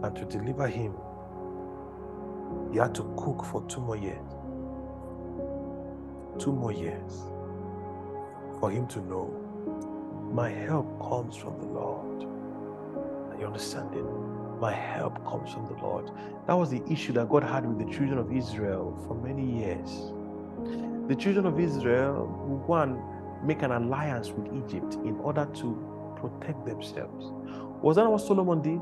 And 0.03 0.15
to 0.15 0.26
deliver 0.26 0.67
him, 0.67 0.93
he 2.71 2.77
had 2.77 2.93
to 2.95 3.03
cook 3.17 3.43
for 3.43 3.65
two 3.67 3.81
more 3.81 3.97
years. 3.97 4.17
Two 6.38 6.53
more 6.53 6.71
years 6.71 7.23
for 8.59 8.69
him 8.71 8.88
to 8.88 8.99
know 9.01 9.27
my 10.31 10.49
help 10.49 10.99
comes 10.99 11.35
from 11.35 11.57
the 11.59 11.65
Lord. 11.65 12.28
You 13.40 13.48
understanding? 13.48 14.06
My 14.60 14.74
help 14.74 15.24
comes 15.26 15.53
from 15.53 15.66
the 15.68 15.82
Lord. 15.82 16.11
That 16.45 16.53
was 16.53 16.70
the 16.70 16.84
issue 16.91 17.14
that 17.14 17.30
God 17.30 17.44
had 17.44 17.66
with 17.66 17.80
the 17.80 17.91
children 17.91 18.18
of 18.18 18.36
Israel 18.36 19.02
for 19.07 19.16
many 19.16 19.45
years. 19.45 20.11
The 21.07 21.16
children 21.16 21.45
of 21.45 21.57
Israel, 21.60 22.26
one, 22.68 23.02
make 23.41 23.61
an 23.61 23.72
alliance 23.72 24.30
with 24.32 24.48
Egypt 24.53 24.95
in 25.06 25.16
order 25.22 25.45
to 25.45 26.14
protect 26.18 26.66
themselves. 26.66 27.32
Was 27.82 27.95
that 27.95 28.11
what 28.11 28.20
Solomon 28.20 28.61
did? 28.61 28.82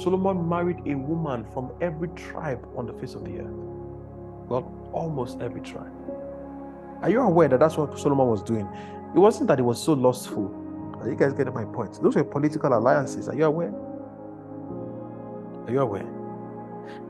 Solomon 0.00 0.48
married 0.48 0.78
a 0.86 0.94
woman 0.94 1.44
from 1.52 1.72
every 1.80 2.08
tribe 2.10 2.64
on 2.76 2.86
the 2.86 2.92
face 2.92 3.14
of 3.14 3.24
the 3.24 3.40
earth. 3.40 3.50
Well, 4.48 4.90
almost 4.92 5.40
every 5.40 5.62
tribe. 5.62 5.90
Are 7.02 7.10
you 7.10 7.20
aware 7.20 7.48
that 7.48 7.58
that's 7.58 7.76
what 7.76 7.98
Solomon 7.98 8.28
was 8.28 8.42
doing? 8.42 8.68
It 9.14 9.18
wasn't 9.18 9.48
that 9.48 9.58
he 9.58 9.62
was 9.62 9.82
so 9.82 9.94
lustful. 9.94 10.63
Are 11.04 11.10
you 11.10 11.16
guys 11.16 11.34
getting 11.34 11.52
my 11.52 11.66
point? 11.66 12.02
Those 12.02 12.16
were 12.16 12.24
political 12.24 12.72
alliances. 12.72 13.28
Are 13.28 13.34
you 13.34 13.44
aware? 13.44 13.74
Are 15.66 15.70
you 15.70 15.80
aware 15.80 16.06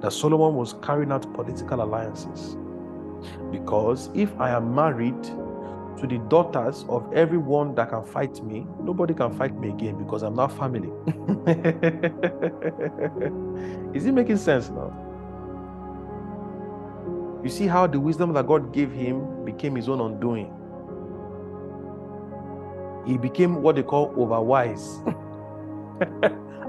that 0.01 0.13
Solomon 0.13 0.57
was 0.57 0.75
carrying 0.83 1.13
out 1.13 1.33
political 1.33 1.81
alliances? 1.81 2.57
Because 3.53 4.11
if 4.13 4.35
I 4.41 4.51
am 4.51 4.75
married 4.75 5.23
to 5.23 6.07
the 6.09 6.19
daughters 6.29 6.85
of 6.89 7.09
everyone 7.13 7.77
that 7.77 7.91
can 7.91 8.05
fight 8.05 8.43
me, 8.43 8.67
nobody 8.83 9.15
can 9.15 9.33
fight 9.39 9.55
me 9.55 9.69
again 9.69 9.97
because 9.97 10.25
I'm 10.25 10.35
not 10.35 10.51
family. 10.59 10.91
Is 13.97 14.07
it 14.07 14.13
making 14.13 14.39
sense 14.39 14.71
now? 14.71 14.93
You 17.45 17.49
see 17.49 17.69
how 17.69 17.87
the 17.87 18.01
wisdom 18.01 18.33
that 18.33 18.49
God 18.49 18.73
gave 18.73 18.91
him 18.91 19.45
became 19.45 19.77
his 19.77 19.89
own 19.89 20.01
undoing 20.01 20.53
he 23.07 23.19
became 23.19 23.63
what 23.63 23.77
they 23.77 23.83
call 23.83 24.13
overwise. 24.15 25.03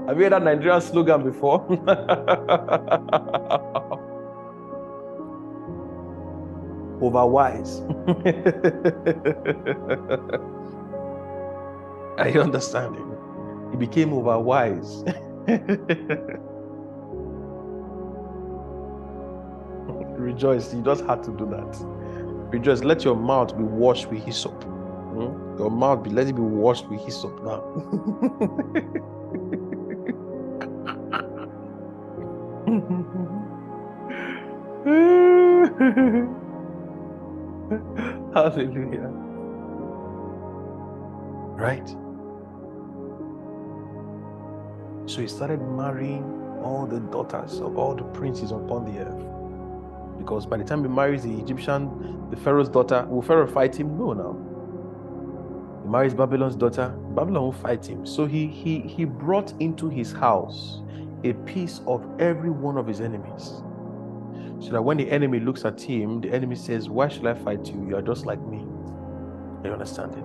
Have 0.06 0.16
you 0.18 0.24
heard 0.24 0.32
that 0.32 0.42
Nigerian 0.44 0.80
slogan 0.80 1.24
before? 1.24 1.66
overwise. 7.00 7.80
Are 12.18 12.28
you 12.28 12.40
understanding? 12.40 13.16
He 13.72 13.76
became 13.76 14.10
overwise. 14.10 15.04
Rejoice, 20.18 20.74
you 20.74 20.82
just 20.82 21.04
had 21.04 21.22
to 21.24 21.30
do 21.36 21.46
that. 21.50 21.78
Rejoice, 22.52 22.82
let 22.82 23.04
your 23.04 23.16
mouth 23.16 23.56
be 23.56 23.64
washed 23.64 24.10
with 24.10 24.24
hyssop. 24.24 24.62
Hmm? 24.64 25.45
Your 25.58 25.70
mm. 25.70 25.78
mouth 25.78 26.02
be 26.02 26.10
let 26.10 26.26
it 26.26 26.34
be 26.34 26.42
washed 26.42 26.86
with 26.88 27.00
hyssop 27.00 27.42
now. 27.42 27.62
Hallelujah. 38.34 39.08
Right? 41.56 41.88
So 45.06 45.22
he 45.22 45.26
started 45.26 45.62
marrying 45.62 46.24
all 46.62 46.86
the 46.86 47.00
daughters 47.00 47.60
of 47.60 47.78
all 47.78 47.94
the 47.94 48.02
princes 48.02 48.50
upon 48.50 48.84
the 48.84 49.00
earth. 49.00 49.24
Because 50.18 50.44
by 50.44 50.58
the 50.58 50.64
time 50.64 50.82
he 50.82 50.88
marries 50.88 51.22
the 51.22 51.38
Egyptian, 51.38 52.28
the 52.30 52.36
Pharaoh's 52.36 52.68
daughter, 52.68 53.06
will 53.08 53.22
Pharaoh 53.22 53.46
fight 53.46 53.76
him? 53.76 53.96
No, 53.96 54.12
now. 54.12 54.55
He 55.86 55.92
marries 55.92 56.14
Babylon's 56.14 56.56
daughter. 56.56 56.88
Babylon 57.14 57.44
will 57.44 57.52
fight 57.52 57.86
him. 57.86 58.04
So 58.04 58.26
he, 58.26 58.48
he, 58.48 58.80
he 58.80 59.04
brought 59.04 59.52
into 59.60 59.88
his 59.88 60.10
house 60.10 60.80
a 61.22 61.32
piece 61.32 61.80
of 61.86 62.04
every 62.18 62.50
one 62.50 62.76
of 62.76 62.88
his 62.88 63.00
enemies. 63.00 63.62
So 64.58 64.70
that 64.72 64.82
when 64.82 64.96
the 64.96 65.08
enemy 65.08 65.38
looks 65.38 65.64
at 65.64 65.80
him, 65.80 66.20
the 66.22 66.32
enemy 66.32 66.56
says, 66.56 66.88
Why 66.88 67.06
should 67.06 67.24
I 67.24 67.34
fight 67.34 67.68
you? 67.68 67.86
You 67.88 67.94
are 67.94 68.02
just 68.02 68.26
like 68.26 68.40
me. 68.40 68.66
You 69.62 69.70
understanding? 69.72 70.24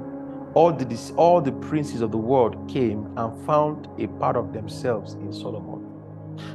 All 0.56 0.74
the, 0.74 1.14
all 1.16 1.42
the 1.42 1.52
princes 1.52 2.02
of 2.02 2.10
the 2.10 2.18
world 2.18 2.68
came 2.68 3.16
and 3.16 3.46
found 3.46 3.88
a 4.00 4.08
part 4.08 4.38
of 4.38 4.54
themselves 4.54 5.14
in 5.14 5.32
Solomon. 5.32 5.88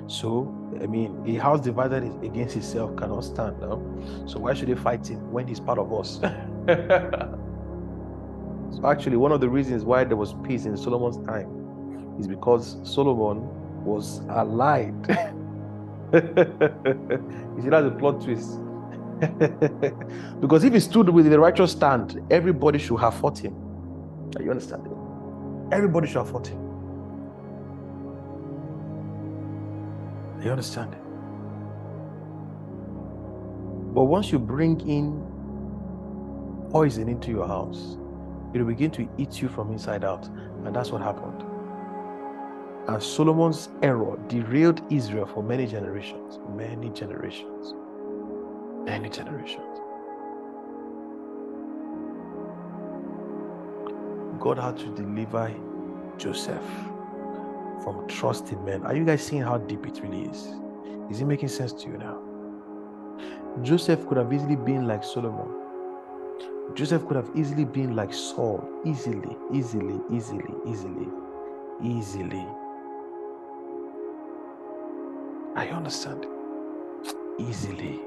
So, 0.08 0.52
I 0.82 0.86
mean, 0.86 1.22
a 1.28 1.34
house 1.36 1.60
divided 1.60 2.02
against 2.24 2.56
itself 2.56 2.96
cannot 2.96 3.22
stand. 3.22 3.60
No? 3.60 4.24
So, 4.26 4.40
why 4.40 4.54
should 4.54 4.68
they 4.68 4.74
fight 4.74 5.06
him 5.06 5.30
when 5.30 5.46
he's 5.46 5.60
part 5.60 5.78
of 5.78 5.92
us? 5.92 6.18
So 8.72 8.86
actually, 8.86 9.16
one 9.16 9.32
of 9.32 9.40
the 9.40 9.48
reasons 9.48 9.84
why 9.84 10.05
there 10.05 10.16
was 10.16 10.34
peace 10.44 10.66
in 10.66 10.76
Solomon's 10.76 11.18
time 11.26 12.16
is 12.18 12.26
because 12.26 12.76
Solomon 12.82 13.48
was 13.84 14.20
allied. 14.28 14.94
you 16.12 17.62
see, 17.62 17.68
that's 17.68 17.86
a 17.86 17.94
plot 17.98 18.20
twist. 18.20 18.59
because 20.40 20.64
if 20.64 20.72
he 20.72 20.80
stood 20.80 21.09
with 21.09 21.30
the 21.30 21.38
righteous 21.38 21.72
stand, 21.72 22.22
everybody 22.30 22.78
should 22.78 23.01
have 23.01 23.14
fought 23.14 23.38
him. 23.38 23.55
Are 24.36 24.43
you 24.43 24.51
understand? 24.51 24.86
Everybody 25.72 26.06
should 26.06 26.18
have 26.18 26.30
fought 26.30 26.47
him. 26.48 26.59
Are 30.36 30.43
you 30.44 30.51
understand? 30.51 30.94
But 33.94 34.05
once 34.05 34.30
you 34.30 34.38
bring 34.38 34.78
in 34.86 35.24
poison 36.70 37.09
into 37.09 37.30
your 37.30 37.47
house, 37.47 37.97
it 38.56 38.62
will 38.62 38.72
begin 38.72 38.90
to 38.92 39.08
eat 39.18 39.42
you 39.42 39.48
from 39.48 39.70
inside 39.70 40.02
out. 40.04 40.26
And 40.64 40.74
that's 40.74 40.90
what 40.90 41.02
happened. 41.02 41.42
And 42.88 43.02
Solomon's 43.02 43.68
error 43.82 44.18
derailed 44.28 44.80
Israel 44.90 45.26
for 45.26 45.42
many 45.42 45.66
generations. 45.66 46.38
Many 46.54 46.88
generations. 46.90 47.74
Many 48.84 49.10
generations. 49.10 49.80
God 54.40 54.58
had 54.58 54.78
to 54.78 54.94
deliver 54.94 55.52
Joseph 56.18 56.62
from 57.82 58.06
trusting 58.08 58.64
men. 58.64 58.84
Are 58.84 58.94
you 58.94 59.04
guys 59.04 59.22
seeing 59.22 59.42
how 59.42 59.58
deep 59.58 59.84
it 59.86 60.00
really 60.02 60.22
is? 60.22 60.54
Is 61.10 61.20
it 61.20 61.24
making 61.26 61.48
sense 61.48 61.72
to 61.72 61.88
you 61.88 61.98
now? 61.98 62.22
Joseph 63.62 64.06
could 64.06 64.18
have 64.18 64.32
easily 64.32 64.56
been 64.56 64.86
like 64.86 65.02
Solomon. 65.02 65.65
Joseph 66.74 67.06
could 67.06 67.16
have 67.16 67.30
easily 67.34 67.64
been 67.64 67.97
like 67.97 68.12
Saul. 68.12 68.68
Easily, 68.84 69.36
easily, 69.52 70.01
easily, 70.10 70.55
easily, 70.66 71.09
easily. 71.82 72.47
I 75.55 75.68
understand. 75.68 76.26
Easily. 77.38 78.01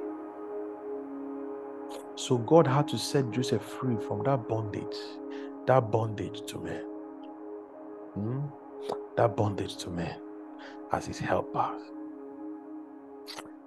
So 2.15 2.37
God 2.37 2.67
had 2.67 2.87
to 2.89 2.97
set 2.97 3.31
Joseph 3.31 3.63
free 3.63 3.95
from 4.07 4.23
that 4.23 4.47
bondage, 4.47 4.97
that 5.65 5.89
bondage 5.89 6.45
to 6.47 6.59
men. 6.59 6.83
Hmm? 8.13 8.39
That 9.15 9.35
bondage 9.35 9.77
to 9.77 9.89
men 9.89 10.19
as 10.91 11.05
his 11.05 11.17
helper. 11.17 11.71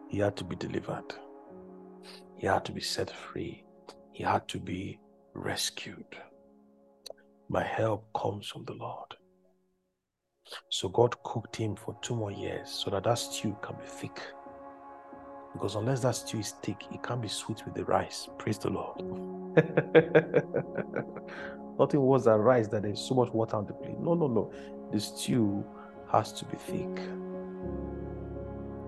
He 0.09 0.19
had 0.19 0.37
to 0.37 0.45
be 0.45 0.55
delivered. 0.57 1.15
He 2.37 2.47
had 2.47 2.65
to 2.67 2.73
be 2.73 2.81
set 2.81 3.11
free. 3.11 3.65
He 4.13 4.23
had 4.23 4.47
to 4.49 4.59
be 4.59 4.99
rescued. 5.35 6.17
My 7.49 7.63
help 7.63 8.07
comes 8.15 8.47
from 8.47 8.65
the 8.65 8.75
Lord. 8.75 9.15
So 10.69 10.89
God 10.89 11.15
cooked 11.23 11.57
him 11.57 11.77
for 11.77 11.97
two 12.03 12.15
more 12.15 12.33
years 12.33 12.69
so 12.69 12.91
that 12.91 13.05
that 13.05 13.15
stew 13.15 13.57
can 13.63 13.77
be 13.77 13.87
thick. 13.87 14.21
Because 15.53 15.77
unless 15.77 16.01
that 16.01 16.17
stew 16.17 16.39
is 16.39 16.53
thick, 16.63 16.83
it 16.93 17.03
can't 17.03 17.23
be 17.23 17.29
sweet 17.29 17.65
with 17.65 17.75
the 17.75 17.85
rice. 17.85 18.29
Praise 18.39 18.59
the 18.59 18.71
Lord. 18.71 19.03
Nothing 21.79 22.01
was 22.01 22.25
than 22.25 22.41
rice 22.41 22.69
that 22.69 22.83
there's 22.83 23.01
so 23.01 23.15
much 23.15 23.33
water 23.33 23.57
on 23.57 23.67
the 23.67 23.73
plate. 23.73 23.99
No, 23.99 24.15
no, 24.15 24.29
no. 24.29 24.53
The 24.93 25.01
stew 25.01 25.65
has 26.11 26.33
to 26.35 26.45
be 26.47 26.57
thick. 26.57 27.01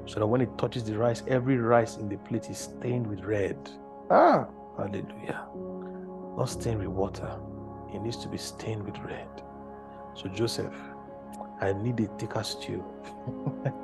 So 0.06 0.20
that 0.20 0.26
when 0.26 0.42
it 0.42 0.56
touches 0.58 0.84
the 0.84 0.98
rice, 0.98 1.22
every 1.26 1.56
rice 1.56 1.96
in 1.96 2.08
the 2.08 2.18
plate 2.18 2.50
is 2.50 2.58
stained 2.58 3.06
with 3.06 3.20
red. 3.20 3.56
Ah, 4.10 4.46
hallelujah. 4.76 5.46
Not 6.36 6.48
stained 6.48 6.80
with 6.80 6.88
water. 6.88 7.38
It 7.92 8.02
needs 8.02 8.16
to 8.18 8.28
be 8.28 8.38
stained 8.38 8.84
with 8.84 8.98
red. 8.98 9.28
So 10.14 10.28
Joseph, 10.28 10.74
I 11.60 11.72
need 11.72 12.00
a 12.00 12.06
thicker 12.18 12.42
stew. 12.42 12.84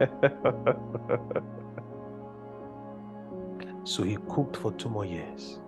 so 3.84 4.02
he 4.02 4.16
cooked 4.28 4.56
for 4.56 4.72
two 4.72 4.88
more 4.88 5.04
years. 5.04 5.60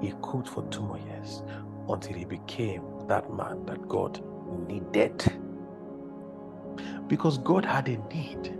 He 0.00 0.12
cooked 0.22 0.48
for 0.48 0.62
two 0.70 0.82
more 0.82 0.98
years 0.98 1.42
until 1.88 2.14
he 2.14 2.24
became 2.24 2.82
that 3.08 3.32
man 3.32 3.64
that 3.66 3.88
God 3.88 4.20
needed. 4.68 5.22
Because 7.06 7.38
God 7.38 7.64
had 7.64 7.88
a 7.88 7.96
need. 8.12 8.58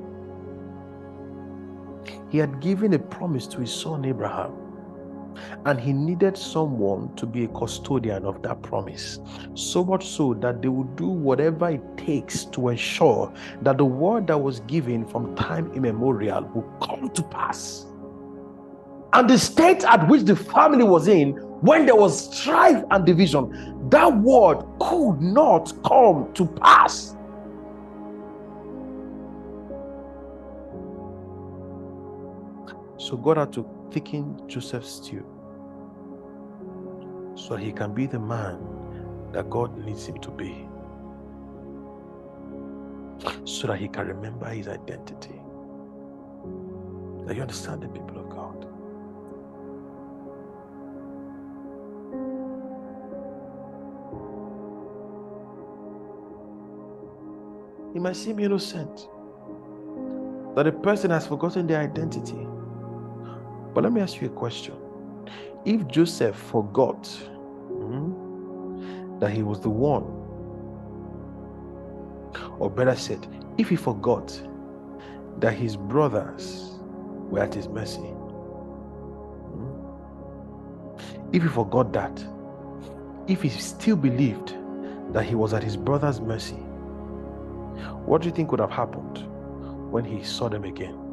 He 2.31 2.39
had 2.39 2.61
given 2.61 2.95
a 2.95 2.99
promise 2.99 3.47
to 3.49 3.61
his 3.61 3.73
son 3.73 4.05
Abraham 4.05 4.53
and 5.67 5.81
he 5.81 5.93
needed 5.93 6.37
someone 6.37 7.15
to 7.17 7.27
be 7.27 7.45
a 7.45 7.49
custodian 7.49 8.25
of 8.25 8.43
that 8.43 8.63
promise. 8.63 9.21
So 9.55 9.85
much 9.85 10.07
so 10.07 10.35
that 10.35 10.63
they 10.63 10.69
would 10.69 10.97
do 10.97 11.09
whatever 11.09 11.71
it 11.71 11.97
takes 11.97 12.45
to 12.47 12.69
ensure 12.69 13.33
that 13.63 13.79
the 13.79 13.85
word 13.85 14.27
that 14.29 14.39
was 14.39 14.61
given 14.61 15.07
from 15.07 15.35
time 15.37 15.73
immemorial 15.75 16.43
would 16.55 16.89
come 16.89 17.11
to 17.11 17.23
pass. 17.23 17.87
And 19.13 19.29
the 19.29 19.39
state 19.39 19.85
at 19.85 20.07
which 20.09 20.23
the 20.23 20.37
family 20.37 20.85
was 20.85 21.09
in, 21.09 21.33
when 21.61 21.87
there 21.87 21.97
was 21.97 22.37
strife 22.37 22.85
and 22.91 23.07
division, 23.07 23.89
that 23.91 24.17
word 24.19 24.65
could 24.81 25.21
not 25.21 25.73
come 25.85 26.33
to 26.35 26.47
pass. 26.47 27.17
So 33.09 33.17
God 33.17 33.39
had 33.39 33.55
to 33.55 33.67
thicken 33.91 34.39
Joseph's 34.49 34.91
stew 34.97 35.25
so 37.35 37.57
he 37.57 37.73
can 37.73 37.95
be 37.95 38.05
the 38.05 38.19
man 38.19 38.59
that 39.33 39.49
God 39.49 39.79
needs 39.83 40.05
him 40.05 40.19
to 40.19 40.31
be. 40.31 40.69
So 43.47 43.69
that 43.69 43.79
he 43.79 43.89
can 43.89 44.09
remember 44.09 44.45
his 44.51 44.69
identity. 44.69 45.41
Are 47.27 47.33
you 47.33 47.41
understand 47.41 47.83
the 47.83 47.89
people 47.89 48.19
of 48.19 48.29
God? 48.29 48.67
It 57.97 58.03
might 58.03 58.17
seem 58.17 58.39
innocent 58.39 59.09
that 60.55 60.67
a 60.67 60.73
person 60.73 61.11
has 61.11 61.27
forgotten 61.27 61.67
their 61.67 61.81
identity. 61.81 62.47
But 63.75 63.85
let 63.85 63.93
me 63.93 64.01
ask 64.01 64.21
you 64.21 64.29
a 64.29 64.31
question. 64.31 64.75
If 65.65 65.87
Joseph 65.89 66.37
forgot 66.37 67.07
hmm, 67.07 69.19
that 69.19 69.31
he 69.31 69.43
was 69.43 69.61
the 69.61 69.71
one, 69.71 70.05
or 72.59 72.71
better 72.71 72.97
said, 72.97 73.27
if 73.59 73.69
he 73.69 73.77
forgot 73.77 74.41
that 75.39 75.55
his 75.55 75.77
brothers 75.77 76.79
were 77.31 77.41
at 77.41 77.55
his 77.55 77.69
mercy, 77.69 78.01
hmm, 79.53 80.99
if 81.33 81.43
he 81.43 81.49
forgot 81.49 81.93
that, 81.93 82.25
if 83.27 83.43
he 83.43 83.51
still 83.51 83.97
believed 83.97 84.55
that 85.13 85.25
he 85.25 85.35
was 85.35 85.53
at 85.53 85.63
his 85.63 85.77
brother's 85.77 86.21
mercy, 86.21 86.57
what 88.07 88.23
do 88.23 88.29
you 88.29 88.35
think 88.35 88.51
would 88.51 88.61
have 88.61 88.71
happened 88.71 89.25
when 89.93 90.05
he 90.05 90.23
saw 90.25 90.49
them 90.49 90.65
again? 90.65 91.08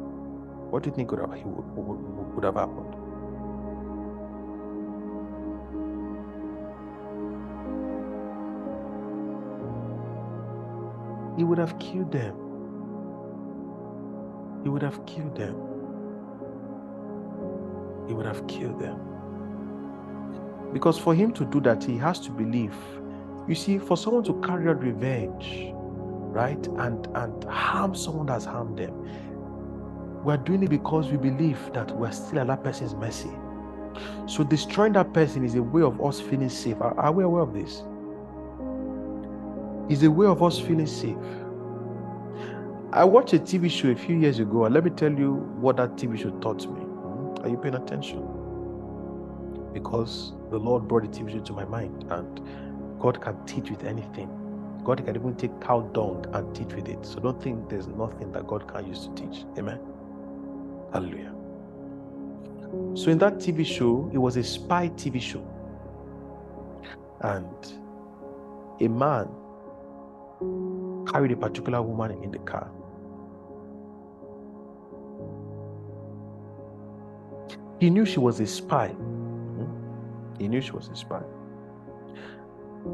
What 0.70 0.82
do 0.82 0.90
you 0.90 0.96
think 0.96 1.10
would 1.12 1.20
have, 1.20 1.30
would, 1.30 2.34
would, 2.34 2.44
have 2.44 2.54
happened? 2.56 2.94
He 11.36 11.44
would 11.44 11.58
have 11.58 11.78
killed 11.78 12.10
them. 12.10 12.34
He 14.64 14.68
would 14.68 14.82
have 14.82 15.04
killed 15.06 15.36
them. 15.36 15.54
He 18.08 18.14
would 18.14 18.26
have 18.26 18.46
killed 18.48 18.80
them. 18.80 19.00
Because 20.72 20.98
for 20.98 21.14
him 21.14 21.32
to 21.34 21.44
do 21.44 21.60
that, 21.60 21.84
he 21.84 21.96
has 21.98 22.18
to 22.20 22.30
believe. 22.30 22.74
You 23.46 23.54
see, 23.54 23.78
for 23.78 23.96
someone 23.96 24.24
to 24.24 24.34
carry 24.40 24.68
out 24.68 24.82
revenge, 24.82 25.72
right, 25.72 26.66
and 26.78 27.06
and 27.14 27.44
harm 27.44 27.94
someone 27.94 28.26
that's 28.26 28.44
harmed 28.44 28.78
them, 28.78 29.08
we're 30.26 30.36
doing 30.36 30.64
it 30.64 30.70
because 30.70 31.08
we 31.08 31.16
believe 31.16 31.72
that 31.72 31.88
we're 31.96 32.10
still 32.10 32.40
at 32.40 32.48
that 32.48 32.64
person's 32.64 32.96
mercy. 32.96 33.30
So 34.26 34.42
destroying 34.42 34.94
that 34.94 35.12
person 35.12 35.44
is 35.44 35.54
a 35.54 35.62
way 35.62 35.82
of 35.82 36.04
us 36.04 36.20
feeling 36.20 36.48
safe. 36.48 36.80
Are, 36.80 36.98
are 36.98 37.12
we 37.12 37.22
aware 37.22 37.42
of 37.42 37.54
this? 37.54 37.84
Is 39.88 40.02
a 40.02 40.10
way 40.10 40.26
of 40.26 40.42
us 40.42 40.58
feeling 40.58 40.88
safe. 40.88 41.16
I 42.92 43.04
watched 43.04 43.34
a 43.34 43.38
TV 43.38 43.70
show 43.70 43.88
a 43.90 43.94
few 43.94 44.16
years 44.18 44.40
ago, 44.40 44.64
and 44.64 44.74
let 44.74 44.82
me 44.82 44.90
tell 44.90 45.12
you 45.12 45.34
what 45.60 45.76
that 45.76 45.94
TV 45.94 46.18
show 46.18 46.30
taught 46.40 46.66
me. 46.66 46.80
Hmm? 46.80 47.44
Are 47.44 47.48
you 47.48 47.56
paying 47.56 47.76
attention? 47.76 48.18
Because 49.72 50.32
the 50.50 50.58
Lord 50.58 50.88
brought 50.88 51.02
the 51.02 51.08
TV 51.08 51.30
show 51.30 51.40
to 51.40 51.52
my 51.52 51.66
mind, 51.66 52.04
and 52.10 52.40
God 52.98 53.20
can 53.20 53.36
teach 53.46 53.70
with 53.70 53.84
anything. 53.84 54.28
God 54.82 55.04
can 55.04 55.14
even 55.14 55.36
take 55.36 55.60
cow 55.60 55.82
dung 55.82 56.26
and 56.32 56.52
teach 56.52 56.74
with 56.74 56.88
it. 56.88 57.06
So 57.06 57.20
don't 57.20 57.40
think 57.40 57.68
there's 57.68 57.86
nothing 57.86 58.32
that 58.32 58.48
God 58.48 58.66
can 58.66 58.88
use 58.88 59.06
to 59.06 59.14
teach. 59.14 59.44
Amen. 59.56 59.78
Hallelujah. 60.96 61.34
So 62.94 63.10
in 63.10 63.18
that 63.18 63.34
TV 63.34 63.66
show, 63.66 64.10
it 64.14 64.18
was 64.18 64.38
a 64.38 64.42
spy 64.42 64.88
TV 64.88 65.20
show. 65.20 65.46
And 67.20 67.44
a 68.80 68.88
man 68.88 69.28
carried 71.06 71.32
a 71.32 71.36
particular 71.36 71.82
woman 71.82 72.22
in 72.22 72.30
the 72.30 72.38
car. 72.38 72.70
He 77.78 77.90
knew 77.90 78.06
she 78.06 78.18
was 78.18 78.40
a 78.40 78.46
spy. 78.46 78.96
Mhm. 78.98 79.68
He 80.38 80.48
knew 80.48 80.62
she 80.62 80.72
was 80.72 80.88
a 80.88 80.96
spy. 80.96 81.22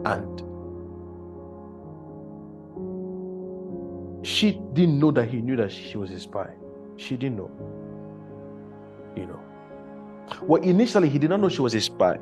And 0.05 0.43
she 4.27 4.61
didn't 4.73 4.99
know 4.99 5.13
that 5.13 5.29
he 5.29 5.41
knew 5.41 5.55
that 5.55 5.71
she 5.71 5.97
was 5.97 6.11
a 6.11 6.19
spy. 6.19 6.51
She 6.97 7.17
didn't 7.17 7.37
know. 7.37 7.72
You 9.17 9.27
know. 9.27 9.41
Well, 10.43 10.63
initially, 10.63 11.09
he 11.09 11.19
did 11.19 11.31
not 11.31 11.41
know 11.41 11.49
she 11.49 11.63
was 11.63 11.75
a 11.75 11.81
spy. 11.81 12.19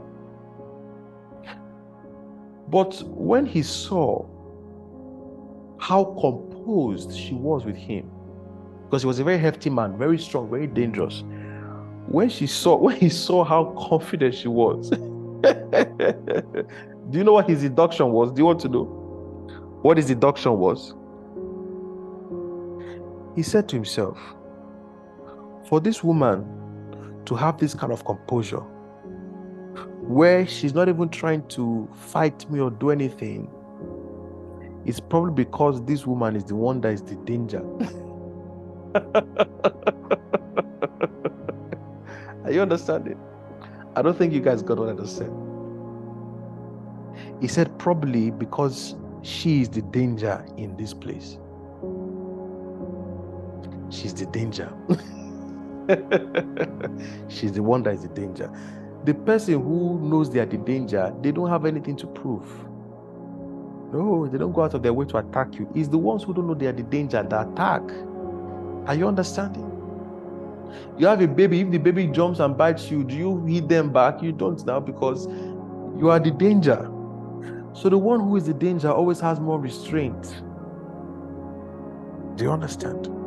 But 2.68 3.02
when 3.06 3.46
he 3.46 3.62
saw 3.62 4.26
how 5.78 6.04
composed 6.04 7.16
she 7.16 7.34
was 7.34 7.64
with 7.64 7.76
him, 7.76 8.10
because 8.84 9.02
he 9.02 9.08
was 9.08 9.18
a 9.18 9.24
very 9.24 9.38
hefty 9.38 9.70
man, 9.70 9.96
very 9.98 10.18
strong, 10.18 10.48
very 10.48 10.66
dangerous. 10.66 11.24
When 12.06 12.28
she 12.28 12.46
saw, 12.46 12.76
when 12.80 12.96
he 12.96 13.08
saw 13.08 13.44
how 13.44 13.74
confident 13.88 14.34
she 14.34 14.48
was, 14.48 14.90
do 14.90 14.98
you 17.12 17.24
know 17.24 17.32
what 17.32 17.48
his 17.48 17.62
deduction 17.62 18.12
was? 18.12 18.30
Do 18.32 18.40
you 18.40 18.46
want 18.46 18.60
to 18.60 18.68
know 18.68 18.84
what 19.82 19.96
his 19.96 20.06
deduction 20.06 20.58
was? 20.58 20.94
He 23.34 23.42
said 23.42 23.68
to 23.70 23.76
himself, 23.76 24.18
For 25.68 25.80
this 25.80 26.04
woman 26.04 26.59
to 27.26 27.34
have 27.34 27.58
this 27.58 27.74
kind 27.74 27.92
of 27.92 28.04
composure, 28.04 28.62
where 30.00 30.46
she's 30.46 30.74
not 30.74 30.88
even 30.88 31.08
trying 31.08 31.46
to 31.48 31.88
fight 31.94 32.50
me 32.50 32.60
or 32.60 32.70
do 32.70 32.90
anything, 32.90 33.50
it's 34.84 35.00
probably 35.00 35.32
because 35.44 35.84
this 35.84 36.06
woman 36.06 36.36
is 36.36 36.44
the 36.44 36.54
one 36.54 36.80
that 36.80 36.92
is 36.92 37.02
the 37.02 37.16
danger. 37.16 37.62
Are 42.44 42.50
you 42.50 42.62
understanding? 42.62 43.18
I 43.94 44.02
don't 44.02 44.16
think 44.16 44.32
you 44.32 44.40
guys 44.40 44.62
got 44.62 44.78
what 44.78 44.88
I 44.88 44.94
just 44.94 45.16
said. 45.16 45.30
He 47.40 47.48
said, 47.48 47.78
probably 47.78 48.30
because 48.30 48.96
she 49.22 49.60
is 49.62 49.68
the 49.68 49.82
danger 49.82 50.44
in 50.56 50.76
this 50.76 50.94
place. 50.94 51.38
She's 53.90 54.14
the 54.14 54.26
danger. 54.26 54.72
She's 57.28 57.52
the 57.52 57.62
one 57.62 57.82
that 57.84 57.94
is 57.94 58.02
the 58.02 58.08
danger. 58.08 58.50
The 59.04 59.14
person 59.14 59.54
who 59.62 59.98
knows 60.00 60.30
they 60.30 60.40
are 60.40 60.46
the 60.46 60.58
danger, 60.58 61.14
they 61.22 61.32
don't 61.32 61.48
have 61.48 61.64
anything 61.64 61.96
to 61.96 62.06
prove. 62.06 62.46
No, 63.92 64.28
they 64.30 64.38
don't 64.38 64.52
go 64.52 64.62
out 64.62 64.74
of 64.74 64.82
their 64.82 64.92
way 64.92 65.06
to 65.06 65.16
attack 65.16 65.54
you. 65.54 65.70
It's 65.74 65.88
the 65.88 65.98
ones 65.98 66.22
who 66.22 66.34
don't 66.34 66.46
know 66.46 66.54
they 66.54 66.66
are 66.66 66.72
the 66.72 66.82
danger 66.84 67.22
that 67.22 67.48
attack. 67.48 67.82
Are 68.86 68.94
you 68.94 69.08
understanding? 69.08 69.66
You 70.96 71.06
have 71.06 71.20
a 71.20 71.26
baby, 71.26 71.60
if 71.60 71.70
the 71.70 71.78
baby 71.78 72.06
jumps 72.06 72.38
and 72.38 72.56
bites 72.56 72.90
you, 72.90 73.02
do 73.02 73.14
you 73.14 73.44
hit 73.46 73.68
them 73.68 73.92
back? 73.92 74.22
You 74.22 74.32
don't 74.32 74.64
now 74.64 74.78
because 74.78 75.26
you 75.98 76.08
are 76.10 76.20
the 76.20 76.30
danger. 76.30 76.88
So 77.72 77.88
the 77.88 77.98
one 77.98 78.20
who 78.20 78.36
is 78.36 78.46
the 78.46 78.54
danger 78.54 78.90
always 78.90 79.18
has 79.20 79.40
more 79.40 79.58
restraint. 79.58 80.42
Do 82.36 82.44
you 82.44 82.52
understand? 82.52 83.19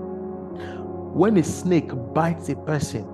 When 1.14 1.38
a 1.38 1.44
snake 1.44 1.91
bites 2.15 2.49
a 2.49 2.56
person 2.56 3.06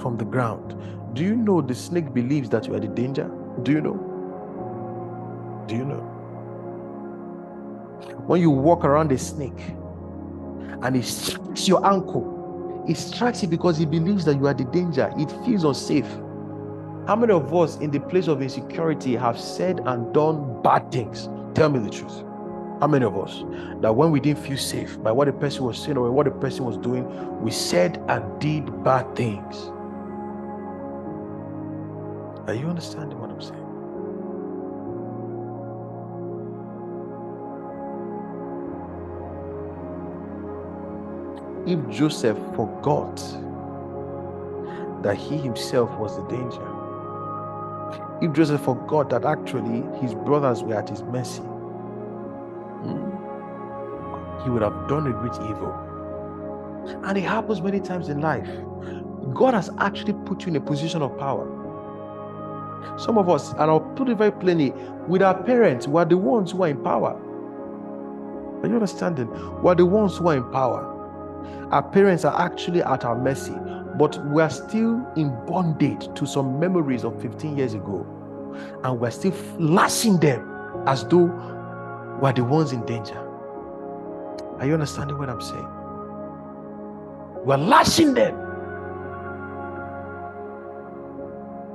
from 0.00 0.16
the 0.16 0.24
ground, 0.24 0.76
do 1.14 1.24
you 1.24 1.34
know 1.34 1.60
the 1.60 1.74
snake 1.74 2.14
believes 2.14 2.48
that 2.50 2.68
you 2.68 2.74
are 2.74 2.78
the 2.78 2.86
danger? 2.86 3.28
Do 3.64 3.72
you 3.72 3.80
know? 3.80 5.64
Do 5.66 5.74
you 5.74 5.84
know? 5.84 6.00
When 8.28 8.40
you 8.40 8.50
walk 8.50 8.84
around 8.84 9.10
a 9.10 9.18
snake 9.18 9.58
and 10.82 10.94
it 10.94 11.04
strikes 11.04 11.66
your 11.66 11.84
ankle, 11.84 12.84
it 12.88 12.96
strikes 12.96 13.42
you 13.42 13.48
because 13.48 13.80
it 13.80 13.90
believes 13.90 14.24
that 14.26 14.36
you 14.36 14.46
are 14.46 14.54
the 14.54 14.66
danger. 14.66 15.12
It 15.18 15.32
feels 15.44 15.64
unsafe. 15.64 16.06
How 17.08 17.16
many 17.16 17.32
of 17.32 17.52
us 17.52 17.78
in 17.78 17.90
the 17.90 17.98
place 17.98 18.28
of 18.28 18.40
insecurity 18.40 19.16
have 19.16 19.36
said 19.40 19.80
and 19.84 20.14
done 20.14 20.62
bad 20.62 20.92
things? 20.92 21.28
Tell 21.54 21.70
me 21.70 21.80
the 21.80 21.90
truth. 21.90 22.22
How 22.80 22.86
many 22.86 23.06
of 23.06 23.16
us 23.16 23.42
that 23.80 23.94
when 23.96 24.10
we 24.10 24.20
didn't 24.20 24.44
feel 24.44 24.58
safe 24.58 25.02
by 25.02 25.10
what 25.10 25.24
the 25.24 25.32
person 25.32 25.64
was 25.64 25.78
saying 25.78 25.96
or 25.96 26.10
what 26.12 26.24
the 26.24 26.30
person 26.30 26.66
was 26.66 26.76
doing, 26.76 27.40
we 27.40 27.50
said 27.50 28.02
and 28.08 28.38
did 28.38 28.84
bad 28.84 29.16
things? 29.16 29.56
Are 32.46 32.54
you 32.54 32.66
understanding 32.66 33.18
what 33.18 33.30
I'm 33.30 33.40
saying? 33.40 33.62
If 41.66 41.96
Joseph 41.96 42.36
forgot 42.54 43.16
that 45.02 45.16
he 45.16 45.38
himself 45.38 45.90
was 45.98 46.14
the 46.16 46.24
danger, 46.28 46.62
if 48.20 48.32
Joseph 48.34 48.60
forgot 48.60 49.08
that 49.10 49.24
actually 49.24 49.82
his 49.98 50.14
brothers 50.14 50.62
were 50.62 50.74
at 50.74 50.90
his 50.90 51.02
mercy, 51.02 51.42
Mm. 52.86 54.44
he 54.44 54.50
would 54.50 54.62
have 54.62 54.88
done 54.88 55.06
a 55.06 55.12
great 55.12 55.34
evil. 55.50 55.74
And 57.04 57.18
it 57.18 57.22
happens 57.22 57.60
many 57.60 57.80
times 57.80 58.08
in 58.08 58.20
life. 58.20 58.48
God 59.34 59.54
has 59.54 59.70
actually 59.78 60.12
put 60.24 60.42
you 60.42 60.48
in 60.48 60.56
a 60.56 60.60
position 60.60 61.02
of 61.02 61.18
power. 61.18 61.52
Some 62.98 63.18
of 63.18 63.28
us, 63.28 63.50
and 63.52 63.62
I'll 63.62 63.80
put 63.80 64.08
it 64.08 64.16
very 64.16 64.30
plainly, 64.30 64.72
with 65.08 65.22
our 65.22 65.40
parents, 65.42 65.88
we 65.88 66.00
are 66.00 66.04
the 66.04 66.16
ones 66.16 66.52
who 66.52 66.62
are 66.62 66.68
in 66.68 66.82
power. 66.82 67.20
Are 68.62 68.68
you 68.68 68.74
understanding? 68.74 69.28
We 69.62 69.70
are 69.70 69.74
the 69.74 69.84
ones 69.84 70.16
who 70.16 70.28
are 70.28 70.36
in 70.36 70.50
power. 70.50 70.92
Our 71.72 71.82
parents 71.82 72.24
are 72.24 72.40
actually 72.40 72.82
at 72.82 73.04
our 73.04 73.18
mercy, 73.18 73.54
but 73.98 74.24
we 74.26 74.40
are 74.40 74.50
still 74.50 75.04
in 75.16 75.30
bondage 75.46 76.08
to 76.14 76.26
some 76.26 76.60
memories 76.60 77.04
of 77.04 77.20
15 77.20 77.56
years 77.56 77.74
ago. 77.74 78.06
And 78.84 79.00
we're 79.00 79.10
still 79.10 79.34
lashing 79.58 80.18
them 80.18 80.48
as 80.86 81.04
though 81.08 81.26
we're 82.20 82.32
the 82.32 82.44
ones 82.44 82.72
in 82.72 82.84
danger. 82.86 83.18
Are 84.58 84.66
you 84.66 84.74
understanding 84.74 85.18
what 85.18 85.28
I'm 85.28 85.40
saying? 85.40 85.68
We're 87.44 87.58
lashing 87.58 88.14
them, 88.14 88.34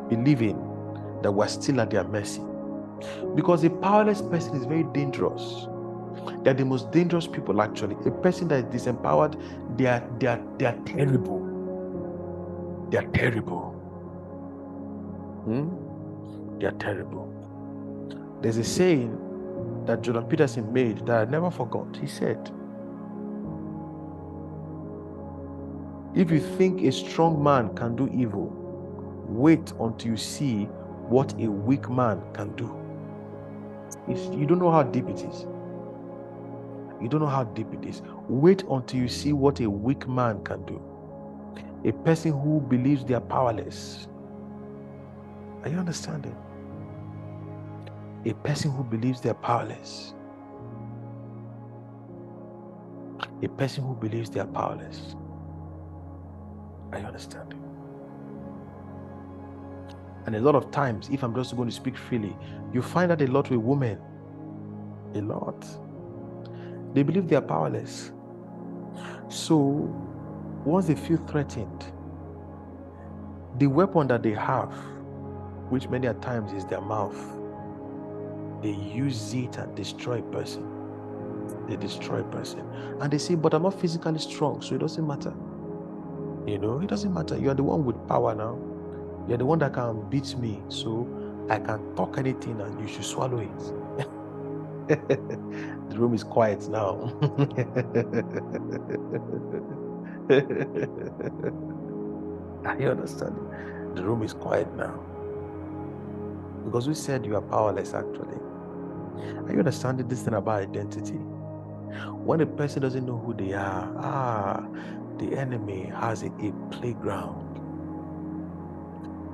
believing 0.09 0.57
that 1.21 1.31
we're 1.31 1.47
still 1.47 1.79
at 1.79 1.91
their 1.91 2.03
mercy. 2.03 2.41
Because 3.35 3.63
a 3.63 3.69
powerless 3.69 4.21
person 4.21 4.55
is 4.55 4.65
very 4.65 4.83
dangerous. 4.83 5.67
They're 6.43 6.53
the 6.53 6.65
most 6.65 6.91
dangerous 6.91 7.27
people, 7.27 7.61
actually. 7.61 7.95
A 8.05 8.11
person 8.11 8.47
that 8.49 8.65
is 8.65 8.83
disempowered, 8.83 9.39
they 9.77 9.85
are, 9.85 10.03
they 10.19 10.27
are, 10.27 10.43
they 10.57 10.65
are 10.65 10.77
terrible. 10.85 11.39
They 12.89 12.97
are 12.97 13.07
terrible. 13.13 13.71
Hmm? 15.45 16.59
They 16.59 16.65
are 16.65 16.71
terrible. 16.73 17.27
There's 18.41 18.57
a 18.57 18.63
saying 18.63 19.17
that 19.91 20.01
Jordan 20.03 20.23
Peterson 20.23 20.71
made 20.71 21.05
that 21.05 21.27
I 21.27 21.29
never 21.29 21.51
forgot. 21.51 21.97
He 21.97 22.07
said, 22.07 22.49
If 26.15 26.31
you 26.31 26.39
think 26.39 26.81
a 26.83 26.91
strong 26.93 27.43
man 27.43 27.75
can 27.75 27.97
do 27.97 28.09
evil, 28.13 28.53
wait 29.27 29.73
until 29.81 30.11
you 30.11 30.15
see 30.15 30.63
what 31.09 31.33
a 31.33 31.51
weak 31.51 31.89
man 31.89 32.21
can 32.33 32.55
do. 32.55 32.73
You 34.07 34.45
don't 34.45 34.59
know 34.59 34.71
how 34.71 34.83
deep 34.83 35.09
it 35.09 35.23
is. 35.23 35.41
You 37.01 37.09
don't 37.09 37.19
know 37.19 37.27
how 37.27 37.43
deep 37.43 37.73
it 37.73 37.85
is. 37.85 38.01
Wait 38.29 38.63
until 38.69 38.99
you 39.01 39.09
see 39.09 39.33
what 39.33 39.59
a 39.59 39.69
weak 39.69 40.07
man 40.07 40.41
can 40.45 40.63
do. 40.63 40.81
A 41.83 41.91
person 41.91 42.31
who 42.31 42.61
believes 42.61 43.03
they 43.03 43.13
are 43.13 43.19
powerless. 43.19 44.07
Are 45.63 45.69
you 45.69 45.77
understanding? 45.77 46.35
A 48.25 48.33
person 48.33 48.71
who 48.71 48.83
believes 48.83 49.21
they 49.21 49.29
are 49.29 49.35
powerless. 49.35 50.13
A 53.41 53.47
person 53.47 53.83
who 53.83 53.95
believes 53.95 54.29
they 54.29 54.39
are 54.39 54.47
powerless. 54.47 55.15
Are 56.91 56.99
you 56.99 57.05
understanding? 57.05 57.59
And 60.27 60.35
a 60.35 60.39
lot 60.39 60.53
of 60.53 60.69
times, 60.69 61.09
if 61.11 61.23
I'm 61.23 61.33
just 61.33 61.55
going 61.55 61.67
to 61.67 61.73
speak 61.75 61.97
freely, 61.97 62.37
you 62.73 62.83
find 62.83 63.09
that 63.09 63.21
a 63.21 63.27
lot 63.27 63.49
with 63.49 63.59
women. 63.59 63.99
A 65.15 65.21
lot. 65.21 65.65
They 66.93 67.01
believe 67.01 67.27
they 67.27 67.35
are 67.37 67.41
powerless. 67.41 68.11
So, 69.29 69.57
once 70.63 70.85
they 70.85 70.95
feel 70.95 71.17
threatened, 71.17 71.85
the 73.57 73.65
weapon 73.67 74.07
that 74.09 74.21
they 74.21 74.33
have, 74.33 74.71
which 75.69 75.89
many 75.89 76.05
a 76.05 76.13
times 76.15 76.53
is 76.53 76.65
their 76.65 76.81
mouth, 76.81 77.17
they 78.61 78.71
use 78.71 79.33
it 79.33 79.57
and 79.57 79.75
destroy 79.75 80.21
person. 80.21 80.83
They 81.67 81.75
destroy 81.77 82.21
person. 82.23 82.61
And 83.01 83.11
they 83.11 83.17
say, 83.17 83.35
But 83.35 83.53
I'm 83.53 83.63
not 83.63 83.79
physically 83.79 84.19
strong, 84.19 84.61
so 84.61 84.75
it 84.75 84.79
doesn't 84.79 85.05
matter. 85.07 85.33
You 86.47 86.59
know, 86.59 86.79
it 86.81 86.89
doesn't 86.89 87.13
matter. 87.13 87.37
You 87.37 87.51
are 87.51 87.55
the 87.55 87.63
one 87.63 87.85
with 87.85 87.95
power 88.07 88.35
now. 88.35 88.57
You're 89.27 89.37
the 89.37 89.45
one 89.45 89.59
that 89.59 89.73
can 89.73 90.09
beat 90.09 90.35
me, 90.37 90.61
so 90.69 91.07
I 91.49 91.59
can 91.59 91.95
talk 91.95 92.17
anything 92.17 92.59
and 92.61 92.79
you 92.81 92.87
should 92.87 93.05
swallow 93.05 93.39
it. 93.39 94.07
the 95.89 95.97
room 95.97 96.13
is 96.13 96.23
quiet 96.23 96.67
now. 96.69 97.11
Are 102.65 102.79
you 102.79 102.89
understanding? 102.89 103.47
The 103.95 104.03
room 104.03 104.23
is 104.23 104.33
quiet 104.33 104.73
now. 104.75 104.99
Because 106.65 106.87
we 106.87 106.93
said 106.95 107.25
you 107.25 107.35
are 107.35 107.41
powerless 107.41 107.93
actually. 107.93 108.37
Are 109.17 109.51
you 109.51 109.59
understanding 109.59 110.07
this 110.07 110.21
thing 110.23 110.33
about 110.33 110.61
identity? 110.61 111.19
When 112.23 112.41
a 112.41 112.45
person 112.45 112.81
doesn't 112.81 113.05
know 113.05 113.17
who 113.17 113.33
they 113.33 113.53
are, 113.53 113.93
ah, 113.97 114.65
the 115.17 115.37
enemy 115.37 115.91
has 115.95 116.23
a, 116.23 116.27
a 116.27 116.51
playground. 116.71 117.47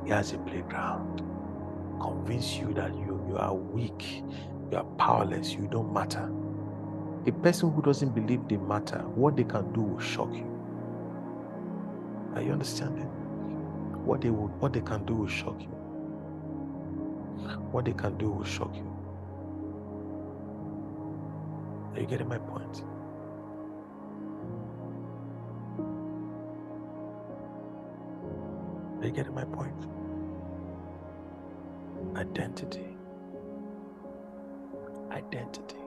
He 0.04 0.12
has 0.12 0.34
a 0.34 0.38
playground. 0.40 1.22
Convince 2.02 2.56
you 2.56 2.74
that 2.74 2.94
you, 2.95 3.24
you 3.30 3.38
are 3.38 3.54
weak, 3.54 4.24
you 4.72 4.78
are 4.78 4.84
powerless, 4.98 5.54
you 5.54 5.68
don't 5.72 5.94
matter. 5.94 6.32
A 7.26 7.32
person 7.32 7.72
who 7.72 7.82
doesn't 7.82 8.16
believe 8.16 8.48
they 8.48 8.58
matter, 8.58 8.99
what 9.16 9.36
they 9.36 9.44
can 9.44 9.72
do 9.74 9.82
will 9.82 9.99
shock 9.99 10.34
you. 10.34 10.48
Are 12.36 12.41
you 12.41 12.52
understanding? 12.52 13.06
What 14.06 14.22
they 14.22 14.30
will, 14.30 14.48
what 14.60 14.74
they 14.74 14.82
can 14.82 15.06
do 15.06 15.16
will 15.16 15.28
shock 15.28 15.60
you. 15.62 15.68
What 17.72 17.86
they 17.86 17.94
can 17.94 18.18
do 18.18 18.30
will 18.30 18.45
shock 18.45 18.76
you. 18.76 18.97
Are 21.98 22.02
you 22.02 22.06
getting 22.06 22.30
my 22.30 22.38
point? 22.38 22.84
Are 29.02 29.07
you 29.07 29.11
getting 29.11 29.34
my 29.34 29.45
point? 29.45 29.88
Identity. 32.15 32.95
Identity. 35.10 35.78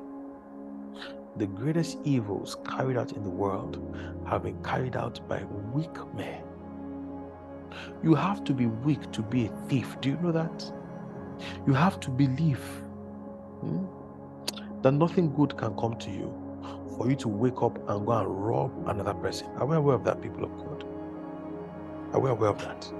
The 1.37 1.47
greatest 1.47 1.99
evils 2.03 2.57
carried 2.69 2.97
out 2.97 3.13
in 3.13 3.23
the 3.23 3.31
world 3.31 3.79
have 4.27 4.43
been 4.43 4.61
carried 4.65 4.97
out 4.97 5.21
by 5.29 5.45
weak 5.73 5.97
men. 6.13 6.43
You 8.03 8.17
have 8.17 8.43
to 8.47 8.53
be 8.53 8.67
weak 8.67 9.13
to 9.13 9.23
be 9.23 9.47
a 9.47 9.67
thief. 9.69 9.97
Do 10.01 10.09
you 10.09 10.17
know 10.17 10.33
that? 10.33 10.73
You 11.69 11.73
have 11.73 12.01
to 12.01 12.11
believe 12.11 12.59
hmm, 13.61 13.85
that 14.83 14.93
nothing 14.93 15.35
good 15.35 15.57
can 15.57 15.75
come 15.77 15.97
to 15.99 16.11
you 16.11 16.33
for 16.97 17.09
you 17.09 17.17
to 17.17 17.29
wake 17.29 17.63
up 17.63 17.77
and 17.89 18.07
go 18.07 18.13
and 18.13 18.29
rob 18.47 18.71
another 18.87 19.15
person. 19.15 19.47
Are 19.57 19.67
we 19.67 19.77
aware 19.77 19.95
of 19.95 20.05
that, 20.05 20.21
people 20.21 20.45
of 20.45 20.57
God? 20.57 20.85
Are 22.13 22.21
we 22.21 22.31
aware 22.31 22.51
of 22.51 22.59
that? 22.59 22.93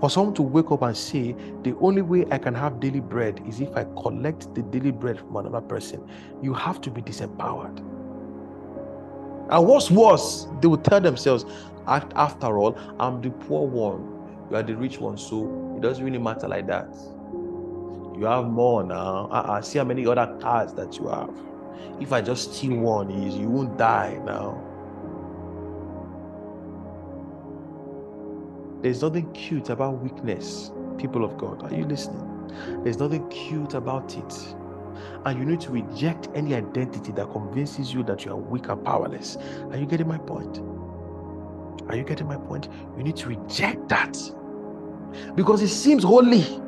For 0.00 0.10
someone 0.10 0.34
to 0.34 0.42
wake 0.42 0.70
up 0.70 0.82
and 0.82 0.96
say, 0.96 1.34
the 1.62 1.74
only 1.78 2.02
way 2.02 2.24
I 2.30 2.38
can 2.38 2.54
have 2.54 2.80
daily 2.80 3.00
bread 3.00 3.42
is 3.46 3.60
if 3.60 3.74
I 3.74 3.84
collect 4.00 4.54
the 4.54 4.62
daily 4.62 4.90
bread 4.90 5.18
from 5.18 5.36
another 5.36 5.60
person, 5.60 6.06
you 6.42 6.54
have 6.54 6.80
to 6.82 6.90
be 6.90 7.02
disempowered. 7.02 7.78
And 9.50 9.66
what's 9.66 9.90
worse, 9.90 10.48
they 10.60 10.68
will 10.68 10.76
tell 10.78 11.00
themselves, 11.00 11.46
after 11.86 12.58
all, 12.58 12.78
I'm 12.98 13.22
the 13.22 13.30
poor 13.30 13.66
one, 13.66 14.48
you 14.50 14.56
are 14.56 14.62
the 14.62 14.76
rich 14.76 14.98
one, 14.98 15.16
so 15.16 15.74
it 15.76 15.82
doesn't 15.82 16.04
really 16.04 16.18
matter 16.18 16.48
like 16.48 16.66
that. 16.66 16.94
You 18.16 18.24
have 18.26 18.46
more 18.46 18.82
now. 18.82 19.28
Uh-uh. 19.30 19.60
See 19.60 19.78
how 19.78 19.84
many 19.84 20.06
other 20.06 20.38
cars 20.40 20.72
that 20.74 20.96
you 20.98 21.08
have. 21.08 21.34
If 22.00 22.12
I 22.12 22.22
just 22.22 22.54
steal 22.54 22.78
one, 22.78 23.10
you 23.10 23.48
won't 23.48 23.76
die 23.76 24.20
now. 24.24 24.62
There's 28.82 29.02
nothing 29.02 29.30
cute 29.32 29.70
about 29.70 30.02
weakness, 30.02 30.70
people 30.98 31.24
of 31.24 31.36
God. 31.36 31.62
Are 31.62 31.74
you 31.74 31.84
listening? 31.84 32.22
There's 32.84 32.98
nothing 32.98 33.28
cute 33.28 33.74
about 33.74 34.16
it. 34.16 34.54
And 35.24 35.38
you 35.38 35.44
need 35.44 35.60
to 35.62 35.70
reject 35.70 36.28
any 36.34 36.54
identity 36.54 37.12
that 37.12 37.30
convinces 37.32 37.92
you 37.92 38.02
that 38.04 38.24
you 38.24 38.32
are 38.32 38.36
weak 38.36 38.68
and 38.68 38.82
powerless. 38.84 39.36
Are 39.70 39.76
you 39.76 39.86
getting 39.86 40.08
my 40.08 40.18
point? 40.18 40.60
Are 41.88 41.96
you 41.96 42.04
getting 42.04 42.28
my 42.28 42.36
point? 42.36 42.68
You 42.96 43.02
need 43.02 43.16
to 43.16 43.28
reject 43.28 43.88
that 43.88 44.16
because 45.34 45.62
it 45.62 45.68
seems 45.68 46.02
holy. 46.02 46.60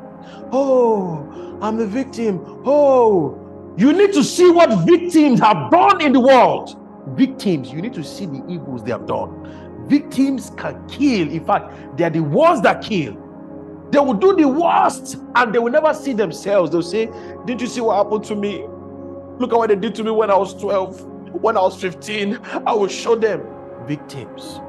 Oh, 0.51 1.57
I'm 1.61 1.77
the 1.77 1.87
victim. 1.87 2.39
Oh, 2.65 3.73
you 3.77 3.93
need 3.93 4.13
to 4.13 4.23
see 4.23 4.49
what 4.49 4.85
victims 4.85 5.39
have 5.39 5.71
done 5.71 6.01
in 6.01 6.13
the 6.13 6.19
world. 6.19 6.77
Victims, 7.17 7.71
you 7.71 7.81
need 7.81 7.93
to 7.93 8.03
see 8.03 8.25
the 8.25 8.43
evils 8.47 8.83
they 8.83 8.91
have 8.91 9.05
done. 9.05 9.85
Victims 9.87 10.51
can 10.57 10.85
kill. 10.87 11.29
In 11.29 11.45
fact, 11.45 11.97
they 11.97 12.03
are 12.03 12.09
the 12.09 12.21
ones 12.21 12.61
that 12.61 12.81
kill. 12.81 13.13
They 13.91 13.99
will 13.99 14.13
do 14.13 14.35
the 14.35 14.47
worst 14.47 15.17
and 15.35 15.53
they 15.53 15.59
will 15.59 15.71
never 15.71 15.93
see 15.93 16.13
themselves. 16.13 16.71
They'll 16.71 16.83
say, 16.83 17.07
Didn't 17.45 17.61
you 17.61 17.67
see 17.67 17.81
what 17.81 17.97
happened 17.97 18.23
to 18.25 18.35
me? 18.35 18.65
Look 19.39 19.53
at 19.53 19.57
what 19.57 19.69
they 19.69 19.75
did 19.75 19.95
to 19.95 20.03
me 20.03 20.11
when 20.11 20.29
I 20.29 20.37
was 20.37 20.53
12, 20.53 21.05
when 21.41 21.57
I 21.57 21.61
was 21.61 21.79
15. 21.81 22.39
I 22.67 22.73
will 22.73 22.87
show 22.87 23.15
them. 23.15 23.43
Victims 23.87 24.59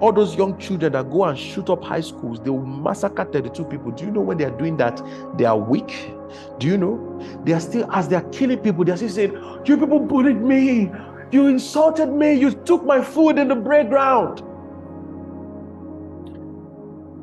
all 0.00 0.12
those 0.12 0.36
young 0.36 0.58
children 0.58 0.92
that 0.92 1.10
go 1.10 1.24
and 1.24 1.38
shoot 1.38 1.68
up 1.70 1.82
high 1.82 2.00
schools, 2.00 2.40
they 2.40 2.50
will 2.50 2.64
massacre 2.64 3.24
32 3.24 3.64
people. 3.64 3.90
Do 3.90 4.04
you 4.04 4.10
know 4.10 4.20
when 4.20 4.38
they 4.38 4.44
are 4.44 4.56
doing 4.56 4.76
that, 4.76 5.02
they 5.36 5.44
are 5.44 5.58
weak? 5.58 6.10
Do 6.58 6.66
you 6.66 6.78
know? 6.78 7.40
They 7.44 7.52
are 7.52 7.60
still, 7.60 7.90
as 7.92 8.08
they 8.08 8.16
are 8.16 8.28
killing 8.30 8.58
people, 8.58 8.84
they 8.84 8.92
are 8.92 8.96
still 8.96 9.08
saying, 9.08 9.32
You 9.64 9.76
people 9.76 10.00
bullied 10.00 10.40
me. 10.40 10.90
You 11.30 11.48
insulted 11.48 12.08
me. 12.08 12.34
You 12.34 12.52
took 12.52 12.84
my 12.84 13.02
food 13.02 13.38
in 13.38 13.48
the 13.48 13.56
playground. 13.56 14.42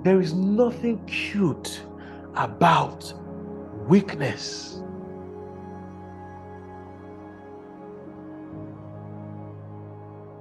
There 0.04 0.22
is 0.22 0.34
nothing 0.34 1.04
cute 1.06 1.82
about 2.36 3.12
weakness. 3.88 4.82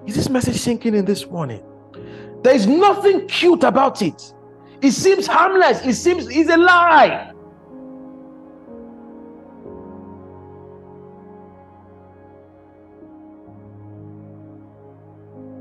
Is 0.07 0.17
this 0.17 0.29
message 0.29 0.57
sinking 0.57 0.95
in 0.95 1.07
this 1.07 1.27
morning? 1.27 1.63
There 2.45 2.55
is 2.55 2.67
nothing 2.67 3.27
cute 3.27 3.65
about 3.65 4.03
it. 4.03 4.35
It 4.83 4.91
seems 4.91 5.27
harmless. 5.27 5.81
It 5.87 5.95
seems 5.95 6.29
it's 6.29 6.51
a 6.51 6.59
lie. 6.59 7.33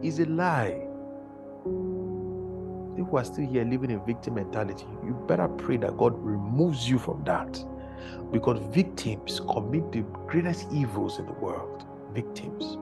It's 0.01 0.19
a 0.19 0.25
lie. 0.25 0.85
If 2.97 3.07
we 3.07 3.17
are 3.17 3.23
still 3.23 3.47
here 3.47 3.63
living 3.63 3.89
in 3.89 4.05
victim 4.05 4.33
mentality, 4.33 4.85
you 5.05 5.13
better 5.25 5.47
pray 5.47 5.77
that 5.77 5.95
God 5.95 6.19
removes 6.19 6.89
you 6.89 6.99
from 6.99 7.23
that. 7.23 7.63
Because 8.33 8.59
victims 8.75 9.39
commit 9.49 9.89
the 9.93 10.01
greatest 10.27 10.67
evils 10.73 11.17
in 11.17 11.27
the 11.27 11.33
world. 11.33 11.85
Victims. 12.13 12.77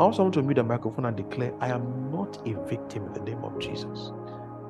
I 0.00 0.04
also 0.04 0.22
want 0.22 0.34
to 0.36 0.42
mute 0.42 0.54
the 0.54 0.64
microphone 0.64 1.04
and 1.04 1.14
declare 1.16 1.52
I 1.60 1.68
am 1.68 2.10
not 2.10 2.38
a 2.46 2.54
victim 2.70 3.06
in 3.08 3.12
the 3.12 3.20
name 3.20 3.44
of 3.44 3.58
Jesus. 3.60 4.12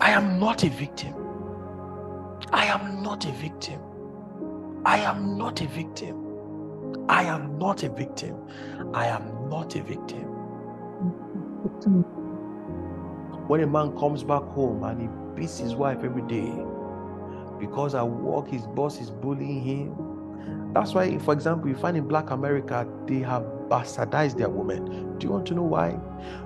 I 0.00 0.10
am 0.12 0.38
not 0.40 0.64
a 0.64 0.68
victim. 0.70 1.14
I 2.52 2.66
am 2.66 3.02
not 3.02 3.26
a 3.26 3.32
victim. 3.32 3.80
I 4.86 4.98
am 4.98 5.38
not 5.38 5.62
a 5.62 5.66
victim. 5.66 7.06
I 7.08 7.24
am 7.24 7.58
not 7.58 7.82
a 7.82 7.88
victim. 7.88 8.36
I 8.92 9.06
am 9.06 9.48
not 9.48 9.74
a 9.76 9.82
victim. 9.82 10.24
When 13.48 13.62
a 13.62 13.66
man 13.66 13.96
comes 13.98 14.22
back 14.22 14.42
home 14.42 14.84
and 14.84 15.00
he 15.00 15.08
beats 15.34 15.58
his 15.58 15.74
wife 15.74 16.04
every 16.04 16.22
day 16.22 16.52
because 17.58 17.94
at 17.94 18.06
work 18.06 18.48
his 18.48 18.66
boss 18.66 19.00
is 19.00 19.10
bullying 19.10 19.62
him, 19.62 20.72
that's 20.74 20.92
why, 20.92 21.16
for 21.18 21.32
example, 21.32 21.68
you 21.68 21.76
find 21.76 21.96
in 21.96 22.06
Black 22.06 22.30
America, 22.30 22.86
they 23.06 23.20
have 23.20 23.44
bastardized 23.68 24.38
their 24.38 24.48
women. 24.48 25.18
Do 25.18 25.26
you 25.26 25.32
want 25.32 25.46
to 25.46 25.54
know 25.54 25.62
why? 25.62 25.98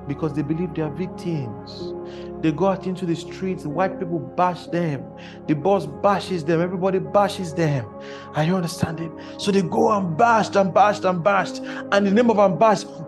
Because 0.07 0.35
they 0.35 0.43
believe 0.43 0.75
they 0.75 0.83
are 0.83 0.91
victims. 0.91 1.93
They 2.41 2.53
go 2.53 2.67
out 2.67 2.87
into 2.87 3.05
the 3.05 3.17
streets, 3.17 3.67
white 3.67 3.99
people 3.99 4.21
bash 4.21 4.67
them, 4.67 5.05
the 5.47 5.55
boss 5.55 5.87
bashes 5.87 6.45
them, 6.45 6.61
everybody 6.61 7.01
bashes 7.01 7.53
them. 7.53 7.87
Are 8.35 8.45
you 8.45 8.55
understanding? 8.55 9.19
So 9.39 9.51
they 9.51 9.63
go 9.63 9.91
and 9.91 10.17
bashed 10.17 10.55
and 10.55 10.73
bashed 10.73 11.05
and 11.05 11.23
bashed. 11.23 11.59
And 11.93 12.07
the 12.07 12.11
name 12.11 12.31
of 12.31 12.39
I'm 12.39 12.57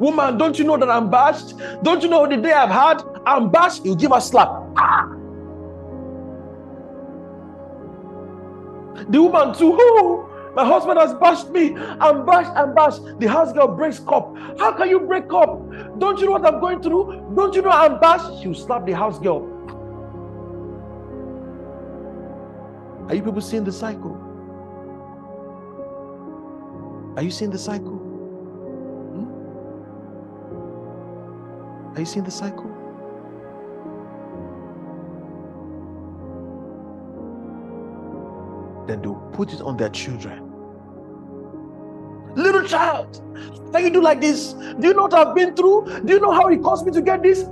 woman, 0.00 0.36
don't 0.36 0.58
you 0.58 0.64
know 0.64 0.76
that 0.76 0.90
I'm 0.90 1.10
bashed? 1.10 1.54
Don't 1.82 2.02
you 2.02 2.08
know 2.08 2.26
the 2.26 2.36
day 2.36 2.52
I've 2.52 2.70
had? 2.70 3.02
I'm 3.26 3.50
bashed, 3.50 3.84
you 3.84 3.94
give 3.94 4.12
a 4.12 4.20
slap. 4.20 4.48
Ah! 4.76 5.16
The 9.08 9.22
woman 9.22 9.54
too, 9.54 10.29
my 10.60 10.66
husband 10.66 10.98
has 10.98 11.14
bashed 11.14 11.48
me. 11.50 11.74
I'm 12.00 12.26
bashed 12.26 12.52
and 12.54 12.74
bashed. 12.74 13.00
The 13.18 13.26
house 13.26 13.52
girl 13.52 13.68
breaks 13.68 14.00
up. 14.06 14.36
How 14.58 14.72
can 14.72 14.90
you 14.90 15.00
break 15.00 15.32
up? 15.32 15.58
Don't 15.98 16.18
you 16.18 16.26
know 16.26 16.32
what 16.32 16.44
I'm 16.44 16.60
going 16.60 16.82
through? 16.82 17.32
Don't 17.34 17.54
you 17.54 17.62
know 17.62 17.70
I'm 17.70 17.98
bashed? 17.98 18.42
She'll 18.42 18.54
slap 18.54 18.84
the 18.84 18.92
house 18.92 19.18
girl. 19.18 19.48
Are 23.08 23.14
you 23.14 23.22
people 23.22 23.40
seeing 23.40 23.64
the 23.64 23.72
cycle? 23.72 24.18
Are 27.16 27.22
you 27.22 27.30
seeing 27.30 27.50
the 27.50 27.58
cycle? 27.58 27.96
Hmm? 29.14 29.24
Are 31.96 32.00
you 32.00 32.06
seeing 32.06 32.26
the 32.26 32.30
cycle? 32.30 32.68
Then 38.86 39.00
they'll 39.00 39.14
put 39.32 39.54
it 39.54 39.62
on 39.62 39.76
their 39.78 39.88
children. 39.88 40.49
Little 42.60 42.78
child, 42.78 43.22
can 43.72 43.84
you 43.84 43.90
do 43.90 44.02
like 44.02 44.20
this? 44.20 44.52
Do 44.52 44.88
you 44.88 44.92
know 44.92 45.02
what 45.02 45.14
I've 45.14 45.34
been 45.34 45.56
through? 45.56 46.02
Do 46.04 46.12
you 46.12 46.20
know 46.20 46.32
how 46.32 46.48
it 46.48 46.62
cost 46.62 46.84
me 46.84 46.92
to 46.92 47.00
get 47.00 47.22
this? 47.22 47.46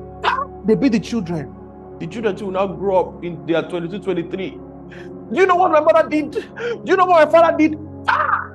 They 0.67 0.75
beat 0.75 0.93
the 0.93 1.01
children. 1.01 1.55
The 1.99 2.07
children 2.07 2.37
too 2.37 2.47
will 2.47 2.53
now 2.53 2.67
grow 2.67 2.97
up 2.99 3.25
in 3.25 3.47
their 3.47 3.63
22, 3.63 4.01
23. 4.01 4.51
Do 4.51 4.61
you 5.33 5.47
know 5.47 5.57
what 5.57 5.71
my 5.71 5.81
mother 5.81 6.07
did? 6.07 6.33
Do 6.33 6.83
you 6.85 6.97
know 6.97 7.07
what 7.07 7.27
my 7.27 7.33
father 7.33 7.57
did? 7.57 7.79
Ah! 8.07 8.51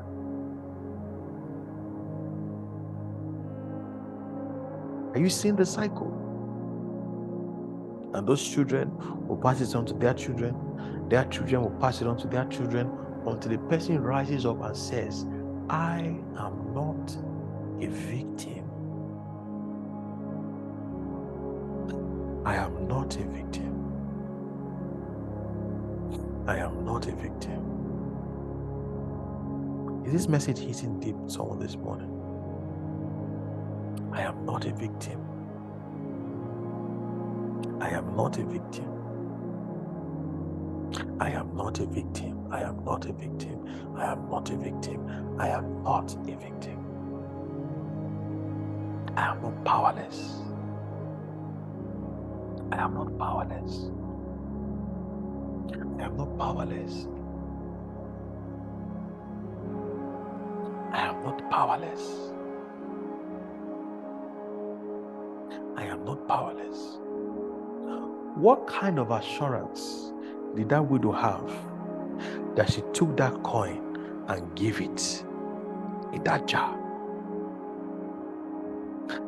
Are 5.14 5.20
you 5.20 5.30
seeing 5.30 5.56
the 5.56 5.66
cycle? 5.66 6.12
And 8.14 8.28
those 8.28 8.48
children 8.48 8.92
will 9.28 9.38
pass 9.38 9.60
it 9.60 9.76
on 9.76 9.88
to 9.88 9.94
their 9.96 10.14
children. 10.14 10.56
Their 11.10 11.26
children 11.26 11.64
will 11.64 11.80
pass 11.80 12.02
it 12.02 12.08
on 12.08 12.18
to 12.18 12.28
their 12.28 12.46
children 12.46 12.92
until 13.26 13.52
the 13.52 13.58
person 13.70 14.00
rises 14.02 14.46
up 14.46 14.62
and 14.62 14.78
says, 14.78 15.26
I 15.69 15.99
am 16.38 16.73
not 16.73 17.18
a 17.81 17.88
victim. 17.88 18.69
I 22.45 22.56
am 22.56 22.88
not 22.88 23.15
a 23.15 23.23
victim. 23.23 24.03
I 26.48 26.57
am 26.57 26.84
not 26.85 27.07
a 27.07 27.15
victim. 27.15 27.88
Is 30.06 30.11
this 30.14 30.27
message 30.27 30.60
hitting 30.60 30.99
deep 30.99 31.15
someone 31.27 31.60
this 31.60 31.77
morning? 31.77 32.11
I 34.11 34.22
am 34.23 34.45
not 34.45 34.65
a 34.65 34.73
victim. 34.73 35.22
I 37.81 37.90
am 37.90 38.15
not 38.15 38.38
a 38.38 38.44
victim. 38.45 38.90
I 41.19 41.30
am 41.31 41.56
not 41.56 41.80
a 41.80 41.85
victim. 41.85 42.32
I 42.54 42.62
am 42.62 42.86
not 42.86 43.06
a 43.08 43.14
victim. 43.14 43.68
I 43.98 44.06
am 44.06 44.30
not 44.30 44.52
a 44.52 44.56
victim. 44.56 45.36
I 45.40 45.50
am 45.50 45.82
not 45.82 46.14
a 46.14 46.36
victim. 46.36 47.00
I 49.18 49.32
am 49.32 49.42
not 49.42 49.66
powerless. 49.66 50.42
I 52.72 52.78
am 52.78 52.94
not 52.94 53.18
powerless. 53.18 53.90
I 56.00 56.04
am 56.06 56.18
not 56.18 56.38
powerless. 56.38 57.08
I 60.92 61.08
am 61.08 61.24
not 61.24 61.50
powerless. 61.50 62.02
I 65.76 65.86
am 65.86 66.06
not 66.06 66.28
powerless. 66.28 67.00
What 68.36 68.68
kind 68.68 69.00
of 69.00 69.12
assurance 69.12 70.14
did 70.56 70.70
that 70.70 70.86
widow 70.88 71.12
have 71.12 71.52
that 72.56 72.72
she 72.72 72.81
took 72.94 73.15
that 73.18 73.44
coin 73.44 74.26
and 74.27 74.56
gave 74.56 74.81
it 74.81 75.26
in 76.14 76.23
that 76.23 76.48
jar? 76.48 76.77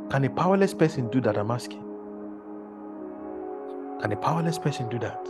Can 0.10 0.24
a 0.24 0.30
powerless 0.30 0.74
person 0.74 1.10
do 1.10 1.20
that? 1.22 1.38
I'm 1.38 1.52
asking. 1.52 1.84
Can 4.02 4.12
a 4.12 4.16
powerless 4.16 4.60
person 4.60 4.88
do 4.90 5.00
that? 5.00 5.26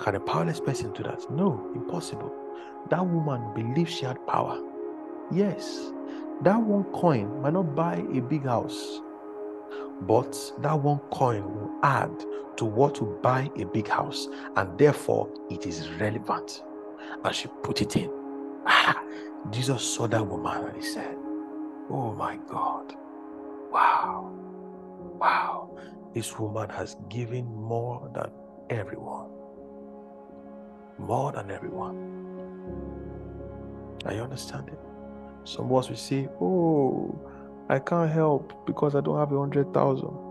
Can 0.00 0.14
a 0.14 0.20
powerless 0.20 0.60
person 0.60 0.92
do 0.92 1.02
that? 1.04 1.30
No, 1.30 1.70
impossible. 1.74 2.32
That 2.90 3.06
woman 3.06 3.54
believed 3.54 3.90
she 3.90 4.04
had 4.04 4.24
power. 4.26 4.60
Yes, 5.32 5.90
that 6.42 6.60
one 6.60 6.84
coin 6.92 7.40
might 7.40 7.54
not 7.54 7.74
buy 7.74 7.96
a 8.14 8.20
big 8.20 8.44
house, 8.44 9.00
but 10.02 10.36
that 10.60 10.78
one 10.78 10.98
coin 11.10 11.42
will 11.44 11.70
add 11.82 12.12
to 12.56 12.64
what 12.64 12.94
to 12.96 13.18
buy 13.22 13.50
a 13.58 13.64
big 13.64 13.88
house, 13.88 14.28
and 14.56 14.78
therefore 14.78 15.28
it 15.50 15.66
is 15.66 15.90
relevant. 15.92 16.62
And 17.24 17.34
she 17.34 17.48
put 17.62 17.82
it 17.82 17.96
in. 17.96 18.10
Ah, 18.66 19.00
Jesus 19.50 19.82
saw 19.82 20.06
that 20.08 20.26
woman 20.26 20.64
and 20.66 20.76
he 20.76 20.82
said, 20.82 21.16
Oh 21.88 22.12
my 22.14 22.36
God, 22.48 22.94
wow, 23.70 24.32
wow, 25.20 25.70
this 26.14 26.38
woman 26.38 26.68
has 26.70 26.96
given 27.08 27.46
more 27.46 28.10
than 28.14 28.30
everyone. 28.70 29.30
More 30.98 31.30
than 31.32 31.50
everyone. 31.50 32.12
Are 34.04 34.14
you 34.14 34.22
understanding? 34.22 34.76
Some 35.44 35.66
of 35.66 35.72
us 35.78 35.88
will 35.88 35.96
say, 35.96 36.28
Oh, 36.40 37.18
I 37.68 37.78
can't 37.78 38.10
help 38.10 38.66
because 38.66 38.94
I 38.94 39.00
don't 39.00 39.18
have 39.18 39.32
a 39.32 39.38
hundred 39.38 39.72
thousand. 39.72 40.25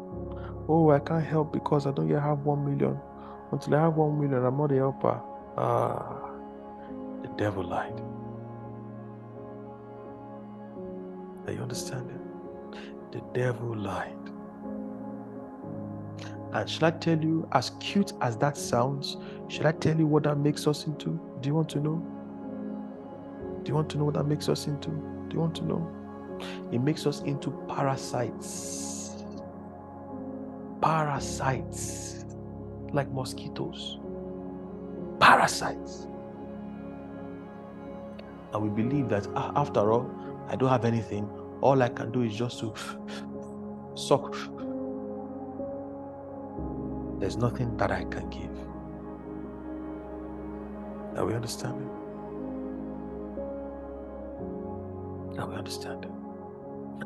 Oh, 0.67 0.89
I 0.89 0.99
can't 0.99 1.23
help 1.23 1.53
because 1.53 1.85
I 1.85 1.91
don't 1.91 2.09
yet 2.09 2.21
have 2.21 2.39
one 2.39 2.65
million. 2.65 2.99
Until 3.51 3.75
I 3.75 3.81
have 3.81 3.95
one 3.95 4.19
million, 4.19 4.43
I'm 4.43 4.57
not 4.57 4.71
a 4.71 4.75
helper. 4.75 5.21
Ah, 5.57 6.31
the 7.21 7.27
devil 7.37 7.63
lied. 7.63 8.01
Are 11.47 11.53
you 11.53 11.61
understanding? 11.61 12.19
The 13.11 13.21
devil 13.33 13.75
lied. 13.77 14.13
And 16.53 16.69
should 16.69 16.83
I 16.83 16.91
tell 16.91 17.21
you, 17.21 17.47
as 17.51 17.71
cute 17.79 18.13
as 18.21 18.37
that 18.37 18.57
sounds, 18.57 19.17
should 19.49 19.65
I 19.65 19.73
tell 19.73 19.97
you 19.97 20.07
what 20.07 20.23
that 20.23 20.37
makes 20.37 20.65
us 20.67 20.87
into? 20.87 21.19
Do 21.41 21.49
you 21.49 21.53
want 21.53 21.69
to 21.69 21.79
know? 21.79 22.01
Do 23.63 23.69
you 23.69 23.75
want 23.75 23.89
to 23.91 23.97
know 23.97 24.05
what 24.05 24.15
that 24.15 24.25
makes 24.25 24.49
us 24.49 24.65
into? 24.65 24.89
Do 24.89 25.33
you 25.33 25.39
want 25.39 25.55
to 25.55 25.65
know? 25.65 25.91
It 26.71 26.79
makes 26.79 27.05
us 27.05 27.21
into 27.21 27.51
parasites. 27.67 28.94
Parasites. 30.81 32.25
Like 32.91 33.11
mosquitoes. 33.11 33.99
Parasites. 35.19 36.07
And 38.53 38.63
we 38.63 38.69
believe 38.69 39.09
that 39.09 39.27
ah, 39.35 39.51
after 39.55 39.91
all, 39.91 40.09
I 40.47 40.55
don't 40.55 40.69
have 40.69 40.85
anything. 40.85 41.29
All 41.61 41.81
I 41.81 41.89
can 41.89 42.11
do 42.11 42.21
is 42.21 42.35
just 42.35 42.59
to 42.59 42.73
suck. 43.95 44.33
There's 47.19 47.37
nothing 47.37 47.75
that 47.77 47.91
I 47.91 48.03
can 48.05 48.29
give. 48.29 48.51
Are 51.17 51.25
we 51.25 51.33
understanding? 51.33 51.89
Now 55.35 55.47
we 55.47 55.55
understand. 55.55 56.05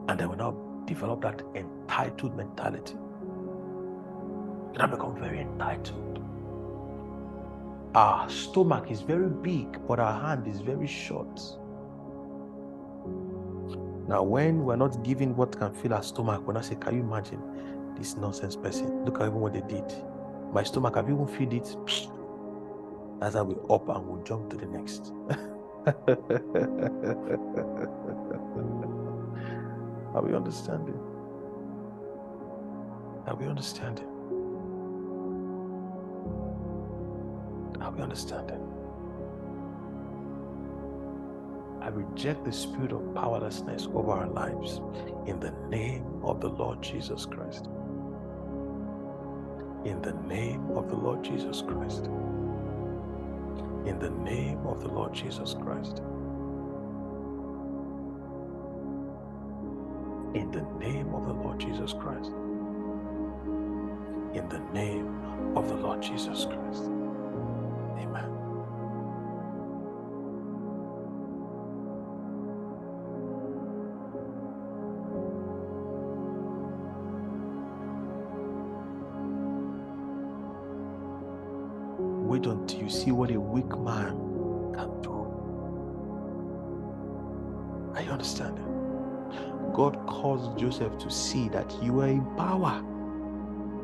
And 0.08 0.20
then 0.20 0.30
we 0.30 0.36
now 0.36 0.52
develop 0.86 1.22
that 1.22 1.42
entitled 1.56 2.36
mentality. 2.36 2.96
We 4.72 4.78
now 4.78 4.88
become 4.88 5.16
very 5.20 5.42
entitled. 5.42 6.20
Our 7.96 8.30
stomach 8.30 8.92
is 8.92 9.02
very 9.02 9.30
big, 9.30 9.86
but 9.88 10.00
our 10.00 10.20
hand 10.22 10.48
is 10.48 10.62
very 10.62 10.88
short. 10.88 11.42
Now, 14.08 14.24
when 14.24 14.64
we're 14.64 14.76
not 14.76 15.04
giving 15.04 15.36
what 15.36 15.58
can 15.58 15.74
fill 15.74 15.94
our 15.94 16.04
stomach, 16.04 16.46
when 16.48 16.58
I 16.58 16.62
say, 16.62 16.76
Can 16.76 16.96
you 16.96 17.02
imagine 17.02 17.42
this 17.98 18.16
nonsense 18.16 18.56
person? 18.56 19.06
Look 19.06 19.20
at 19.20 19.28
even 19.28 19.40
what 19.40 19.54
they 19.54 19.62
did. 19.62 19.86
My 20.54 20.64
stomach, 20.64 20.96
have 20.96 21.08
you 21.08 21.16
even 21.16 21.28
filled 21.28 21.54
it? 21.54 21.76
That's 23.20 23.36
how 23.36 23.44
we 23.44 23.56
up 23.70 23.90
and 23.90 24.08
we 24.08 24.24
jump 24.24 24.50
to 24.52 24.58
the 24.58 24.66
next. 24.68 25.12
Are 30.14 30.22
we 30.24 30.36
understanding? 30.36 31.00
Are 33.28 33.36
we 33.36 33.46
understanding? 33.46 34.08
Are 37.82 37.92
we 37.92 38.02
understanding? 38.02 38.60
I 41.82 41.88
reject 41.90 42.44
the 42.44 42.52
spirit 42.52 42.92
of 42.92 43.16
powerlessness 43.16 43.88
over 43.94 44.12
our 44.12 44.28
lives 44.28 44.82
in 45.28 45.40
the 45.40 45.54
name 45.70 46.06
of 46.24 46.42
the 46.42 46.50
Lord 46.50 46.82
Jesus 46.82 47.26
Christ. 47.26 47.68
In 49.86 50.02
the 50.02 50.14
name 50.28 50.72
of 50.72 50.90
the 50.90 50.96
Lord 50.96 51.24
Jesus 51.24 51.62
Christ. 51.62 52.06
In 53.86 53.98
the 54.00 54.10
name 54.10 54.66
of 54.68 54.82
the 54.82 54.90
Lord 54.90 55.14
Jesus 55.14 55.54
Christ. 55.54 56.00
In 60.36 60.52
the 60.52 60.66
name 60.80 61.16
of 61.16 61.26
the 61.26 61.34
Lord 61.34 61.60
Jesus 61.60 61.94
Christ. 61.94 62.32
In 64.34 64.48
the 64.50 64.62
name 64.74 65.56
of 65.56 65.70
the 65.70 65.76
Lord 65.76 66.02
Jesus 66.02 66.46
Christ. 66.46 66.99
Amen. 68.00 68.30
Wait 82.28 82.46
until 82.46 82.80
you 82.80 82.90
see 82.90 83.12
what 83.12 83.32
a 83.32 83.40
weak 83.40 83.78
man 83.80 84.12
can 84.74 85.02
do. 85.02 85.10
Are 87.96 88.02
you 88.02 88.12
understanding? 88.12 88.66
God 89.74 89.98
caused 90.08 90.58
Joseph 90.58 90.98
to 91.00 91.10
see 91.10 91.50
that 91.50 91.72
you 91.84 91.94
were 91.94 92.08
in 92.08 92.26
power. 92.36 92.84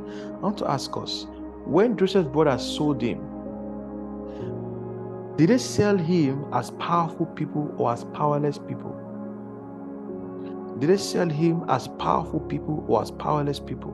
I 0.07 0.37
want 0.39 0.57
to 0.59 0.69
ask 0.69 0.95
us 0.95 1.27
when 1.65 1.97
Joseph's 1.97 2.29
brothers 2.29 2.61
sold 2.63 3.01
him, 3.01 3.19
did 5.37 5.49
they 5.49 5.57
sell 5.57 5.97
him 5.97 6.45
as 6.53 6.71
powerful 6.71 7.25
people 7.25 7.73
or 7.77 7.91
as 7.91 8.05
powerless 8.05 8.57
people? 8.57 8.95
Did 10.79 10.89
they 10.89 10.97
sell 10.97 11.29
him 11.29 11.63
as 11.69 11.87
powerful 11.87 12.39
people 12.41 12.85
or 12.87 13.01
as 13.01 13.11
powerless 13.11 13.59
people? 13.59 13.93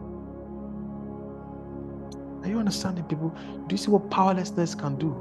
Are 2.44 2.48
you 2.48 2.60
understanding, 2.60 3.04
people? 3.06 3.30
Do 3.68 3.74
you 3.74 3.78
see 3.78 3.92
what 3.92 4.10
powerlessness 4.12 4.76
can 4.76 4.98
do? 4.98 5.16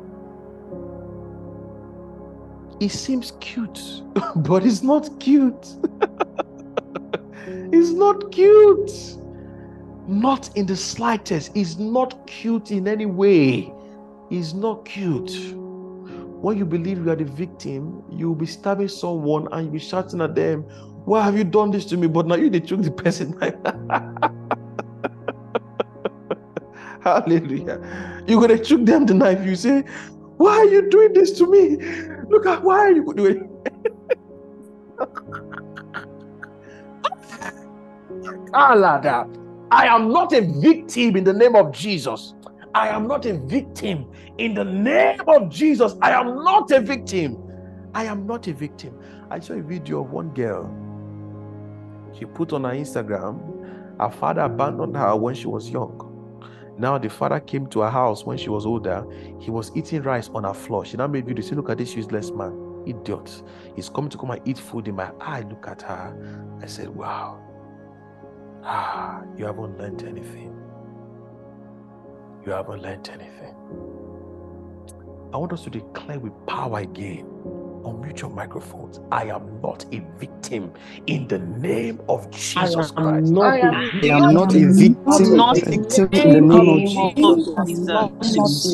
It 2.81 2.91
seems 2.91 3.33
cute, 3.41 4.03
but 4.37 4.65
it's 4.65 4.83
not 4.83 5.21
cute. 5.21 5.77
it's 7.47 7.91
not 7.91 8.33
cute. 8.33 8.91
Not 10.07 10.57
in 10.57 10.67
the 10.67 10.77
slightest. 10.77 11.53
It's 11.55 11.77
not 11.79 12.27
cute 12.27 12.71
in 12.71 12.89
any 12.89 13.07
way. 13.07 13.73
It's 14.31 14.55
not 14.55 14.85
cute. 14.87 15.31
When 16.41 16.57
you 16.57 16.65
believe 16.65 17.05
you 17.05 17.11
are 17.11 17.17
the 17.17 17.25
victim, 17.25 18.03
you'll 18.11 18.35
be 18.35 18.47
stabbing 18.47 18.89
someone 18.89 19.47
and 19.53 19.65
you'll 19.65 19.73
be 19.75 19.79
shouting 19.79 20.23
at 20.23 20.35
them, 20.35 20.63
Why 21.05 21.23
have 21.25 21.37
you 21.37 21.45
done 21.45 21.71
this 21.71 21.85
to 21.87 21.97
me? 21.99 22.07
But 22.07 22.27
now 22.27 22.37
you 22.37 22.49
they 22.49 22.61
took 22.61 22.83
the 22.83 22.91
person. 22.91 23.39
Hallelujah. 27.03 28.23
You're 28.27 28.41
gonna 28.41 28.59
choke 28.59 28.87
them 28.87 29.05
the 29.07 29.15
knife. 29.15 29.45
You 29.45 29.55
say, 29.55 29.83
Why 30.39 30.53
are 30.53 30.65
you 30.67 30.89
doing 30.89 31.13
this 31.13 31.33
to 31.39 31.47
me? 31.51 31.77
Look 32.31 32.47
at 32.47 32.63
why 32.63 32.79
are 32.79 32.93
you 32.93 33.13
doing 33.17 33.51
Alada. 38.53 39.27
I 39.71 39.87
am 39.87 40.11
not 40.13 40.33
a 40.33 40.41
victim 40.41 41.17
in 41.17 41.25
the 41.25 41.33
name 41.33 41.55
of 41.55 41.73
Jesus. 41.73 42.35
I 42.75 42.89
am 42.89 43.09
not 43.09 43.27
a 43.27 43.35
victim 43.35 44.11
in 44.39 44.55
the 44.55 44.65
name 44.65 45.21
of 45.27 45.51
Jesus. 45.51 45.95
I 46.01 46.13
am 46.13 46.45
not 46.45 46.71
a 46.71 46.81
victim. 46.81 47.37
I 47.95 48.05
am 48.05 48.27
not 48.27 48.47
a 48.47 48.53
victim. 48.53 48.97
I 49.31 49.41
saw 49.41 49.55
a 49.55 49.63
video 49.63 50.05
of 50.05 50.11
one 50.11 50.31
girl. 50.31 50.73
She 52.17 52.25
put 52.25 52.53
on 52.53 52.65
her 52.65 52.71
Instagram, 52.71 53.99
her 54.01 54.11
father 54.11 54.43
abandoned 54.43 54.97
her 54.97 55.17
when 55.17 55.35
she 55.35 55.47
was 55.47 55.71
young. 55.71 56.07
Now 56.79 56.97
the 56.99 57.11
father 57.11 57.41
came 57.41 57.67
to 57.69 57.81
her 57.81 57.91
house 57.91 58.25
when 58.25 58.39
she 58.39 58.49
was 58.49 58.65
older. 58.65 59.05
He 59.41 59.51
was 59.51 59.71
eating 59.77 60.03
rice 60.03 60.29
on 60.31 60.45
her 60.45 60.55
floor. 60.55 60.85
She 60.85 60.97
now 60.97 61.07
made 61.09 61.27
video. 61.27 61.45
Say, 61.45 61.55
look 61.57 61.71
at 61.71 61.79
this 61.79 61.95
useless 61.95 62.31
man, 62.31 62.85
idiot. 62.87 63.43
He's 63.77 63.89
coming 63.89 64.11
to 64.11 64.19
come 64.19 64.31
and 64.31 64.41
eat 64.49 64.59
food 64.59 64.89
in 64.89 64.95
my 64.95 65.11
eye. 65.21 65.43
Look 65.43 65.67
at 65.69 65.83
her. 65.83 66.59
I 66.63 66.67
said, 66.67 66.89
wow. 66.89 67.39
Ah, 68.63 69.23
you 69.37 69.45
haven't 69.45 69.77
learned 69.79 70.05
anything. 70.05 70.57
You 72.47 72.53
haven't 72.53 72.83
learned 72.83 73.09
anything. 73.11 73.55
I 75.33 75.37
want 75.37 75.53
us 75.53 75.63
to 75.65 75.71
declare 75.71 76.19
with 76.19 76.33
power 76.47 76.81
again. 76.81 77.27
Unmute 77.85 78.21
your 78.23 78.31
microphones. 78.31 79.01
I 79.13 79.25
am 79.27 79.61
not 79.63 79.85
a 79.93 80.01
victim 80.19 80.73
in 81.07 81.29
the 81.29 81.39
name 81.39 82.01
of 82.09 82.31
Jesus 82.31 82.91
I 82.95 83.03
Christ. 83.03 83.35
not 83.35 83.43
I 83.43 83.59
a 83.63 83.71
am 83.71 83.93
I 84.03 84.07
am 84.09 84.33
not 84.33 84.55
a 84.57 84.65
victim, 84.65 85.37
not 85.37 85.57
a 85.69 85.79
victim 85.79 86.11
in 86.15 86.31
the 86.31 86.41
name 86.43 86.97
of 86.97 87.17
Jesus. 88.21 88.73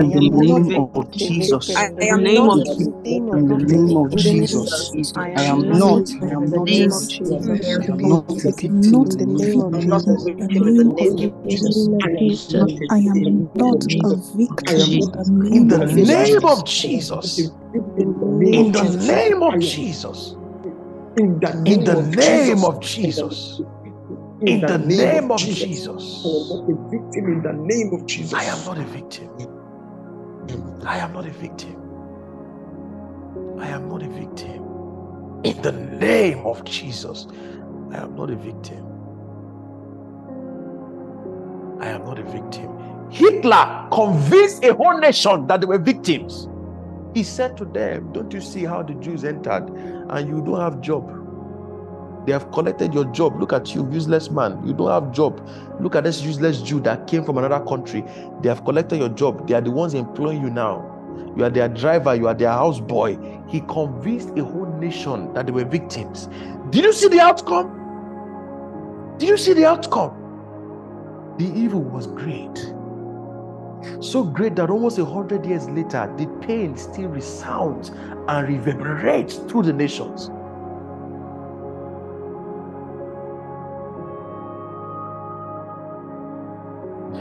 in 0.00 0.10
the 0.10 0.30
name 0.30 0.72
of 0.94 1.10
Jesus. 1.12 1.70
I 1.76 1.84
I 2.06 2.12
am 2.12 2.22
am 2.22 2.34
not 2.34 2.54
not 2.54 2.56
a 2.56 2.64
a 2.66 2.74
victim 2.76 2.94
In 3.32 3.48
the 3.48 3.58
name 3.58 3.96
of 3.96 4.16
in 4.16 4.22
the 4.22 4.34
name 4.34 4.58
Jesus. 4.58 4.72
of 4.72 4.74
Jesus. 4.92 5.30
I 5.36 5.44
am 5.44 5.78
not, 5.78 6.10
I 6.22 6.28
am 6.28 6.50
not, 6.50 6.70
name 6.70 6.92
I 6.92 6.94
of 6.94 7.08
Jesus. 7.08 7.80
am 7.88 8.08
not 8.08 8.30
a 8.46 8.52
victim 8.52 9.04
in 9.04 9.10
in 9.10 9.18
the 9.18 9.26
the 9.26 9.26
name 9.26 9.54
name 9.54 9.62
of 9.62 9.74
I'm 9.74 9.88
not 9.88 10.06
a 10.08 10.16
Jesus. 10.16 10.24
victim 10.24 10.72
in 10.76 10.76
the 10.76 10.84
name 10.84 11.16
of 11.20 11.38
Jesus. 11.48 11.88
I 12.90 13.00
am 13.12 13.50
not 13.54 13.86
a 14.04 14.16
victim 14.36 15.02
in 15.52 15.68
the 15.68 15.80
name 15.86 16.44
of 16.44 16.64
Jesus. 16.66 17.52
In 17.74 17.94
the 17.96 18.26
name 18.26 18.58
In 18.58 18.70
of 18.70 18.72
the 18.72 18.84
Jesus. 18.84 19.06
name 19.06 19.42
of 19.42 19.60
Jesus. 19.60 20.36
In 21.18 21.40
the 21.40 21.54
In 21.66 21.84
name 21.84 21.84
the 21.84 21.96
of 21.96 22.10
name 22.16 22.64
Jesus. 22.64 22.64
of 22.64 22.80
Jesus. 22.80 23.62
In 24.40 24.60
In 24.60 24.60
the 24.60 24.78
the 24.78 24.78
name 24.78 25.30
of. 25.32 25.50
Jesus. 25.52 26.04
I 26.24 26.28
am 26.30 26.48
not 26.48 26.62
a 26.68 26.76
victim 26.90 27.24
in 27.32 27.42
the 27.42 27.54
name 27.54 27.90
of 27.94 28.06
Jesus. 28.06 28.34
I 28.34 28.44
am 28.46 28.64
not 28.64 28.78
a 28.78 28.84
victim. 28.84 29.30
I 30.84 30.98
am 30.98 31.12
not 31.12 31.26
a 31.26 31.32
victim. 31.32 31.76
I 33.58 33.68
am 33.68 33.88
not 33.88 34.02
a 34.02 34.08
victim. 34.08 34.62
In 35.44 35.60
the 35.62 35.72
name 35.72 36.46
of 36.46 36.64
Jesus, 36.64 37.26
I 37.90 37.98
am 37.98 38.14
not 38.16 38.30
a 38.30 38.36
victim. 38.36 38.86
I 41.80 41.88
am 41.88 42.04
not 42.04 42.18
a 42.18 42.24
victim. 42.24 42.70
Hitler 43.10 43.66
convinced 43.92 44.64
a 44.64 44.74
whole 44.74 44.98
nation 44.98 45.46
that 45.48 45.60
they 45.62 45.66
were 45.66 45.78
victims. 45.78 46.48
He 47.14 47.22
said 47.22 47.56
to 47.58 47.64
them, 47.64 48.12
Don't 48.12 48.32
you 48.32 48.40
see 48.40 48.64
how 48.64 48.82
the 48.82 48.94
Jews 48.94 49.24
entered 49.24 49.68
and 50.10 50.28
you 50.28 50.42
don't 50.44 50.60
have 50.60 50.80
job? 50.80 51.08
They 52.26 52.32
have 52.32 52.50
collected 52.52 52.92
your 52.92 53.04
job. 53.06 53.38
Look 53.38 53.52
at 53.52 53.74
you, 53.74 53.88
useless 53.92 54.30
man. 54.30 54.66
You 54.66 54.72
don't 54.72 54.90
have 54.90 55.12
job. 55.12 55.46
Look 55.80 55.94
at 55.94 56.04
this 56.04 56.22
useless 56.22 56.62
Jew 56.62 56.80
that 56.80 57.06
came 57.06 57.22
from 57.22 57.38
another 57.38 57.64
country. 57.64 58.02
They 58.42 58.48
have 58.48 58.64
collected 58.64 58.98
your 58.98 59.10
job. 59.10 59.46
They 59.46 59.54
are 59.54 59.60
the 59.60 59.70
ones 59.70 59.94
employing 59.94 60.42
you 60.42 60.50
now. 60.50 60.90
You 61.36 61.44
are 61.44 61.50
their 61.50 61.68
driver. 61.68 62.14
You 62.14 62.26
are 62.28 62.34
their 62.34 62.48
houseboy. 62.48 63.50
He 63.50 63.60
convinced 63.60 64.30
a 64.36 64.44
whole 64.44 64.66
nation 64.80 65.32
that 65.34 65.46
they 65.46 65.52
were 65.52 65.64
victims. 65.64 66.28
Did 66.70 66.84
you 66.84 66.92
see 66.92 67.08
the 67.08 67.20
outcome? 67.20 67.82
Did 69.18 69.28
you 69.28 69.36
see 69.36 69.52
the 69.52 69.66
outcome? 69.66 70.20
The 71.38 71.46
evil 71.46 71.82
was 71.82 72.06
great. 72.06 72.72
So 74.00 74.24
great 74.24 74.56
that 74.56 74.70
almost 74.70 74.98
a 74.98 75.04
hundred 75.04 75.46
years 75.46 75.68
later, 75.68 76.12
the 76.16 76.26
pain 76.46 76.76
still 76.76 77.08
resounds 77.08 77.90
and 78.28 78.48
reverberates 78.48 79.36
through 79.36 79.64
the 79.64 79.72
nations. 79.72 80.30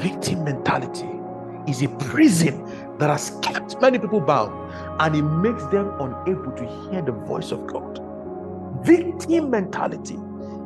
Victim 0.01 0.43
mentality 0.43 1.09
is 1.67 1.81
a 1.81 1.87
prison 2.09 2.97
that 2.97 3.09
has 3.09 3.37
kept 3.41 3.79
many 3.81 3.97
people 3.97 4.19
bound 4.19 4.51
and 4.99 5.15
it 5.15 5.21
makes 5.21 5.63
them 5.67 5.89
unable 5.99 6.51
to 6.51 6.89
hear 6.89 7.01
the 7.01 7.11
voice 7.11 7.51
of 7.51 7.65
God. 7.67 7.99
Victim 8.85 9.49
mentality 9.49 10.17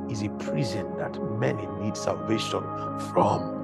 is 0.09 0.23
a 0.23 0.29
prison 0.39 0.97
that 0.97 1.21
many 1.37 1.67
need 1.81 1.95
salvation 1.95 2.61
from. 3.13 3.56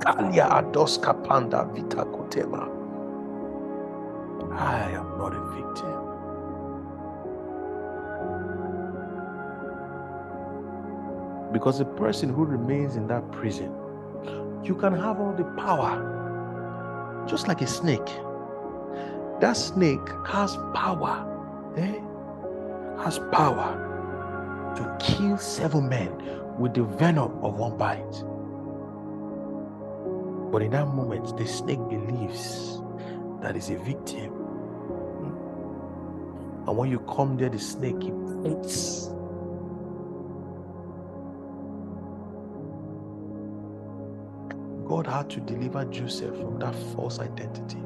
Kalia 0.00 0.48
adoska 0.50 1.14
panda 1.24 1.64
vita 1.72 2.04
kotema. 2.04 2.68
I 4.52 4.90
am 4.92 5.18
not 5.18 5.34
a 5.34 5.40
victim. 5.50 6.00
Because 11.52 11.78
the 11.78 11.84
person 11.84 12.28
who 12.28 12.44
remains 12.44 12.96
in 12.96 13.06
that 13.08 13.30
prison, 13.32 13.72
you 14.64 14.74
can 14.74 14.92
have 14.92 15.20
all 15.20 15.32
the 15.32 15.44
power, 15.56 17.24
just 17.28 17.48
like 17.48 17.62
a 17.62 17.66
snake. 17.66 18.06
That 19.40 19.56
snake 19.56 20.08
has 20.26 20.56
power, 20.74 21.24
eh? 21.76 22.00
Has 23.02 23.18
power 23.32 23.80
to 24.76 24.96
kill 24.98 25.38
seven 25.38 25.88
men 25.88 26.10
with 26.58 26.74
the 26.74 26.84
venom 26.84 27.42
of 27.42 27.54
one 27.54 27.76
bite. 27.76 28.24
But 30.54 30.62
in 30.62 30.70
that 30.70 30.86
moment, 30.86 31.36
the 31.36 31.48
snake 31.48 31.80
believes 31.88 32.80
that 33.40 33.56
is 33.56 33.70
a 33.70 33.78
victim. 33.78 34.30
Hmm. 35.18 36.68
And 36.68 36.78
when 36.78 36.92
you 36.92 37.00
come 37.00 37.36
there, 37.36 37.48
the 37.48 37.58
snake 37.58 38.00
he 38.00 38.12
bites. 38.12 39.08
God 44.86 45.08
had 45.08 45.28
to 45.30 45.40
deliver 45.40 45.84
Joseph 45.86 46.36
from 46.36 46.60
that 46.60 46.76
false 46.94 47.18
identity. 47.18 47.82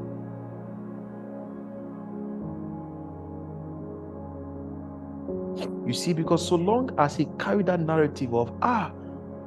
You 5.87 5.95
see, 5.95 6.13
because 6.13 6.47
so 6.47 6.57
long 6.57 6.91
as 6.99 7.17
he 7.17 7.29
carried 7.39 7.65
that 7.65 7.81
narrative 7.81 8.35
of, 8.35 8.53
ah, 8.61 8.93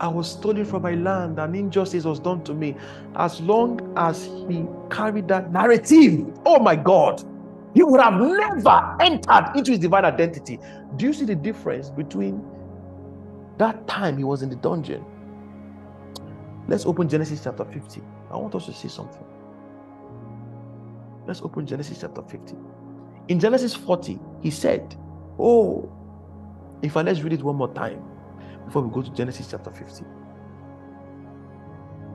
I 0.01 0.07
was 0.07 0.31
stolen 0.31 0.65
from 0.65 0.81
my 0.81 0.95
land 0.95 1.37
and 1.37 1.55
injustice 1.55 2.05
was 2.05 2.19
done 2.19 2.43
to 2.45 2.55
me, 2.55 2.75
as 3.17 3.39
long 3.39 3.93
as 3.95 4.25
he 4.49 4.65
carried 4.89 5.27
that 5.27 5.53
narrative, 5.53 6.25
oh 6.43 6.59
my 6.59 6.75
God, 6.75 7.23
he 7.75 7.83
would 7.83 8.01
have 8.01 8.19
never 8.19 8.97
entered 8.99 9.51
into 9.55 9.69
his 9.71 9.79
divine 9.79 10.03
identity. 10.03 10.57
Do 10.95 11.05
you 11.05 11.13
see 11.13 11.25
the 11.25 11.35
difference 11.35 11.91
between 11.91 12.43
that 13.59 13.87
time 13.87 14.17
he 14.17 14.23
was 14.23 14.41
in 14.41 14.49
the 14.49 14.55
dungeon? 14.55 15.05
Let's 16.67 16.87
open 16.87 17.07
Genesis 17.07 17.43
chapter 17.43 17.63
50. 17.63 18.01
I 18.31 18.37
want 18.37 18.55
us 18.55 18.65
to 18.65 18.73
see 18.73 18.87
something. 18.87 19.23
Let's 21.27 21.43
open 21.43 21.67
Genesis 21.67 22.01
chapter 22.01 22.23
50. 22.23 22.55
In 23.27 23.39
Genesis 23.39 23.75
40, 23.75 24.19
he 24.41 24.49
said, 24.49 24.95
Oh, 25.37 25.91
if 26.81 26.97
I 26.97 27.03
let's 27.03 27.21
read 27.21 27.33
it 27.33 27.43
one 27.43 27.57
more 27.57 27.71
time 27.71 28.10
before 28.71 28.83
we 28.83 28.93
go 28.93 29.01
to 29.01 29.11
Genesis 29.11 29.49
chapter 29.51 29.69
50. 29.69 30.05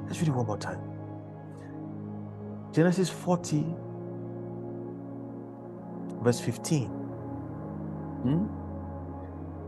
Let's 0.07 0.19
read 0.21 0.29
it 0.29 0.31
one 0.31 0.47
more 0.47 0.57
time. 0.57 0.81
Genesis 2.73 3.11
40, 3.11 3.63
verse 6.23 6.41
15. 6.41 6.87
Hmm? 8.23 8.47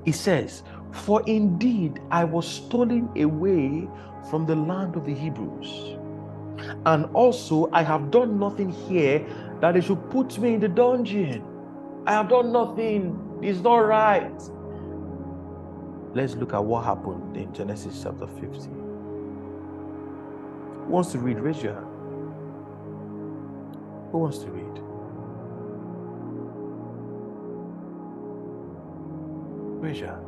He 0.06 0.12
says, 0.12 0.62
For 0.90 1.22
indeed 1.26 2.00
I 2.10 2.24
was 2.24 2.48
stolen 2.48 3.10
away 3.18 3.86
from 4.30 4.46
the 4.46 4.56
land 4.56 4.96
of 4.96 5.04
the 5.04 5.12
Hebrews. 5.14 5.98
And 6.86 7.04
also 7.12 7.68
I 7.70 7.82
have 7.82 8.10
done 8.10 8.38
nothing 8.38 8.70
here 8.70 9.26
that 9.60 9.74
they 9.74 9.82
should 9.82 10.08
put 10.08 10.38
me 10.38 10.54
in 10.54 10.60
the 10.60 10.68
dungeon. 10.68 11.44
I 12.06 12.12
have 12.12 12.30
done 12.30 12.50
nothing. 12.50 13.38
It's 13.42 13.60
not 13.60 13.76
right. 13.76 14.40
Let's 16.14 16.34
look 16.36 16.54
at 16.54 16.64
what 16.64 16.84
happened 16.84 17.36
in 17.36 17.52
Genesis 17.52 18.02
chapter 18.02 18.26
50. 18.26 18.70
Who 20.88 20.94
wants 20.94 21.12
to 21.12 21.18
read? 21.18 21.38
Raise 21.38 21.62
your 21.62 21.74
hand. 21.74 21.86
Who 24.10 24.18
wants 24.18 24.38
to 24.38 24.50
read? 24.50 24.82
Raise 29.82 30.00
your 30.00 30.08
hand. 30.08 30.24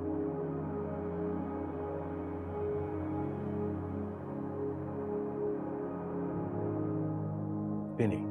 Finney. 7.96 8.26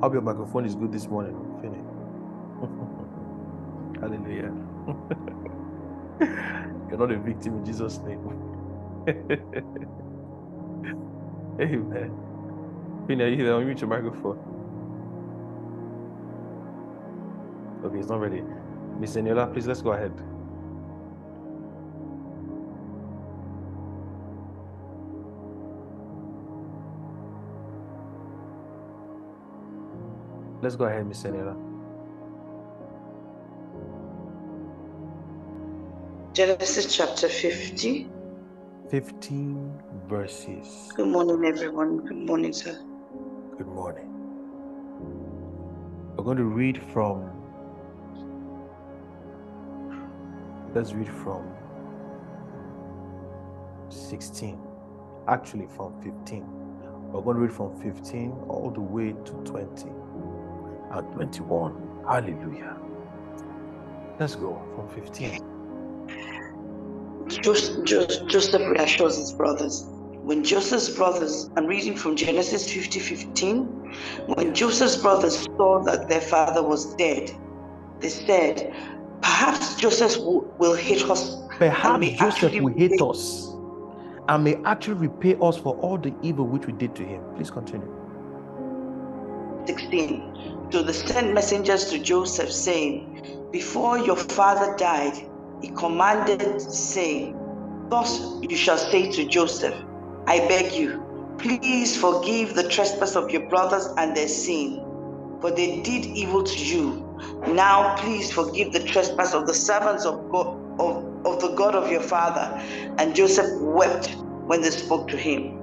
Hope 0.00 0.12
your 0.12 0.22
microphone 0.22 0.64
is 0.64 0.74
good 0.74 0.92
this 0.92 1.06
morning, 1.06 1.58
Finney. 1.60 1.97
Hallelujah. 4.08 4.52
You're 6.90 6.98
not 6.98 7.12
a 7.12 7.18
victim 7.18 7.58
in 7.58 7.64
Jesus' 7.66 7.98
name. 7.98 8.20
Amen. 11.60 12.12
Are 13.22 13.28
you 13.28 13.44
there? 13.44 13.54
Unmute 13.54 13.80
your 13.80 13.90
microphone. 13.90 14.38
Okay, 17.84 17.98
it's 17.98 18.08
not 18.08 18.20
ready. 18.20 18.42
Miss 19.00 19.16
Eniola, 19.16 19.52
please 19.52 19.66
let's 19.66 19.82
go 19.82 19.92
ahead. 19.92 20.12
Let's 30.62 30.76
go 30.76 30.86
ahead, 30.86 31.06
Miss 31.06 31.22
Eniola. 31.24 31.67
Genesis 36.38 36.96
chapter 36.96 37.28
50. 37.28 38.08
15 38.92 39.82
verses. 40.08 40.88
Good 40.94 41.08
morning, 41.08 41.44
everyone. 41.44 41.96
Good 42.06 42.16
morning, 42.16 42.52
sir. 42.52 42.78
Good 43.56 43.66
morning. 43.66 44.06
We're 46.14 46.22
going 46.22 46.36
to 46.36 46.44
read 46.44 46.80
from, 46.92 47.28
let's 50.76 50.92
read 50.92 51.08
from 51.08 51.44
16, 53.88 54.60
actually 55.26 55.66
from 55.74 56.00
15. 56.04 56.46
We're 57.10 57.20
going 57.20 57.34
to 57.38 57.42
read 57.42 57.52
from 57.52 57.76
15 57.82 58.30
all 58.46 58.70
the 58.70 58.80
way 58.80 59.12
to 59.24 59.32
20 59.44 59.88
and 60.92 61.12
21. 61.14 62.04
Hallelujah. 62.06 62.76
Let's 64.20 64.36
go 64.36 64.62
from 64.76 64.88
15. 65.02 65.57
Joseph, 67.28 67.84
Joseph 67.84 68.62
reassures 68.68 69.16
his 69.16 69.32
brothers. 69.32 69.84
When 70.22 70.44
Joseph's 70.44 70.90
brothers, 70.90 71.50
I'm 71.56 71.66
reading 71.66 71.96
from 71.96 72.16
Genesis 72.16 72.70
50 72.72 73.00
15. 73.00 73.64
When 74.26 74.54
Joseph's 74.54 74.96
brothers 74.96 75.38
saw 75.56 75.82
that 75.84 76.08
their 76.08 76.20
father 76.20 76.62
was 76.62 76.94
dead, 76.94 77.30
they 78.00 78.08
said, 78.08 78.74
Perhaps 79.20 79.76
Joseph 79.76 80.18
will, 80.18 80.42
will 80.58 80.74
hate 80.74 81.02
us. 81.04 81.36
Perhaps 81.58 82.08
Joseph 82.18 82.60
will 82.60 82.72
hate 82.72 83.00
us 83.02 83.48
and 84.28 84.44
may 84.44 84.56
actually 84.64 85.08
repay 85.08 85.36
us 85.40 85.56
for 85.56 85.76
all 85.78 85.98
the 85.98 86.14
evil 86.22 86.46
which 86.46 86.66
we 86.66 86.72
did 86.74 86.94
to 86.94 87.02
him. 87.02 87.22
Please 87.34 87.50
continue. 87.50 87.88
16. 89.66 90.68
So 90.70 90.82
they 90.82 90.92
sent 90.92 91.34
messengers 91.34 91.90
to 91.90 91.98
Joseph, 91.98 92.52
saying, 92.52 93.48
Before 93.50 93.98
your 93.98 94.16
father 94.16 94.76
died, 94.76 95.27
he 95.60 95.68
commanded, 95.68 96.60
saying, 96.60 97.36
Thus 97.90 98.20
you 98.42 98.56
shall 98.56 98.78
say 98.78 99.10
to 99.12 99.24
Joseph, 99.26 99.74
I 100.26 100.40
beg 100.48 100.72
you, 100.72 101.36
please 101.38 101.96
forgive 101.96 102.54
the 102.54 102.68
trespass 102.68 103.16
of 103.16 103.30
your 103.30 103.48
brothers 103.48 103.86
and 103.96 104.16
their 104.16 104.28
sin, 104.28 104.84
for 105.40 105.50
they 105.50 105.80
did 105.82 106.04
evil 106.04 106.44
to 106.44 106.64
you. 106.64 107.04
Now 107.48 107.96
please 107.96 108.32
forgive 108.32 108.72
the 108.72 108.84
trespass 108.84 109.34
of 109.34 109.46
the 109.46 109.54
servants 109.54 110.04
of 110.04 110.30
God 110.30 110.58
of, 110.78 111.26
of 111.26 111.40
the 111.40 111.54
God 111.56 111.74
of 111.74 111.90
your 111.90 112.00
father. 112.02 112.60
And 112.98 113.14
Joseph 113.14 113.60
wept 113.60 114.14
when 114.46 114.62
they 114.62 114.70
spoke 114.70 115.08
to 115.08 115.16
him. 115.16 115.58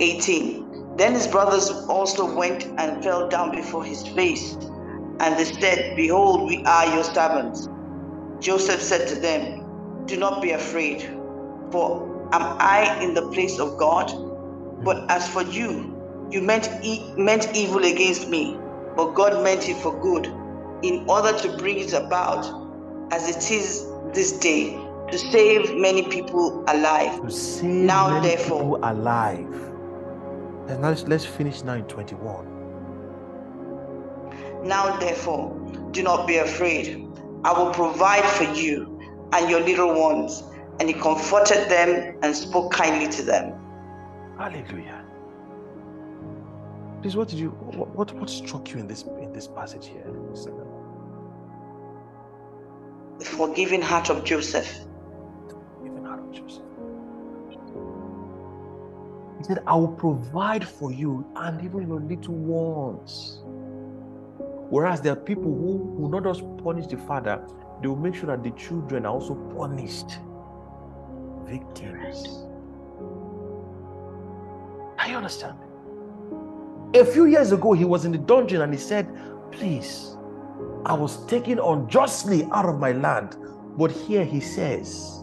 18. 0.00 0.96
Then 0.96 1.12
his 1.12 1.26
brothers 1.26 1.70
also 1.88 2.34
went 2.34 2.64
and 2.78 3.02
fell 3.02 3.28
down 3.28 3.54
before 3.54 3.84
his 3.84 4.06
face. 4.08 4.54
And 5.20 5.38
they 5.38 5.44
said, 5.44 5.96
Behold, 5.96 6.48
we 6.48 6.64
are 6.64 6.94
your 6.94 7.04
servants. 7.04 7.68
Joseph 8.44 8.82
said 8.82 9.08
to 9.08 9.14
them, 9.14 10.04
Do 10.04 10.18
not 10.18 10.42
be 10.42 10.50
afraid, 10.50 11.00
for 11.72 12.28
am 12.30 12.42
I 12.60 13.00
in 13.02 13.14
the 13.14 13.26
place 13.30 13.58
of 13.58 13.78
God? 13.78 14.12
But 14.84 15.10
as 15.10 15.26
for 15.26 15.40
you, 15.42 15.90
you 16.30 16.42
meant, 16.42 16.68
e- 16.82 17.10
meant 17.16 17.48
evil 17.56 17.82
against 17.84 18.28
me, 18.28 18.58
but 18.96 19.14
God 19.14 19.42
meant 19.42 19.66
it 19.70 19.78
for 19.78 19.98
good, 19.98 20.26
in 20.82 21.06
order 21.08 21.32
to 21.38 21.56
bring 21.56 21.78
it 21.78 21.94
about 21.94 22.44
as 23.12 23.34
it 23.34 23.50
is 23.50 23.86
this 24.12 24.32
day, 24.40 24.72
to 25.10 25.18
save 25.18 25.74
many 25.78 26.02
people 26.02 26.62
alive. 26.68 27.22
To 27.22 27.30
save 27.30 27.64
Now, 27.64 28.10
many 28.10 28.28
therefore- 28.28 28.58
people 28.58 28.78
alive. 28.82 29.70
And 30.68 30.82
now 30.82 30.88
let's, 30.90 31.04
let's 31.04 31.24
finish 31.24 31.62
now 31.62 31.74
in 31.74 31.84
21. 31.84 32.46
Now, 34.64 34.98
therefore, 34.98 35.56
do 35.92 36.02
not 36.02 36.26
be 36.26 36.36
afraid. 36.36 37.06
I 37.44 37.52
will 37.52 37.72
provide 37.72 38.24
for 38.24 38.44
you 38.54 38.98
and 39.32 39.50
your 39.50 39.60
little 39.60 39.94
ones. 39.94 40.42
And 40.80 40.88
he 40.88 40.94
comforted 40.94 41.68
them 41.68 42.18
and 42.22 42.34
spoke 42.34 42.72
kindly 42.72 43.08
to 43.12 43.22
them. 43.22 43.54
Hallelujah. 44.38 45.04
Please, 47.00 47.14
what 47.16 47.28
did 47.28 47.38
you 47.38 47.50
what 47.50 47.88
what, 47.90 48.12
what 48.14 48.30
struck 48.30 48.70
you 48.70 48.78
in 48.78 48.88
this 48.88 49.02
in 49.02 49.32
this 49.32 49.46
passage 49.46 49.86
here? 49.86 50.04
The 53.18 53.24
forgiving 53.24 53.82
heart 53.82 54.10
of 54.10 54.24
Joseph. 54.24 54.80
Even 55.84 56.06
out 56.06 56.18
of 56.18 56.32
Joseph. 56.32 56.62
He 59.38 59.44
said, 59.44 59.62
I 59.66 59.76
will 59.76 59.88
provide 59.88 60.66
for 60.66 60.90
you 60.90 61.24
and 61.36 61.62
even 61.62 61.86
your 61.86 62.00
little 62.00 62.34
ones. 62.34 63.43
Whereas 64.70 65.00
there 65.00 65.12
are 65.12 65.16
people 65.16 65.44
who 65.44 65.76
will 65.98 66.08
not 66.08 66.24
just 66.24 66.42
punish 66.58 66.86
the 66.86 66.96
father, 66.96 67.46
they 67.80 67.88
will 67.88 67.96
make 67.96 68.14
sure 68.14 68.26
that 68.26 68.42
the 68.42 68.50
children 68.52 69.06
are 69.06 69.12
also 69.12 69.34
punished. 69.56 70.18
Victims. 71.46 72.44
You 75.06 75.18
understand? 75.18 75.56
A 76.94 77.04
few 77.04 77.26
years 77.26 77.52
ago, 77.52 77.72
he 77.72 77.84
was 77.84 78.04
in 78.04 78.10
the 78.10 78.18
dungeon 78.18 78.62
and 78.62 78.72
he 78.72 78.80
said, 78.80 79.06
Please, 79.52 80.16
I 80.86 80.94
was 80.94 81.24
taken 81.26 81.58
unjustly 81.58 82.48
out 82.50 82.64
of 82.64 82.80
my 82.80 82.92
land. 82.92 83.36
But 83.76 83.92
here 83.92 84.24
he 84.24 84.40
says, 84.40 85.22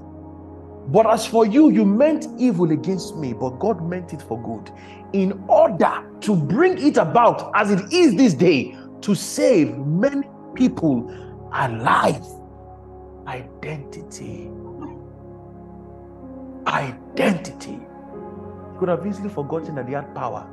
But 0.87 1.07
as 1.07 1.25
for 1.25 1.45
you, 1.45 1.71
you 1.71 1.83
meant 1.83 2.27
evil 2.37 2.71
against 2.71 3.17
me, 3.17 3.33
but 3.33 3.59
God 3.59 3.83
meant 3.83 4.13
it 4.13 4.21
for 4.21 4.41
good, 4.41 4.71
in 5.13 5.43
order 5.49 6.09
to 6.21 6.35
bring 6.35 6.77
it 6.77 6.97
about 6.97 7.51
as 7.55 7.71
it 7.71 7.91
is 7.91 8.15
this 8.15 8.33
day, 8.33 8.77
to 9.01 9.15
save 9.15 9.77
many 9.77 10.27
people 10.55 11.09
alive. 11.53 12.23
Identity. 13.27 14.49
Identity. 16.67 17.71
He 17.71 18.79
could 18.79 18.89
have 18.89 19.05
easily 19.05 19.29
forgotten 19.29 19.75
that 19.75 19.87
he 19.87 19.93
had 19.93 20.13
power. 20.15 20.47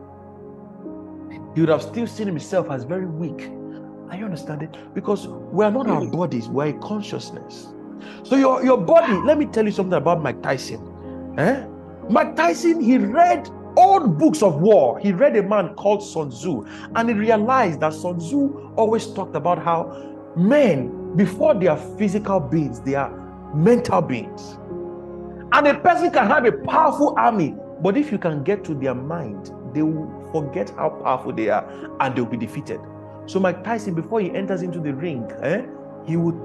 He 1.54 1.60
would 1.60 1.68
have 1.68 1.82
still 1.82 2.06
seen 2.06 2.26
himself 2.26 2.70
as 2.70 2.84
very 2.84 3.06
weak. 3.06 3.50
Are 4.10 4.16
you 4.16 4.24
understanding? 4.24 4.74
Because 4.94 5.28
we 5.28 5.64
are 5.64 5.70
not 5.70 5.88
our 5.88 6.06
bodies, 6.06 6.48
we're 6.48 6.68
a 6.68 6.72
consciousness. 6.80 7.68
So 8.22 8.36
your, 8.36 8.64
your 8.64 8.78
body, 8.78 9.12
let 9.12 9.38
me 9.38 9.46
tell 9.46 9.64
you 9.64 9.72
something 9.72 9.94
about 9.94 10.22
Mike 10.22 10.42
Tyson. 10.42 11.34
Eh? 11.38 11.66
Mike 12.08 12.36
Tyson, 12.36 12.80
he 12.80 12.96
read 12.96 13.50
old 13.78 14.18
books 14.18 14.42
of 14.42 14.60
war. 14.60 14.98
He 14.98 15.12
read 15.12 15.36
a 15.36 15.42
man 15.42 15.74
called 15.74 16.02
Sun 16.02 16.30
Tzu, 16.30 16.66
and 16.96 17.08
he 17.08 17.14
realized 17.14 17.80
that 17.80 17.94
Sun 17.94 18.18
Tzu 18.18 18.72
always 18.76 19.06
talked 19.06 19.36
about 19.36 19.62
how 19.62 20.08
Men, 20.38 21.16
before 21.16 21.52
they 21.54 21.66
are 21.66 21.76
physical 21.98 22.38
beings, 22.38 22.80
they 22.80 22.94
are 22.94 23.10
mental 23.54 24.00
beings. 24.00 24.56
And 25.52 25.66
a 25.66 25.76
person 25.80 26.12
can 26.12 26.28
have 26.28 26.44
a 26.44 26.52
powerful 26.52 27.14
army, 27.18 27.56
but 27.82 27.96
if 27.96 28.12
you 28.12 28.18
can 28.18 28.44
get 28.44 28.62
to 28.64 28.74
their 28.74 28.94
mind, 28.94 29.50
they 29.74 29.82
will 29.82 30.30
forget 30.30 30.70
how 30.70 30.90
powerful 30.90 31.32
they 31.32 31.48
are 31.48 31.68
and 32.00 32.14
they'll 32.14 32.24
be 32.24 32.36
defeated. 32.36 32.78
So, 33.26 33.40
Mike 33.40 33.64
Tyson, 33.64 33.94
before 33.94 34.20
he 34.20 34.30
enters 34.30 34.62
into 34.62 34.78
the 34.78 34.94
ring, 34.94 35.28
eh, 35.42 35.62
he 36.06 36.16
would 36.16 36.36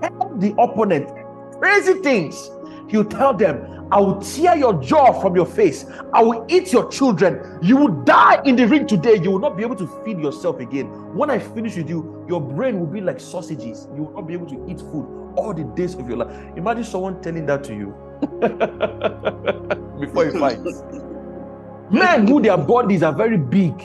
tell 0.00 0.32
the 0.36 0.54
opponent 0.58 1.10
crazy 1.58 1.94
things. 1.94 2.50
He'll 2.90 3.04
tell 3.04 3.32
them, 3.32 3.86
I 3.92 4.00
will 4.00 4.20
tear 4.20 4.56
your 4.56 4.82
jaw 4.82 5.20
from 5.20 5.36
your 5.36 5.46
face. 5.46 5.86
I 6.12 6.22
will 6.22 6.44
eat 6.48 6.72
your 6.72 6.90
children. 6.90 7.58
You 7.62 7.76
will 7.76 8.02
die 8.02 8.42
in 8.44 8.56
the 8.56 8.66
ring 8.66 8.86
today. 8.86 9.16
You 9.16 9.30
will 9.30 9.38
not 9.38 9.56
be 9.56 9.62
able 9.62 9.76
to 9.76 9.86
feed 10.04 10.18
yourself 10.18 10.58
again. 10.58 10.86
When 11.14 11.30
I 11.30 11.38
finish 11.38 11.76
with 11.76 11.88
you, 11.88 12.24
your 12.28 12.40
brain 12.40 12.80
will 12.80 12.86
be 12.86 13.00
like 13.00 13.20
sausages. 13.20 13.86
You 13.94 14.02
will 14.02 14.12
not 14.14 14.26
be 14.26 14.34
able 14.34 14.48
to 14.48 14.66
eat 14.68 14.80
food 14.80 15.34
all 15.36 15.54
the 15.54 15.62
days 15.76 15.94
of 15.94 16.08
your 16.08 16.18
life. 16.18 16.36
Imagine 16.56 16.84
someone 16.84 17.22
telling 17.22 17.46
that 17.46 17.62
to 17.64 17.74
you 17.74 17.94
before 20.00 20.24
you 20.24 20.38
fight. 20.38 20.58
Men 21.92 22.26
who 22.26 22.42
their 22.42 22.56
bodies 22.56 23.04
are 23.04 23.12
very 23.12 23.36
big, 23.36 23.76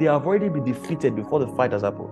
they 0.00 0.06
have 0.06 0.26
already 0.26 0.48
been 0.48 0.64
defeated 0.64 1.14
before 1.14 1.38
the 1.38 1.46
fight 1.48 1.70
has 1.72 1.82
happened. 1.82 2.08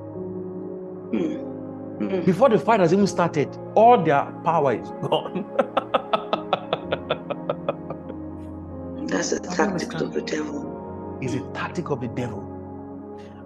Mm. 1.13 2.25
Before 2.25 2.49
the 2.49 2.59
fight 2.59 2.81
has 2.81 2.93
even 2.93 3.07
started, 3.07 3.49
all 3.75 4.03
their 4.03 4.25
power 4.45 4.75
is 4.75 4.89
gone. 5.03 5.45
That's 9.11 9.33
a 9.33 9.41
tactic 9.41 9.93
of 9.95 10.13
the 10.15 10.23
devil. 10.23 11.19
is 11.21 11.35
a 11.35 11.41
tactic 11.53 11.91
of 11.91 12.01
the 12.01 12.07
devil. 12.07 12.41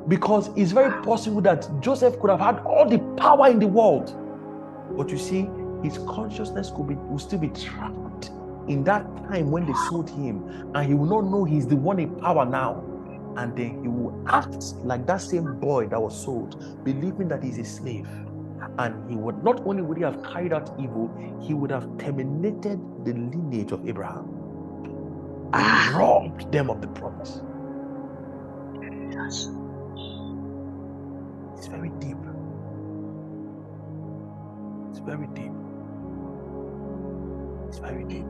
Because 0.09 0.51
it's 0.57 0.73
very 0.73 1.03
possible 1.03 1.41
that 1.41 1.67
Joseph 1.81 2.21
could 2.21 2.29
have 2.29 2.41
had 2.41 2.59
all 2.67 2.87
the 2.87 2.99
power 3.17 3.49
in 3.49 3.59
the 3.59 3.67
world. 3.67 4.15
But 4.95 5.09
you 5.09 5.17
see, 5.17 5.49
his 5.83 5.97
consciousness 6.07 6.71
could 6.71 6.89
be 6.89 6.95
will 6.95 7.19
still 7.19 7.39
be 7.39 7.49
trapped 7.49 8.31
in 8.69 8.85
that 8.85 9.07
time 9.29 9.51
when 9.51 9.65
they 9.65 9.73
sold 9.89 10.11
him, 10.11 10.71
and 10.75 10.87
he 10.87 10.93
will 10.93 11.07
not 11.07 11.31
know 11.31 11.45
he's 11.45 11.67
the 11.67 11.77
one 11.77 11.99
in 11.99 12.15
power 12.17 12.45
now. 12.45 12.85
And 13.37 13.57
then 13.57 13.83
he 13.83 13.89
will 13.89 14.23
act 14.29 14.63
like 14.85 15.07
that 15.07 15.23
same 15.23 15.59
boy 15.61 15.87
that 15.87 16.01
was 16.01 16.23
sold, 16.23 16.85
believing 16.85 17.29
that 17.29 17.43
he's 17.43 17.59
a 17.59 17.65
slave. 17.65 18.07
And 18.79 19.11
he 19.11 19.17
would 19.17 19.43
not 19.43 19.67
only 19.67 19.83
would 19.83 19.97
he 19.97 20.05
have 20.05 20.23
carried 20.23 20.53
out 20.53 20.79
evil, 20.79 21.11
he 21.41 21.55
would 21.55 21.71
have 21.71 21.89
terminated 21.97 22.79
the 23.07 23.15
lineage 23.15 23.73
of 23.73 23.89
Abraham 23.89 24.34
and 25.55 25.95
robbed 25.95 26.51
them 26.51 26.69
of 26.71 26.81
the 26.81 26.89
promise. 26.89 27.41
Yes. 29.13 29.49
It's 31.57 31.69
very 31.69 31.91
deep. 32.01 32.17
It's 34.91 34.99
very 34.99 35.27
deep. 35.29 35.53
It's 37.69 37.79
very 37.79 38.05
deep. 38.05 38.27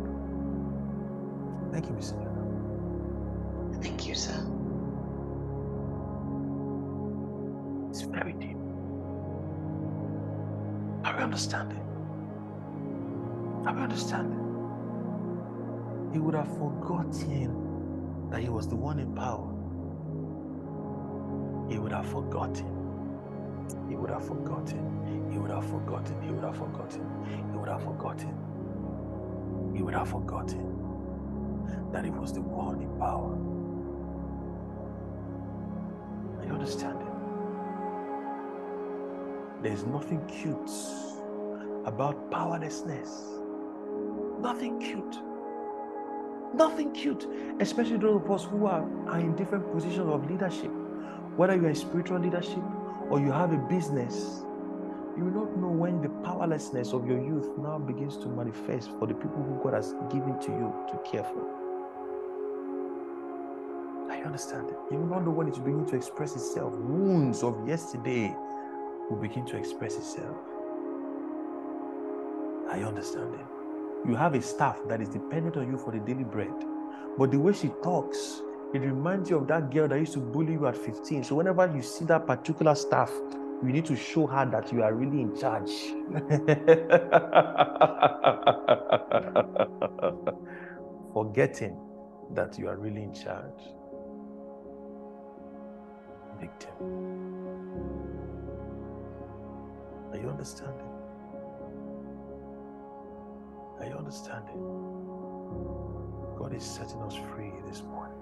Thank 1.72 1.86
you, 1.86 1.94
Mr. 1.94 2.18
Lena. 2.18 3.82
Thank 3.82 4.06
you, 4.06 4.14
sir. 4.14 4.46
It's 7.90 8.02
very 8.02 8.32
deep. 8.34 8.56
Are 11.05 11.16
we 11.16 11.22
understanding? 11.22 11.80
Are 13.66 13.74
we 13.74 13.80
understanding? 13.80 14.43
He 16.14 16.20
would 16.20 16.36
have 16.36 16.56
forgotten 16.56 18.30
that 18.30 18.40
he 18.40 18.48
was 18.48 18.68
the 18.68 18.76
one 18.76 19.00
in 19.00 19.16
power. 19.16 19.50
He 21.68 21.76
would 21.76 21.90
have 21.90 22.06
forgotten. 22.06 22.68
He 23.88 23.96
would 23.96 24.10
have 24.10 24.24
forgotten. 24.24 25.32
He 25.32 25.38
would 25.38 25.50
have 25.50 25.66
forgotten. 25.66 26.22
He 26.22 26.30
would 26.30 26.44
have 26.44 26.56
forgotten. 26.56 27.04
He 27.50 27.58
would 27.58 27.68
have 27.68 27.82
forgotten. 27.82 28.32
He 29.74 29.82
would 29.82 29.94
have 29.94 30.08
forgotten 30.08 31.90
that 31.90 32.04
he 32.04 32.12
was 32.12 32.32
the 32.32 32.42
one 32.42 32.80
in 32.80 32.96
power. 32.96 33.36
Are 36.38 36.46
you 36.46 36.52
understanding? 36.52 37.08
There's 39.62 39.84
nothing 39.84 40.24
cute 40.26 40.70
about 41.86 42.30
powerlessness. 42.30 43.40
Nothing 44.40 44.78
cute. 44.78 45.18
Nothing 46.55 46.93
cute. 46.93 47.26
Especially 47.60 47.97
those 47.97 48.22
of 48.22 48.31
us 48.31 48.44
who 48.44 48.66
are, 48.66 48.89
are 49.09 49.18
in 49.18 49.35
different 49.35 49.72
positions 49.72 50.09
of 50.09 50.31
leadership. 50.31 50.70
Whether 51.36 51.56
you 51.56 51.66
are 51.66 51.70
in 51.70 51.74
spiritual 51.74 52.20
leadership 52.20 52.62
or 53.10 53.20
you 53.20 53.32
have 53.32 53.52
a 53.52 53.59
business, 53.59 54.43
you 55.16 55.24
will 55.24 55.44
not 55.44 55.56
know 55.56 55.68
when 55.68 56.01
the 56.01 56.09
powerlessness 56.24 56.93
of 56.93 57.09
your 57.09 57.18
youth 57.18 57.48
now 57.59 57.78
begins 57.78 58.16
to 58.18 58.28
manifest 58.28 58.90
for 58.98 59.06
the 59.06 59.14
people 59.14 59.43
who 59.43 59.60
God 59.62 59.74
has 59.74 59.94
given 60.10 60.39
to 60.40 60.51
you 60.51 60.74
to 60.90 61.10
care 61.10 61.24
for. 61.24 61.44
I 64.10 64.22
understand 64.22 64.68
understanding? 64.68 64.76
You 64.90 64.98
will 64.98 65.06
not 65.06 65.24
know 65.24 65.31
when 65.31 65.48
it's 65.48 65.59
beginning 65.59 65.86
to 65.86 65.97
express 65.97 66.36
itself. 66.36 66.72
Wounds 66.74 67.43
of 67.43 67.66
yesterday 67.66 68.35
will 69.10 69.18
begin 69.18 69.44
to 69.47 69.56
express 69.56 69.97
itself. 69.97 70.36
I 72.68 72.82
understand 72.82 73.35
understanding? 73.35 73.53
You 74.06 74.14
have 74.16 74.35
a 74.35 74.43
staff 74.43 74.78
that 74.89 75.01
is 75.01 75.09
dependent 75.09 75.56
on 75.56 75.70
you 75.70 75.78
for 75.78 75.90
the 75.90 75.98
daily 75.98 76.24
bread. 76.24 76.52
But 77.16 77.31
the 77.31 77.39
way 77.39 77.55
she 77.55 77.68
talks, 77.82 78.43
it 78.74 78.81
reminds 78.81 79.31
you 79.31 79.39
of 79.39 79.48
that 79.48 79.70
girl 79.70 79.89
that 79.89 79.98
used 79.98 80.12
to 80.14 80.18
bully 80.18 80.52
you 80.52 80.66
at 80.66 80.76
15. 80.76 81.24
So 81.24 81.36
whenever 81.36 81.74
you 81.74 81.81
see 81.81 82.05
that 82.06 82.26
particular 82.26 82.74
staff, 82.74 83.10
you 83.62 83.72
need 83.72 83.86
to 83.86 83.97
show 83.97 84.26
her 84.26 84.44
that 84.51 84.70
you 84.72 84.82
are 84.82 84.93
really 84.93 85.22
in 85.22 85.35
charge. 85.35 85.70
Forgetting 91.14 91.78
that 92.35 92.59
you 92.59 92.68
are 92.68 92.76
really 92.76 93.05
in 93.05 93.14
charge. 93.14 93.62
Victim. 96.39 96.74
Are 100.12 100.18
you 100.18 100.28
understanding? 100.28 100.93
Are 103.80 103.86
you 103.86 103.94
understanding? 103.96 104.56
God 106.38 106.52
is 106.55 106.64
setting 106.64 107.02
us 107.02 107.16
free 107.34 107.52
this 107.68 107.82
morning. 107.82 108.18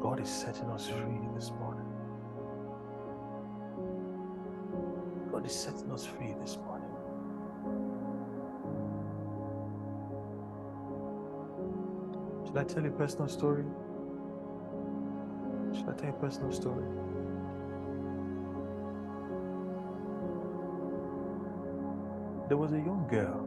God 0.00 0.20
is 0.20 0.28
setting 0.28 0.68
us 0.70 0.88
free 0.88 1.20
this 1.34 1.50
morning. 1.50 1.86
God 5.30 5.44
is 5.44 5.52
setting 5.54 5.90
us 5.90 6.06
free 6.06 6.34
this 6.40 6.56
morning. 6.58 6.88
Should 12.46 12.56
I 12.56 12.64
tell 12.64 12.82
you 12.82 12.88
a 12.88 12.92
personal 12.92 13.28
story? 13.28 13.64
Should 15.74 15.88
I 15.88 15.92
tell 15.92 16.06
you 16.06 16.16
a 16.16 16.20
personal 16.20 16.52
story? 16.52 17.05
There 22.48 22.56
was 22.56 22.72
a 22.72 22.78
young 22.78 23.06
girl 23.10 23.44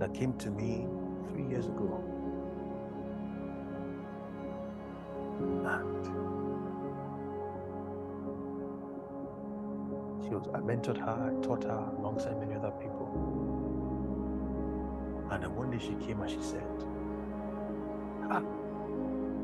that 0.00 0.12
came 0.12 0.32
to 0.38 0.50
me 0.50 0.86
three 1.28 1.46
years 1.46 1.66
ago. 1.66 2.02
And 5.38 6.04
she 10.24 10.30
was, 10.30 10.48
I 10.52 10.58
mentored 10.58 10.98
her, 10.98 11.30
I 11.30 11.46
taught 11.46 11.62
her 11.64 11.92
alongside 11.98 12.36
many 12.40 12.54
other 12.56 12.72
people. 12.72 13.08
And 15.30 15.42
then 15.44 15.54
one 15.54 15.70
day 15.70 15.78
she 15.78 15.94
came 16.04 16.20
and 16.20 16.30
she 16.30 16.42
said, 16.42 16.66
ah, 18.28 18.42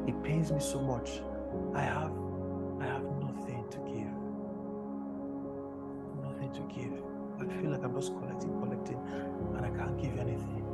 it 0.08 0.20
pains 0.24 0.50
me 0.50 0.58
so 0.58 0.80
much. 0.80 1.20
I 1.72 1.82
have 1.82 2.12
I 2.80 2.84
have 2.84 3.04
nothing 3.20 3.64
to 3.70 3.78
give. 3.78 4.17
To 6.54 6.60
give. 6.74 6.92
I 7.40 7.44
feel 7.60 7.70
like 7.70 7.84
I'm 7.84 7.94
just 7.94 8.12
collecting, 8.18 8.50
collecting, 8.60 8.98
and 9.56 9.64
I 9.64 9.70
can't 9.70 10.00
give 10.00 10.18
anything. 10.18 10.64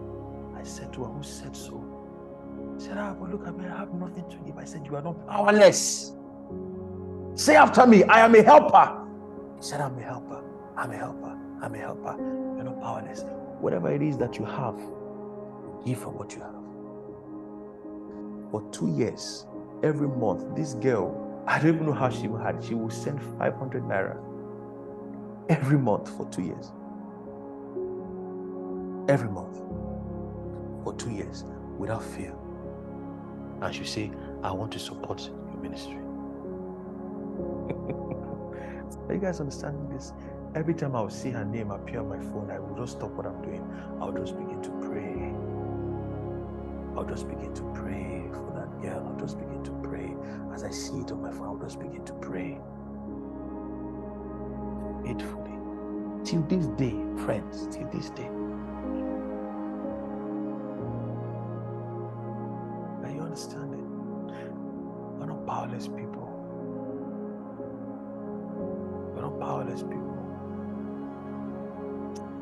I 0.57 0.63
said 0.63 0.93
to 0.95 1.05
her, 1.05 1.11
Who 1.11 1.23
said 1.23 1.55
so? 1.55 1.85
She 2.79 2.87
said, 2.87 2.97
Ah, 2.97 3.15
but 3.15 3.31
look 3.31 3.47
at 3.47 3.57
me, 3.57 3.67
I 3.67 3.77
have 3.77 3.93
nothing 3.93 4.25
to 4.31 4.37
give. 4.47 4.57
I 4.57 4.65
said, 4.65 4.87
You 4.87 4.97
are 4.97 5.03
not 5.03 5.27
powerless. 5.27 6.13
Say 7.35 7.57
after 7.57 7.87
me, 7.87 8.05
I 8.05 8.21
am 8.21 8.35
a 8.35 8.43
helper. 8.43 9.05
He 9.57 9.63
said, 9.63 9.81
I'm 9.81 9.99
a 9.99 10.03
helper. 10.03 10.43
I'm 10.77 10.91
a 10.93 10.97
helper. 10.97 11.37
I'm 11.61 11.75
a 11.75 11.79
helper. 11.79 12.17
You're 12.19 12.65
not 12.65 12.81
powerless. 12.81 13.25
Whatever 13.61 13.93
it 13.93 14.01
is 14.03 14.17
that 14.19 14.39
you 14.39 14.45
have, 14.45 14.77
give 15.85 15.99
from 15.99 16.17
what 16.17 16.35
you 16.35 16.41
have. 16.43 16.55
For 18.51 18.63
two 18.71 18.89
years, 18.89 19.47
every 19.83 20.09
month, 20.09 20.55
this 20.57 20.75
girl, 20.75 21.43
I 21.47 21.59
don't 21.59 21.75
even 21.75 21.87
know 21.87 21.93
how 21.93 22.09
she 22.09 22.29
had, 22.43 22.63
she 22.65 22.75
will 22.75 22.91
send 22.91 23.21
500 23.39 23.83
naira 23.83 24.34
every 25.49 25.79
month 25.79 26.15
for 26.17 26.29
two 26.31 26.43
years. 26.43 26.73
Every 29.09 29.29
month 29.29 29.59
for 30.83 30.95
two 30.95 31.11
years 31.11 31.45
without 31.79 32.03
fear. 32.03 32.35
And 33.61 33.75
she 33.75 33.85
say, 33.85 34.11
I 34.43 34.51
want 34.53 34.73
to 34.73 34.79
support 34.79 35.23
your 35.23 35.63
ministry. 35.63 35.95
Are 39.09 39.15
you 39.15 39.21
guys 39.21 39.41
understanding 39.41 39.89
this? 39.91 40.13
Every 40.55 40.75
time 40.75 40.97
I 40.97 41.03
would 41.03 41.13
see 41.13 41.31
her 41.31 41.45
name 41.45 41.71
appear 41.71 42.01
on 42.01 42.09
my 42.09 42.19
phone, 42.19 42.51
I 42.51 42.59
would 42.59 42.77
just 42.79 42.93
stop 42.99 43.11
what 43.11 43.27
I'm 43.27 43.41
doing. 43.43 43.63
I 44.01 44.07
would 44.07 44.17
just 44.17 44.37
begin 44.39 44.63
to 44.63 44.71
pray. 44.81 45.35
I'll 46.97 47.05
just 47.05 47.29
begin 47.29 47.53
to 47.55 47.63
pray 47.75 48.29
for 48.33 48.53
that 48.57 48.81
girl. 48.81 49.07
I'll 49.09 49.21
just 49.21 49.39
begin 49.39 49.63
to 49.65 49.73
pray. 49.83 50.15
As 50.55 50.63
I 50.63 50.71
see 50.71 50.99
it 51.01 51.11
on 51.11 51.23
my 51.23 51.33
phone, 51.33 51.49
I'll 51.49 51.59
just 51.59 51.81
begin 51.81 52.05
to 52.05 52.13
pray. 52.15 52.61
Faithfully. 55.05 55.53
Till 56.25 56.43
this 56.43 56.67
day, 56.79 56.97
friends, 57.25 57.69
till 57.71 57.89
this 57.91 58.11
day. 58.11 58.31
Are 63.05 63.11
you 63.11 63.21
understanding? 63.21 63.87
We're 65.19 65.27
not 65.27 65.47
powerless 65.47 65.89
people. 65.89 66.55
We're 69.01 69.23
not 69.23 69.41
powerless 69.41 69.83
people. 69.83 70.41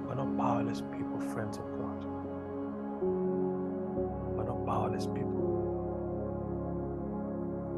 We're 0.07 0.15
not 0.17 0.37
powerless 0.39 0.81
people, 0.83 1.21
friends 1.35 1.59
of 1.59 1.65
God. 1.79 2.05
We're 4.37 4.45
not 4.45 4.67
powerless 4.67 5.07
people. 5.07 5.77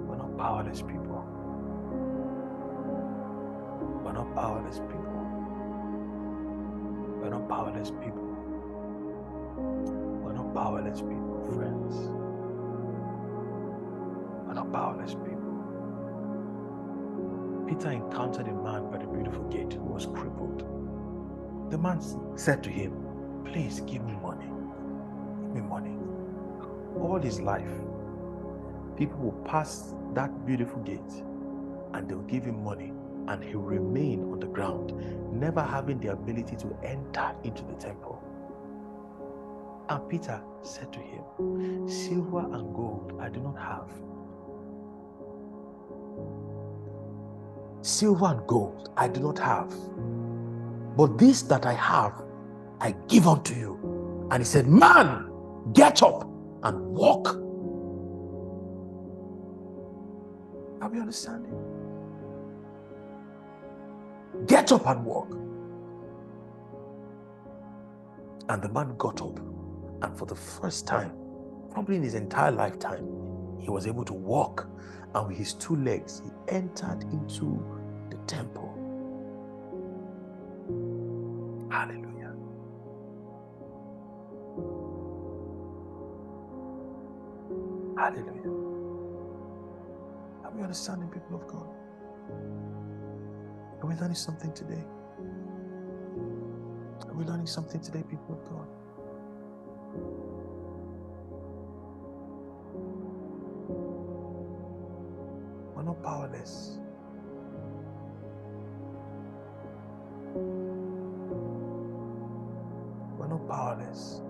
We're 0.08 0.16
not 0.16 0.36
powerless 0.38 0.82
people. 0.82 0.93
Powerless 4.34 4.80
people. 4.80 5.14
We're 7.20 7.30
not 7.30 7.48
powerless 7.48 7.90
people. 7.90 8.36
We're 10.22 10.32
not 10.32 10.54
powerless 10.54 11.00
people, 11.00 11.52
friends. 11.54 11.94
We're 14.46 14.54
not 14.54 14.72
powerless 14.72 15.14
people. 15.14 15.74
Peter 17.68 17.90
encountered 17.92 18.48
a 18.48 18.54
man 18.54 18.90
by 18.90 18.98
the 18.98 19.06
beautiful 19.06 19.44
gate 19.50 19.74
who 19.74 19.84
was 19.84 20.06
crippled. 20.06 20.64
The 21.70 21.78
man 21.78 22.00
said 22.36 22.62
to 22.64 22.70
him, 22.70 22.92
Please 23.44 23.80
give 23.80 24.04
me 24.04 24.14
money. 24.22 24.46
Give 24.46 25.54
me 25.54 25.60
money. 25.60 25.96
All 26.98 27.20
his 27.20 27.40
life, 27.40 27.70
people 28.96 29.18
will 29.18 29.42
pass 29.44 29.94
that 30.14 30.44
beautiful 30.46 30.82
gate 30.82 31.22
and 31.92 32.08
they'll 32.08 32.22
give 32.22 32.44
him 32.44 32.64
money 32.64 32.93
and 33.28 33.42
he 33.42 33.54
remained 33.54 34.32
on 34.32 34.40
the 34.40 34.46
ground, 34.46 34.92
never 35.32 35.62
having 35.62 35.98
the 36.00 36.12
ability 36.12 36.56
to 36.56 36.76
enter 36.82 37.34
into 37.44 37.62
the 37.64 37.74
temple. 37.74 38.22
And 39.88 40.08
Peter 40.08 40.40
said 40.62 40.92
to 40.92 40.98
him, 41.00 41.88
Silver 41.88 42.40
and 42.40 42.74
gold 42.74 43.18
I 43.20 43.28
do 43.28 43.40
not 43.40 43.58
have. 43.58 43.88
Silver 47.82 48.26
and 48.26 48.46
gold 48.46 48.90
I 48.96 49.08
do 49.08 49.20
not 49.20 49.38
have. 49.38 49.74
But 50.96 51.18
this 51.18 51.42
that 51.42 51.66
I 51.66 51.74
have, 51.74 52.22
I 52.80 52.94
give 53.08 53.26
unto 53.26 53.54
you. 53.54 54.28
And 54.30 54.40
he 54.40 54.44
said, 54.44 54.66
Man, 54.66 55.30
get 55.74 56.02
up 56.02 56.26
and 56.62 56.80
walk. 56.94 57.28
Are 60.80 60.88
we 60.88 60.98
understanding? 60.98 61.63
Get 64.46 64.72
up 64.72 64.86
and 64.86 65.04
walk. 65.04 65.32
And 68.48 68.62
the 68.62 68.68
man 68.68 68.94
got 68.98 69.22
up, 69.22 69.38
and 70.02 70.18
for 70.18 70.26
the 70.26 70.34
first 70.34 70.86
time, 70.86 71.12
probably 71.70 71.96
in 71.96 72.02
his 72.02 72.14
entire 72.14 72.50
lifetime, 72.52 73.06
he 73.58 73.70
was 73.70 73.86
able 73.86 74.04
to 74.04 74.12
walk. 74.12 74.68
And 75.14 75.28
with 75.28 75.38
his 75.38 75.54
two 75.54 75.76
legs, 75.76 76.20
he 76.24 76.30
entered 76.54 77.04
into 77.04 77.64
the 78.10 78.16
temple. 78.26 78.70
Hallelujah. 81.70 82.34
Hallelujah. 87.96 88.74
Are 90.44 90.52
we 90.54 90.62
understanding, 90.62 91.08
people 91.08 91.36
of 91.36 91.46
God? 91.48 91.66
Are 93.84 93.86
we 93.86 93.96
learning 93.96 94.14
something 94.16 94.50
today? 94.54 94.82
Are 97.06 97.12
we 97.12 97.22
learning 97.26 97.46
something 97.46 97.82
today, 97.82 98.02
people 98.08 98.32
of 98.32 98.42
God? 98.50 98.66
We're 105.76 105.82
not 105.82 106.02
powerless. 106.02 106.78
We're 113.18 113.28
not 113.28 113.46
powerless. 113.46 114.22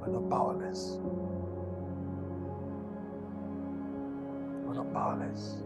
We're 0.00 0.08
not 0.08 0.28
powerless. 0.28 0.98
We're 4.50 4.74
not 4.74 4.92
powerless. 4.92 5.63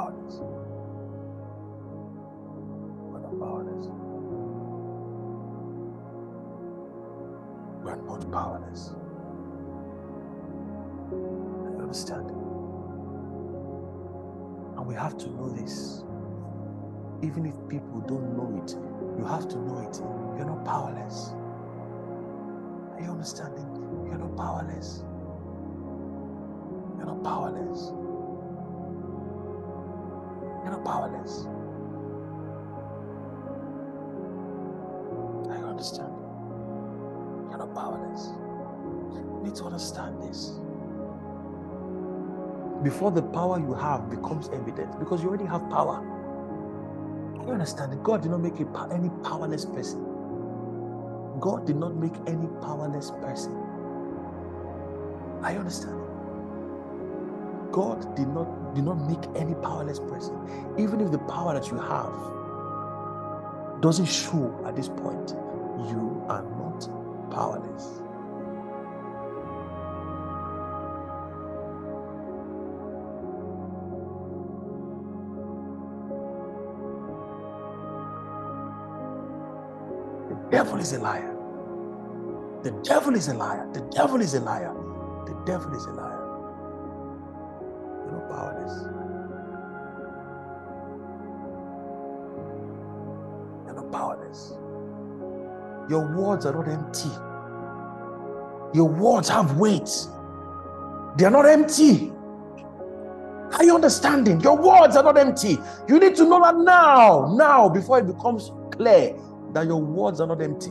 Powerless. 0.00 0.36
We're 2.96 3.20
not 3.20 3.38
powerless. 3.38 3.86
We're 7.84 7.96
not 7.96 8.32
powerless. 8.32 8.92
Are 11.50 11.72
you 11.72 11.80
understand? 11.82 12.30
And 14.76 14.86
we 14.86 14.94
have 14.94 15.18
to 15.18 15.28
know 15.30 15.50
this. 15.50 16.04
Even 17.22 17.46
if 17.46 17.56
people 17.68 18.00
don't 18.00 18.36
know 18.36 18.62
it, 18.64 18.72
you 19.18 19.26
have 19.26 19.48
to 19.48 19.58
know 19.58 19.80
it. 19.80 19.98
You're 20.38 20.46
not 20.46 20.64
powerless. 20.64 21.34
Are 22.94 23.00
you 23.02 23.10
understanding? 23.10 23.66
You're 24.06 24.18
not 24.18 24.36
powerless. 24.36 25.04
You're 26.96 27.06
not 27.06 27.22
powerless. 27.24 27.92
Powerless. 30.84 31.46
I 35.50 35.56
understand? 35.56 36.12
You're 37.50 37.58
not 37.58 37.74
powerless. 37.74 38.30
You 39.14 39.40
need 39.44 39.54
to 39.56 39.64
understand 39.64 40.22
this. 40.22 40.58
Before 42.82 43.10
the 43.10 43.22
power 43.22 43.58
you 43.60 43.74
have 43.74 44.10
becomes 44.10 44.48
evident, 44.50 44.98
because 44.98 45.22
you 45.22 45.28
already 45.28 45.46
have 45.46 45.68
power. 45.70 46.02
You 47.46 47.52
understand 47.52 47.92
that 47.92 48.02
God 48.02 48.22
did 48.22 48.30
not 48.30 48.40
make 48.40 48.60
a, 48.60 48.88
any 48.92 49.10
powerless 49.24 49.66
person. 49.66 50.22
God 51.40 51.66
did 51.66 51.76
not 51.76 51.96
make 51.96 52.14
any 52.26 52.46
powerless 52.62 53.10
person. 53.22 53.56
I 55.42 55.56
understand. 55.56 56.00
God 57.72 58.16
did 58.16 58.28
not 58.28 58.48
did 58.74 58.84
not 58.84 58.98
make 59.08 59.24
any 59.36 59.54
powerless 59.54 59.98
person. 59.98 60.36
Even 60.78 61.00
if 61.00 61.10
the 61.10 61.18
power 61.18 61.54
that 61.58 61.70
you 61.70 61.78
have 61.78 62.12
doesn't 63.80 64.06
show 64.06 64.62
at 64.66 64.76
this 64.76 64.88
point, 64.88 65.34
you 65.88 66.24
are 66.28 66.42
not 66.58 66.88
powerless. 67.30 68.02
The 80.28 80.36
devil 80.50 80.78
is 80.78 80.92
a 80.92 80.98
liar. 80.98 81.36
The 82.62 82.72
devil 82.82 83.14
is 83.14 83.28
a 83.28 83.34
liar. 83.34 83.66
The 83.72 83.80
devil 83.92 84.20
is 84.20 84.34
a 84.34 84.40
liar. 84.40 84.74
The 85.26 85.34
devil 85.46 85.74
is 85.74 85.86
a 85.86 85.92
liar. 85.92 86.09
Your 95.90 96.06
words 96.06 96.46
are 96.46 96.52
not 96.52 96.68
empty. 96.68 97.10
Your 98.72 98.88
words 98.88 99.28
have 99.28 99.56
weight. 99.56 99.90
They 101.18 101.24
are 101.24 101.32
not 101.32 101.46
empty. 101.46 102.12
Are 103.58 103.64
you 103.64 103.74
understanding? 103.74 104.40
Your 104.40 104.56
words 104.56 104.94
are 104.94 105.02
not 105.02 105.18
empty. 105.18 105.58
You 105.88 105.98
need 105.98 106.14
to 106.14 106.28
know 106.28 106.40
that 106.44 106.56
now, 106.56 107.34
now, 107.36 107.68
before 107.68 107.98
it 107.98 108.06
becomes 108.06 108.52
clear 108.70 109.18
that 109.52 109.66
your 109.66 109.80
words 109.80 110.20
are 110.20 110.28
not 110.28 110.40
empty. 110.40 110.70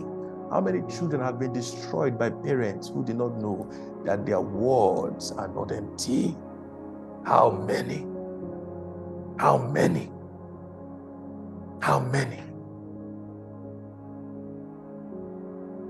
How 0.49 0.61
many 0.61 0.81
children 0.89 1.21
have 1.21 1.37
been 1.37 1.51
destroyed 1.51 2.17
by 2.17 2.29
parents 2.29 2.87
who 2.87 3.03
did 3.03 3.17
not 3.17 3.41
know 3.41 3.69
that 4.05 4.25
their 4.25 4.39
words 4.39 5.33
are 5.33 5.49
not 5.49 5.73
empty? 5.73 6.33
How 7.25 7.51
many? 7.51 8.07
How 9.37 9.57
many? 9.57 10.09
How 11.81 11.99
many? 11.99 12.48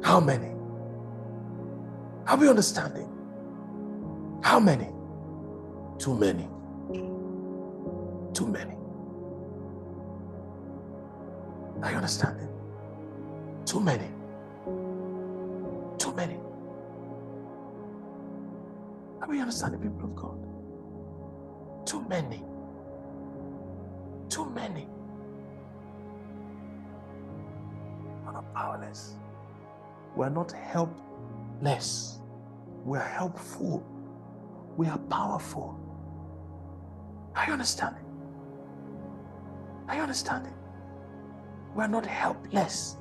How 0.09 0.19
many? 0.19 0.49
Are 2.25 2.35
we 2.35 2.49
understanding? 2.49 3.07
How 4.41 4.59
many? 4.59 4.89
Too 5.99 6.15
many. 6.15 6.49
Too 8.33 8.47
many. 8.47 8.75
Are 11.83 11.91
you 11.91 11.97
understanding? 11.97 12.49
Too 13.67 13.79
many. 13.79 14.07
Too 15.99 16.13
many. 16.15 16.39
Are 19.21 19.27
we 19.29 19.39
understanding, 19.39 19.79
people 19.79 20.05
of 20.05 20.15
God? 20.15 21.85
Too 21.85 22.01
many. 22.09 22.41
Too 24.27 24.49
many. 24.49 24.87
Are 28.25 28.33
not 28.33 28.53
powerless. 28.55 29.13
We 30.15 30.25
are 30.25 30.29
not 30.29 30.51
helpless. 30.51 32.19
We 32.83 32.97
are 32.97 33.07
helpful. 33.07 33.85
We 34.77 34.87
are 34.87 34.97
powerful. 34.97 35.79
Are 37.35 37.45
you 37.45 37.53
understanding? 37.53 38.05
Are 39.87 39.95
you 39.95 40.01
understanding? 40.01 40.53
We 41.75 41.83
are 41.83 41.87
not 41.87 42.05
helpless. 42.05 42.97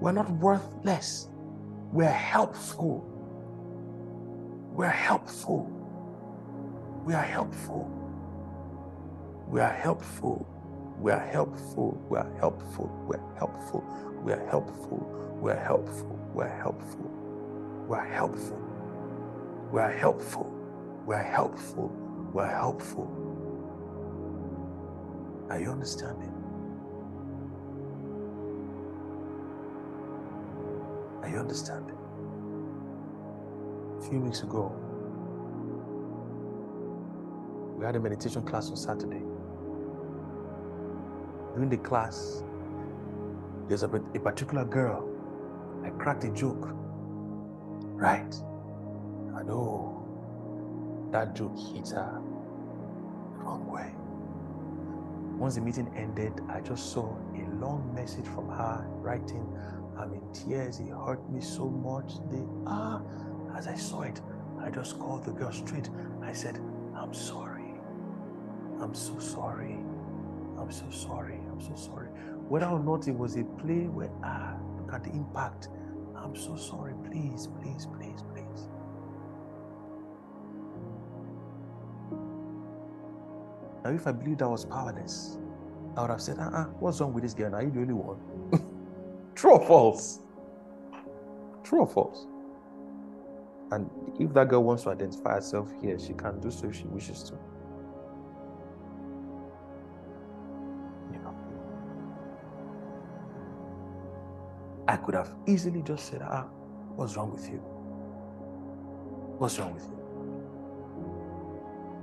We 0.00 0.10
are 0.10 0.14
not 0.14 0.30
worthless. 0.30 1.28
We 1.92 2.04
are 2.04 2.08
helpful. 2.10 3.04
We 4.74 4.86
are 4.86 4.90
helpful. 4.90 5.70
We 7.04 7.14
are 7.14 7.22
helpful. 7.22 7.90
We 9.48 9.60
are 9.60 9.72
helpful. 9.72 10.46
We 11.00 11.10
are 11.12 11.18
helpful. 11.32 11.98
We 12.08 12.18
are 12.18 12.36
helpful. 12.38 12.88
We 13.08 13.16
are 13.16 13.34
helpful. 13.38 13.84
We 14.22 14.32
are 14.32 14.46
helpful. 14.46 15.38
We 15.42 15.50
are 15.52 15.58
helpful. 15.64 16.19
We 16.34 16.44
are 16.44 16.48
helpful. 16.48 17.10
We 17.88 17.96
are 17.96 18.06
helpful. 18.06 18.60
We 19.72 19.80
are 19.80 19.90
helpful. 19.92 20.50
We 21.06 21.14
are 21.14 21.22
helpful. 21.22 21.88
We 22.32 22.42
are 22.42 22.46
helpful. 22.46 23.10
Are 25.50 25.60
you 25.60 25.70
understanding? 25.70 26.32
Are 31.22 31.28
you 31.28 31.38
understanding? 31.38 31.98
A 33.98 34.02
few 34.08 34.20
weeks 34.20 34.42
ago, 34.42 34.72
we 37.76 37.84
had 37.84 37.96
a 37.96 38.00
meditation 38.00 38.42
class 38.42 38.70
on 38.70 38.76
Saturday. 38.76 39.22
During 41.54 41.68
the 41.68 41.78
class, 41.78 42.44
there's 43.68 43.82
a, 43.82 43.88
a 43.88 44.20
particular 44.20 44.64
girl. 44.64 45.09
I 45.84 45.90
cracked 45.90 46.24
a 46.24 46.30
joke. 46.30 46.68
Right? 47.96 48.34
I 49.36 49.42
know 49.42 50.00
that 51.12 51.34
joke 51.34 51.58
hit 51.58 51.88
her 51.90 52.20
the 53.32 53.44
wrong 53.44 53.66
way. 53.70 53.92
Once 55.38 55.54
the 55.54 55.60
meeting 55.60 55.90
ended, 55.96 56.32
I 56.48 56.60
just 56.60 56.92
saw 56.92 57.16
a 57.34 57.44
long 57.56 57.90
message 57.94 58.26
from 58.26 58.48
her 58.48 58.86
writing, 59.00 59.46
I'm 59.98 60.12
in 60.12 60.32
tears. 60.32 60.80
It 60.80 60.90
hurt 60.90 61.30
me 61.30 61.40
so 61.40 61.68
much. 61.68 62.14
The 62.30 62.46
ah, 62.66 63.02
as 63.56 63.66
I 63.66 63.74
saw 63.74 64.02
it, 64.02 64.20
I 64.58 64.70
just 64.70 64.98
called 64.98 65.24
the 65.24 65.32
girl 65.32 65.52
straight. 65.52 65.88
I 66.22 66.32
said, 66.32 66.58
I'm 66.94 67.14
sorry. 67.14 67.74
I'm 68.80 68.94
so 68.94 69.18
sorry. 69.18 69.78
I'm 70.58 70.70
so 70.70 70.90
sorry. 70.90 71.40
I'm 71.50 71.60
so 71.60 71.74
sorry. 71.74 72.08
Whether 72.48 72.66
or 72.66 72.80
not 72.80 73.08
it 73.08 73.14
was 73.14 73.36
a 73.36 73.44
play 73.44 73.86
where 73.86 74.10
ah, 74.22 74.56
at 74.94 75.04
the 75.04 75.10
impact. 75.10 75.68
I'm 76.16 76.36
so 76.36 76.56
sorry. 76.56 76.94
Please, 77.10 77.48
please, 77.60 77.86
please, 77.96 78.22
please. 78.32 78.68
Now, 83.84 83.90
if 83.90 84.06
I 84.06 84.12
believed 84.12 84.42
I 84.42 84.46
was 84.46 84.64
powerless, 84.64 85.38
I 85.96 86.02
would 86.02 86.10
have 86.10 86.20
said, 86.20 86.38
uh-uh, 86.38 86.64
what's 86.78 87.00
wrong 87.00 87.12
with 87.12 87.22
this 87.22 87.34
girl? 87.34 87.54
Are 87.54 87.62
you 87.62 87.70
the 87.70 87.80
only 87.80 87.94
one? 87.94 88.18
True 89.34 89.52
or 89.52 89.66
false? 89.66 90.20
True 91.64 91.80
or 91.80 91.86
false? 91.86 92.26
And 93.72 93.88
if 94.18 94.34
that 94.34 94.48
girl 94.48 94.64
wants 94.64 94.82
to 94.82 94.90
identify 94.90 95.34
herself 95.34 95.72
here, 95.80 95.98
she 95.98 96.12
can 96.12 96.40
do 96.40 96.50
so 96.50 96.68
if 96.68 96.76
she 96.76 96.84
wishes 96.84 97.22
to. 97.24 97.34
I 104.90 104.96
could 104.96 105.14
have 105.14 105.30
easily 105.46 105.82
just 105.82 106.10
said, 106.10 106.20
ah, 106.20 106.48
what's 106.96 107.16
wrong 107.16 107.30
with 107.32 107.48
you? 107.48 107.58
What's 109.38 109.56
wrong 109.56 109.72
with 109.72 109.84
you? 109.84 109.96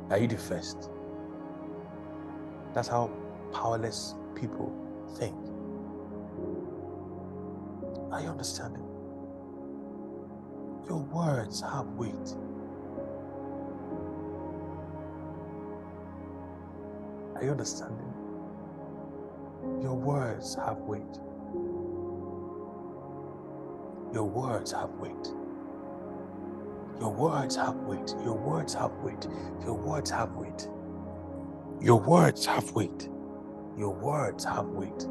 Are 0.09 0.17
you 0.17 0.27
the 0.29 0.37
first? 0.37 0.89
That's 2.73 2.87
how 2.87 3.11
powerless 3.51 4.15
people 4.35 4.71
think. 5.17 5.35
Are 8.13 8.21
you 8.21 8.29
understanding? 8.29 8.85
Your 10.87 10.99
words 11.11 11.59
have 11.59 11.87
weight. 11.87 12.35
Are 17.35 17.43
you 17.43 17.51
understanding? 17.51 18.13
Your 19.81 19.95
words 19.95 20.55
have 20.55 20.77
weight. 20.77 21.19
Your 24.13 24.23
words 24.23 24.71
have 24.71 24.89
weight. 24.91 25.27
Your 26.99 27.13
words 27.13 27.55
have 27.55 27.75
weight. 27.75 28.15
Your 28.23 28.35
words 28.35 28.73
have 28.73 28.91
weight. 29.03 29.27
Your 29.63 29.75
words 29.75 30.09
have 30.11 30.31
weight. 30.33 30.67
Your 31.81 31.99
words 32.01 32.45
have 32.45 32.71
weight. 32.71 33.09
Your 33.77 33.93
words 33.93 34.43
have 34.45 34.65
weight. 34.67 35.07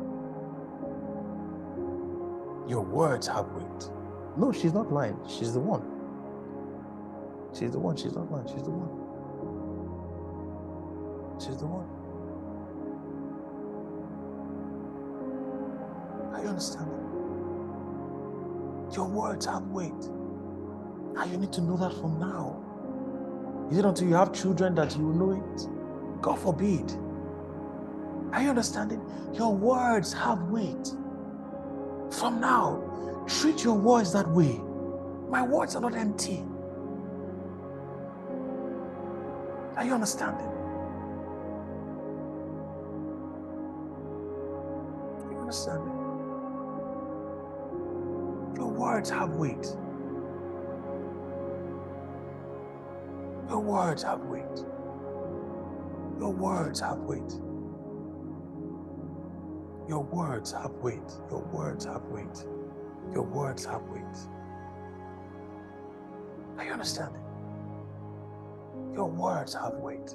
Your 2.68 2.82
words 2.82 3.28
have 3.28 3.46
weight. 3.52 3.90
No, 4.36 4.52
she's 4.52 4.72
not 4.72 4.92
lying. 4.92 5.18
She's 5.28 5.52
the 5.52 5.60
one. 5.60 5.82
She's 7.56 7.70
the 7.70 7.78
one. 7.78 7.96
She's 7.96 8.14
not 8.14 8.30
lying. 8.32 8.48
She's 8.48 8.62
the 8.62 8.70
one. 8.70 8.90
She's 11.40 11.58
the 11.58 11.66
one. 11.66 11.86
I 16.34 16.40
understand? 16.48 16.90
Your 18.96 19.06
words 19.06 19.44
have 19.44 19.62
weight. 19.68 19.92
And 19.92 21.30
you 21.30 21.36
need 21.36 21.52
to 21.52 21.60
know 21.60 21.76
that 21.76 21.92
from 22.00 22.18
now. 22.18 22.62
Is 23.70 23.78
it 23.78 23.84
until 23.84 24.08
you 24.08 24.14
have 24.14 24.32
children 24.32 24.74
that 24.76 24.96
you 24.96 25.04
will 25.04 25.12
know 25.12 25.32
it? 25.32 26.22
God 26.22 26.38
forbid. 26.38 26.90
Are 28.32 28.42
you 28.42 28.48
understanding? 28.48 29.02
Your 29.34 29.54
words 29.54 30.12
have 30.14 30.40
weight. 30.44 30.92
From 32.10 32.40
now, 32.40 33.24
treat 33.26 33.64
your 33.64 33.74
words 33.74 34.12
that 34.12 34.28
way. 34.28 34.60
My 35.28 35.42
words 35.42 35.76
are 35.76 35.82
not 35.82 35.94
empty. 35.94 36.42
Are 39.76 39.84
you 39.84 39.92
understanding? 39.92 40.46
Are 45.24 45.32
you 45.32 45.38
understanding? 45.38 45.95
Words 48.86 49.10
have 49.10 49.30
weight. 49.30 49.66
Your 53.48 53.58
words 53.58 54.04
have 54.04 54.20
weight. 54.20 54.58
Your 56.20 56.32
words 56.32 56.78
have 56.78 56.98
weight. 56.98 57.32
Your 59.88 60.04
words 60.04 60.52
have 60.52 60.70
weight. 60.74 61.00
Your 61.28 61.42
words 61.52 61.84
have 61.84 62.04
weight. 62.04 62.46
Your 63.12 63.24
words 63.24 63.64
have 63.64 63.82
weight. 63.88 64.04
Are 66.56 66.64
you 66.64 66.70
understanding? 66.70 67.22
Your 68.94 69.10
words 69.10 69.54
have 69.54 69.74
weight. 69.78 70.14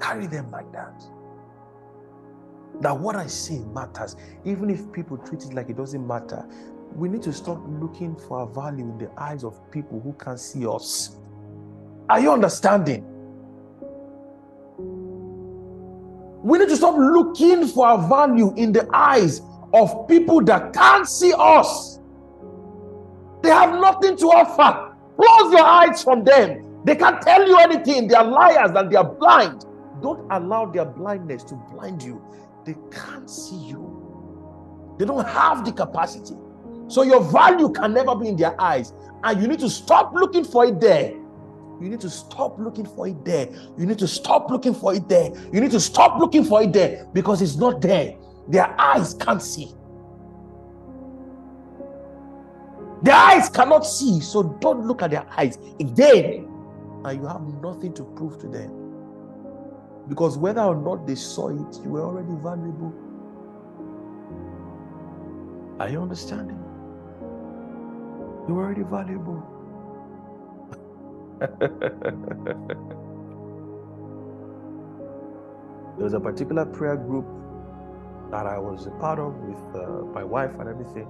Carry 0.00 0.28
them 0.28 0.52
like 0.52 0.70
that. 0.72 1.02
That 2.80 2.96
what 2.96 3.16
I 3.16 3.26
say 3.26 3.58
matters. 3.74 4.14
Even 4.44 4.70
if 4.70 4.92
people 4.92 5.18
treat 5.18 5.42
it 5.42 5.52
like 5.52 5.68
it 5.68 5.76
doesn't 5.76 6.06
matter, 6.06 6.46
we 6.96 7.10
need 7.10 7.22
to 7.22 7.32
stop 7.32 7.60
looking 7.68 8.16
for 8.16 8.38
our 8.38 8.46
value 8.46 8.88
in 8.88 8.96
the 8.96 9.10
eyes 9.18 9.44
of 9.44 9.70
people 9.70 10.00
who 10.00 10.14
can't 10.14 10.40
see 10.40 10.66
us. 10.66 11.18
Are 12.08 12.18
you 12.18 12.32
understanding? 12.32 13.04
We 16.42 16.58
need 16.58 16.70
to 16.70 16.76
stop 16.76 16.96
looking 16.96 17.66
for 17.66 17.86
our 17.86 18.08
value 18.08 18.54
in 18.56 18.72
the 18.72 18.88
eyes 18.94 19.42
of 19.74 20.08
people 20.08 20.42
that 20.44 20.72
can't 20.72 21.06
see 21.06 21.34
us. 21.36 22.00
They 23.42 23.50
have 23.50 23.78
nothing 23.78 24.16
to 24.16 24.26
offer. 24.28 24.94
Close 25.16 25.52
your 25.52 25.64
eyes 25.64 26.02
from 26.02 26.24
them. 26.24 26.82
They 26.84 26.96
can't 26.96 27.20
tell 27.20 27.46
you 27.46 27.58
anything. 27.58 28.08
They 28.08 28.14
are 28.14 28.24
liars 28.24 28.70
and 28.74 28.90
they 28.90 28.96
are 28.96 29.04
blind. 29.04 29.66
Don't 30.00 30.26
allow 30.30 30.64
their 30.64 30.86
blindness 30.86 31.44
to 31.44 31.56
blind 31.70 32.02
you. 32.02 32.22
They 32.64 32.74
can't 32.90 33.28
see 33.28 33.56
you. 33.56 34.94
They 34.98 35.04
don't 35.04 35.26
have 35.26 35.64
the 35.64 35.72
capacity. 35.72 36.36
So 36.88 37.02
your 37.02 37.22
value 37.22 37.70
can 37.72 37.94
never 37.94 38.14
be 38.14 38.28
in 38.28 38.36
their 38.36 38.60
eyes. 38.60 38.92
And 39.24 39.40
you 39.40 39.48
need 39.48 39.60
to 39.60 39.70
stop 39.70 40.14
looking 40.14 40.44
for 40.44 40.66
it 40.66 40.80
there. 40.80 41.10
You 41.80 41.88
need 41.90 42.00
to 42.00 42.10
stop 42.10 42.58
looking 42.58 42.86
for 42.86 43.08
it 43.08 43.24
there. 43.24 43.48
You 43.76 43.86
need 43.86 43.98
to 43.98 44.08
stop 44.08 44.50
looking 44.50 44.74
for 44.74 44.94
it 44.94 45.08
there. 45.08 45.30
You 45.52 45.60
need 45.60 45.72
to 45.72 45.80
stop 45.80 46.18
looking 46.18 46.44
for 46.44 46.62
it 46.62 46.72
there 46.72 47.06
because 47.12 47.42
it's 47.42 47.56
not 47.56 47.80
there. 47.80 48.16
Their 48.48 48.80
eyes 48.80 49.14
can't 49.14 49.42
see. 49.42 49.72
Their 53.02 53.14
eyes 53.14 53.48
cannot 53.50 53.84
see. 53.84 54.20
So 54.20 54.42
don't 54.60 54.86
look 54.86 55.02
at 55.02 55.10
their 55.10 55.26
eyes 55.36 55.58
again. 55.78 56.48
And 57.04 57.20
you 57.20 57.26
have 57.26 57.42
nothing 57.62 57.92
to 57.94 58.04
prove 58.16 58.38
to 58.40 58.48
them. 58.48 58.70
Because 60.08 60.38
whether 60.38 60.62
or 60.62 60.76
not 60.76 61.06
they 61.06 61.14
saw 61.16 61.48
it, 61.48 61.84
you 61.84 61.90
were 61.90 62.04
already 62.04 62.32
valuable. 62.42 62.94
Are 65.78 65.90
you 65.90 66.00
understanding? 66.00 66.65
You're 68.48 68.58
already 68.58 68.82
valuable. 68.82 69.42
there 71.40 71.48
was 76.04 76.14
a 76.14 76.20
particular 76.20 76.66
prayer 76.66 76.96
group 76.96 77.26
that 78.30 78.46
I 78.46 78.58
was 78.58 78.86
a 78.86 78.90
part 78.92 79.18
of 79.18 79.34
with 79.36 79.76
uh, 79.76 80.04
my 80.14 80.24
wife 80.24 80.52
and 80.58 80.68
everything. 80.68 81.08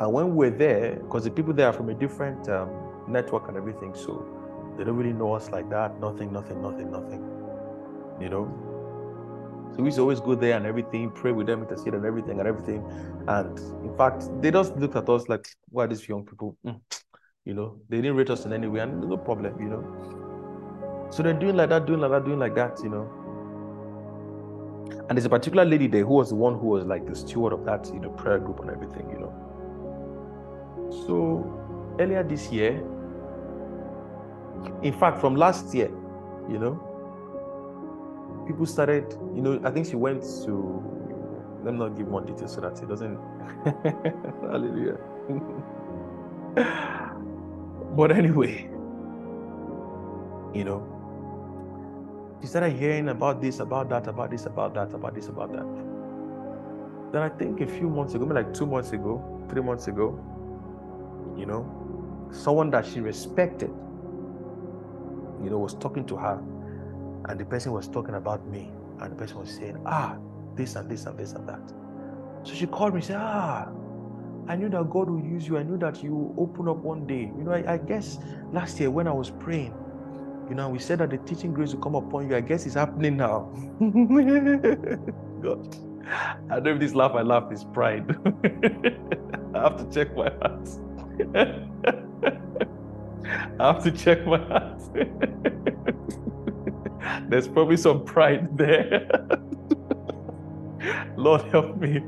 And 0.00 0.12
when 0.12 0.34
we 0.34 0.50
were 0.50 0.56
there, 0.56 0.96
because 0.96 1.24
the 1.24 1.30
people 1.30 1.52
there 1.54 1.68
are 1.68 1.72
from 1.72 1.88
a 1.88 1.94
different 1.94 2.48
um, 2.48 2.70
network 3.08 3.48
and 3.48 3.56
everything, 3.56 3.94
so 3.94 4.26
they 4.76 4.84
don't 4.84 4.96
really 4.96 5.12
know 5.12 5.34
us 5.34 5.50
like 5.50 5.70
that. 5.70 6.00
Nothing, 6.00 6.32
nothing, 6.32 6.60
nothing, 6.62 6.90
nothing. 6.90 7.22
You 8.20 8.28
know? 8.28 8.63
So 9.74 9.82
we 9.82 9.86
used 9.86 9.96
to 9.96 10.02
always 10.02 10.20
go 10.20 10.36
there 10.36 10.56
and 10.56 10.66
everything, 10.66 11.10
pray 11.10 11.32
with 11.32 11.48
them, 11.48 11.62
intercede 11.62 11.94
and 11.94 12.04
everything 12.04 12.38
and 12.38 12.46
everything. 12.46 12.84
And 13.26 13.58
in 13.58 13.92
fact, 13.96 14.28
they 14.40 14.52
just 14.52 14.76
looked 14.76 14.94
at 14.94 15.08
us 15.08 15.28
like, 15.28 15.48
why 15.70 15.84
are 15.84 15.88
these 15.88 16.08
young 16.08 16.24
people? 16.24 16.56
Mm. 16.64 16.80
You 17.44 17.54
know, 17.54 17.76
they 17.88 17.96
didn't 17.96 18.16
rate 18.16 18.30
us 18.30 18.44
in 18.44 18.52
any 18.52 18.68
way, 18.68 18.80
and 18.80 19.00
no 19.02 19.16
problem, 19.16 19.60
you 19.60 19.68
know. 19.68 21.08
So 21.10 21.22
they're 21.24 21.34
doing 21.34 21.56
like 21.56 21.70
that, 21.70 21.86
doing 21.86 22.00
like 22.00 22.12
that, 22.12 22.24
doing 22.24 22.38
like 22.38 22.54
that, 22.54 22.78
you 22.84 22.88
know. 22.88 23.10
And 25.08 25.18
there's 25.18 25.26
a 25.26 25.28
particular 25.28 25.64
lady 25.64 25.88
there 25.88 26.04
who 26.04 26.14
was 26.14 26.28
the 26.30 26.36
one 26.36 26.58
who 26.58 26.68
was 26.68 26.84
like 26.84 27.04
the 27.06 27.14
steward 27.14 27.52
of 27.52 27.64
that, 27.64 27.90
you 27.92 27.98
know, 27.98 28.10
prayer 28.10 28.38
group 28.38 28.60
and 28.60 28.70
everything, 28.70 29.10
you 29.10 29.18
know. 29.18 29.32
So 31.06 31.96
earlier 31.98 32.22
this 32.22 32.50
year, 32.52 32.82
in 34.82 34.92
fact, 34.92 35.20
from 35.20 35.34
last 35.34 35.74
year, 35.74 35.88
you 36.48 36.58
know, 36.58 36.93
people 38.46 38.66
started, 38.66 39.10
you 39.34 39.42
know, 39.42 39.60
I 39.64 39.70
think 39.70 39.86
she 39.86 39.96
went 39.96 40.22
to, 40.44 40.82
let 41.62 41.72
me 41.72 41.78
not 41.78 41.96
give 41.96 42.08
more 42.08 42.20
details 42.20 42.54
so 42.54 42.60
that 42.60 42.80
it 42.82 42.88
doesn't, 42.88 43.16
hallelujah. 44.42 44.98
but 47.96 48.12
anyway, 48.12 48.68
you 50.54 50.64
know, 50.64 50.90
she 52.40 52.46
started 52.48 52.76
hearing 52.76 53.08
about 53.08 53.40
this, 53.40 53.60
about 53.60 53.88
that, 53.88 54.06
about 54.06 54.30
this, 54.30 54.46
about 54.46 54.74
that, 54.74 54.92
about 54.92 55.14
this, 55.14 55.28
about 55.28 55.52
that. 55.52 55.66
Then 57.12 57.22
I 57.22 57.28
think 57.28 57.60
a 57.60 57.66
few 57.66 57.88
months 57.88 58.14
ago, 58.14 58.26
maybe 58.26 58.42
like 58.42 58.52
two 58.52 58.66
months 58.66 58.92
ago, 58.92 59.22
three 59.48 59.62
months 59.62 59.88
ago, 59.88 60.18
you 61.36 61.46
know, 61.46 61.64
someone 62.30 62.70
that 62.70 62.84
she 62.84 63.00
respected, 63.00 63.70
you 65.42 65.50
know, 65.50 65.58
was 65.58 65.74
talking 65.74 66.04
to 66.06 66.16
her, 66.16 66.42
and 67.28 67.38
the 67.38 67.44
person 67.44 67.72
was 67.72 67.88
talking 67.88 68.14
about 68.14 68.46
me, 68.48 68.70
and 69.00 69.12
the 69.12 69.16
person 69.16 69.38
was 69.38 69.50
saying, 69.50 69.78
ah, 69.86 70.16
this 70.56 70.76
and 70.76 70.90
this 70.90 71.06
and 71.06 71.18
this 71.18 71.32
and 71.32 71.48
that. 71.48 71.72
So 72.42 72.54
she 72.54 72.66
called 72.66 72.94
me 72.94 72.98
and 72.98 73.04
said, 73.04 73.16
ah, 73.18 73.68
I 74.46 74.56
knew 74.56 74.68
that 74.68 74.90
God 74.90 75.08
would 75.08 75.24
use 75.24 75.48
you. 75.48 75.56
I 75.56 75.62
knew 75.62 75.78
that 75.78 76.02
you 76.02 76.34
open 76.36 76.68
up 76.68 76.76
one 76.78 77.06
day. 77.06 77.32
You 77.36 77.44
know, 77.44 77.52
I, 77.52 77.74
I 77.74 77.76
guess 77.78 78.18
last 78.52 78.78
year 78.78 78.90
when 78.90 79.08
I 79.08 79.12
was 79.12 79.30
praying, 79.30 79.74
you 80.48 80.54
know, 80.54 80.68
we 80.68 80.78
said 80.78 80.98
that 80.98 81.10
the 81.10 81.18
teaching 81.18 81.54
grace 81.54 81.72
will 81.72 81.80
come 81.80 81.94
upon 81.94 82.28
you. 82.28 82.36
I 82.36 82.40
guess 82.40 82.66
it's 82.66 82.74
happening 82.74 83.16
now. 83.16 83.50
God. 85.40 85.76
I 86.50 86.60
know 86.60 86.74
if 86.74 86.80
this 86.80 86.94
laugh 86.94 87.12
I 87.12 87.22
laugh 87.22 87.50
is 87.50 87.64
pride. 87.64 88.14
I 89.54 89.62
have 89.62 89.78
to 89.78 89.88
check 89.90 90.14
my 90.14 90.30
heart. 90.42 90.68
I 93.58 93.66
have 93.66 93.82
to 93.84 93.90
check 93.90 94.26
my 94.26 94.38
heart. 94.38 94.82
There's 97.28 97.48
probably 97.48 97.76
some 97.78 98.04
pride 98.04 98.56
there. 98.56 99.08
Lord 101.16 101.42
help 101.52 101.76
me. 101.76 102.00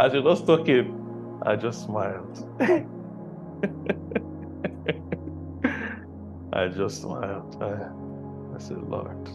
As 0.00 0.14
you're 0.14 0.22
just 0.24 0.46
talking, 0.46 0.94
I 1.42 1.56
just 1.56 1.84
smiled. 1.84 2.46
I 6.52 6.68
just 6.68 7.02
smiled. 7.02 7.56
I, 7.62 7.90
I 8.54 8.58
said, 8.58 8.78
Lord. 8.82 9.30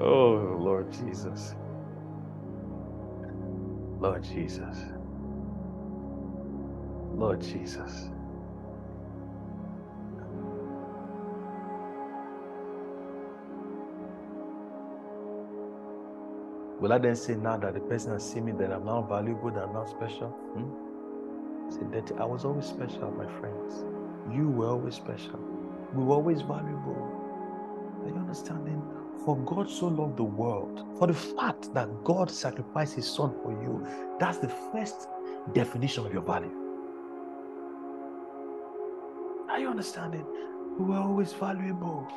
oh, 0.00 0.56
Lord 0.60 0.92
Jesus. 0.92 1.56
Lord 4.00 4.24
Jesus. 4.24 4.78
Lord 7.14 7.40
Jesus. 7.42 8.10
Will 16.80 16.94
I 16.94 16.98
then 16.98 17.14
say 17.14 17.34
now 17.34 17.58
that 17.58 17.74
the 17.74 17.80
person 17.80 18.12
has 18.12 18.26
seen 18.26 18.46
me 18.46 18.52
that 18.52 18.72
I'm 18.72 18.86
not 18.86 19.02
valuable, 19.06 19.50
that 19.50 19.64
I'm 19.64 19.74
not 19.74 19.90
special? 19.90 20.28
Hmm? 20.28 21.70
Say 21.70 21.82
that 21.92 22.18
I 22.18 22.24
was 22.24 22.46
always 22.46 22.64
special, 22.64 23.10
my 23.10 23.26
friends. 23.38 23.84
You 24.34 24.48
were 24.48 24.68
always 24.68 24.94
special. 24.94 25.38
We 25.94 26.04
were 26.04 26.14
always 26.14 26.40
valuable. 26.40 26.96
Are 28.02 28.08
you 28.08 28.16
understanding? 28.16 28.82
For 29.26 29.36
God 29.36 29.68
so 29.68 29.88
loved 29.88 30.16
the 30.16 30.24
world, 30.24 30.86
for 30.98 31.06
the 31.06 31.12
fact 31.12 31.74
that 31.74 32.02
God 32.02 32.30
sacrificed 32.30 32.94
his 32.94 33.06
son 33.06 33.34
for 33.42 33.52
you, 33.52 33.86
that's 34.18 34.38
the 34.38 34.48
first 34.48 35.06
definition 35.52 36.06
of 36.06 36.14
your 36.14 36.22
value. 36.22 36.50
Are 39.50 39.60
you 39.60 39.68
understanding? 39.68 40.24
We 40.78 40.86
were 40.86 40.96
always 40.96 41.34
valuable. 41.34 42.08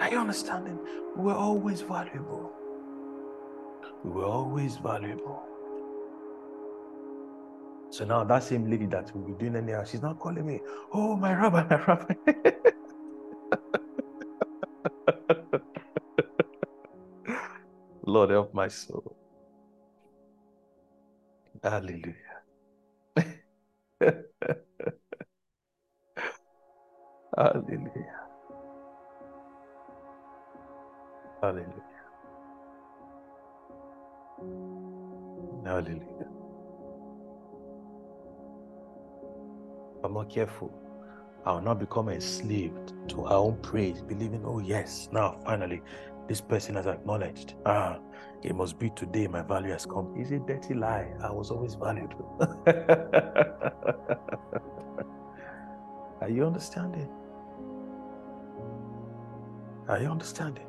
Are 0.00 0.10
you 0.10 0.18
understanding? 0.18 0.78
We 1.16 1.24
were 1.24 1.34
always 1.34 1.80
valuable. 1.80 2.52
We 4.02 4.10
were 4.10 4.24
always 4.24 4.76
valuable. 4.76 5.42
So 7.90 8.04
now 8.04 8.24
that 8.24 8.42
same 8.42 8.68
lady 8.68 8.86
that 8.86 9.14
will 9.14 9.22
be 9.22 9.34
doing 9.34 9.54
anyhow, 9.56 9.84
she's 9.84 10.02
not 10.02 10.18
calling 10.18 10.44
me, 10.44 10.60
oh 10.92 11.14
my 11.16 11.32
rabbi, 11.32 11.62
my 11.62 11.76
rabbi. 11.86 12.14
Lord 18.06 18.30
help 18.30 18.52
my 18.52 18.68
soul. 18.68 19.16
Hallelujah. 21.62 22.14
Hallelujah. 27.36 28.13
Hallelujah. 31.44 31.84
Hallelujah. 35.62 36.28
If 39.98 40.04
I'm 40.04 40.14
not 40.14 40.30
careful, 40.30 40.72
I 41.44 41.52
will 41.52 41.60
not 41.60 41.78
become 41.78 42.08
enslaved 42.08 42.94
to 43.10 43.26
our 43.26 43.34
own 43.34 43.58
praise, 43.58 44.00
believing, 44.00 44.42
oh, 44.46 44.60
yes, 44.60 45.10
now 45.12 45.38
finally 45.44 45.82
this 46.28 46.40
person 46.40 46.76
has 46.76 46.86
acknowledged. 46.86 47.56
Ah, 47.66 47.98
it 48.42 48.56
must 48.56 48.78
be 48.78 48.88
today 48.96 49.26
my 49.26 49.42
value 49.42 49.72
has 49.72 49.84
come. 49.84 50.16
Is 50.18 50.30
a 50.30 50.38
dirty 50.38 50.72
lie. 50.72 51.12
I 51.22 51.30
was 51.30 51.50
always 51.50 51.74
valued. 51.74 52.14
Are 56.22 56.30
you 56.30 56.46
understanding? 56.46 57.10
Are 59.88 60.00
you 60.00 60.08
understanding? 60.08 60.64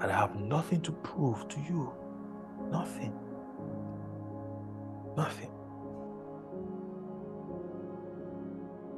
And 0.00 0.10
I 0.10 0.16
have 0.16 0.34
nothing 0.36 0.80
to 0.82 0.92
prove 0.92 1.46
to 1.48 1.60
you. 1.60 1.92
Nothing. 2.70 3.12
Nothing. 5.16 5.50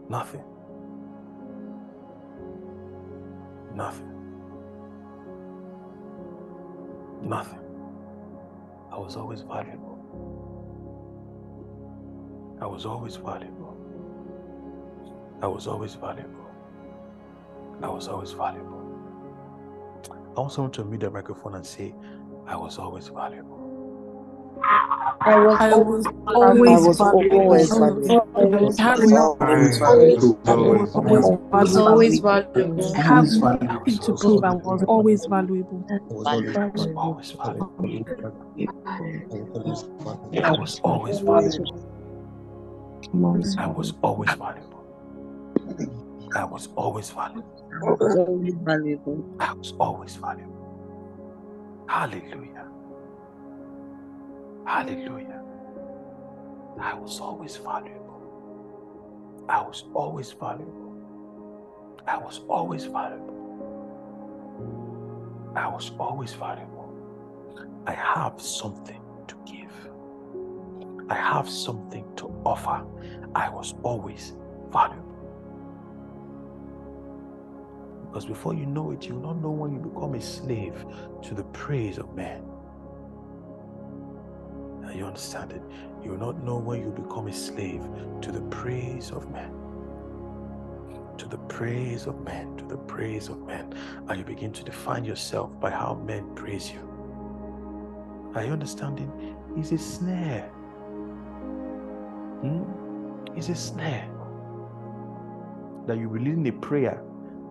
Nothing. 0.09 0.45
Nothing. 3.75 4.13
Nothing. 7.23 7.61
I 8.93 8.99
was 8.99 9.17
always 9.17 9.41
valuable. 9.41 9.99
I 12.61 12.67
was 12.67 12.87
always 12.87 13.17
valuable. 13.17 13.77
I 15.43 15.47
was 15.49 15.67
always 15.67 15.95
valuable. 15.95 16.51
I 17.83 17.89
was 17.89 18.07
always 18.07 18.33
valuable. 18.33 18.82
I 20.35 20.41
want 20.41 20.53
someone 20.53 20.73
to 20.73 20.85
mute 20.85 21.01
the 21.01 21.11
microphone 21.11 21.55
and 21.57 21.67
say, 21.67 21.95
I 22.47 22.57
was 22.57 22.79
always 22.79 23.09
valuable. 23.09 23.59
I 25.21 25.39
was 25.45 25.57
I 25.61 25.71
always 25.73 26.05
was 26.07 27.01
always 27.01 27.31
always 27.33 27.69
valuable. 27.71 28.27
valuable. 28.35 28.75
I 28.79 28.83
have 28.83 28.99
no- 29.01 29.37
Always 29.41 29.81
I 29.83 31.63
was 31.63 31.77
always 31.77 32.19
valuable. 32.21 32.95
I 32.97 33.01
have 33.01 33.31
nothing 33.33 33.99
to 33.99 34.17
prove. 34.17 34.43
I 34.45 34.55
was 34.55 34.83
always 34.85 35.27
valuable. 35.27 35.85
I 35.91 35.99
was 36.01 36.27
always 36.97 37.31
valuable. 37.33 37.77
I 40.43 40.51
was 40.53 40.81
always 40.83 41.21
valuable. 41.21 41.89
I 43.59 43.67
was 43.67 43.93
always 44.03 44.31
valuable. 44.33 46.02
I 46.35 46.45
was 46.45 46.69
always 46.77 47.11
valuable. 47.11 47.45
Always 47.81 48.55
valuable. 48.63 49.25
I 49.41 49.53
was 49.55 49.75
always 49.81 50.17
valuable. 50.17 50.79
Hallelujah. 51.89 52.69
Hallelujah. 54.67 55.43
I 56.81 56.95
was 56.95 57.21
always 57.21 57.57
valuable. 57.57 58.39
I 59.49 59.63
was 59.63 59.85
always 59.95 60.33
valuable. 60.33 61.09
I 62.07 62.19
was 62.19 62.41
always 62.49 62.87
valuable. 62.87 63.49
I 65.57 65.69
was 65.69 65.93
always 65.99 66.35
valuable. 66.35 67.07
I 67.87 67.93
have 67.95 68.41
something 68.41 69.03
to 69.29 69.37
give. 69.47 69.73
I 71.11 71.15
have 71.17 71.49
something 71.49 72.07
to 72.17 72.27
offer. 72.45 72.85
I 73.35 73.51
was 73.51 73.75
always 73.85 74.35
valuable. 74.73 75.12
Because 78.13 78.27
before 78.27 78.53
you 78.53 78.67
know 78.67 78.91
it, 78.91 79.07
you 79.07 79.15
will 79.15 79.23
not 79.23 79.41
know 79.41 79.51
when 79.51 79.73
you 79.73 79.79
become 79.79 80.13
a 80.13 80.21
slave 80.21 80.85
to 81.23 81.35
the 81.35 81.45
praise 81.45 81.97
of 81.97 82.15
man. 82.15 82.43
Now 84.83 84.91
you 84.91 85.07
understand 85.07 85.53
it? 85.53 85.63
You 86.05 86.11
will 86.11 86.19
not 86.19 86.45
know 86.45 86.59
when 86.59 86.83
you 86.83 86.91
become 86.91 87.29
a 87.29 87.33
slave 87.33 87.81
to 88.21 88.31
the 88.31 88.43
praise 88.43 89.11
of 89.13 89.31
man. 89.31 89.51
To 91.17 91.27
the 91.27 91.39
praise 91.39 92.07
of 92.07 92.21
man, 92.21 92.55
to 92.59 92.67
the 92.67 92.77
praise 92.77 93.31
of 93.31 93.47
man. 93.47 93.73
And 94.07 94.19
you 94.19 94.27
begin 94.27 94.53
to 94.53 94.63
define 94.63 95.07
yourself 95.07 95.59
by 95.59 95.71
how 95.71 95.95
men 95.95 96.35
praise 96.35 96.71
you. 96.71 96.87
Are 98.35 98.45
you 98.45 98.53
understanding? 98.53 99.11
It's 99.57 99.73
a 99.73 99.79
snare. 99.79 100.51
Hmm? 102.43 102.65
It's 103.39 103.49
a 103.49 103.55
snare. 103.55 104.07
That 105.87 105.97
you 105.97 106.11
believe 106.11 106.35
in 106.35 106.47
a 106.47 106.53
prayer 106.53 107.03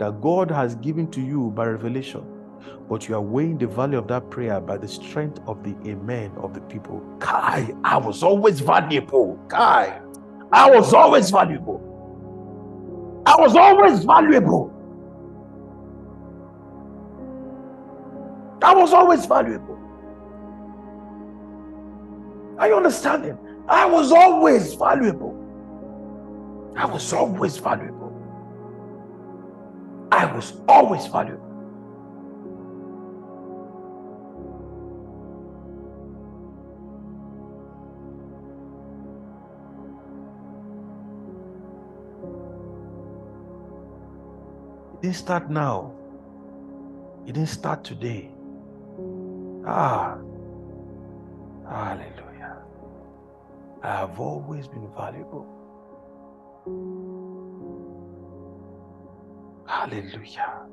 that 0.02 0.20
God 0.20 0.50
has 0.50 0.74
given 0.78 1.12
to 1.12 1.22
you 1.22 1.52
by 1.52 1.68
revelation, 1.68 2.24
but 2.90 3.08
you 3.08 3.14
are 3.14 3.22
weighing 3.22 3.60
the 3.60 3.68
value 3.68 4.00
of 4.00 4.08
that 4.08 4.32
prayer 4.32 4.60
by 4.60 4.76
the 4.76 4.88
strength 4.88 5.40
of 5.46 5.64
the 5.64 5.76
amen 5.88 6.32
of 6.38 6.56
the 6.56 6.62
people. 6.62 7.04
Kai, 7.20 7.72
I 7.84 7.98
was 7.98 8.24
always 8.24 8.62
valuable. 8.62 9.38
Kai, 9.48 10.02
I 10.52 10.72
was 10.72 10.92
always 10.96 11.30
valuable. 11.30 11.80
I 13.28 13.36
was 13.40 13.56
always 13.56 14.04
valuable. 14.04 14.74
I 18.64 18.74
was 18.74 18.94
always 18.94 19.28
valuable. 19.28 19.78
Are 22.58 22.68
you 22.70 22.76
understanding? 22.76 23.38
I 23.68 23.86
was 23.86 24.12
always 24.12 24.74
valuable. 24.74 25.38
I 26.76 26.86
was 26.86 27.14
always 27.14 27.58
valuable. 27.58 28.01
I 30.12 30.26
was 30.26 30.54
always 30.68 31.08
valuable. 31.08 31.48
It 45.02 45.02
didn't 45.02 45.16
start 45.16 45.50
now. 45.50 45.94
It 47.26 47.34
didn't 47.34 47.50
start 47.50 47.84
today. 47.84 48.30
Ah, 49.66 50.18
hallelujah. 51.68 52.58
I 53.82 53.88
have 53.88 54.20
always 54.20 54.68
been 54.68 54.88
valuable. 54.96 55.48
Hallelujah. 59.82 60.68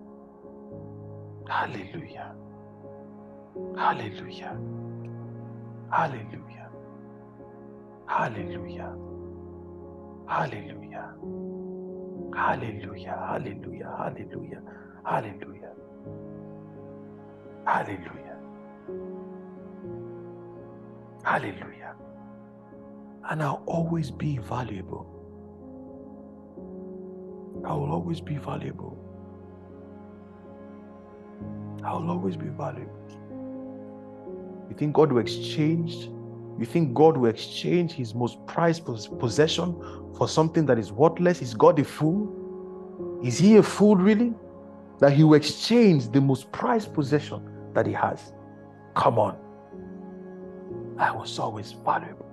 Hallelujah. 1.48 2.34
Hallelujah. 3.74 4.60
Hallelujah. 5.90 6.68
Hallelujah. 8.06 8.94
Hallelujah. 10.28 11.14
Hallelujah. 12.36 13.16
Hallelujah. 13.24 13.92
Hallelujah. 13.96 14.62
Hallelujah. 15.06 15.72
Hallelujah. 17.64 18.38
Hallelujah. 21.24 21.94
And 23.30 23.42
I'll 23.42 23.62
always 23.66 24.10
be 24.10 24.36
valuable. 24.36 25.17
I 27.64 27.72
will 27.74 27.90
always 27.92 28.20
be 28.20 28.36
valuable. 28.36 28.96
I 31.84 31.92
will 31.92 32.10
always 32.10 32.36
be 32.36 32.48
valuable. 32.48 32.94
You 34.68 34.76
think 34.76 34.94
God 34.94 35.12
will 35.12 35.20
exchange? 35.20 36.10
You 36.58 36.66
think 36.66 36.94
God 36.94 37.16
will 37.16 37.30
exchange 37.30 37.92
his 37.92 38.14
most 38.14 38.44
prized 38.46 38.84
possession 39.18 39.74
for 40.16 40.28
something 40.28 40.66
that 40.66 40.78
is 40.78 40.92
worthless? 40.92 41.40
Is 41.40 41.54
God 41.54 41.78
a 41.78 41.84
fool? 41.84 43.20
Is 43.24 43.38
he 43.38 43.56
a 43.56 43.62
fool 43.62 43.96
really? 43.96 44.34
That 44.98 45.12
he 45.12 45.24
will 45.24 45.34
exchange 45.34 46.10
the 46.10 46.20
most 46.20 46.50
prized 46.52 46.92
possession 46.92 47.42
that 47.74 47.86
he 47.86 47.92
has. 47.92 48.32
Come 48.94 49.18
on. 49.18 49.36
I 50.98 51.12
was 51.12 51.38
always 51.38 51.72
valuable. 51.72 52.27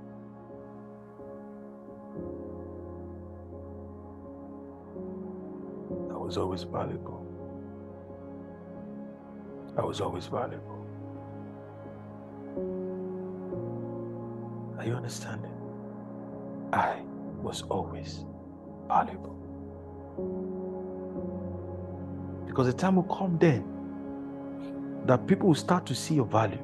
Was 6.25 6.37
always 6.37 6.63
valuable. 6.63 7.23
I 9.77 9.83
was 9.83 10.01
always 10.01 10.25
valuable. 10.25 10.83
Are 14.79 14.85
you 14.85 14.93
understanding? 14.93 15.51
I 16.73 17.01
was 17.43 17.61
always 17.63 18.25
valuable. 18.87 19.35
Because 22.47 22.65
the 22.65 22.73
time 22.73 22.95
will 22.95 23.03
come 23.03 23.37
then 23.37 23.63
that 25.05 25.27
people 25.27 25.49
will 25.49 25.55
start 25.55 25.85
to 25.85 25.93
see 25.93 26.15
your 26.15 26.25
value. 26.25 26.63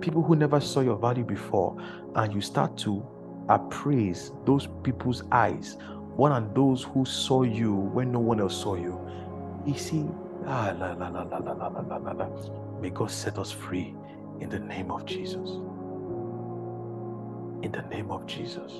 People 0.00 0.22
who 0.22 0.36
never 0.36 0.60
saw 0.60 0.82
your 0.82 0.96
value 0.96 1.24
before, 1.24 1.76
and 2.14 2.32
you 2.32 2.40
start 2.40 2.76
to 2.78 3.04
appraise 3.48 4.30
those 4.44 4.68
people's 4.84 5.24
eyes, 5.32 5.76
one 6.18 6.32
and 6.32 6.52
those 6.52 6.82
who 6.82 7.04
saw 7.04 7.42
you 7.44 7.72
when 7.72 8.10
no 8.10 8.18
one 8.18 8.40
else 8.40 8.60
saw 8.60 8.74
you. 8.74 9.00
You 9.64 9.78
see, 9.78 10.04
ah, 10.46 10.74
la, 10.76 10.92
la, 10.94 11.08
la, 11.10 11.22
la, 11.22 11.38
la, 11.38 11.52
la, 11.52 11.68
la, 11.68 11.96
la, 11.96 12.12
la, 12.12 12.28
may 12.80 12.90
God 12.90 13.08
set 13.08 13.38
us 13.38 13.52
free 13.52 13.94
in 14.40 14.48
the 14.50 14.58
name 14.58 14.90
of 14.90 15.06
Jesus. 15.06 15.48
In 17.62 17.70
the 17.70 17.82
name 17.88 18.10
of 18.10 18.26
Jesus. 18.26 18.72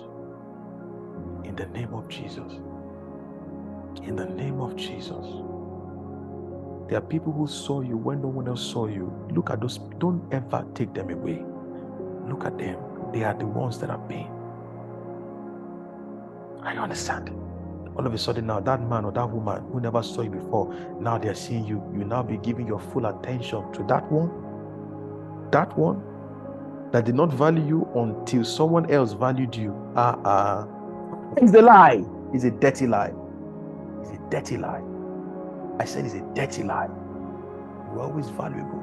In 1.44 1.55
the 1.55 1.67
name 1.67 1.94
of 1.94 2.08
Jesus. 2.08 2.55
In 4.02 4.17
the 4.17 4.26
name 4.26 4.60
of 4.60 4.75
Jesus. 4.75 5.26
There 6.89 6.99
are 6.99 7.07
people 7.08 7.33
who 7.33 7.47
saw 7.47 7.83
you 7.83 7.97
when 7.97 8.20
no 8.23 8.28
one 8.28 8.49
else 8.49 8.62
saw 8.68 8.89
you. 8.89 9.12
Look 9.31 9.50
at 9.50 9.60
those, 9.60 9.78
don't 9.99 10.23
ever 10.33 10.67
take 10.75 10.92
them 10.92 11.10
away. 11.10 11.44
Look 12.28 12.44
at 12.47 12.58
them. 12.58 12.78
They 13.12 13.23
are 13.23 13.34
the 13.34 13.47
ones 13.47 13.78
that 13.78 13.91
are 13.91 14.08
paying. 14.08 14.38
You 16.65 16.81
understand? 16.81 17.31
All 17.97 18.07
of 18.07 18.15
a 18.15 18.19
sudden, 18.19 18.47
now 18.47 18.61
that 18.61 18.81
man 18.83 19.05
or 19.05 19.12
that 19.12 19.28
woman 19.28 19.65
who 19.73 19.81
never 19.81 20.03
saw 20.03 20.23
you 20.23 20.31
before, 20.31 20.73
now 21.01 21.19
they 21.19 21.28
are 21.28 21.35
seeing 21.35 21.65
you. 21.65 21.83
You 21.97 22.05
now 22.05 22.23
be 22.23 22.37
giving 22.39 22.67
your 22.67 22.78
full 22.78 23.07
attention 23.07 23.73
to 23.73 23.83
that 23.85 24.11
one. 24.12 24.31
That 25.51 25.77
one 25.77 26.03
that 26.93 27.05
did 27.05 27.15
not 27.15 27.33
value 27.33 27.67
you 27.67 27.89
until 27.95 28.45
someone 28.45 28.91
else 28.91 29.12
valued 29.15 29.57
you. 29.57 29.75
Ah, 29.97 30.19
ah. 30.25 30.67
It's 31.37 31.55
a 31.55 31.62
lie. 31.62 32.05
It's 32.33 32.45
a 32.45 32.51
dirty 32.51 32.87
lie. 32.87 33.12
It's 34.03 34.11
a 34.11 34.19
dirty 34.31 34.57
lie. 34.59 34.83
I 35.81 35.85
said 35.85 36.05
it's 36.05 36.15
a 36.15 36.20
dirty 36.35 36.62
lie. 36.62 36.89
You're 37.93 38.03
always 38.03 38.28
valuable. 38.28 38.83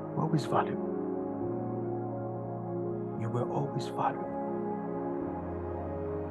You 0.00 0.16
were 0.16 0.22
always 0.22 0.44
valuable. 0.46 0.88
You 3.20 3.28
were 3.28 3.50
always 3.52 3.86
valuable. 3.86 4.29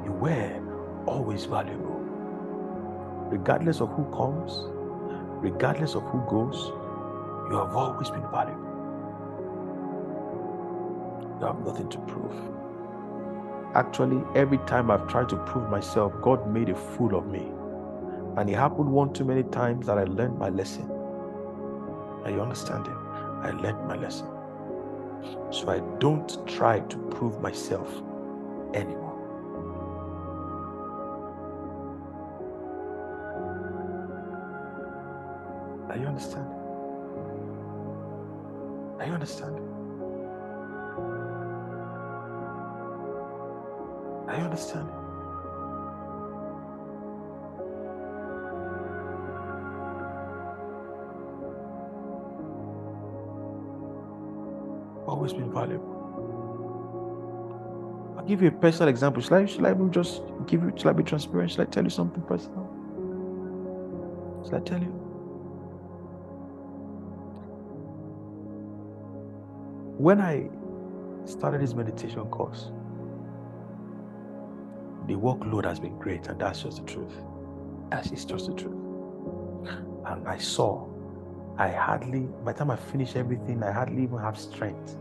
You 0.09 0.15
were 0.15 1.05
always 1.05 1.45
valuable. 1.45 1.99
Regardless 3.29 3.79
of 3.79 3.89
who 3.89 4.05
comes, 4.05 4.63
regardless 5.39 5.93
of 5.93 6.01
who 6.05 6.19
goes, 6.27 6.71
you 7.51 7.55
have 7.55 7.75
always 7.75 8.09
been 8.09 8.25
valuable. 8.31 8.65
You 11.39 11.45
have 11.45 11.63
nothing 11.63 11.89
to 11.89 11.99
prove. 11.99 12.33
Actually, 13.75 14.23
every 14.33 14.57
time 14.65 14.89
I've 14.89 15.07
tried 15.07 15.29
to 15.29 15.35
prove 15.45 15.69
myself, 15.69 16.11
God 16.23 16.51
made 16.51 16.69
a 16.69 16.75
fool 16.75 17.15
of 17.15 17.27
me. 17.27 17.51
And 18.35 18.49
it 18.49 18.55
happened 18.55 18.91
one 18.91 19.13
too 19.13 19.25
many 19.25 19.43
times 19.43 19.85
that 19.85 19.99
I 19.99 20.05
learned 20.05 20.39
my 20.39 20.49
lesson. 20.49 20.89
Are 22.23 22.31
you 22.31 22.41
understanding? 22.41 22.95
I 23.43 23.51
learned 23.51 23.87
my 23.87 23.95
lesson. 23.95 24.27
So 25.51 25.69
I 25.69 25.81
don't 25.99 26.47
try 26.47 26.79
to 26.79 26.97
prove 27.11 27.39
myself 27.41 27.87
anymore. 28.73 29.08
Are 35.89 35.97
you 35.97 36.05
understanding? 36.05 36.53
Are 38.99 39.05
you 39.07 39.13
understanding? 39.13 39.63
Are 44.27 44.37
you 44.37 44.43
understanding? 44.43 44.93
Always 55.07 55.33
been 55.33 55.51
valuable. 55.51 55.95
I'll 58.15 58.25
give 58.25 58.43
you 58.43 58.49
a 58.49 58.51
personal 58.51 58.89
example. 58.89 59.23
Shall 59.23 59.37
I, 59.37 59.45
shall 59.45 59.65
I 59.65 59.73
just 59.89 60.21
give 60.45 60.61
you, 60.61 60.71
shall 60.75 60.91
I 60.91 60.93
be 60.93 61.03
transparent? 61.03 61.49
Shall 61.49 61.63
I 61.63 61.65
tell 61.65 61.83
you 61.83 61.89
something 61.89 62.21
personal? 62.21 62.69
Shall 64.47 64.59
I 64.59 64.61
tell 64.61 64.79
you? 64.79 64.98
When 69.99 70.21
I 70.21 70.47
started 71.25 71.59
this 71.59 71.73
meditation 71.73 72.23
course, 72.27 72.71
the 75.07 75.15
workload 75.15 75.65
has 75.65 75.77
been 75.77 75.99
great, 75.99 76.27
and 76.27 76.39
that's 76.39 76.63
just 76.63 76.77
the 76.77 76.83
truth. 76.85 77.11
That 77.91 78.09
is 78.13 78.23
just 78.23 78.47
the 78.47 78.53
truth. 78.53 78.79
And 80.05 80.25
I 80.25 80.37
saw, 80.37 80.87
I 81.57 81.67
hardly, 81.71 82.21
by 82.45 82.53
the 82.53 82.59
time 82.59 82.71
I 82.71 82.77
finish 82.77 83.17
everything, 83.17 83.61
I 83.61 83.73
hardly 83.73 84.03
even 84.03 84.19
have 84.19 84.39
strength 84.39 84.95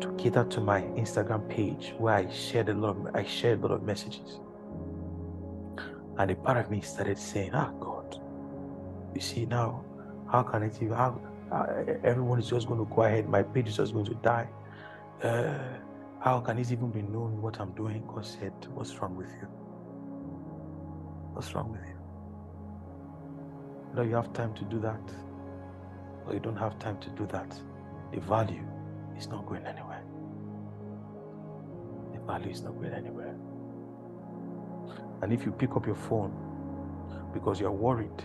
to 0.00 0.10
cater 0.16 0.44
to 0.44 0.60
my 0.62 0.80
Instagram 0.80 1.46
page 1.46 1.92
where 1.98 2.14
I 2.14 2.30
shared 2.30 2.70
a 2.70 2.74
lot 2.74 2.96
of, 2.96 3.14
I 3.14 3.24
shared 3.24 3.62
a 3.62 3.66
lot 3.66 3.72
of 3.72 3.82
messages. 3.82 4.40
And 6.16 6.30
a 6.30 6.34
part 6.34 6.56
of 6.56 6.70
me 6.70 6.80
started 6.80 7.18
saying, 7.18 7.50
Ah, 7.52 7.72
God, 7.78 8.22
you 9.14 9.20
see 9.20 9.44
now, 9.44 9.84
how 10.32 10.44
can 10.44 10.62
it 10.62 10.76
even, 10.76 10.96
how, 10.96 11.20
uh, 11.52 11.66
everyone 12.02 12.38
is 12.38 12.48
just 12.48 12.66
going 12.66 12.84
to 12.84 12.94
go 12.94 13.02
ahead, 13.02 13.28
my 13.28 13.42
page 13.42 13.68
is 13.68 13.76
just 13.76 13.92
going 13.92 14.06
to 14.06 14.14
die. 14.14 14.48
Uh, 15.22 15.58
how 16.20 16.40
can 16.40 16.58
it 16.58 16.72
even 16.72 16.90
be 16.90 17.02
known 17.02 17.40
what 17.40 17.60
I'm 17.60 17.72
doing? 17.72 18.02
God 18.06 18.26
said, 18.26 18.52
What's 18.74 18.94
wrong 18.96 19.16
with 19.16 19.28
you? 19.40 19.46
What's 21.32 21.54
wrong 21.54 21.70
with 21.70 21.86
you? 21.86 21.94
Whether 23.90 24.08
you 24.08 24.16
have 24.16 24.32
time 24.32 24.54
to 24.54 24.64
do 24.64 24.80
that 24.80 25.00
or 26.26 26.34
you 26.34 26.40
don't 26.40 26.56
have 26.56 26.78
time 26.78 26.98
to 26.98 27.10
do 27.10 27.26
that, 27.26 27.58
the 28.12 28.20
value 28.20 28.66
is 29.16 29.28
not 29.28 29.46
going 29.46 29.64
anywhere. 29.64 30.02
The 32.12 32.20
value 32.20 32.50
is 32.50 32.62
not 32.62 32.74
going 32.74 32.92
anywhere. 32.92 33.34
And 35.22 35.32
if 35.32 35.44
you 35.44 35.52
pick 35.52 35.76
up 35.76 35.86
your 35.86 35.94
phone 35.94 36.34
because 37.32 37.60
you're 37.60 37.70
worried 37.70 38.24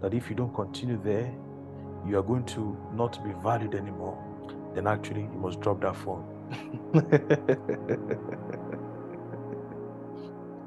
that 0.00 0.14
if 0.14 0.28
you 0.28 0.36
don't 0.36 0.54
continue 0.54 1.00
there, 1.02 1.32
you 2.06 2.18
are 2.18 2.22
going 2.22 2.44
to 2.46 2.76
not 2.94 3.22
be 3.24 3.32
valued 3.42 3.74
anymore, 3.74 4.18
then 4.74 4.86
actually 4.86 5.22
you 5.22 5.38
must 5.38 5.60
drop 5.60 5.80
that 5.82 5.96
phone. 5.96 6.24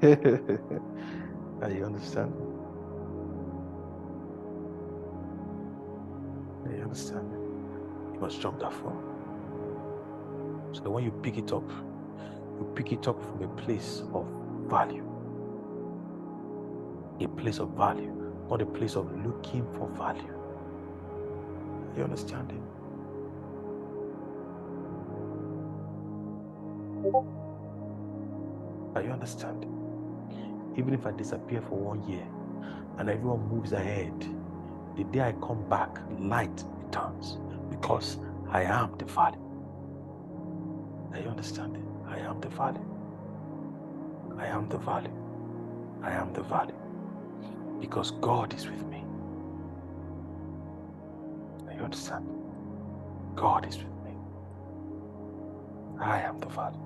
Are 0.01 1.61
ah, 1.63 1.67
you 1.67 1.85
understand? 1.85 2.33
Are 6.65 6.75
you 6.75 6.83
understand? 6.83 7.31
You 8.13 8.19
must 8.19 8.39
drop 8.41 8.59
that 8.59 8.73
phone. 8.73 9.01
So 10.73 10.81
that 10.81 10.89
when 10.89 11.03
you 11.03 11.11
pick 11.11 11.37
it 11.37 11.51
up, 11.51 11.69
you 11.69 12.71
pick 12.75 12.91
it 12.91 13.07
up 13.07 13.21
from 13.21 13.43
a 13.43 13.47
place 13.61 14.03
of 14.13 14.25
value. 14.67 15.03
A 17.21 17.27
place 17.27 17.59
of 17.59 17.69
value, 17.69 18.13
not 18.49 18.61
a 18.61 18.65
place 18.65 18.95
of 18.95 19.11
looking 19.25 19.65
for 19.77 19.87
value. 19.89 20.34
You 21.97 22.03
understanding? 22.05 22.63
Are 28.95 29.03
you 29.03 29.11
understanding? 29.11 29.89
Even 30.77 30.93
if 30.93 31.05
I 31.05 31.11
disappear 31.11 31.61
for 31.61 31.75
one 31.77 32.03
year 32.09 32.27
and 32.99 33.09
everyone 33.09 33.47
moves 33.49 33.73
ahead, 33.73 34.13
the 34.97 35.05
day 35.05 35.21
I 35.21 35.33
come 35.33 35.67
back, 35.69 35.99
light 36.19 36.63
returns 36.83 37.39
because 37.69 38.17
I 38.49 38.63
am 38.63 38.97
the 38.97 39.05
value. 39.05 39.39
Are 41.13 41.19
you 41.21 41.29
understanding? 41.29 41.85
I 42.07 42.19
am 42.19 42.41
the 42.41 42.49
value. 42.49 42.85
I 44.37 44.47
am 44.47 44.69
the 44.69 44.79
value. 44.79 45.13
I 46.03 46.11
am 46.13 46.33
the 46.33 46.43
value. 46.43 46.75
Because 47.81 48.11
God 48.13 48.53
is 48.55 48.67
with 48.67 48.85
me. 48.87 49.04
Understand? 51.85 52.25
God 53.35 53.67
is 53.67 53.77
with 53.77 53.85
me. 54.03 54.11
I 56.01 56.19
am 56.21 56.39
the 56.39 56.47
value. 56.47 56.79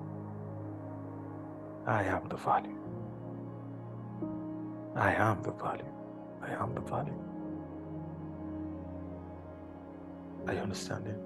I 1.86 2.02
am 2.04 2.28
the 2.28 2.36
value. 2.36 2.76
I 4.94 5.14
am 5.14 5.42
the 5.42 5.52
value. 5.52 5.94
I 6.42 6.50
am 6.52 6.74
the 6.74 6.82
value. 6.82 7.18
Are 10.46 10.52
you 10.52 10.60
understanding? 10.60 11.16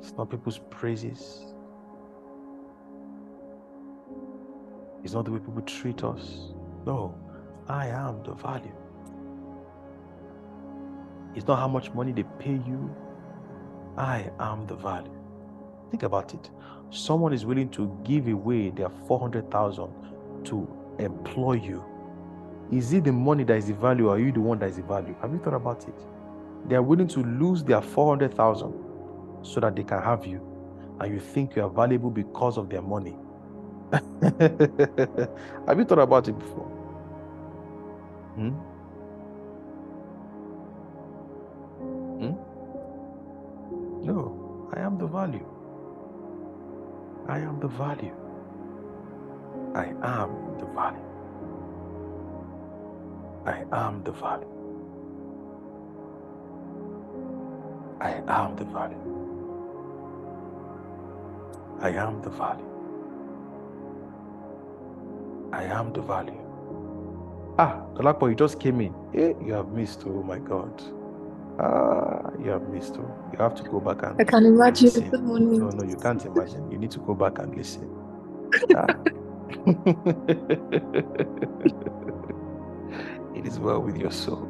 It's 0.00 0.12
not 0.12 0.30
people's 0.30 0.60
praises. 0.70 1.44
It's 5.02 5.12
not 5.12 5.26
the 5.26 5.32
way 5.32 5.40
people 5.40 5.60
treat 5.60 6.02
us. 6.02 6.54
No, 6.86 7.14
I 7.68 7.88
am 7.88 8.22
the 8.22 8.32
value. 8.32 8.74
It's 11.34 11.46
not 11.46 11.58
how 11.58 11.68
much 11.68 11.92
money 11.92 12.12
they 12.12 12.24
pay 12.38 12.52
you. 12.52 12.94
I 13.96 14.30
am 14.40 14.66
the 14.66 14.74
value. 14.74 15.10
Think 15.90 16.02
about 16.02 16.34
it. 16.34 16.50
Someone 16.90 17.32
is 17.32 17.44
willing 17.44 17.68
to 17.70 17.96
give 18.04 18.28
away 18.28 18.70
their 18.70 18.90
400,000 19.06 19.88
to 20.44 20.68
employ 20.98 21.54
you. 21.54 21.84
Is 22.72 22.92
it 22.92 23.04
the 23.04 23.12
money 23.12 23.44
that 23.44 23.56
is 23.56 23.66
the 23.66 23.74
value 23.74 24.08
or 24.08 24.16
are 24.16 24.18
you 24.18 24.32
the 24.32 24.40
one 24.40 24.58
that 24.60 24.70
is 24.70 24.76
the 24.76 24.82
value? 24.82 25.14
Have 25.20 25.32
you 25.32 25.38
thought 25.38 25.54
about 25.54 25.86
it? 25.88 25.94
They 26.68 26.76
are 26.76 26.82
willing 26.82 27.08
to 27.08 27.20
lose 27.20 27.62
their 27.62 27.82
400,000 27.82 28.72
so 29.42 29.60
that 29.60 29.76
they 29.76 29.84
can 29.84 30.02
have 30.02 30.26
you. 30.26 30.40
And 31.00 31.12
you 31.12 31.20
think 31.20 31.56
you 31.56 31.62
are 31.62 31.70
valuable 31.70 32.10
because 32.10 32.56
of 32.56 32.70
their 32.70 32.82
money. 32.82 33.16
have 33.92 35.78
you 35.78 35.84
thought 35.84 35.98
about 35.98 36.28
it 36.28 36.38
before? 36.38 36.66
Hmm? 38.34 38.52
Hmm? 42.20 42.34
No, 44.04 44.68
I 44.76 44.80
am 44.80 44.98
the 44.98 45.06
value. 45.06 45.46
I 47.28 47.38
am 47.40 47.60
the 47.60 47.68
value. 47.68 48.14
I 49.74 49.86
am 50.02 50.58
the 50.58 50.66
value. 50.66 51.04
I 53.46 53.64
am 53.72 54.02
the 54.04 54.12
value. 54.12 54.48
I 58.00 58.12
am 58.28 58.56
the 58.56 58.64
value. 58.64 59.24
I 61.80 61.90
am 61.90 62.22
the 62.22 62.30
value. 62.30 62.70
I 65.52 65.64
am 65.64 65.92
the 65.92 66.02
value. 66.02 66.40
Ah, 67.58 67.82
Dolapo, 67.94 68.28
you 68.28 68.34
just 68.36 68.60
came 68.60 68.80
in. 68.80 68.94
Eh, 69.14 69.34
you 69.44 69.52
have 69.54 69.68
missed. 69.70 70.04
Oh 70.06 70.22
my 70.22 70.38
God. 70.38 70.82
Ah, 71.58 72.30
you 72.42 72.50
have 72.50 72.68
missed. 72.68 72.94
Too. 72.96 73.08
You 73.32 73.38
have 73.40 73.54
to 73.56 73.64
go 73.64 73.80
back 73.80 74.02
and. 74.04 74.20
I 74.20 74.24
can 74.24 74.46
imagine 74.46 74.86
listen. 74.86 75.10
the 75.10 75.18
morning. 75.18 75.60
No, 75.60 75.70
no, 75.70 75.84
you 75.84 75.96
can't 75.96 76.24
imagine. 76.26 76.70
You 76.70 76.78
need 76.78 76.90
to 76.92 77.00
go 77.00 77.14
back 77.14 77.38
and 77.38 77.56
listen. 77.56 77.90
Ah. 78.76 78.94
it 83.34 83.46
is 83.46 83.58
well 83.60 83.80
with 83.82 83.96
your 83.98 84.12
soul. 84.12 84.48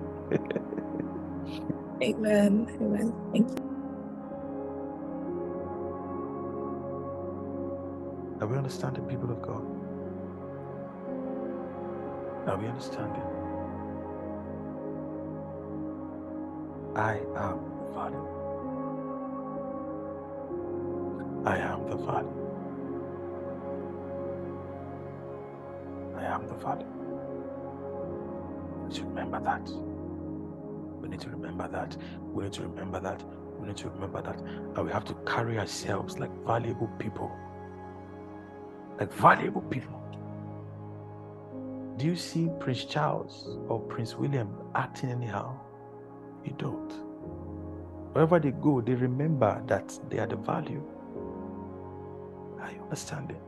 Amen. 2.03 2.69
Amen. 2.81 3.15
Thank 3.33 3.51
you. 3.51 3.57
Are 8.41 8.47
we 8.49 8.57
understanding, 8.59 9.05
people 9.07 9.31
of 9.31 9.43
God? 9.43 9.65
Are 12.49 12.59
we 12.59 12.69
understanding? 12.69 13.23
I 16.97 17.19
am 17.37 17.59
the 17.79 17.87
value. 17.95 18.29
I 21.45 21.57
am 21.59 21.91
the 21.91 21.97
value. 21.97 22.45
I 26.17 26.25
am 26.25 26.47
the 26.47 26.55
need 28.95 29.01
to 29.01 29.05
remember 29.07 29.41
that. 29.41 29.69
We 31.01 31.09
need 31.09 31.21
to 31.21 31.31
remember 31.31 31.69
that. 31.69 31.97
We 32.33 32.45
need 32.45 32.53
to 32.55 32.63
remember 32.63 33.01
that. 33.01 33.23
We 33.59 33.69
need 33.69 33.77
to 33.79 33.89
remember 33.89 34.23
that. 34.23 34.41
And 34.41 34.79
we 34.79 34.93
have 34.93 35.05
to 35.07 35.15
carry 35.27 35.59
ourselves 35.59 36.19
like 36.19 36.31
valuable 36.45 36.89
people. 36.99 37.31
Like 38.99 39.13
valuable 39.13 39.63
people. 39.63 40.01
Do 41.97 42.07
you 42.07 42.17
see 42.17 42.51
Prince 42.59 42.85
Charles 42.85 43.49
or 43.69 43.81
Prince 43.81 44.17
William 44.17 44.49
acting 44.75 45.11
anyhow? 45.11 45.59
You 46.45 46.55
don't. 46.59 46.93
Wherever 48.13 48.39
they 48.39 48.53
go, 48.53 48.81
they 48.81 48.95
remember 48.95 49.63
that 49.67 49.99
they 50.11 50.19
are 50.19 50.27
the 50.27 50.37
value. 50.37 50.83
Are 52.61 52.71
you 52.71 52.83
understanding? 52.83 53.41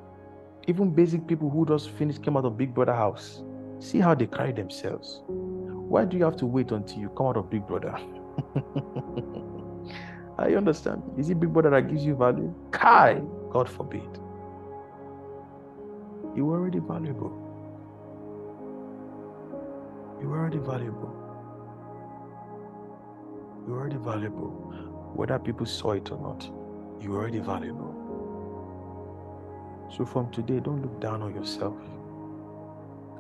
Even 0.67 0.91
basic 0.91 1.27
people 1.27 1.49
who 1.49 1.65
just 1.67 1.91
finished 1.91 2.23
came 2.23 2.37
out 2.37 2.45
of 2.45 2.59
Big 2.59 2.75
Brother 2.75 2.95
house. 2.95 3.43
See 3.79 4.01
how 4.01 4.15
they 4.15 4.27
carry 4.27 4.53
themselves. 4.53 5.23
Why 5.29 6.05
do 6.05 6.17
you 6.17 6.25
have 6.25 6.37
to 6.39 6.47
wait 6.47 6.73
until 6.73 6.99
you 6.99 7.09
come 7.11 7.27
out 7.27 7.37
of 7.37 7.49
Big 7.49 7.67
Brother? 7.67 7.97
I 10.39 10.55
understand. 10.55 11.03
Is 11.17 11.31
it 11.31 11.39
Big 11.39 11.53
Brother 11.53 11.71
that 11.71 11.89
gives 11.89 12.05
you 12.05 12.17
value? 12.17 12.53
Kai, 12.73 13.21
God 13.51 13.69
forbid. 13.69 14.03
You 16.35 16.51
are 16.51 16.59
already 16.61 16.81
valuable. 16.81 17.55
You 20.21 20.33
are 20.33 20.41
already 20.41 20.59
valuable. 20.59 21.15
You're 23.67 23.79
already 23.81 23.97
valuable. 23.97 24.51
Whether 25.15 25.39
people 25.39 25.67
saw 25.67 25.93
it 25.93 26.11
or 26.13 26.19
not, 26.19 26.49
you're 27.01 27.17
already 27.17 27.41
valuable. 27.41 27.95
So 29.97 30.05
from 30.05 30.31
today, 30.31 30.61
don't 30.61 30.83
look 30.83 31.01
down 31.01 31.23
on 31.23 31.35
yourself. 31.35 31.77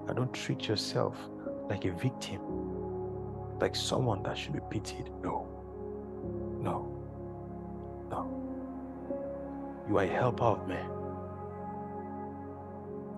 And 0.07 0.17
don't 0.17 0.33
treat 0.33 0.69
yourself 0.69 1.17
like 1.69 1.85
a 1.85 1.91
victim, 1.91 2.41
like 3.59 3.75
someone 3.75 4.23
that 4.23 4.39
should 4.39 4.53
be 4.53 4.61
pitied. 4.71 5.11
No. 5.23 5.49
No. 6.61 6.87
No. 8.09 8.31
You 9.89 9.99
are 9.99 10.05
a 10.05 10.09
helper 10.09 10.45
of 10.45 10.69
men. 10.69 10.87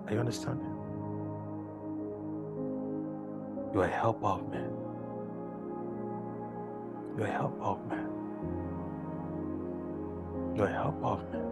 Are 0.07 0.15
you 0.15 0.21
understanding? 0.21 0.75
You 3.75 3.81
are 3.83 3.85
a 3.85 3.89
helper 3.89 4.27
of 4.27 4.49
men. 4.51 4.88
You 7.19 7.25
are 7.25 7.27
a 7.27 7.33
helper 7.33 7.63
of 7.65 7.85
men. 7.89 8.09
You 10.55 10.63
are 10.63 10.95
of 11.03 11.33
men. 11.33 11.43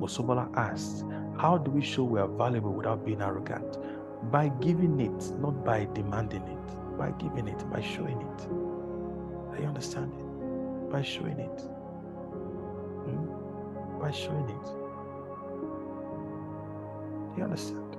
Mosobola 0.00 0.48
asked, 0.56 1.04
How 1.36 1.58
do 1.58 1.70
we 1.70 1.82
show 1.82 2.04
we 2.04 2.20
are 2.20 2.26
valuable 2.26 2.72
without 2.72 3.04
being 3.04 3.20
arrogant? 3.20 3.76
By 4.30 4.48
giving 4.62 4.98
it, 4.98 5.38
not 5.40 5.62
by 5.62 5.86
demanding 5.92 6.42
it. 6.44 6.96
By 6.96 7.10
giving 7.18 7.48
it, 7.48 7.70
by 7.70 7.82
showing 7.82 8.18
it. 8.18 8.48
Are 9.52 9.60
you 9.60 9.66
understanding? 9.66 10.88
By 10.90 11.02
showing 11.02 11.38
it. 11.38 11.60
Hmm? 13.04 14.00
By 14.00 14.10
showing 14.10 14.48
it. 14.48 14.64
Do 17.34 17.36
you 17.36 17.44
understand? 17.44 17.94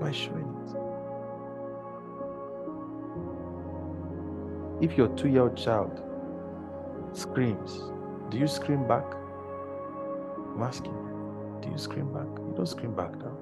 By 0.00 0.10
showing 0.10 0.48
it. 0.66 0.83
If 4.80 4.96
your 4.96 5.08
two 5.08 5.28
year 5.28 5.42
old 5.42 5.56
child 5.56 6.02
screams, 7.12 7.82
do 8.30 8.38
you 8.38 8.46
scream 8.46 8.86
back? 8.86 9.04
I'm 10.54 10.62
asking 10.62 11.04
do 11.64 11.70
you 11.70 11.78
scream 11.78 12.12
back? 12.12 12.26
You 12.26 12.52
don't 12.54 12.66
scream 12.66 12.94
back 12.94 13.16
now, 13.16 13.32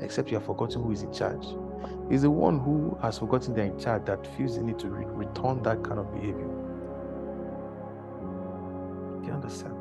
except 0.00 0.30
you 0.30 0.36
have 0.36 0.44
forgotten 0.44 0.82
who 0.82 0.92
is 0.92 1.02
in 1.02 1.12
charge. 1.12 1.46
It's 2.10 2.22
the 2.22 2.30
one 2.30 2.58
who 2.60 2.98
has 3.00 3.18
forgotten 3.18 3.54
they're 3.54 3.64
in 3.64 3.78
charge 3.78 4.04
that 4.04 4.26
feels 4.36 4.56
the 4.56 4.62
need 4.62 4.78
to 4.80 4.88
re- 4.88 5.06
return 5.06 5.62
that 5.62 5.82
kind 5.82 5.98
of 5.98 6.12
behavior. 6.12 6.48
Do 9.20 9.26
you 9.26 9.32
understand? 9.32 9.74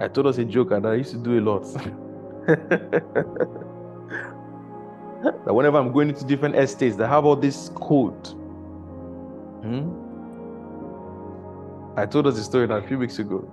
I 0.00 0.06
told 0.06 0.28
us 0.28 0.38
a 0.38 0.44
joke 0.44 0.70
and 0.70 0.86
I 0.86 0.94
used 0.94 1.10
to 1.10 1.18
do 1.18 1.38
a 1.38 1.42
lot. 1.42 1.64
that 5.44 5.54
whenever 5.54 5.78
I'm 5.78 5.92
going 5.92 6.08
into 6.08 6.24
different 6.24 6.56
estates, 6.56 6.96
they 6.96 7.06
have 7.06 7.24
all 7.24 7.36
this 7.36 7.70
code. 7.74 8.26
Hmm? 9.62 9.90
I 11.98 12.06
told 12.06 12.26
us 12.26 12.38
a 12.38 12.44
story 12.44 12.66
that 12.66 12.84
a 12.84 12.86
few 12.86 12.98
weeks 12.98 13.18
ago. 13.18 13.50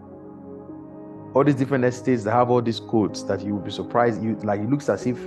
All 1.34 1.44
these 1.44 1.56
different 1.56 1.84
estates 1.84 2.24
that 2.24 2.32
have 2.32 2.50
all 2.50 2.62
these 2.62 2.80
codes 2.80 3.26
that 3.26 3.44
you 3.44 3.56
will 3.56 3.62
be 3.62 3.72
surprised. 3.72 4.24
You 4.24 4.36
like 4.44 4.62
it 4.62 4.70
looks 4.70 4.88
as 4.88 5.06
if 5.06 5.18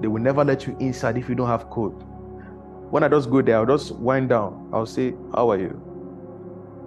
they 0.00 0.06
will 0.06 0.22
never 0.22 0.44
let 0.44 0.66
you 0.66 0.76
inside 0.78 1.16
if 1.16 1.28
you 1.28 1.34
don't 1.34 1.48
have 1.48 1.70
code. 1.70 1.94
When 2.90 3.02
I 3.02 3.08
just 3.08 3.30
go 3.30 3.42
there, 3.42 3.56
I'll 3.56 3.66
just 3.66 3.92
wind 3.96 4.28
down. 4.28 4.70
I'll 4.72 4.86
say, 4.86 5.14
How 5.34 5.50
are 5.50 5.58
you? 5.58 5.80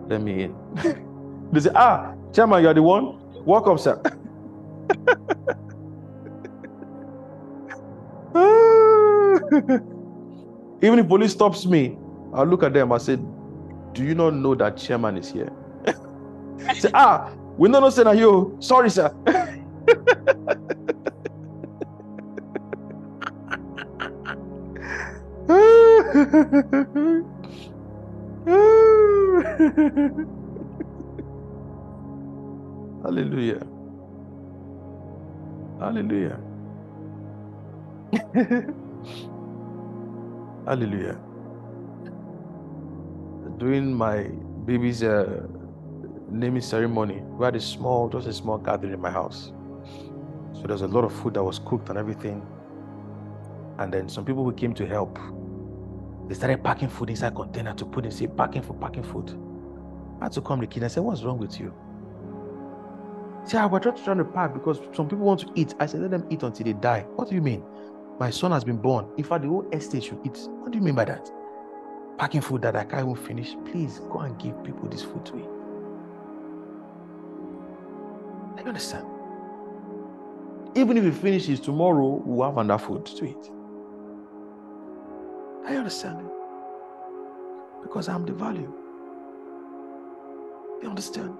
Let 0.07 0.21
me 0.21 0.43
in. 0.43 0.55
they 1.51 1.59
say, 1.59 1.71
Ah, 1.75 2.13
chairman, 2.33 2.63
you're 2.63 2.73
the 2.73 2.83
one. 2.83 3.19
Welcome, 3.43 3.77
sir. 3.77 4.01
Even 10.81 10.99
if 10.99 11.07
police 11.07 11.33
stops 11.33 11.65
me, 11.65 11.97
I'll 12.33 12.45
look 12.45 12.63
at 12.63 12.73
them. 12.73 12.91
I 12.93 12.97
say, 12.97 13.17
Do 13.93 14.03
you 14.03 14.15
not 14.15 14.33
know 14.33 14.55
that 14.55 14.77
chairman 14.77 15.17
is 15.17 15.31
here? 15.31 15.51
say, 16.79 16.89
ah, 16.93 17.33
we 17.57 17.67
know 17.67 17.89
say 17.89 18.03
you. 18.17 18.55
Sorry, 18.59 18.89
sir. 18.89 19.13
Hallelujah. 33.03 33.67
Hallelujah. 35.79 36.39
Hallelujah. 40.71 41.19
During 43.57 43.93
my 43.93 44.29
baby's 44.63 45.03
uh, 45.03 45.45
naming 46.29 46.61
ceremony, 46.61 47.21
we 47.37 47.43
had 47.43 47.57
a 47.57 47.59
small, 47.59 48.07
just 48.07 48.25
a 48.25 48.31
small 48.31 48.57
gathering 48.57 48.93
in 48.93 49.01
my 49.01 49.11
house. 49.11 49.51
So 50.53 50.61
there's 50.67 50.83
a 50.83 50.87
lot 50.87 51.03
of 51.03 51.11
food 51.11 51.33
that 51.33 51.43
was 51.43 51.59
cooked 51.59 51.89
and 51.89 51.97
everything. 51.97 52.41
And 53.79 53.93
then 53.93 54.07
some 54.07 54.23
people 54.23 54.45
who 54.45 54.53
came 54.53 54.73
to 54.75 54.87
help, 54.87 55.19
they 56.29 56.35
started 56.35 56.63
packing 56.63 56.87
food 56.87 57.09
inside 57.09 57.35
container 57.35 57.73
to 57.73 57.85
put 57.85 58.05
in, 58.05 58.11
say, 58.11 58.27
packing 58.27 58.61
for 58.61 58.73
packing 58.73 59.03
food. 59.03 59.37
I 60.21 60.25
had 60.25 60.31
to 60.31 60.41
come 60.41 60.61
to 60.61 60.65
the 60.65 60.71
kid 60.71 60.83
and 60.83 60.91
say, 60.93 61.01
What's 61.01 61.21
wrong 61.23 61.37
with 61.37 61.59
you? 61.59 61.73
See, 63.43 63.57
I 63.57 63.65
was 63.65 63.83
just 63.83 64.05
trying 64.05 64.19
to 64.19 64.23
pack 64.23 64.53
because 64.53 64.79
some 64.95 65.09
people 65.09 65.25
want 65.25 65.41
to 65.41 65.51
eat. 65.53 65.75
I 65.81 65.85
said, 65.85 65.99
Let 65.99 66.11
them 66.11 66.25
eat 66.29 66.43
until 66.43 66.63
they 66.65 66.71
die. 66.71 67.01
What 67.17 67.27
do 67.27 67.35
you 67.35 67.41
mean? 67.41 67.61
My 68.21 68.29
son 68.29 68.51
has 68.51 68.63
been 68.63 68.77
born. 68.77 69.07
In 69.17 69.23
fact, 69.23 69.41
the 69.41 69.47
whole 69.47 69.67
estate 69.71 70.03
should 70.03 70.19
eat. 70.23 70.37
What 70.59 70.71
do 70.71 70.77
you 70.77 70.83
mean 70.83 70.93
by 70.93 71.05
that? 71.05 71.27
Packing 72.19 72.41
food 72.41 72.61
that 72.61 72.75
I 72.75 72.83
can't 72.83 73.09
even 73.09 73.15
finish. 73.15 73.55
Please 73.65 73.97
go 74.11 74.19
and 74.19 74.37
give 74.37 74.63
people 74.63 74.87
this 74.87 75.01
food 75.01 75.25
to 75.25 75.37
eat. 75.39 75.49
I 78.59 78.67
understand. 78.67 79.07
Even 80.75 80.97
if 80.97 81.03
it 81.03 81.13
finishes 81.13 81.59
tomorrow, 81.59 82.21
we'll 82.23 82.47
have 82.47 82.59
enough 82.59 82.85
food 82.85 83.07
to 83.07 83.25
eat. 83.25 83.51
I 85.65 85.77
understand. 85.77 86.29
Because 87.81 88.07
I'm 88.07 88.27
the 88.27 88.33
value. 88.33 88.71
You 90.83 90.89
understand? 90.89 91.35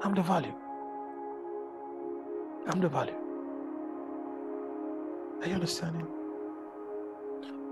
I'm 0.00 0.14
the 0.14 0.22
value. 0.22 0.54
I'm 2.68 2.80
the 2.80 2.88
value. 2.88 3.27
Are 5.40 5.46
you 5.46 5.54
understanding? 5.54 6.06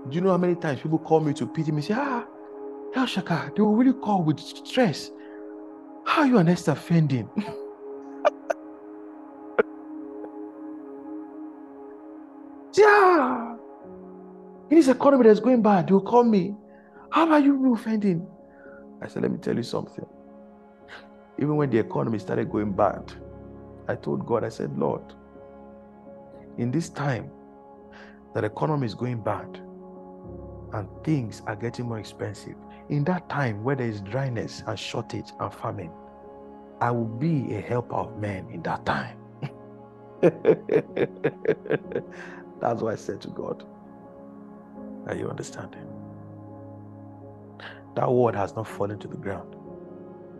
Do 0.09 0.15
you 0.15 0.21
know 0.21 0.31
how 0.31 0.37
many 0.37 0.55
times 0.55 0.79
people 0.81 0.99
call 0.99 1.19
me 1.19 1.33
to 1.33 1.45
pity 1.45 1.71
me? 1.71 1.81
Say, 1.81 1.95
ah, 1.97 2.25
El 2.95 3.05
Shaka, 3.05 3.51
they 3.55 3.61
will 3.61 3.75
really 3.75 3.91
call 3.93 4.23
with 4.23 4.39
stress. 4.39 5.11
How 6.05 6.21
are 6.21 6.27
you 6.27 6.37
and 6.37 6.47
Esther 6.49 6.75
fending? 6.75 7.29
yeah. 12.77 13.57
In 14.69 14.77
this 14.77 14.87
economy 14.87 15.25
that's 15.25 15.41
going 15.41 15.61
bad, 15.61 15.87
they'll 15.89 15.99
call 15.99 16.23
me. 16.23 16.55
How 17.09 17.29
are 17.29 17.39
you 17.39 17.73
offending? 17.73 18.25
I 19.01 19.07
said, 19.07 19.23
let 19.23 19.31
me 19.31 19.39
tell 19.39 19.55
you 19.57 19.63
something. 19.63 20.05
Even 21.37 21.57
when 21.57 21.69
the 21.69 21.79
economy 21.79 22.17
started 22.19 22.49
going 22.49 22.71
bad, 22.71 23.13
I 23.89 23.95
told 23.95 24.25
God, 24.25 24.45
I 24.45 24.49
said, 24.49 24.77
Lord, 24.77 25.01
in 26.57 26.71
this 26.71 26.89
time 26.89 27.29
that 28.37 28.43
economy 28.43 28.85
is 28.85 28.93
going 28.93 29.19
bad 29.19 29.59
and 30.73 30.87
things 31.03 31.41
are 31.47 31.55
getting 31.55 31.87
more 31.87 31.97
expensive, 31.97 32.53
in 32.89 33.03
that 33.03 33.27
time 33.29 33.63
where 33.63 33.75
there 33.75 33.89
is 33.89 33.99
dryness 34.01 34.61
and 34.67 34.77
shortage 34.77 35.31
and 35.39 35.51
famine, 35.51 35.89
I 36.79 36.91
will 36.91 37.05
be 37.05 37.55
a 37.55 37.61
helper 37.61 37.95
of 37.95 38.19
men 38.19 38.47
in 38.51 38.61
that 38.61 38.85
time. 38.85 39.17
That's 40.21 40.43
what 42.83 42.93
I 42.93 42.95
said 42.95 43.21
to 43.21 43.29
God. 43.29 43.65
Are 45.07 45.15
you 45.15 45.29
understanding? 45.31 45.87
That 47.95 48.11
word 48.11 48.35
has 48.35 48.55
not 48.55 48.67
fallen 48.67 48.99
to 48.99 49.07
the 49.07 49.17
ground. 49.17 49.55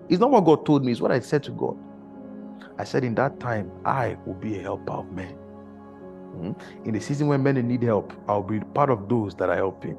It's 0.07 0.19
not 0.19 0.29
what 0.29 0.45
God 0.45 0.67
told 0.67 0.85
me, 0.85 0.91
it's 0.91 1.01
what 1.01 1.11
I 1.11 1.19
said 1.19 1.41
to 1.45 1.51
God. 1.51 1.75
I 2.77 2.83
said, 2.83 3.03
In 3.03 3.15
that 3.15 3.39
time, 3.39 3.71
I 3.85 4.17
will 4.27 4.35
be 4.35 4.59
a 4.59 4.61
helper 4.61 4.93
of 4.93 5.11
men. 5.11 5.35
Hmm? 6.37 6.51
In 6.85 6.93
the 6.93 6.99
season 6.99 7.27
when 7.27 7.41
men 7.41 7.55
need 7.67 7.81
help, 7.81 8.13
I'll 8.27 8.43
be 8.43 8.59
part 8.59 8.91
of 8.91 9.09
those 9.09 9.33
that 9.35 9.49
are 9.49 9.55
helping. 9.55 9.97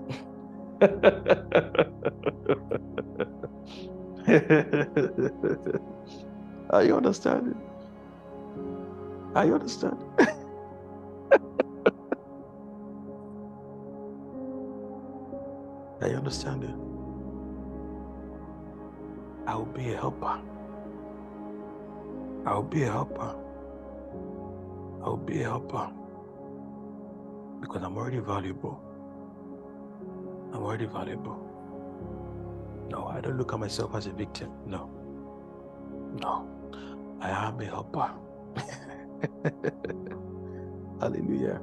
are 6.71 6.85
you 6.85 6.97
understanding? 6.97 7.61
Are 9.35 9.47
you 9.47 9.55
understanding? 9.55 10.09
are 16.01 16.09
you 16.09 16.17
understanding? 16.17 16.77
I 19.47 19.57
will 19.57 19.65
be 19.65 19.93
a 19.93 19.97
helper. 19.97 20.41
I 22.47 22.55
will 22.55 22.63
be 22.63 22.85
a 22.85 22.93
helper. 22.93 23.35
I 25.03 25.09
will 25.09 25.17
be 25.17 25.43
a 25.43 25.45
helper. 25.45 25.91
Because 27.61 27.83
I'm 27.83 27.97
already 27.97 28.21
valuable. 28.21 28.81
I'm 30.53 30.63
already 30.63 30.87
valuable. 30.87 31.63
No, 32.91 33.07
I 33.07 33.21
don't 33.21 33.37
look 33.37 33.53
at 33.53 33.59
myself 33.59 33.95
as 33.95 34.07
a 34.07 34.13
victim. 34.13 34.51
No. 34.67 34.91
No. 36.23 36.49
I 37.21 37.31
am 37.31 37.61
a 37.61 37.65
helper. 37.65 38.11
Hallelujah. 41.01 41.61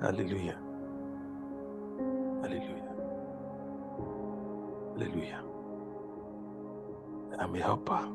Hallelujah. 0.00 0.58
Hallelujah. 2.42 2.94
Hallelujah. 4.94 5.42
I'm 7.38 7.54
a 7.54 7.60
helper. 7.60 8.08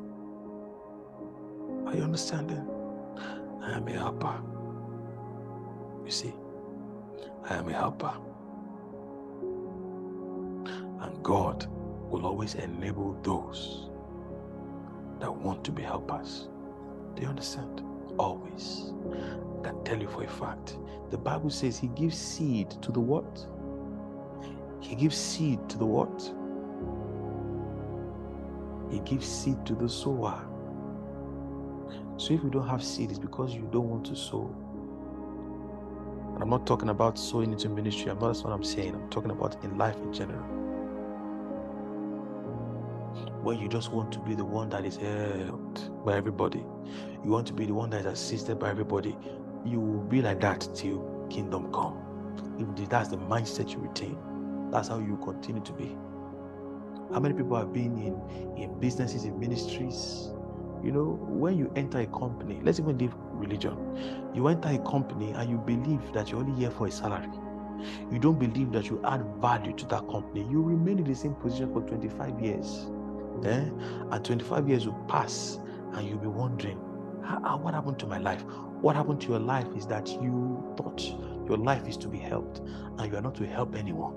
Are 1.86 1.96
you 1.96 2.02
understanding? 2.02 2.66
I 3.62 3.72
am 3.72 3.88
a 3.88 3.92
helper. 3.92 4.42
You 6.10 6.16
see, 6.16 6.34
I 7.48 7.54
am 7.54 7.68
a 7.68 7.72
helper. 7.72 8.12
And 11.02 11.22
God 11.22 11.68
will 12.10 12.26
always 12.26 12.56
enable 12.56 13.16
those 13.22 13.90
that 15.20 15.32
want 15.32 15.62
to 15.66 15.70
be 15.70 15.82
helpers. 15.84 16.48
Do 17.14 17.22
you 17.22 17.28
understand? 17.28 17.84
Always. 18.18 18.92
I 19.60 19.68
can 19.68 19.84
tell 19.84 20.00
you 20.00 20.08
for 20.08 20.24
a 20.24 20.28
fact. 20.28 20.78
The 21.10 21.16
Bible 21.16 21.48
says 21.48 21.78
he 21.78 21.86
gives 21.86 22.18
seed 22.18 22.72
to 22.82 22.90
the 22.90 22.98
what? 22.98 23.46
He 24.80 24.96
gives 24.96 25.16
seed 25.16 25.60
to 25.68 25.78
the 25.78 25.86
what? 25.86 26.20
He 28.92 28.98
gives 29.08 29.28
seed 29.28 29.64
to 29.64 29.76
the 29.76 29.88
sower. 29.88 30.44
So 32.16 32.34
if 32.34 32.42
you 32.42 32.50
don't 32.50 32.66
have 32.66 32.82
seed, 32.82 33.10
it's 33.10 33.20
because 33.20 33.54
you 33.54 33.68
don't 33.70 33.88
want 33.88 34.06
to 34.06 34.16
sow. 34.16 34.52
I'm 36.42 36.48
not 36.48 36.66
talking 36.66 36.88
about 36.88 37.18
sowing 37.18 37.52
into 37.52 37.68
ministry. 37.68 38.10
I'm 38.10 38.18
not 38.18 38.28
that's 38.28 38.42
what 38.44 38.52
I'm 38.52 38.64
saying. 38.64 38.94
I'm 38.94 39.10
talking 39.10 39.30
about 39.30 39.62
in 39.62 39.76
life 39.76 39.96
in 39.96 40.12
general. 40.12 40.42
When 43.42 43.58
you 43.58 43.68
just 43.68 43.92
want 43.92 44.10
to 44.12 44.18
be 44.20 44.34
the 44.34 44.44
one 44.44 44.70
that 44.70 44.84
is 44.84 44.96
helped 44.96 45.90
by 46.04 46.16
everybody, 46.16 46.64
you 47.24 47.30
want 47.30 47.46
to 47.48 47.52
be 47.52 47.66
the 47.66 47.74
one 47.74 47.90
that 47.90 48.00
is 48.00 48.06
assisted 48.06 48.58
by 48.58 48.70
everybody, 48.70 49.16
you 49.66 49.80
will 49.80 50.02
be 50.02 50.22
like 50.22 50.40
that 50.40 50.66
till 50.74 51.26
kingdom 51.30 51.70
come. 51.72 51.98
If 52.58 52.88
that's 52.88 53.08
the 53.08 53.18
mindset 53.18 53.70
you 53.72 53.78
retain, 53.78 54.16
that's 54.70 54.88
how 54.88 54.98
you 54.98 55.18
continue 55.22 55.62
to 55.62 55.72
be. 55.72 55.96
How 57.12 57.20
many 57.20 57.34
people 57.34 57.56
have 57.56 57.72
been 57.72 57.98
in, 57.98 58.56
in 58.56 58.78
businesses, 58.80 59.24
in 59.24 59.38
ministries? 59.38 60.30
You 60.82 60.92
know, 60.92 61.18
when 61.28 61.58
you 61.58 61.70
enter 61.76 62.00
a 62.00 62.06
company, 62.06 62.60
let's 62.62 62.78
even 62.78 62.96
leave 62.96 63.14
religion. 63.40 64.30
You 64.34 64.48
enter 64.48 64.68
a 64.68 64.78
company 64.78 65.32
and 65.32 65.50
you 65.50 65.58
believe 65.58 66.12
that 66.12 66.30
you're 66.30 66.40
only 66.40 66.58
here 66.58 66.70
for 66.70 66.86
a 66.86 66.90
salary. 66.90 67.30
You 68.10 68.18
don't 68.18 68.38
believe 68.38 68.72
that 68.72 68.88
you 68.88 69.00
add 69.04 69.24
value 69.40 69.72
to 69.72 69.86
that 69.86 70.06
company. 70.08 70.46
You 70.50 70.62
remain 70.62 70.98
in 70.98 71.04
the 71.04 71.14
same 71.14 71.34
position 71.34 71.72
for 71.72 71.80
25 71.82 72.40
years. 72.40 72.86
Eh? 73.44 73.64
And 74.10 74.24
25 74.24 74.68
years 74.68 74.86
will 74.86 75.02
pass 75.08 75.58
and 75.94 76.06
you'll 76.06 76.18
be 76.18 76.26
wondering, 76.26 76.76
what 76.76 77.74
happened 77.74 77.98
to 78.00 78.06
my 78.06 78.18
life? 78.18 78.44
What 78.80 78.96
happened 78.96 79.20
to 79.22 79.28
your 79.28 79.38
life 79.38 79.66
is 79.76 79.86
that 79.86 80.08
you 80.08 80.74
thought 80.76 81.02
your 81.48 81.58
life 81.58 81.86
is 81.86 81.96
to 81.98 82.08
be 82.08 82.18
helped 82.18 82.60
and 82.98 83.10
you 83.10 83.16
are 83.18 83.22
not 83.22 83.34
to 83.36 83.46
help 83.46 83.74
anyone. 83.74 84.14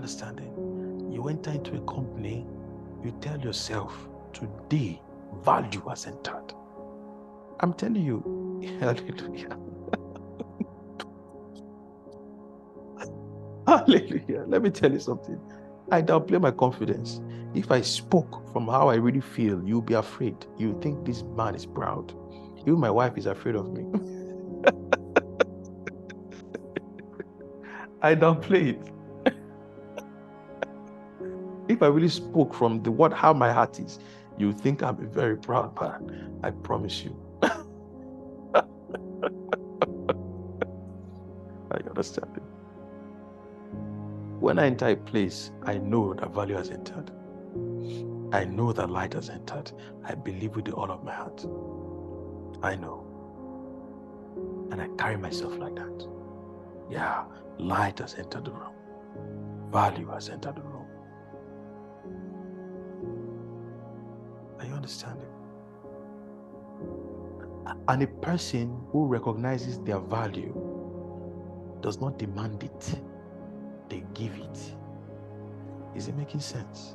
Understanding? 0.00 1.12
You 1.12 1.28
enter 1.28 1.50
into 1.50 1.76
a 1.76 1.80
company, 1.82 2.46
you 3.04 3.14
tell 3.20 3.38
yourself, 3.38 4.08
today, 4.32 5.02
value 5.44 5.82
has 5.88 6.06
entered. 6.06 6.54
I'm 7.60 7.74
telling 7.74 8.02
you, 8.02 8.22
hallelujah. 8.80 9.58
hallelujah. 13.66 14.44
Let 14.46 14.62
me 14.62 14.70
tell 14.70 14.90
you 14.90 15.00
something. 15.00 15.38
I 15.90 16.00
downplay 16.00 16.40
my 16.40 16.50
confidence. 16.50 17.20
If 17.54 17.70
I 17.70 17.82
spoke 17.82 18.50
from 18.52 18.66
how 18.68 18.88
I 18.88 18.94
really 18.94 19.20
feel, 19.20 19.62
you'll 19.66 19.82
be 19.82 19.94
afraid. 19.94 20.46
You 20.56 20.78
think 20.80 21.04
this 21.04 21.24
man 21.36 21.54
is 21.54 21.66
proud. 21.66 22.14
Even 22.60 22.80
my 22.80 22.90
wife 22.90 23.18
is 23.18 23.26
afraid 23.26 23.54
of 23.54 23.70
me. 23.70 23.84
I 28.02 28.14
downplay 28.14 28.68
it 28.70 28.80
if 31.80 31.84
I 31.84 31.86
really 31.86 32.10
spoke 32.10 32.52
from 32.52 32.82
the 32.82 32.90
what 32.90 33.10
how 33.10 33.32
my 33.32 33.50
heart 33.50 33.80
is, 33.80 34.00
you 34.36 34.52
think 34.52 34.82
I'm 34.82 35.02
a 35.02 35.06
very 35.06 35.38
proud 35.38 35.74
man. 35.80 36.38
I 36.42 36.50
promise 36.50 37.02
you. 37.02 37.16
I 37.42 37.54
understand 41.88 42.36
it. 42.36 42.42
When 44.40 44.58
I 44.58 44.66
enter 44.66 44.88
a 44.88 44.96
place, 44.96 45.52
I 45.62 45.78
know 45.78 46.12
that 46.12 46.34
value 46.34 46.56
has 46.56 46.68
entered. 46.68 47.10
I 48.30 48.44
know 48.44 48.74
that 48.74 48.90
light 48.90 49.14
has 49.14 49.30
entered. 49.30 49.72
I 50.04 50.14
believe 50.14 50.56
with 50.56 50.68
all 50.68 50.90
of 50.90 51.02
my 51.02 51.14
heart. 51.14 51.46
I 52.62 52.76
know. 52.76 53.06
And 54.70 54.82
I 54.82 54.88
carry 54.98 55.16
myself 55.16 55.56
like 55.56 55.76
that. 55.76 56.06
Yeah, 56.90 57.24
light 57.58 58.00
has 58.00 58.16
entered 58.16 58.44
the 58.44 58.52
room. 58.52 58.74
Value 59.72 60.08
has 60.08 60.28
entered 60.28 60.56
the 60.56 60.62
room. 60.62 60.79
Are 64.60 64.66
you 64.66 64.74
understanding? 64.74 65.28
And 67.88 68.02
a 68.02 68.06
person 68.06 68.78
who 68.92 69.06
recognizes 69.06 69.78
their 69.80 69.98
value 69.98 70.52
does 71.80 71.98
not 71.98 72.18
demand 72.18 72.62
it, 72.62 73.00
they 73.88 74.04
give 74.12 74.34
it. 74.34 74.74
Is 75.96 76.08
it 76.08 76.16
making 76.16 76.40
sense? 76.40 76.94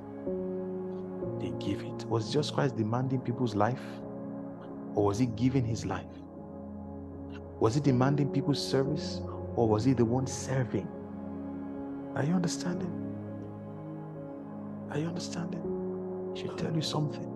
They 1.40 1.52
give 1.60 1.82
it. 1.82 2.06
Was 2.06 2.28
Jesus 2.28 2.52
Christ 2.52 2.76
demanding 2.76 3.20
people's 3.22 3.56
life? 3.56 3.82
Or 4.94 5.06
was 5.06 5.18
he 5.18 5.26
giving 5.26 5.66
his 5.66 5.86
life? 5.86 6.06
Was 7.60 7.74
he 7.76 7.82
demanding 7.82 8.30
people's 8.30 8.66
service? 8.66 9.22
Or 9.56 9.68
was 9.68 9.84
he 9.84 9.94
the 9.94 10.06
one 10.06 10.28
serving? 10.28 10.88
Are 12.16 12.24
you 12.24 12.34
understanding? 12.34 12.92
Are 14.92 15.00
you 15.00 15.08
understanding? 15.08 16.32
I 16.34 16.40
should 16.40 16.58
tell 16.58 16.74
you 16.74 16.82
something 16.82 17.35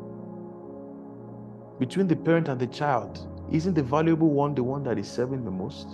between 1.80 2.08
the 2.08 2.16
parent 2.16 2.49
and 2.49 2.59
the 2.59 2.67
child, 2.67 3.25
isn't 3.51 3.74
the 3.74 3.82
valuable 3.83 4.30
one 4.30 4.53
the 4.53 4.64
one 4.64 4.83
that 4.83 4.98
is 4.99 5.09
serving 5.09 5.45
the 5.45 5.51
most? 5.51 5.88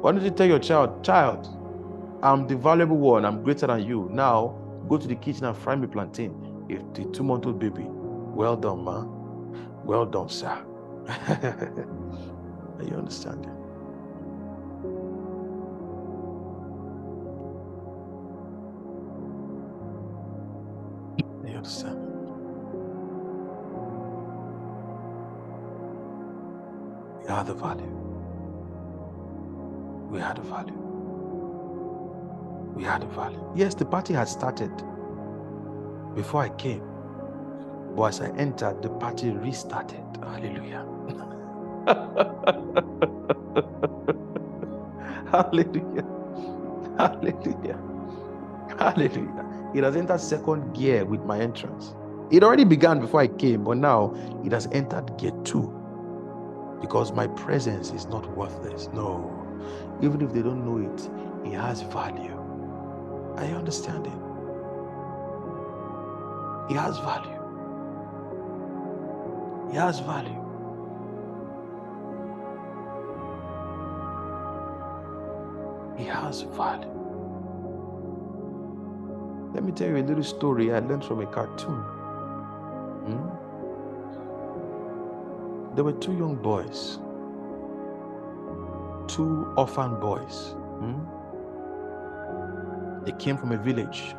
Why 0.00 0.10
don't 0.12 0.24
you 0.24 0.30
tell 0.30 0.46
your 0.46 0.58
child, 0.58 1.04
child, 1.04 1.46
I'm 2.22 2.46
the 2.46 2.56
valuable 2.56 2.96
one, 2.96 3.24
I'm 3.24 3.42
greater 3.42 3.66
than 3.66 3.86
you. 3.86 4.08
Now 4.10 4.58
go 4.88 4.96
to 4.96 5.06
the 5.06 5.14
kitchen 5.14 5.44
and 5.44 5.56
fry 5.56 5.76
me 5.76 5.86
plantain. 5.86 6.66
If 6.68 6.80
the 6.94 7.04
two 7.12 7.22
month 7.22 7.46
old 7.46 7.58
baby, 7.58 7.84
well 7.86 8.56
done, 8.56 8.84
ma. 8.84 9.04
Well 9.84 10.06
done, 10.06 10.28
sir. 10.28 10.48
Are 11.08 12.84
you 12.84 12.96
understanding? 12.96 13.50
Are 21.42 21.48
you 21.48 21.56
understanding? 21.56 22.01
We 27.22 27.28
are 27.28 27.44
the 27.44 27.54
value. 27.54 28.16
We 30.10 30.20
are 30.20 30.34
the 30.34 30.42
value. 30.42 30.98
We 32.74 32.84
are 32.86 32.98
the 32.98 33.06
value. 33.06 33.40
Yes, 33.54 33.74
the 33.74 33.84
party 33.84 34.12
had 34.12 34.28
started 34.28 34.70
before 36.16 36.42
I 36.42 36.48
came. 36.50 36.82
But 37.94 38.02
as 38.04 38.20
I 38.22 38.30
entered, 38.36 38.82
the 38.82 38.88
party 38.88 39.30
restarted. 39.30 40.00
Hallelujah. 40.20 40.84
Hallelujah. 45.30 46.04
Hallelujah. 46.98 47.78
Hallelujah. 48.78 49.70
It 49.74 49.84
has 49.84 49.94
entered 49.96 50.20
second 50.20 50.74
gear 50.74 51.04
with 51.04 51.22
my 51.24 51.38
entrance. 51.40 51.94
It 52.32 52.42
already 52.42 52.64
began 52.64 52.98
before 52.98 53.20
I 53.20 53.28
came, 53.28 53.62
but 53.62 53.76
now 53.76 54.12
it 54.44 54.50
has 54.52 54.66
entered 54.72 55.16
gear 55.18 55.32
two 55.44 55.72
because 56.82 57.12
my 57.12 57.26
presence 57.28 57.92
is 57.92 58.06
not 58.06 58.28
worthless. 58.36 58.88
No. 58.92 59.30
Even 60.02 60.20
if 60.20 60.32
they 60.32 60.42
don't 60.42 60.66
know 60.66 60.78
it, 60.78 61.10
it 61.46 61.56
has 61.56 61.80
value. 61.82 62.36
Are 63.36 63.46
you 63.46 63.54
understanding? 63.54 64.12
It 66.68 66.76
has 66.76 66.98
value. 66.98 67.38
It 69.70 69.76
has 69.76 70.00
value. 70.00 70.38
It 75.98 76.08
has 76.08 76.42
value. 76.42 76.88
Let 79.54 79.64
me 79.64 79.72
tell 79.72 79.88
you 79.88 79.98
a 79.98 80.04
little 80.04 80.24
story 80.24 80.72
I 80.72 80.80
learned 80.80 81.04
from 81.04 81.20
a 81.20 81.26
cartoon. 81.26 81.82
Hmm? 83.04 83.41
There 85.74 85.84
were 85.84 85.92
two 85.92 86.12
young 86.12 86.36
boys, 86.36 86.98
two 89.08 89.54
orphan 89.56 89.98
boys. 90.00 90.54
Hmm? 90.80 91.04
They 93.06 93.12
came 93.12 93.38
from 93.38 93.52
a 93.52 93.56
village, 93.56 94.14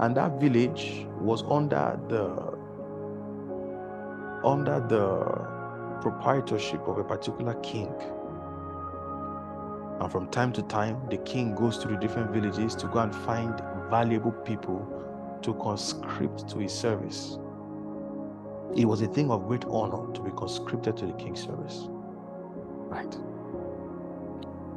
and 0.00 0.14
that 0.16 0.38
village 0.38 1.06
was 1.18 1.42
under 1.44 1.98
the 2.08 2.58
under 4.46 4.80
the 4.80 5.24
proprietorship 6.02 6.86
of 6.86 6.98
a 6.98 7.04
particular 7.04 7.54
king. 7.62 7.92
And 10.00 10.12
from 10.12 10.28
time 10.28 10.52
to 10.52 10.62
time, 10.62 11.00
the 11.08 11.16
king 11.16 11.54
goes 11.54 11.78
to 11.78 11.88
the 11.88 11.96
different 11.96 12.30
villages 12.32 12.74
to 12.76 12.86
go 12.86 12.98
and 13.00 13.14
find 13.14 13.60
valuable 13.90 14.32
people 14.32 14.86
to 15.42 15.54
conscript 15.54 16.48
to 16.50 16.58
his 16.58 16.72
service. 16.72 17.38
It 18.76 18.84
was 18.84 19.02
a 19.02 19.06
thing 19.06 19.30
of 19.30 19.48
great 19.48 19.64
honor 19.66 20.12
to 20.12 20.20
be 20.20 20.30
conscripted 20.36 20.96
to 20.98 21.06
the 21.06 21.12
king's 21.14 21.42
service. 21.42 21.88
Right. 22.88 23.12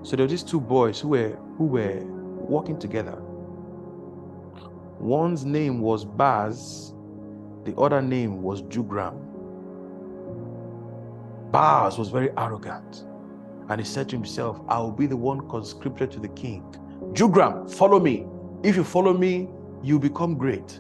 So 0.03 0.15
there 0.15 0.25
were 0.25 0.29
these 0.29 0.43
two 0.43 0.59
boys 0.59 0.99
who 0.99 1.09
were 1.09 1.37
who 1.57 1.65
were 1.65 2.03
working 2.03 2.79
together. 2.79 3.21
One's 4.99 5.45
name 5.45 5.81
was 5.81 6.05
Baz, 6.05 6.93
the 7.65 7.75
other 7.75 8.01
name 8.01 8.41
was 8.41 8.61
Jugram. 8.63 9.19
Baz 11.51 11.97
was 11.97 12.09
very 12.09 12.29
arrogant. 12.37 13.05
And 13.69 13.79
he 13.79 13.85
said 13.85 14.09
to 14.09 14.15
himself, 14.15 14.59
I 14.67 14.79
will 14.79 14.91
be 14.91 15.05
the 15.05 15.17
one 15.17 15.47
conscripted 15.49 16.11
to 16.11 16.19
the 16.19 16.27
king. 16.29 16.63
Jugram, 17.13 17.69
follow 17.69 17.99
me. 17.99 18.25
If 18.63 18.75
you 18.75 18.83
follow 18.83 19.13
me, 19.13 19.49
you 19.83 19.99
become 19.99 20.37
great. 20.37 20.79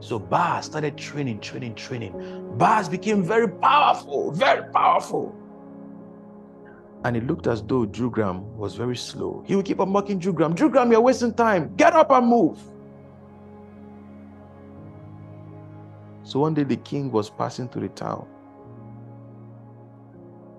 So 0.00 0.18
Baz 0.18 0.66
started 0.66 0.96
training, 0.96 1.40
training, 1.40 1.74
training. 1.74 2.56
Baz 2.58 2.88
became 2.88 3.22
very 3.22 3.48
powerful, 3.48 4.30
very 4.30 4.70
powerful. 4.72 5.34
And 7.04 7.16
it 7.16 7.26
looked 7.26 7.46
as 7.46 7.62
though 7.62 7.86
Jugram 7.86 8.42
was 8.56 8.74
very 8.74 8.96
slow. 8.96 9.44
He 9.46 9.54
would 9.54 9.64
keep 9.64 9.80
on 9.80 9.90
mocking 9.90 10.20
Jugram. 10.20 10.54
Jugram, 10.54 10.90
you're 10.90 11.00
wasting 11.00 11.32
time. 11.34 11.74
Get 11.76 11.94
up 11.94 12.10
and 12.10 12.26
move. 12.26 12.58
So 16.24 16.40
one 16.40 16.54
day 16.54 16.64
the 16.64 16.76
king 16.76 17.12
was 17.12 17.30
passing 17.30 17.68
through 17.68 17.82
the 17.82 17.94
town 17.94 18.26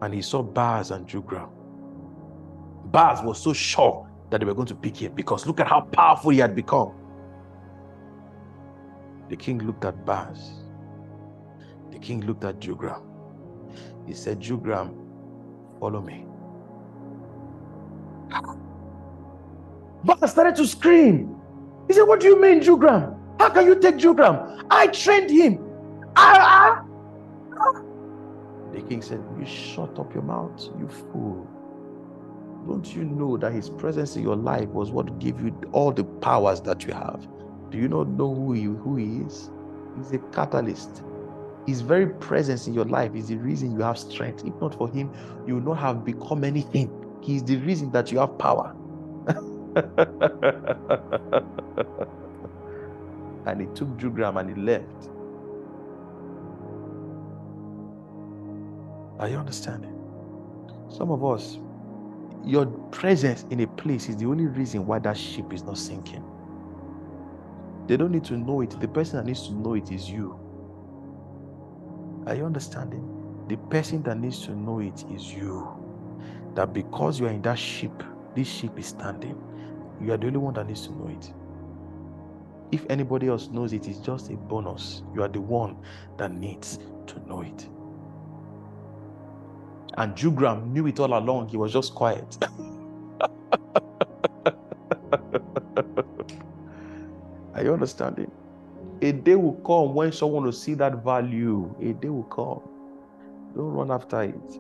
and 0.02 0.14
he 0.14 0.22
saw 0.22 0.42
Baz 0.42 0.92
and 0.92 1.08
Jugram. 1.08 1.50
Baz 2.86 3.22
was 3.22 3.38
so 3.38 3.52
sure 3.52 4.10
that 4.30 4.40
they 4.40 4.46
were 4.46 4.54
going 4.54 4.68
to 4.68 4.76
pick 4.76 4.96
him 4.96 5.14
because 5.14 5.46
look 5.46 5.60
at 5.60 5.68
how 5.68 5.82
powerful 5.82 6.32
he 6.32 6.40
had 6.40 6.56
become. 6.56 6.94
The 9.30 9.36
king 9.36 9.60
looked 9.60 9.86
at 9.86 10.06
Baz. 10.06 10.52
The 11.92 12.00
king 12.00 12.22
looked 12.26 12.44
at 12.44 12.60
Jugram. 12.60 13.02
He 14.06 14.14
said, 14.14 14.40
Jugram, 14.40 14.94
follow 15.80 16.02
me. 16.02 16.26
Baz 20.04 20.32
started 20.32 20.56
to 20.56 20.66
scream. 20.68 21.36
He 21.88 21.94
said, 21.94 22.04
What 22.04 22.20
do 22.20 22.28
you 22.28 22.42
mean, 22.42 22.62
Jugram? 22.62 23.18
How 23.40 23.50
can 23.50 23.66
you 23.66 23.80
take 23.80 23.96
Jugram? 23.96 24.64
I 24.70 24.88
trained 24.88 25.30
him. 25.30 25.60
Ah, 26.16 26.84
ah. 27.52 27.82
The 28.74 28.82
king 28.82 29.02
said, 29.02 29.24
You 29.38 29.46
shut 29.46 29.98
up 30.00 30.14
your 30.14 30.24
mouth, 30.24 30.70
you 30.80 30.88
fool. 30.88 31.48
Don't 32.68 32.94
you 32.96 33.06
know 33.06 33.38
that 33.38 33.54
his 33.54 33.70
presence 33.70 34.16
in 34.16 34.24
your 34.24 34.36
life 34.36 34.68
was 34.70 34.92
what 34.92 35.20
gave 35.20 35.40
you 35.40 35.56
all 35.72 35.92
the 35.92 36.04
powers 36.04 36.60
that 36.62 36.84
you 36.86 36.94
have? 36.94 37.28
Do 37.70 37.78
you 37.78 37.88
not 37.88 38.08
know 38.08 38.34
who 38.34 38.54
he, 38.54 38.64
who 38.64 38.96
he 38.96 39.18
is? 39.18 39.50
He's 39.98 40.14
a 40.14 40.20
catalyst. 40.32 41.04
His 41.66 41.82
very 41.82 42.08
presence 42.08 42.68
in 42.68 42.74
your 42.74 42.86
life 42.86 43.14
is 43.14 43.28
the 43.28 43.36
reason 43.36 43.72
you 43.72 43.82
have 43.82 43.98
strength. 44.00 44.46
If 44.46 44.54
not 44.62 44.76
for 44.76 44.90
him, 44.90 45.12
you 45.46 45.56
would 45.56 45.66
not 45.66 45.78
have 45.80 46.06
become 46.06 46.44
anything. 46.44 46.90
He 47.22 47.36
is 47.36 47.44
the 47.44 47.58
reason 47.58 47.92
that 47.92 48.12
you 48.12 48.20
have 48.20 48.38
power. 48.38 48.74
and 53.46 53.62
he 53.62 53.68
took 53.76 53.90
Jugram 53.98 54.40
and 54.40 54.50
he 54.50 54.56
left. 54.56 55.10
Are 59.20 59.28
you 59.28 59.38
understanding? 59.38 59.94
Some 60.90 61.12
of 61.12 61.26
us, 61.26 61.58
your 62.46 62.66
presence 62.92 63.46
in 63.50 63.60
a 63.62 63.68
place 63.68 64.08
is 64.10 64.16
the 64.16 64.26
only 64.26 64.46
reason 64.46 64.86
why 64.86 65.00
that 65.00 65.18
ship 65.18 65.52
is 65.52 65.64
not 65.64 65.78
sinking. 65.78 66.24
They 67.88 67.98
don't 67.98 68.12
need 68.12 68.26
to 68.26 68.38
know 68.38 68.62
it. 68.62 68.80
The 68.80 68.88
person 68.88 69.18
that 69.18 69.26
needs 69.26 69.48
to 69.48 69.54
know 69.54 69.74
it 69.76 69.92
is 69.92 70.10
you. 70.10 70.40
Are 72.28 72.36
you 72.36 72.46
understanding? 72.46 73.46
The 73.48 73.58
person 73.58 74.04
that 74.04 74.18
needs 74.20 74.42
to 74.46 74.52
know 74.52 74.80
it 74.80 75.04
is 75.12 75.32
you. 75.34 75.68
That 76.56 76.74
because 76.74 77.20
you 77.20 77.28
are 77.28 77.32
in 77.32 77.42
that 77.44 77.58
ship, 77.58 78.04
this 78.36 78.48
ship 78.50 78.78
is 78.78 78.88
standing. 78.88 79.42
You 80.02 80.12
are 80.14 80.18
the 80.18 80.28
only 80.28 80.40
one 80.40 80.54
that 80.56 80.68
needs 80.68 80.86
to 80.88 80.94
know 80.94 81.08
it. 81.08 81.34
If 82.72 82.86
anybody 82.90 83.28
else 83.30 83.48
knows 83.48 83.72
it, 83.72 83.88
it's 83.88 84.00
just 84.00 84.30
a 84.30 84.34
bonus. 84.36 85.04
You 85.16 85.24
are 85.24 85.30
the 85.30 85.40
one 85.42 85.78
that 86.18 86.34
needs 86.34 86.80
to 87.08 87.20
know 87.28 87.42
it. 87.42 87.68
And 89.98 90.16
Jugram 90.16 90.68
knew 90.72 90.88
it 90.88 91.00
all 91.00 91.18
along. 91.18 91.50
He 91.50 91.58
was 91.58 91.74
just 91.74 91.96
quiet. 91.96 92.38
Are 97.58 97.64
you 97.64 97.74
understanding? 97.74 98.32
A 99.02 99.12
day 99.12 99.36
will 99.36 99.56
come 99.66 99.96
when 99.96 100.12
someone 100.12 100.44
will 100.44 100.52
see 100.52 100.76
that 100.76 101.04
value. 101.04 101.74
A 101.82 101.94
day 101.94 102.10
will 102.10 102.24
come. 102.26 102.62
Don't 103.56 103.74
run 103.74 103.90
after 103.90 104.22
it. 104.22 104.60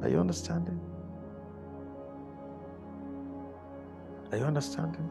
Are 0.00 0.08
you 0.08 0.18
understanding? 0.18 0.80
Are 4.30 4.38
you 4.38 4.44
understanding? 4.44 5.06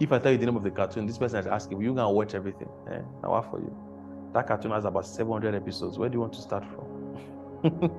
If 0.00 0.12
I 0.12 0.18
tell 0.18 0.32
you 0.32 0.38
the 0.38 0.46
name 0.46 0.56
of 0.56 0.62
the 0.62 0.70
cartoon, 0.70 1.06
this 1.06 1.18
person 1.18 1.40
is 1.40 1.46
asking, 1.46 1.76
will 1.76 1.84
you 1.84 1.94
go 1.94 2.06
and 2.06 2.16
watch 2.16 2.34
everything? 2.34 2.68
Eh? 2.90 3.02
Now 3.22 3.32
what 3.32 3.50
for 3.50 3.60
you? 3.60 3.76
That 4.32 4.46
cartoon 4.46 4.70
has 4.70 4.86
about 4.86 5.06
700 5.06 5.54
episodes. 5.54 5.98
Where 5.98 6.08
do 6.08 6.14
you 6.14 6.20
want 6.20 6.32
to 6.32 6.40
start 6.40 6.64
from? 6.64 7.90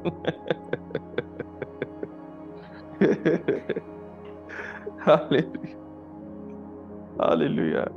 Hallelujah. 5.08 5.77
Hallelujah. 7.19 7.90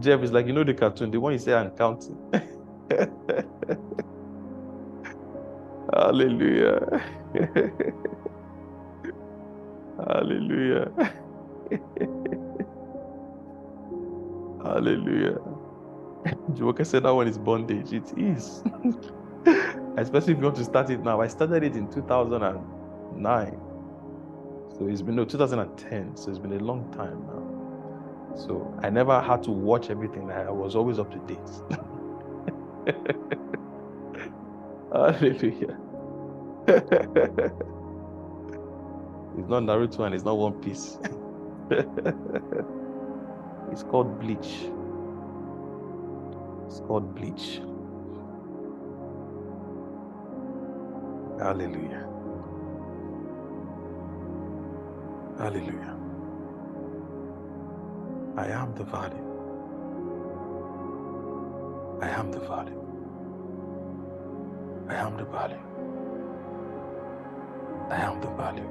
Jeff 0.00 0.22
is 0.22 0.32
like, 0.32 0.46
you 0.46 0.52
know 0.52 0.64
the 0.64 0.74
cartoon, 0.74 1.10
the 1.10 1.20
one 1.20 1.32
you 1.34 1.38
say 1.38 1.54
I'm 1.54 1.70
counting. 1.72 2.18
Hallelujah. 5.94 7.04
Hallelujah. 9.98 10.92
Hallelujah. 14.62 15.38
Joker 16.54 16.84
said 16.84 17.04
that 17.04 17.14
one 17.14 17.28
is 17.28 17.38
bondage. 17.38 17.92
It 17.92 18.12
is. 18.18 18.62
Especially 19.96 20.32
if 20.34 20.38
you 20.38 20.44
want 20.44 20.56
to 20.56 20.64
start 20.64 20.90
it 20.90 21.02
now. 21.02 21.20
I 21.20 21.28
started 21.28 21.64
it 21.64 21.76
in 21.76 21.90
2009. 21.92 23.60
So 24.78 24.86
it's 24.88 25.02
been 25.02 25.16
no 25.16 25.24
2010. 25.24 26.16
So 26.16 26.30
it's 26.30 26.38
been 26.38 26.52
a 26.54 26.58
long 26.58 26.90
time 26.92 27.24
now. 27.26 27.42
So 28.36 28.74
I 28.82 28.90
never 28.90 29.20
had 29.20 29.42
to 29.44 29.50
watch 29.52 29.90
everything. 29.90 30.30
I 30.30 30.50
was 30.50 30.74
always 30.76 30.98
up 30.98 31.10
to 31.12 31.18
date. 31.20 31.38
Hallelujah. 34.92 35.78
it's 36.68 36.90
not 39.48 39.64
Naruto 39.64 40.06
and 40.06 40.14
it's 40.14 40.24
not 40.24 40.38
One 40.38 40.54
Piece. 40.62 40.98
it's 43.72 43.84
called 43.84 44.20
Bleach. 44.20 44.70
It's 46.66 46.80
called 46.80 47.14
Bleach. 47.14 47.60
Hallelujah. 51.38 52.08
Hallelujah. 55.38 55.96
I 58.36 58.46
am 58.48 58.74
the 58.74 58.84
value. 58.84 59.44
I 62.02 62.08
am 62.08 62.32
the 62.32 62.40
value. 62.40 62.96
I 64.88 64.94
am 64.96 65.16
the 65.16 65.24
value. 65.24 65.60
I 67.90 67.96
am 67.96 68.20
the 68.20 68.30
value. 68.30 68.68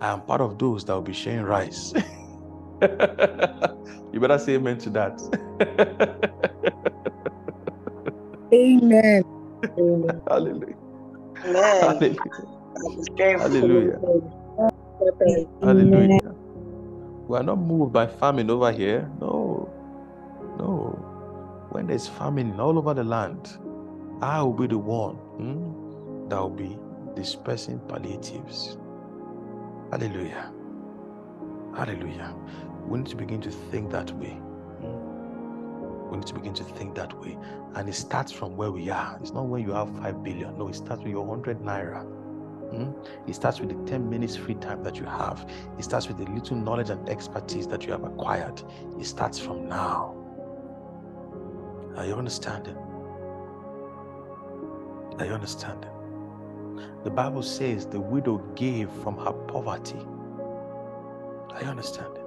I 0.00 0.12
am 0.12 0.20
part 0.22 0.40
of 0.40 0.58
those 0.58 0.84
that 0.84 0.94
will 0.94 1.02
be 1.02 1.12
sharing 1.12 1.42
rice. 1.44 1.92
you 4.12 4.20
better 4.20 4.38
say 4.38 4.54
amen 4.54 4.78
to 4.78 4.90
that. 4.90 5.18
Amen. 8.52 9.22
Hallelujah. 10.28 10.76
Amen. 11.44 11.82
Hallelujah. 11.82 12.18
Hallelujah. 13.38 14.00
Hallelujah. 15.62 16.36
We 17.28 17.38
are 17.38 17.42
not 17.44 17.58
moved 17.58 17.92
by 17.92 18.06
famine 18.06 18.50
over 18.50 18.72
here. 18.72 19.10
No. 19.20 19.70
No. 20.58 21.04
When 21.70 21.86
there's 21.88 22.08
famine 22.08 22.58
all 22.60 22.78
over 22.78 22.94
the 22.94 23.04
land, 23.04 23.58
I 24.22 24.42
will 24.42 24.54
be 24.54 24.66
the 24.68 24.78
one 24.78 25.16
hmm, 25.16 26.28
that 26.28 26.38
will 26.40 26.50
be 26.50 26.78
dispersing 27.16 27.80
palliatives. 27.88 28.78
Hallelujah. 29.90 30.52
Hallelujah. 31.76 32.34
We 32.86 32.98
need 32.98 33.08
to 33.08 33.16
begin 33.16 33.40
to 33.42 33.50
think 33.50 33.90
that 33.92 34.12
way. 34.12 34.40
We 36.10 36.18
need 36.18 36.26
to 36.26 36.34
begin 36.34 36.54
to 36.54 36.64
think 36.64 36.94
that 36.94 37.12
way. 37.20 37.38
And 37.74 37.88
it 37.88 37.94
starts 37.94 38.32
from 38.32 38.56
where 38.56 38.70
we 38.70 38.90
are. 38.90 39.18
It's 39.20 39.32
not 39.32 39.46
when 39.46 39.62
you 39.62 39.72
have 39.72 39.90
5 39.98 40.22
billion. 40.22 40.58
No, 40.58 40.68
it 40.68 40.74
starts 40.74 41.02
with 41.02 41.12
your 41.12 41.24
100 41.24 41.60
naira. 41.60 42.02
Hmm? 42.70 42.90
It 43.26 43.34
starts 43.34 43.60
with 43.60 43.70
the 43.70 43.90
10 43.90 44.08
minutes 44.08 44.36
free 44.36 44.54
time 44.54 44.82
that 44.84 44.96
you 44.96 45.04
have. 45.06 45.48
It 45.78 45.84
starts 45.84 46.08
with 46.08 46.18
the 46.18 46.26
little 46.26 46.56
knowledge 46.56 46.90
and 46.90 47.08
expertise 47.08 47.66
that 47.68 47.84
you 47.86 47.92
have 47.92 48.04
acquired. 48.04 48.62
It 48.98 49.06
starts 49.06 49.38
from 49.38 49.68
now. 49.68 50.14
Are 51.96 52.06
you 52.06 52.14
understanding? 52.14 52.76
Are 55.18 55.26
you 55.26 55.32
understanding? 55.32 55.90
The 57.04 57.10
Bible 57.10 57.42
says 57.42 57.86
the 57.86 58.00
widow 58.00 58.38
gave 58.54 58.90
from 59.02 59.16
her 59.18 59.32
poverty. 59.32 59.98
Are 61.50 61.62
you 61.62 61.68
understanding? 61.68 62.17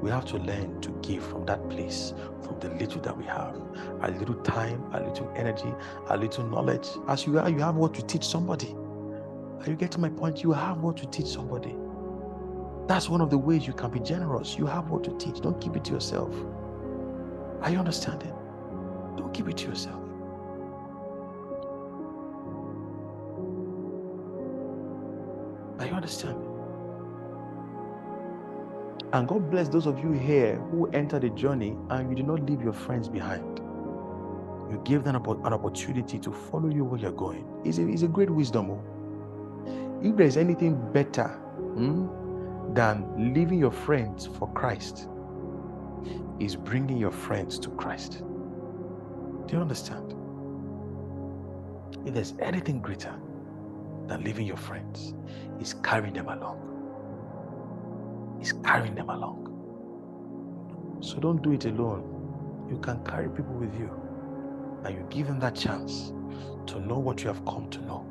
We 0.00 0.10
have 0.10 0.24
to 0.26 0.38
learn 0.38 0.80
to 0.80 0.90
give 1.02 1.24
from 1.24 1.46
that 1.46 1.68
place, 1.70 2.14
from 2.42 2.58
the 2.60 2.70
little 2.70 3.00
that 3.02 3.16
we 3.16 3.24
have. 3.24 3.56
A 4.02 4.10
little 4.10 4.34
time, 4.36 4.82
a 4.92 5.00
little 5.00 5.32
energy, 5.36 5.72
a 6.08 6.16
little 6.16 6.44
knowledge. 6.44 6.88
As 7.08 7.26
you 7.26 7.38
are, 7.38 7.48
you 7.48 7.58
have 7.60 7.76
what 7.76 7.94
to 7.94 8.02
teach 8.02 8.24
somebody. 8.24 8.74
Are 9.60 9.66
you 9.70 9.76
getting 9.76 10.00
my 10.00 10.08
point? 10.08 10.42
You 10.42 10.52
have 10.52 10.78
what 10.78 10.96
to 10.98 11.06
teach 11.06 11.26
somebody. 11.26 11.74
That's 12.88 13.08
one 13.08 13.20
of 13.20 13.30
the 13.30 13.38
ways 13.38 13.66
you 13.66 13.72
can 13.72 13.90
be 13.90 14.00
generous. 14.00 14.58
You 14.58 14.66
have 14.66 14.90
what 14.90 15.04
to 15.04 15.16
teach. 15.16 15.40
Don't 15.40 15.60
keep 15.60 15.76
it 15.76 15.84
to 15.84 15.92
yourself. 15.92 16.34
Are 17.62 17.70
you 17.70 17.78
understanding? 17.78 18.32
Don't 19.16 19.32
keep 19.32 19.48
it 19.48 19.56
to 19.58 19.68
yourself. 19.68 20.00
Are 25.78 25.86
you 25.86 25.92
understanding? 25.92 26.51
And 29.12 29.28
God 29.28 29.50
bless 29.50 29.68
those 29.68 29.86
of 29.86 29.98
you 29.98 30.12
here 30.12 30.56
who 30.70 30.86
entered 30.88 31.22
the 31.22 31.30
journey 31.30 31.76
and 31.90 32.08
you 32.08 32.16
did 32.16 32.26
not 32.26 32.48
leave 32.48 32.62
your 32.62 32.72
friends 32.72 33.08
behind. 33.08 33.58
You 34.70 34.80
give 34.84 35.04
them 35.04 35.16
an 35.16 35.52
opportunity 35.52 36.18
to 36.18 36.32
follow 36.32 36.70
you 36.70 36.84
where 36.84 36.98
you're 36.98 37.12
going. 37.12 37.44
It's 37.62 37.76
a, 37.78 37.86
it's 37.86 38.02
a 38.02 38.08
great 38.08 38.30
wisdom. 38.30 38.70
oh. 38.70 40.00
If 40.02 40.16
there's 40.16 40.38
anything 40.38 40.80
better 40.92 41.28
hmm, 41.28 42.06
than 42.72 43.34
leaving 43.34 43.58
your 43.58 43.70
friends 43.70 44.26
for 44.38 44.50
Christ, 44.54 45.08
is 46.40 46.56
bringing 46.56 46.96
your 46.96 47.10
friends 47.12 47.58
to 47.60 47.70
Christ. 47.70 48.22
Do 49.46 49.56
you 49.56 49.60
understand? 49.60 50.14
If 52.06 52.14
there's 52.14 52.34
anything 52.40 52.80
greater 52.80 53.14
than 54.06 54.24
leaving 54.24 54.46
your 54.46 54.56
friends, 54.56 55.14
is 55.60 55.74
carrying 55.74 56.14
them 56.14 56.28
along. 56.28 56.71
Is 58.42 58.52
carrying 58.64 58.96
them 58.96 59.08
along. 59.08 60.98
So 61.00 61.20
don't 61.20 61.40
do 61.42 61.52
it 61.52 61.64
alone. 61.64 62.66
You 62.68 62.76
can 62.78 63.04
carry 63.04 63.28
people 63.28 63.54
with 63.54 63.72
you, 63.78 63.88
and 64.84 64.96
you 64.96 65.06
give 65.10 65.28
them 65.28 65.38
that 65.38 65.54
chance 65.54 66.12
to 66.66 66.80
know 66.80 66.98
what 66.98 67.22
you 67.22 67.28
have 67.28 67.44
come 67.44 67.70
to 67.70 67.80
know 67.82 68.04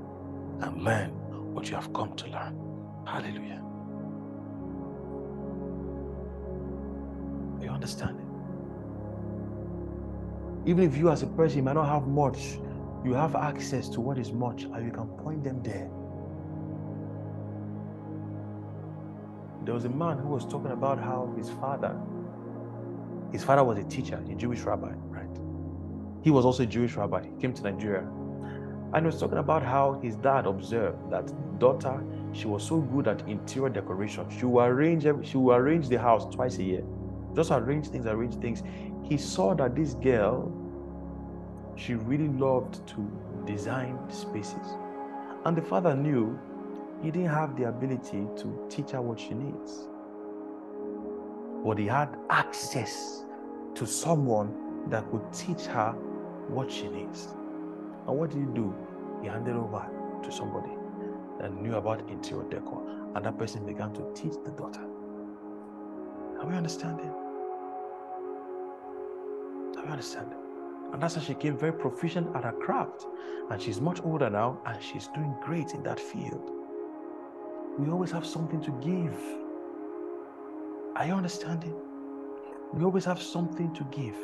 and 0.62 0.84
learn 0.84 1.10
what 1.54 1.70
you 1.70 1.76
have 1.76 1.92
come 1.92 2.16
to 2.16 2.28
learn. 2.28 2.58
Hallelujah. 3.06 3.62
You 7.62 7.70
understanding? 7.70 8.30
Even 10.66 10.86
if 10.86 10.96
you 10.96 11.10
as 11.10 11.24
a 11.24 11.28
person 11.28 11.66
might 11.66 11.74
not 11.74 11.88
have 11.88 12.08
much, 12.08 12.58
you 13.04 13.14
have 13.14 13.36
access 13.36 13.90
to 13.90 14.00
what 14.00 14.18
is 14.18 14.32
much 14.32 14.64
and 14.64 14.86
you 14.86 14.92
can 14.94 15.08
point 15.08 15.44
them 15.44 15.62
there. 15.62 15.90
There 19.64 19.74
was 19.74 19.86
a 19.86 19.90
man 19.90 20.18
who 20.18 20.30
was 20.30 20.46
talking 20.46 20.72
about 20.72 21.00
how 21.00 21.34
his 21.38 21.50
father, 21.50 21.96
his 23.32 23.44
father 23.44 23.64
was 23.64 23.78
a 23.78 23.84
teacher, 23.84 24.24
a 24.30 24.36
Jewish 24.36 24.62
rabbi, 24.62 24.92
right? 25.10 25.30
He 26.24 26.32
was 26.32 26.46
also 26.46 26.64
a 26.64 26.66
Jewish 26.66 26.96
rabbi. 26.96 27.24
He 27.24 27.42
came 27.42 27.54
to 27.54 27.64
Nigeria. 27.64 28.08
And 28.94 29.06
he 29.06 29.06
was 29.06 29.20
talking 29.20 29.38
about 29.38 29.64
how 29.64 30.00
his 30.02 30.16
dad 30.18 30.46
observed 30.48 31.12
that 31.12 31.32
daughter, 31.60 32.04
she 32.34 32.48
was 32.48 32.64
so 32.64 32.82
good 32.82 33.08
at 33.08 33.28
interior 33.28 33.70
decoration. 33.70 34.30
She 34.30 34.46
would 34.46 34.64
arrange 34.64 35.04
she 35.26 35.38
will 35.38 35.54
arrange 35.54 35.88
the 35.88 36.00
house 36.00 36.26
twice 36.34 36.58
a 36.58 36.64
year. 36.64 36.84
Just 37.36 37.52
arrange 37.52 37.88
things, 37.88 38.06
arrange 38.06 38.36
things. 38.36 38.64
He 39.04 39.18
saw 39.18 39.54
that 39.56 39.76
this 39.76 39.94
girl, 39.94 40.52
she 41.76 41.94
really 41.94 42.28
loved 42.28 42.86
to 42.90 43.12
design 43.46 43.98
spaces. 44.10 44.76
And 45.46 45.56
the 45.56 45.62
father 45.62 45.96
knew 45.96 46.38
he 47.02 47.10
didn't 47.10 47.30
have 47.30 47.56
the 47.58 47.68
ability 47.68 48.28
to 48.38 48.68
teach 48.70 48.92
her 48.92 49.02
what 49.02 49.20
she 49.20 49.34
needs. 49.34 49.88
But 51.66 51.78
he 51.78 51.88
had 51.88 52.16
access 52.30 53.24
to 53.76 53.86
someone 53.86 54.90
that 54.90 55.10
could 55.10 55.32
teach 55.34 55.66
her 55.66 55.92
what 56.48 56.72
she 56.72 56.88
needs. 56.88 57.30
And 58.08 58.18
what 58.18 58.30
did 58.30 58.40
he 58.40 58.46
do? 58.54 58.74
He 59.22 59.28
handed 59.28 59.56
over 59.56 59.86
to 60.24 60.32
somebody 60.32 60.72
that 61.40 61.54
knew 61.54 61.76
about 61.76 62.08
interior 62.10 62.48
decor, 62.50 62.82
and 63.16 63.26
that 63.26 63.38
person 63.38 63.66
began 63.66 63.94
to 63.94 64.12
teach 64.16 64.34
the 64.44 64.52
daughter. 64.52 64.82
Are 66.40 66.48
we 66.48 66.56
understanding? 66.56 67.12
Are 69.78 69.84
we 69.86 69.90
understanding? 69.92 70.38
And 70.94 71.02
that's 71.02 71.16
how 71.16 71.22
she 71.22 71.34
became 71.34 71.58
very 71.58 71.74
proficient 71.74 72.36
at 72.36 72.44
her 72.44 72.52
craft. 72.52 73.06
And 73.50 73.62
she's 73.62 73.80
much 73.80 74.02
older 74.04 74.30
now, 74.30 74.60
and 74.66 74.82
she's 74.84 75.08
doing 75.08 75.36
great 75.42 75.74
in 75.74 75.84
that 75.84 76.00
field. 76.00 76.61
We 77.78 77.90
always 77.90 78.12
have 78.12 78.26
something 78.26 78.62
to 78.62 78.72
give. 78.82 79.20
Are 80.96 81.06
you 81.08 81.14
understanding? 81.14 81.74
We 82.74 82.84
always 82.84 83.06
have 83.06 83.22
something 83.22 83.74
to 83.74 83.84
give. 83.92 84.18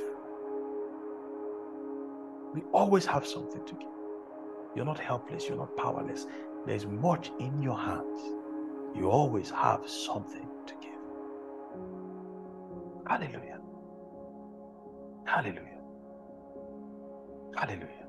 We 2.53 2.61
always 2.71 3.05
have 3.05 3.25
something 3.25 3.65
to 3.65 3.73
give. 3.73 3.87
You're 4.75 4.85
not 4.85 4.99
helpless, 4.99 5.47
you're 5.47 5.57
not 5.57 5.75
powerless. 5.77 6.27
There's 6.65 6.85
much 6.85 7.31
in 7.39 7.61
your 7.61 7.77
hands. 7.77 8.21
You 8.95 9.09
always 9.09 9.49
have 9.51 9.87
something 9.87 10.47
to 10.67 10.73
give. 10.81 10.91
Hallelujah. 13.07 13.59
Hallelujah. 15.25 15.81
Hallelujah. 17.55 18.07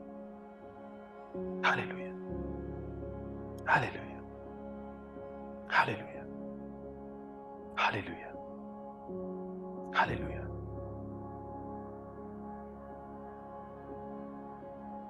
Hallelujah. 1.62 2.14
Hallelujah. 3.66 4.07
Hallelujah. 5.68 6.24
Hallelujah. 7.76 8.32
Hallelujah. 9.94 10.46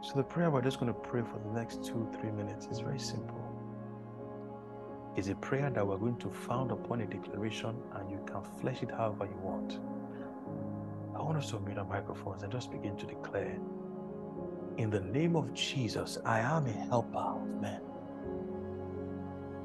So, 0.03 0.15
the 0.17 0.23
prayer 0.23 0.51
we're 0.51 0.63
just 0.63 0.81
going 0.81 0.93
to 0.93 0.99
pray 0.99 1.23
for 1.23 1.39
the 1.39 1.59
next 1.59 1.85
two, 1.85 2.09
three 2.21 2.31
minutes 2.31 2.67
is 2.67 2.81
very 2.81 2.99
simple. 2.99 3.45
It's 5.17 5.29
a 5.29 5.35
prayer 5.35 5.71
that 5.71 5.87
we're 5.87 5.99
going 5.99 6.19
to 6.19 6.31
found 6.31 6.71
upon 6.71 7.01
a 7.01 7.07
declaration 7.07 7.75
and 7.95 8.11
you 8.11 8.21
can 8.27 8.43
flesh 8.61 8.83
it 8.83 8.91
however 8.91 9.27
you 9.27 9.39
want. 9.43 9.81
I 11.17 11.23
want 11.23 11.39
us 11.39 11.51
to 11.51 11.61
mute 11.61 11.79
our 11.79 11.85
microphones 11.85 12.43
and 12.45 12.53
just 12.53 12.71
begin 12.71 12.97
to 12.97 13.07
declare 13.07 13.59
in 14.79 14.91
the 14.91 15.01
name 15.01 15.35
of 15.35 15.53
Jesus, 15.55 16.19
I 16.25 16.39
am 16.39 16.67
a 16.67 16.73
helper 16.73 17.19
of 17.19 17.61
men. 17.61 17.81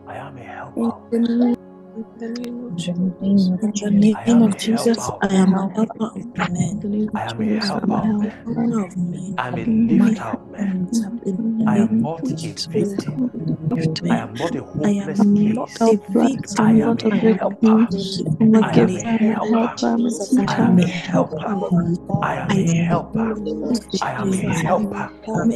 I 0.07 0.15
am 0.17 0.38
a 0.38 0.43
helper 0.43 0.88
of 0.90 1.14
men. 1.14 1.56
In 1.95 2.06
the 2.17 2.30
name 2.30 2.65
of 2.65 2.77
In 2.77 2.77
Jesus. 2.77 3.49
the 3.80 3.91
name 3.91 4.41
of 4.43 4.57
Jesus, 4.57 5.11
I 5.22 5.35
am 5.35 5.53
a 5.56 5.69
helper 5.75 6.06
of 6.06 6.25
men. 6.38 6.83
I 7.15 7.23
am 7.23 7.41
a 7.41 7.45
helper 7.59 7.93
of 7.95 8.03
men. 8.03 8.22
Helper 8.22 8.85
of 8.85 8.98
men. 8.98 9.35
I'm 9.38 9.57
a 9.57 9.65
lifter 9.65 10.23
of 10.23 10.51
men. 10.51 10.91
I 11.65 11.77
am 11.77 11.90
name 11.90 12.01
not 12.01 12.32
of 12.33 12.43
a 12.45 12.53
victim. 12.67 13.32
Of 13.80 14.00
I 14.10 14.18
am 14.19 14.38
not 14.38 14.56
a 14.56 14.64
I 14.84 14.90
hopeless 14.90 15.19
am 15.19 15.53
not 15.56 15.72
case. 15.72 15.82
a 15.82 15.98
I 16.58 16.74
victim, 16.74 16.82
am 16.82 17.00
not 17.00 17.03
a 17.06 17.11
a 17.14 17.22
helper. 17.40 17.82
I 18.61 18.77
am 18.80 18.98
a 18.98 19.06
helper. 19.06 19.76
I 20.42 20.48
I 20.48 20.58
am 20.58 20.58
am 20.58 20.80
a 20.80 20.88
a 20.88 20.88
helper. 20.88 21.56
I 22.22 22.35
am 22.35 22.52
I 22.52 22.58
a 22.58 22.61
am 22.61 22.88
helper. 22.88 23.40
I 24.02 24.11
am 24.14 24.34
a 24.34 24.42
helper. 24.52 25.11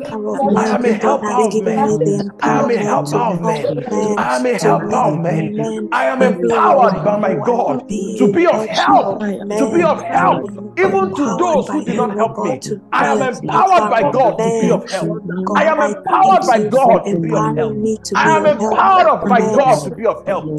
I 0.52 0.68
am 0.68 0.84
a 0.84 0.92
helper 0.92 1.32
of 1.32 1.58
men. 1.58 2.02
I 2.42 2.58
am 2.58 2.70
a 2.70 2.76
helper 2.76 3.18
of 3.18 3.40
men. 3.40 3.78
I 4.16 4.36
am 4.36 4.46
a 4.46 4.58
helper 4.58 4.96
of 4.96 5.18
men. 5.18 5.52
I 5.92 6.06
am 6.06 6.22
empowered 6.22 7.02
by 7.04 7.16
my 7.16 7.34
God 7.34 7.84
to 8.16 8.28
be 8.28 8.46
of 8.46 8.66
help, 8.66 9.22
to 9.58 9.66
be 9.72 9.82
of 9.82 10.02
help, 10.02 10.50
even 10.78 11.14
to 11.14 11.36
those 11.36 11.68
who 11.70 11.82
did 11.84 11.96
not 11.96 12.14
help 12.16 12.38
me. 12.38 12.62
I 12.92 13.06
am 13.08 13.22
empowered 13.22 13.88
by 13.90 14.04
God 14.04 14.38
to 14.42 14.50
be 14.50 14.70
of 14.70 14.88
help. 14.90 15.18
I 15.54 15.64
am 15.64 15.80
empowered 15.82 16.46
by 16.46 16.62
God 16.62 17.06
to 17.10 17.18
be 17.18 17.36
of 17.38 17.54
help. 17.56 17.78
I 18.14 18.36
am 18.36 18.46
empowered 18.46 19.22
by 19.22 19.32
God 19.32 19.84
to 19.84 19.90
be 19.90 20.06
of 20.06 20.16
help. 20.26 20.52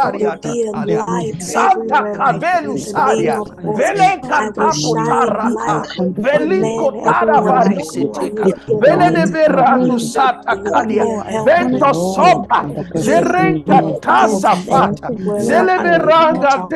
Thank 0.00 0.44
you. 0.44 0.72
Cabelu 2.16 2.78
Saria, 2.78 3.38
Tasa 14.00 14.52
Zeleveranda 15.40 16.68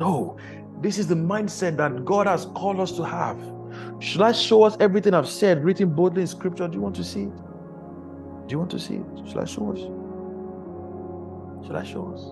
No, 0.00 0.38
this 0.80 0.96
is 0.96 1.06
the 1.06 1.14
mindset 1.14 1.76
that 1.76 2.06
God 2.06 2.26
has 2.26 2.46
called 2.46 2.80
us 2.80 2.92
to 2.92 3.02
have. 3.02 3.38
Should 4.00 4.22
I 4.22 4.32
show 4.32 4.62
us 4.62 4.74
everything 4.80 5.12
I've 5.12 5.28
said 5.28 5.62
written 5.62 5.90
boldly 5.90 6.22
in 6.22 6.26
scripture? 6.26 6.66
Do 6.66 6.74
you 6.76 6.80
want 6.80 6.96
to 6.96 7.04
see 7.04 7.24
it? 7.24 7.36
Do 8.46 8.52
you 8.52 8.58
want 8.58 8.70
to 8.70 8.78
see 8.78 8.94
it? 8.94 9.04
Should 9.28 9.36
I 9.36 9.44
show 9.44 9.70
us? 9.70 9.80
Should 11.66 11.76
I 11.76 11.84
show 11.84 12.10
us? 12.14 12.22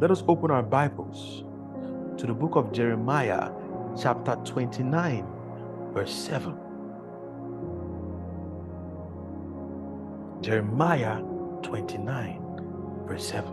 Let 0.00 0.10
us 0.10 0.24
open 0.26 0.50
our 0.50 0.62
Bibles 0.62 1.44
to 2.18 2.26
the 2.26 2.32
book 2.32 2.56
of 2.56 2.72
Jeremiah, 2.72 3.50
chapter 4.00 4.36
29, 4.46 5.26
verse 5.92 6.14
7. 6.14 6.56
Jeremiah 10.40 11.22
29, 11.62 13.04
verse 13.06 13.26
7. 13.26 13.52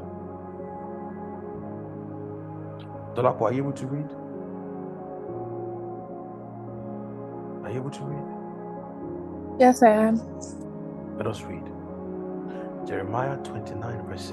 Dolapo, 3.15 3.41
are 3.43 3.53
you 3.53 3.63
able 3.63 3.73
to 3.73 3.87
read? 3.87 4.09
Are 7.65 7.71
you 7.71 7.79
able 7.79 7.91
to 7.91 8.03
read? 8.03 8.47
Yes, 9.59 9.81
I 9.83 9.89
am. 9.89 10.21
Let 11.17 11.27
us 11.27 11.41
read. 11.41 11.65
Jeremiah 12.87 13.37
29, 13.37 14.07
verse 14.07 14.31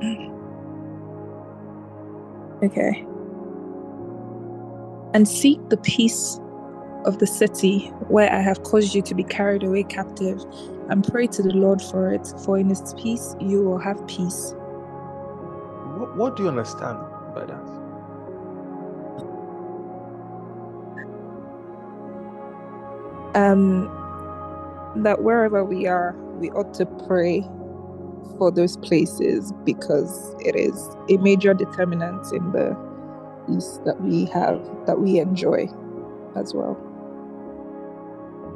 7. 0.00 0.34
Okay. 2.62 3.06
And 5.14 5.28
seek 5.28 5.60
the 5.68 5.76
peace 5.76 6.40
of 7.04 7.18
the 7.18 7.26
city 7.26 7.88
where 8.08 8.32
I 8.32 8.40
have 8.40 8.62
caused 8.64 8.94
you 8.94 9.02
to 9.02 9.14
be 9.14 9.24
carried 9.24 9.62
away 9.62 9.84
captive, 9.84 10.44
and 10.88 11.06
pray 11.06 11.26
to 11.26 11.42
the 11.42 11.52
Lord 11.52 11.82
for 11.82 12.12
it, 12.12 12.32
for 12.44 12.58
in 12.58 12.68
His 12.68 12.94
peace 12.94 13.36
you 13.40 13.62
will 13.62 13.78
have 13.78 14.06
peace. 14.06 14.54
What, 15.96 16.16
what 16.16 16.36
do 16.36 16.44
you 16.44 16.48
understand 16.48 16.98
by 17.34 17.44
that? 17.46 17.78
Um, 23.34 23.84
that 24.96 25.22
wherever 25.22 25.64
we 25.64 25.86
are, 25.86 26.16
we 26.38 26.50
ought 26.50 26.72
to 26.74 26.86
pray 27.06 27.42
for 28.38 28.50
those 28.50 28.76
places 28.78 29.52
because 29.64 30.34
it 30.40 30.56
is 30.56 30.88
a 31.10 31.18
major 31.18 31.54
determinant 31.54 32.32
in 32.32 32.52
the 32.52 32.76
peace 33.46 33.80
that 33.84 34.00
we 34.00 34.24
have, 34.26 34.60
that 34.86 35.00
we 35.00 35.18
enjoy 35.18 35.68
as 36.36 36.54
well. 36.54 36.76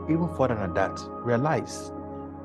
Even 0.08 0.28
further 0.36 0.54
than 0.54 0.74
that, 0.74 0.98
realize 1.24 1.92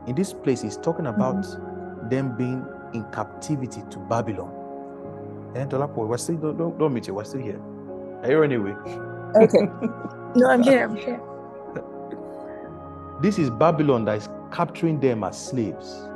in 0.07 0.15
this 0.15 0.33
place, 0.33 0.61
he's 0.61 0.77
talking 0.77 1.07
about 1.07 1.35
mm-hmm. 1.35 2.09
them 2.09 2.35
being 2.37 2.65
in 2.93 3.03
captivity 3.11 3.81
to 3.91 3.99
Babylon. 3.99 4.53
Eh, 5.55 5.61
and 5.61 5.71
Dolapo, 5.71 6.07
we're 6.07 6.17
still, 6.17 6.37
don't, 6.37 6.57
don't, 6.57 6.79
don't 6.79 6.93
meet 6.93 7.07
you, 7.07 7.13
we're 7.13 7.25
still 7.25 7.41
here. 7.41 7.61
Are 8.23 8.31
you 8.31 8.43
anyway? 8.43 8.71
Okay. 9.35 9.67
no, 10.35 10.49
I'm 10.49 10.63
here. 10.63 10.85
I'm 10.85 10.95
here. 10.95 11.21
This 13.19 13.39
is 13.39 13.49
Babylon 13.49 14.05
that 14.05 14.17
is 14.17 14.29
capturing 14.51 14.99
them 14.99 15.23
as 15.23 15.43
slaves 15.43 16.07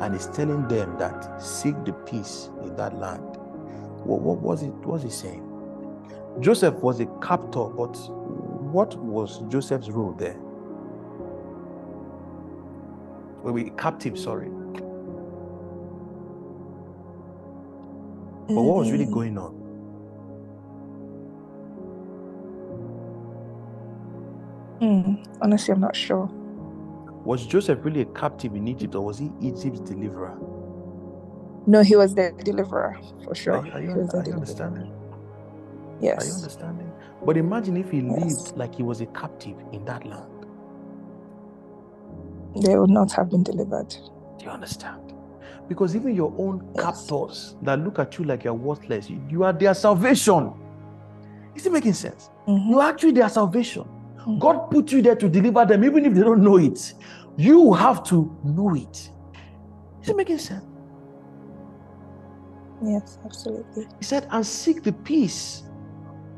and 0.00 0.14
is 0.14 0.26
telling 0.26 0.68
them 0.68 0.98
that 0.98 1.42
seek 1.42 1.74
the 1.86 1.94
peace 1.94 2.50
in 2.62 2.76
that 2.76 2.98
land. 2.98 3.38
What, 4.04 4.20
what 4.20 4.40
was 4.40 4.62
it? 4.62 4.70
What 4.74 5.02
was 5.02 5.02
he 5.02 5.08
saying? 5.08 5.42
Joseph 6.40 6.74
was 6.74 7.00
a 7.00 7.06
captor, 7.22 7.64
but 7.64 7.96
what 8.74 8.94
was 8.98 9.40
Joseph's 9.48 9.88
role 9.88 10.12
there? 10.12 10.36
Were 13.44 13.52
we 13.52 13.70
captive? 13.78 14.18
Sorry. 14.18 14.48
But 18.48 18.62
what 18.62 18.78
was 18.78 18.90
really 18.92 19.06
going 19.06 19.38
on? 19.38 19.52
Hmm, 24.80 25.14
honestly, 25.42 25.72
I'm 25.74 25.80
not 25.80 25.96
sure. 25.96 26.28
Was 27.24 27.46
Joseph 27.46 27.84
really 27.84 28.02
a 28.02 28.06
captive 28.06 28.54
in 28.54 28.68
Egypt, 28.68 28.94
or 28.94 29.04
was 29.04 29.18
he 29.18 29.30
Egypt's 29.40 29.80
deliverer? 29.80 30.36
No, 31.66 31.82
he 31.82 31.96
was 31.96 32.14
the 32.14 32.32
deliverer 32.44 32.98
for 33.24 33.34
sure. 33.34 33.56
Are, 33.56 33.72
are 33.72 33.80
you, 33.80 33.88
He 33.90 33.94
was 33.94 34.08
the 34.10 34.18
are 34.18 34.26
you 34.26 34.32
understanding? 34.34 34.92
Are 36.18 36.24
you 36.26 36.34
understanding? 36.34 36.92
But 37.24 37.36
imagine 37.38 37.76
if 37.78 37.90
he 37.90 38.00
Yes. 38.00 38.46
lived 38.46 38.56
like 38.58 38.74
he 38.74 38.82
was 38.82 39.00
a 39.00 39.06
captive 39.06 39.56
in 39.72 39.84
that 39.86 40.06
land. 40.06 40.33
They 42.62 42.76
would 42.76 42.90
not 42.90 43.12
have 43.12 43.30
been 43.30 43.42
delivered. 43.42 43.88
Do 44.38 44.44
you 44.44 44.50
understand? 44.50 45.12
Because 45.68 45.96
even 45.96 46.14
your 46.14 46.32
own 46.38 46.74
captors 46.78 47.56
that 47.62 47.80
look 47.80 47.98
at 47.98 48.18
you 48.18 48.24
like 48.24 48.44
you're 48.44 48.54
worthless, 48.54 49.08
you, 49.10 49.44
are 49.44 49.52
their 49.52 49.74
salvation. 49.74 50.52
Is 51.54 51.66
it 51.66 51.72
making 51.72 51.94
sense? 51.94 52.30
Mhm. 52.48 52.70
You 52.70 52.80
are 52.80 52.90
actually 52.90 53.12
their 53.12 53.28
salvation. 53.28 53.84
Mhm. 54.18 54.40
God 54.40 54.70
put 54.70 54.92
you 54.92 55.02
there 55.02 55.16
to 55.16 55.28
deliver 55.28 55.64
them, 55.64 55.84
even 55.84 56.04
if 56.04 56.14
they 56.14 56.20
don't 56.22 56.42
know 56.42 56.58
it. 56.58 56.94
You 57.36 57.72
have 57.72 58.02
to 58.04 58.30
know 58.44 58.74
it. 58.74 59.10
Is 60.02 60.10
it 60.10 60.16
making 60.16 60.38
sense? 60.38 60.64
Yes, 62.82 63.18
absolutely. 63.24 63.86
He 63.98 64.04
said, 64.04 64.26
and 64.30 64.46
seek 64.46 64.82
the 64.82 64.92
peace 64.92 65.62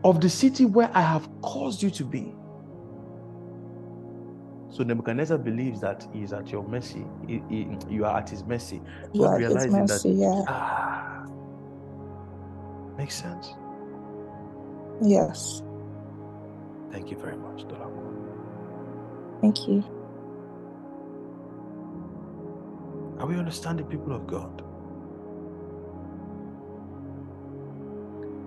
of 0.04 0.20
the 0.20 0.30
city 0.30 0.66
where 0.66 0.90
I 0.94 1.00
have 1.02 1.28
caused 1.42 1.82
you 1.82 1.90
to 1.90 2.04
be. 2.04 2.35
So 4.76 4.84
Nebuchadnezzar 4.84 5.38
believes 5.38 5.80
that 5.80 6.06
he 6.12 6.22
is 6.22 6.34
at 6.34 6.52
your 6.52 6.62
mercy. 6.62 7.06
He- 7.26 7.42
he- 7.48 7.78
you 7.88 8.04
are 8.04 8.18
at 8.18 8.28
his 8.28 8.44
mercy. 8.44 8.82
Are 9.18 9.38
His 9.38 9.48
realizing 9.48 9.72
that 9.72 9.88
mercy. 9.88 10.10
Yeah. 10.10 10.44
ah 10.48 11.24
makes 12.98 13.14
sense. 13.14 13.54
Yes. 15.00 15.62
Thank 16.92 17.10
you 17.10 17.16
very 17.16 17.38
much, 17.38 17.64
Dolapo. 17.64 18.02
Thank 19.40 19.66
you. 19.66 19.82
Are 23.18 23.26
we 23.26 23.38
understanding 23.38 23.86
people 23.86 24.12
of 24.12 24.26
God? 24.26 24.62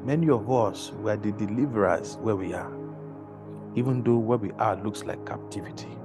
Many 0.06 0.30
of 0.30 0.52
us 0.52 0.92
were 1.02 1.18
the 1.18 1.32
deliverers 1.32 2.18
where 2.18 2.36
we 2.36 2.54
are, 2.54 2.72
even 3.74 4.04
though 4.04 4.18
where 4.20 4.38
we 4.38 4.52
are 4.60 4.76
looks 4.84 5.04
like 5.06 5.26
captivity. 5.26 5.99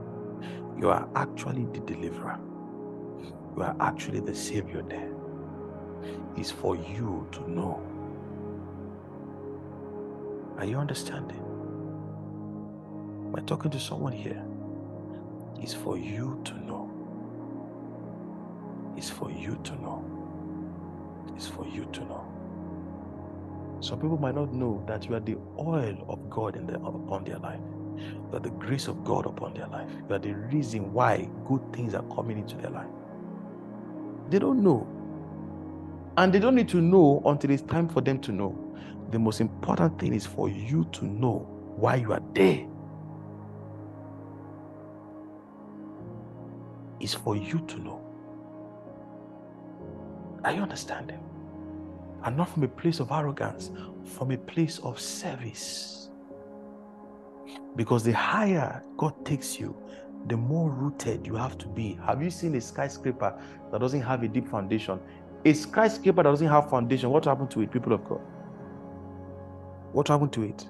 You 0.79 0.91
are 0.91 1.09
actually 1.15 1.67
the 1.67 1.81
deliverer. 1.81 2.39
You 3.57 3.63
are 3.63 3.77
actually 3.81 4.21
the 4.21 4.35
savior 4.35 4.83
there. 4.83 5.11
It's 6.37 6.51
for 6.51 6.77
you 6.77 7.29
to 7.33 7.51
know. 7.51 7.81
Are 10.59 10.65
you 10.65 10.79
understanding? 10.79 11.43
Am 13.27 13.35
I 13.37 13.41
talking 13.41 13.71
to 13.71 13.81
someone 13.81 14.13
here? 14.13 14.45
It's 15.61 15.75
for 15.75 15.97
you 15.97 16.41
to 16.45 16.55
know. 16.65 16.91
It's 18.97 19.11
for 19.11 19.31
you 19.31 19.59
to 19.65 19.73
know. 19.83 20.05
It's 21.37 21.47
for 21.47 21.67
you 21.67 21.87
to 21.93 22.01
know. 22.05 22.25
Some 23.81 24.01
people 24.01 24.19
might 24.19 24.35
not 24.35 24.53
know 24.53 24.83
that 24.87 25.09
you 25.09 25.15
are 25.15 25.21
the 25.21 25.37
oil 25.59 26.05
of 26.09 26.31
God 26.31 26.57
in 26.57 26.67
their, 26.67 26.77
upon 26.77 27.25
their 27.25 27.39
life. 27.39 27.61
You 27.97 28.31
are 28.33 28.41
the 28.41 28.51
grace 28.51 28.89
of 28.89 29.05
God 29.05 29.27
upon 29.27 29.55
their 29.55 29.67
life. 29.67 29.89
You 30.09 30.15
are 30.15 30.19
the 30.19 30.35
reason 30.35 30.93
why 30.93 31.29
good 31.47 31.61
things 31.73 31.95
are 31.95 32.03
coming 32.15 32.39
into 32.39 32.57
their 32.57 32.71
life. 32.71 32.89
They 34.31 34.39
don't 34.39 34.63
know. 34.63 34.87
And 36.17 36.33
they 36.33 36.39
don't 36.39 36.55
need 36.55 36.69
to 36.71 36.81
know 36.81 37.23
until 37.27 37.51
it's 37.51 37.63
time 37.63 37.89
for 37.89 38.01
them 38.01 38.21
to 38.21 38.33
know. 38.33 38.59
The 39.11 39.19
most 39.19 39.41
important 39.41 39.99
thing 39.99 40.15
is 40.15 40.27
for 40.27 40.49
you 40.49 40.85
to 40.93 41.05
know 41.05 41.47
why 41.77 41.97
you 41.97 42.13
are 42.13 42.23
there. 42.35 42.67
It's 47.01 47.15
for 47.15 47.37
you 47.37 47.59
to 47.67 47.79
know. 47.79 48.01
Are 50.45 50.53
you 50.53 50.63
understanding? 50.63 51.21
And 52.23 52.37
not 52.37 52.49
from 52.49 52.63
a 52.63 52.69
place 52.69 53.01
of 53.01 53.11
arrogance, 53.11 53.71
from 54.05 54.31
a 54.31 54.39
place 54.39 54.79
of 54.79 55.01
service. 55.01 56.04
Because 57.77 58.05
the 58.05 58.13
higher 58.13 58.83
God 58.97 59.25
takes 59.25 59.59
you, 59.59 59.77
the 60.27 60.37
more 60.37 60.71
rooted 60.71 61.27
you 61.27 61.35
have 61.35 61.59
to 61.59 61.69
be. 61.69 61.99
Have 62.07 62.23
you 62.23 62.31
seen 62.31 62.55
a 62.55 62.61
skyscraper 62.61 63.39
that 63.71 63.81
doesn't 63.81 64.03
have 64.03 64.23
a 64.23 64.29
deep 64.29 64.49
foundation? 64.49 64.99
A 65.45 65.53
skyscraper 65.53 66.23
that 66.23 66.31
doesn't 66.31 66.49
have 66.49 66.71
foundation, 66.71 67.11
what 67.11 67.27
happened 67.27 67.51
to 67.51 67.61
it, 67.61 67.71
people 67.71 67.93
of 67.93 68.05
God? 68.05 68.21
What 69.93 70.09
happened 70.09 70.33
to 70.33 70.43
it? 70.43 70.67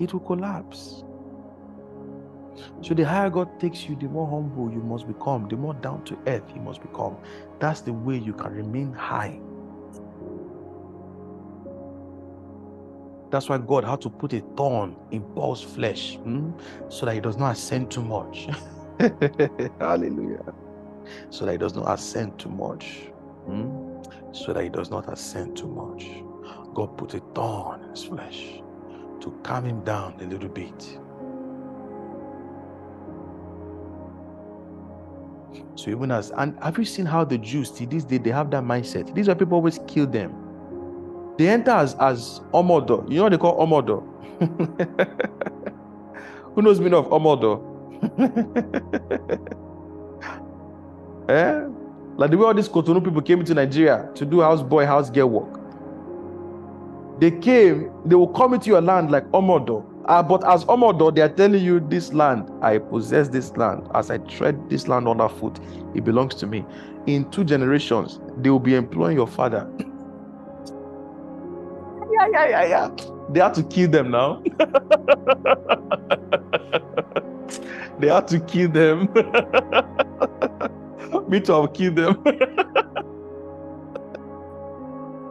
It 0.00 0.12
will 0.12 0.20
collapse. 0.20 1.04
So 2.82 2.94
the 2.94 3.04
higher 3.04 3.30
God 3.30 3.60
takes 3.60 3.88
you, 3.88 3.96
the 3.96 4.06
more 4.06 4.26
humble 4.26 4.72
you 4.72 4.82
must 4.82 5.06
become, 5.06 5.48
the 5.48 5.56
more 5.56 5.74
down 5.74 6.04
to 6.04 6.18
earth 6.26 6.50
you 6.54 6.60
must 6.60 6.80
become. 6.80 7.16
That's 7.58 7.82
the 7.82 7.92
way 7.92 8.16
you 8.16 8.32
can 8.32 8.52
remain 8.52 8.92
high. 8.92 9.38
That's 13.30 13.48
why 13.48 13.58
God 13.58 13.84
had 13.84 14.00
to 14.02 14.10
put 14.10 14.32
a 14.32 14.40
thorn 14.56 14.96
in 15.10 15.22
Paul's 15.22 15.62
flesh 15.62 16.16
hmm, 16.16 16.52
so 16.88 17.06
that 17.06 17.14
he 17.14 17.20
does 17.20 17.36
not 17.36 17.52
ascend 17.52 17.90
too 17.90 18.02
much. 18.02 18.48
Hallelujah. 19.80 20.54
So 21.30 21.46
that 21.46 21.52
he 21.52 21.58
does 21.58 21.74
not 21.74 21.92
ascend 21.92 22.38
too 22.38 22.50
much. 22.50 23.08
hmm, 23.46 24.02
So 24.32 24.52
that 24.52 24.64
he 24.64 24.70
does 24.70 24.90
not 24.90 25.12
ascend 25.12 25.56
too 25.56 25.68
much. 25.68 26.06
God 26.74 26.96
put 26.98 27.14
a 27.14 27.20
thorn 27.34 27.82
in 27.84 27.90
his 27.90 28.04
flesh 28.04 28.62
to 29.20 29.40
calm 29.44 29.64
him 29.66 29.84
down 29.84 30.20
a 30.20 30.24
little 30.24 30.48
bit. 30.48 30.98
So 35.76 35.90
even 35.90 36.10
as 36.12 36.30
and 36.32 36.58
have 36.62 36.78
you 36.78 36.84
seen 36.84 37.06
how 37.06 37.24
the 37.24 37.38
Jews 37.38 37.70
till 37.70 37.88
this 37.88 38.04
day 38.04 38.18
they 38.18 38.30
have 38.30 38.50
that 38.52 38.64
mindset? 38.64 39.14
These 39.14 39.28
are 39.28 39.34
people 39.34 39.54
always 39.56 39.80
kill 39.88 40.06
them. 40.06 40.49
They 41.40 41.48
enter 41.48 41.70
as 41.70 41.94
as 41.94 42.42
omodo. 42.52 43.08
You 43.08 43.16
know 43.16 43.22
what 43.22 43.32
they 43.32 43.38
call 43.38 43.56
omodo? 43.66 44.02
Who 46.54 46.60
knows 46.60 46.78
meaning 46.80 46.98
of 46.98 47.06
omodo? 47.06 47.62
eh? 51.30 51.64
Like 52.18 52.30
the 52.30 52.36
way 52.36 52.44
all 52.44 52.52
these 52.52 52.68
Cotonou 52.68 53.02
people 53.02 53.22
came 53.22 53.40
into 53.40 53.54
Nigeria 53.54 54.10
to 54.16 54.26
do 54.26 54.42
house 54.42 54.62
boy, 54.62 54.84
house 54.84 55.08
girl 55.08 55.30
work. 55.30 55.60
They 57.20 57.30
came, 57.30 57.90
they 58.04 58.16
will 58.16 58.28
come 58.28 58.52
into 58.52 58.68
your 58.68 58.82
land 58.82 59.10
like 59.10 59.24
omodo. 59.28 59.86
Uh, 60.04 60.22
but 60.22 60.46
as 60.46 60.64
Omodo, 60.64 61.14
they 61.14 61.22
are 61.22 61.28
telling 61.28 61.62
you, 61.64 61.80
This 61.80 62.12
land, 62.12 62.50
I 62.62 62.78
possess 62.78 63.28
this 63.28 63.56
land. 63.56 63.88
As 63.94 64.10
I 64.10 64.18
tread 64.18 64.68
this 64.68 64.88
land 64.88 65.06
underfoot, 65.06 65.60
it 65.94 66.04
belongs 66.04 66.34
to 66.36 66.46
me. 66.46 66.64
In 67.06 67.30
two 67.30 67.44
generations, 67.44 68.18
they 68.38 68.50
will 68.50 68.58
be 68.58 68.74
employing 68.74 69.16
your 69.16 69.28
father. 69.28 69.70
Yeah, 72.26 72.28
yeah, 72.32 72.48
yeah, 72.48 72.64
yeah. 72.66 72.90
They 73.30 73.40
had 73.40 73.54
to 73.54 73.62
kill 73.62 73.90
them 73.90 74.10
now. 74.10 74.42
they 77.98 78.08
had 78.08 78.26
to 78.28 78.40
kill 78.40 78.70
them. 78.70 79.08
me 81.28 81.40
too, 81.40 81.52
I'll 81.52 81.68
kill 81.68 81.94
them. 81.94 82.22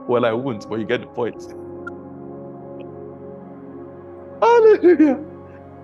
well, 0.08 0.26
I 0.26 0.32
won't, 0.32 0.70
but 0.70 0.80
you 0.80 0.86
get 0.86 1.02
the 1.02 1.08
point. 1.08 1.44
Hallelujah. 4.42 5.20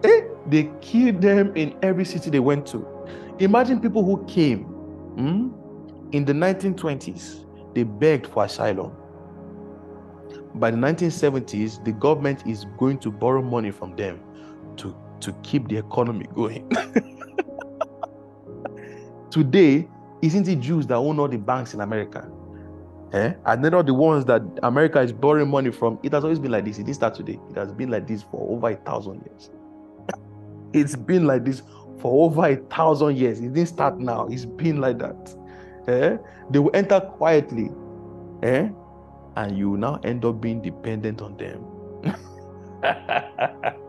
Eh? 0.03 0.21
They 0.47 0.71
killed 0.81 1.21
them 1.21 1.55
in 1.55 1.75
every 1.81 2.05
city 2.05 2.29
they 2.29 2.39
went 2.39 2.65
to. 2.67 2.85
Imagine 3.39 3.81
people 3.81 4.03
who 4.03 4.23
came 4.25 4.63
hmm, 4.63 5.49
in 6.11 6.23
the 6.23 6.33
1920s, 6.33 7.45
they 7.73 7.83
begged 7.83 8.27
for 8.27 8.45
asylum. 8.45 8.91
By 10.55 10.71
the 10.71 10.77
1970s, 10.77 11.83
the 11.83 11.91
government 11.91 12.47
is 12.47 12.65
going 12.77 12.99
to 12.99 13.11
borrow 13.11 13.41
money 13.41 13.71
from 13.71 13.93
them 13.97 14.21
to, 14.77 14.95
to 15.19 15.33
keep 15.43 15.67
the 15.67 15.77
economy 15.77 16.27
going. 16.33 16.71
Today, 19.31 19.89
isn't 20.21 20.47
it 20.47 20.61
Jews 20.61 20.87
that 20.87 20.95
own 20.95 21.19
all 21.19 21.27
the 21.27 21.37
banks 21.37 21.73
in 21.73 21.81
America? 21.81 22.31
Eh? 23.11 23.33
And 23.45 23.63
they're 23.63 23.71
not 23.71 23.85
the 23.85 23.93
ones 23.93 24.23
that 24.25 24.41
America 24.63 25.01
is 25.01 25.11
borrowing 25.11 25.49
money 25.49 25.71
from. 25.71 25.99
It 26.03 26.13
has 26.13 26.23
always 26.23 26.39
been 26.39 26.51
like 26.51 26.63
this. 26.63 26.79
It 26.79 26.83
didn't 26.83 26.95
start 26.95 27.15
today. 27.15 27.37
It 27.49 27.57
has 27.57 27.73
been 27.73 27.89
like 27.89 28.07
this 28.07 28.23
for 28.23 28.49
over 28.49 28.69
a 28.69 28.75
thousand 28.75 29.25
years. 29.25 29.49
It's 30.73 30.95
been 30.95 31.25
like 31.25 31.45
this 31.45 31.61
for 31.99 32.25
over 32.25 32.47
a 32.47 32.55
thousand 32.55 33.17
years. 33.17 33.39
It 33.39 33.53
didn't 33.53 33.67
start 33.67 33.99
now. 33.99 34.27
It's 34.27 34.45
been 34.45 34.79
like 34.79 34.99
that. 34.99 35.35
Eh? 35.87 36.17
They 36.49 36.59
will 36.59 36.71
enter 36.73 37.01
quietly. 37.01 37.71
Eh? 38.43 38.69
And 39.35 39.57
you 39.57 39.77
now 39.77 39.99
end 40.03 40.23
up 40.25 40.39
being 40.39 40.61
dependent 40.61 41.21
on 41.21 41.35
them. 41.37 41.65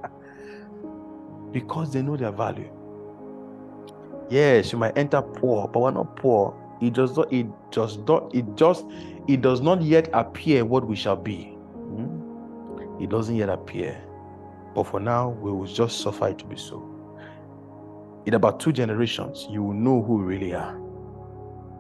because 1.53 1.93
they 1.93 2.03
know 2.03 2.17
their 2.17 2.33
value. 2.33 2.71
Yes, 4.29 4.73
you 4.73 4.79
might 4.79 4.99
enter 4.99 5.23
poor, 5.23 5.69
but 5.69 5.81
we're 5.81 5.91
not 5.93 6.17
poor. 6.17 6.55
It 6.81 6.93
does 6.95 7.17
not, 7.17 7.33
it 7.33 7.47
just 7.71 8.01
not, 8.07 8.35
it 8.35 8.45
just, 8.57 8.85
it 9.29 9.41
does 9.41 9.61
not 9.61 9.83
yet 9.83 10.11
appear 10.13 10.65
what 10.65 10.87
we 10.87 10.97
shall 10.97 11.17
be. 11.17 11.45
Hmm? 11.45 13.03
It 13.03 13.09
doesn't 13.09 13.37
yet 13.37 13.49
appear. 13.49 14.03
But 14.75 14.87
for 14.87 15.01
now, 15.01 15.31
we 15.31 15.51
will 15.53 15.67
just 15.67 16.01
suffer 16.01 16.29
it 16.29 16.39
to 16.39 16.45
be 16.45 16.57
so. 16.57 16.83
In 18.27 18.35
about 18.35 18.61
two 18.61 18.73
generations, 18.73 19.47
you 19.49 19.63
will 19.63 19.73
know 19.73 20.03
who 20.03 20.17
we 20.17 20.25
really 20.25 20.55
are. 20.55 20.77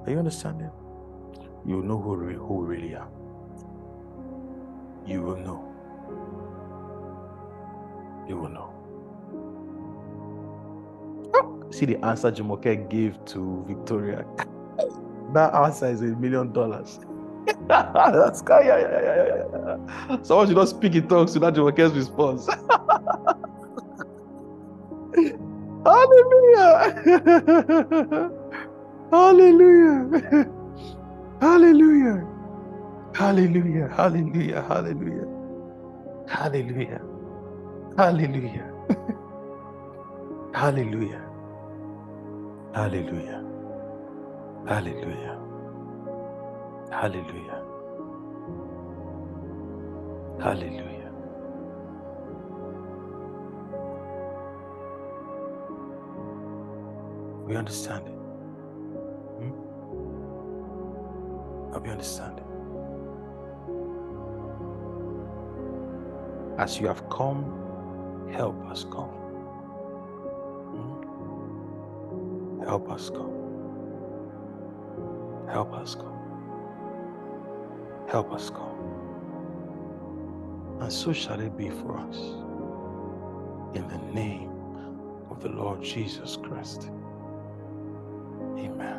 Are 0.07 0.11
you 0.11 0.19
understanding? 0.19 0.70
You 1.67 1.77
will 1.77 1.83
know 1.83 2.01
who, 2.01 2.15
who 2.15 2.55
we 2.55 2.77
really 2.77 2.95
are. 2.95 3.09
You 5.07 5.23
will 5.23 5.36
know. 5.36 5.62
You 8.28 8.36
will 8.39 8.49
know. 8.49 8.73
Ah, 11.35 11.70
see 11.70 11.86
the 11.86 12.05
answer 12.05 12.33
Jumoke 12.33 12.91
gave 12.91 13.25
to 13.26 13.65
Victoria. 13.68 14.25
that 15.33 15.55
answer 15.55 15.86
is 15.86 16.02
a 16.02 16.07
million 16.07 16.52
dollars. 16.52 16.99
That's 17.68 18.43
yeah, 18.49 18.60
yeah, 18.60 18.78
yeah, 18.81 19.26
yeah, 19.26 19.44
yeah. 20.09 20.23
Someone 20.23 20.49
should 20.49 20.57
not 20.57 20.68
speak 20.68 20.97
in 20.97 21.07
tongues 21.07 21.33
to 21.35 21.39
that 21.39 21.55
Jumoke's 21.55 21.94
response. 21.94 22.49
Hallelujah. 25.86 26.93
Hallelujah. 29.12 30.51
Hallelujah. 31.41 32.36
Hallelujah. 33.17 33.89
Hallelujah. 33.97 34.62
Hallelujah. 34.62 35.28
Hallelujah. 36.28 37.03
Hallelujah. 37.97 38.73
Hallelujah. 40.55 41.23
Hallelujah. 42.75 43.43
Hallelujah. 44.67 45.39
Hallelujah. 46.91 47.62
Hallelujah. 50.41 51.12
We 57.47 57.57
understand 57.57 58.09
it. 58.09 58.15
Hmm? 59.39 59.53
Are 61.75 61.81
we 61.81 61.91
understand 61.91 62.39
it? 62.41 62.45
As 66.59 66.81
you 66.81 66.86
have 66.86 67.09
come, 67.10 67.44
help 68.33 68.57
us 68.70 68.85
come. 68.85 69.10
Hmm? 70.73 72.62
Help 72.65 72.91
us 72.91 73.10
come. 73.10 73.33
Help 75.49 75.75
us 75.75 75.94
come. 75.94 76.18
Help 78.09 78.33
us 78.33 78.49
come. 78.49 78.73
And 80.81 80.91
so 80.93 81.12
shall 81.12 81.41
it 81.41 81.57
be 81.57 81.68
for 81.68 81.99
us. 81.99 82.17
In 83.76 83.86
the 83.89 83.99
name 84.15 84.51
of 85.31 85.43
the 85.43 85.51
Lord 85.51 85.83
Jesus 85.83 86.36
Christ. 86.36 86.91
Amen. 88.57 88.95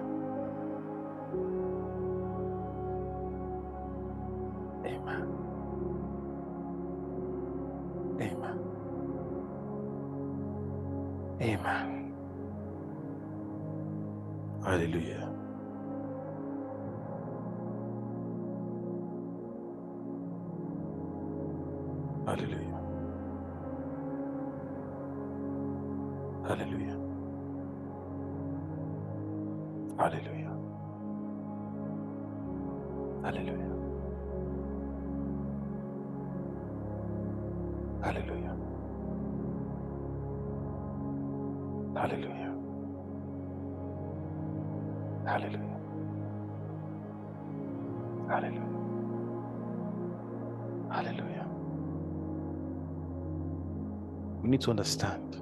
To 54.67 54.71
understand 54.71 55.41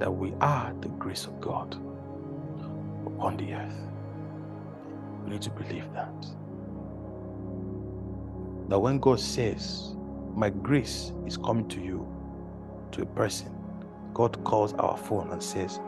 that 0.00 0.10
we 0.10 0.32
are 0.40 0.74
the 0.80 0.88
grace 0.88 1.24
of 1.26 1.40
God 1.40 1.74
upon 3.06 3.36
the 3.36 3.54
earth. 3.54 3.78
We 5.22 5.30
need 5.30 5.42
to 5.42 5.50
believe 5.50 5.84
that. 5.94 6.26
That 8.68 8.80
when 8.80 8.98
God 8.98 9.20
says, 9.20 9.94
My 10.34 10.50
grace 10.50 11.12
is 11.26 11.36
coming 11.36 11.68
to 11.68 11.80
you, 11.80 12.04
to 12.90 13.02
a 13.02 13.06
person, 13.06 13.54
God 14.14 14.42
calls 14.42 14.74
our 14.74 14.96
phone 14.96 15.30
and 15.30 15.40
says, 15.40 15.78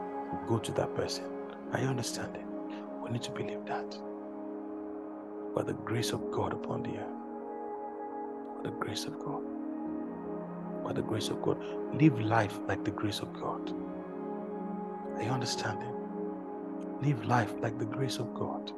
Go 0.47 0.59
to 0.59 0.71
that 0.73 0.95
person. 0.95 1.25
Are 1.73 1.81
you 1.81 1.89
understanding? 1.89 2.47
We 3.03 3.11
need 3.11 3.23
to 3.25 3.33
believe 3.33 3.65
that. 3.67 3.99
By 5.53 5.65
the 5.65 5.75
grace 5.75 6.13
of 6.13 6.31
God 6.31 6.53
upon 6.53 6.85
the 6.85 6.91
earth. 6.91 8.63
By 8.63 8.71
the 8.71 8.77
grace 8.77 9.05
of 9.05 9.19
God. 9.19 9.43
By 10.89 10.95
the 10.95 11.03
grace 11.03 11.29
of 11.29 11.43
God. 11.43 11.63
Live 11.93 12.19
life 12.19 12.59
like 12.67 12.83
the 12.83 12.91
grace 12.91 13.21
of 13.21 13.31
God. 13.35 13.75
Are 15.17 15.23
you 15.23 15.29
understanding? 15.29 15.93
Live 17.03 17.27
life 17.27 17.53
like 17.61 17.79
the 17.79 17.85
grace 17.85 18.17
of 18.17 18.33
God. 18.33 18.73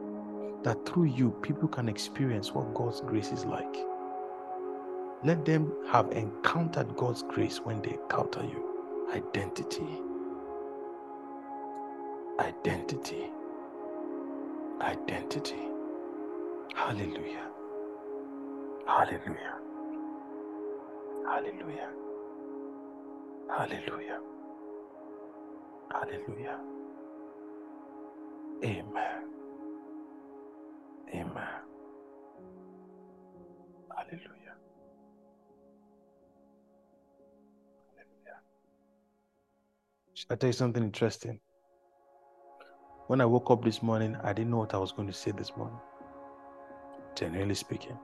That 0.64 0.84
through 0.84 1.05
you, 1.05 1.30
people 1.42 1.68
can 1.68 1.89
experience 1.89 2.52
what 2.52 2.74
God's 2.74 3.00
grace 3.00 3.30
is 3.30 3.44
like. 3.44 3.76
Let 5.22 5.44
them 5.44 5.72
have 5.92 6.10
encountered 6.10 6.97
God's 6.97 7.22
grace 7.22 7.58
when 7.58 7.80
they 7.82 7.92
encounter 7.92 8.42
you. 8.42 9.06
Identity. 9.14 9.86
Identity. 12.40 13.30
Identity. 14.80 15.62
Hallelujah. 16.74 17.47
Hallelujah. 18.84 19.55
Hallelujah. 21.24 21.99
Hallelujah. 23.56 24.20
Hallelujah. 25.92 26.58
Amen. 28.64 29.24
Amen. 31.14 31.48
Hallelujah. 33.96 34.56
Hallelujah. 37.96 38.40
I 40.30 40.34
tell 40.36 40.48
you 40.48 40.52
something 40.52 40.82
interesting? 40.82 41.40
When 43.08 43.20
I 43.20 43.26
woke 43.26 43.50
up 43.50 43.64
this 43.64 43.82
morning, 43.82 44.16
I 44.22 44.32
didn't 44.32 44.50
know 44.50 44.58
what 44.58 44.74
I 44.74 44.78
was 44.78 44.92
going 44.92 45.08
to 45.08 45.14
say 45.14 45.32
this 45.32 45.56
morning. 45.56 45.78
Generally 47.16 47.54
speaking, 47.56 47.98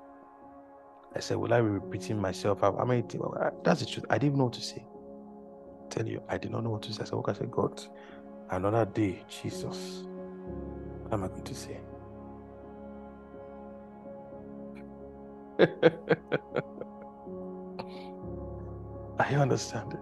I 1.14 1.20
said, 1.20 1.36
Will 1.36 1.54
I 1.54 1.60
be 1.60 1.68
repeating 1.68 2.20
myself? 2.20 2.62
I 2.64 2.84
mean, 2.84 3.08
that's 3.64 3.80
the 3.80 3.86
truth. 3.86 4.06
I 4.10 4.18
didn't 4.18 4.38
know 4.38 4.44
what 4.44 4.54
to 4.54 4.62
say. 4.62 4.84
Tell 5.90 6.06
you, 6.06 6.22
I 6.28 6.38
did 6.38 6.50
not 6.52 6.62
know 6.64 6.70
what 6.70 6.82
to 6.84 6.92
say. 6.92 7.02
I 7.02 7.06
said, 7.06 7.14
What 7.16 7.28
I 7.30 7.32
said, 7.34 7.50
God, 7.50 7.82
another 8.50 8.86
day, 8.86 9.24
Jesus. 9.28 10.04
What 10.94 11.12
am 11.14 11.24
I 11.24 11.28
going 11.28 11.44
to 11.44 11.54
say? 11.54 11.80
I 19.20 19.36
understand 19.36 19.94
it. 19.94 20.00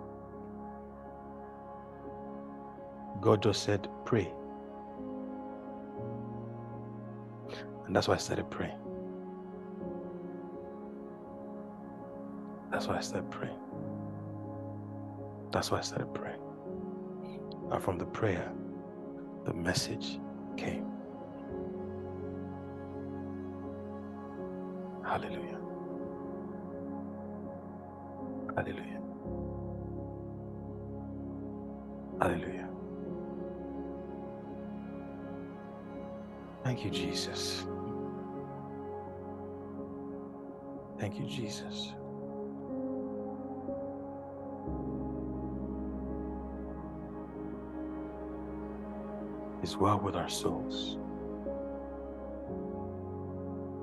God 3.22 3.42
just 3.42 3.64
said, 3.64 3.88
Pray. 4.06 4.32
And 7.86 7.94
that's 7.96 8.08
why 8.08 8.14
I 8.14 8.18
started 8.18 8.50
praying. 8.50 8.78
That's 12.72 12.86
why 12.88 12.98
I 12.98 13.00
started 13.00 13.30
praying. 13.30 13.58
That's 15.54 15.70
why 15.70 15.78
I 15.78 15.82
started 15.82 16.12
praying. 16.12 16.40
And 17.70 17.80
from 17.80 17.96
the 17.96 18.06
prayer, 18.06 18.52
the 19.44 19.54
message 19.54 20.18
came. 20.56 20.84
Hallelujah. 25.04 25.60
Hallelujah. 28.56 29.00
Hallelujah. 32.20 32.68
Thank 36.64 36.84
you, 36.84 36.90
Jesus. 36.90 37.64
Thank 40.98 41.20
you, 41.20 41.26
Jesus. 41.26 41.92
Well 49.76 49.98
with 49.98 50.14
our 50.14 50.28
souls. 50.28 50.98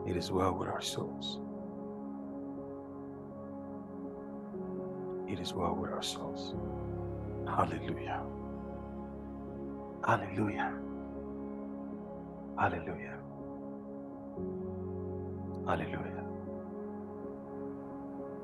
It 0.07 0.15
is 0.15 0.31
well 0.31 0.53
with 0.53 0.69
our 0.69 0.81
souls. 0.81 1.39
It 5.29 5.39
is 5.39 5.53
well 5.53 5.75
with 5.75 5.91
our 5.91 6.01
souls. 6.01 6.55
Hallelujah. 7.45 8.23
Hallelujah. 10.05 10.73
Hallelujah. 12.57 13.17
Hallelujah. 15.67 16.25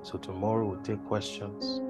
So 0.04 0.18
tomorrow 0.18 0.68
we'll 0.68 0.82
take 0.82 1.04
questions. 1.06 1.82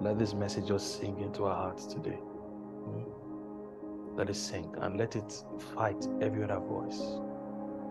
Let 0.00 0.18
this 0.18 0.34
message 0.34 0.66
just 0.66 1.00
sink 1.00 1.20
into 1.20 1.44
our 1.44 1.54
hearts 1.54 1.86
today. 1.86 2.18
Let 4.14 4.28
it 4.28 4.36
sink 4.36 4.74
and 4.80 4.98
let 4.98 5.16
it 5.16 5.44
fight 5.74 6.06
every 6.20 6.44
other 6.44 6.60
voice. 6.60 7.00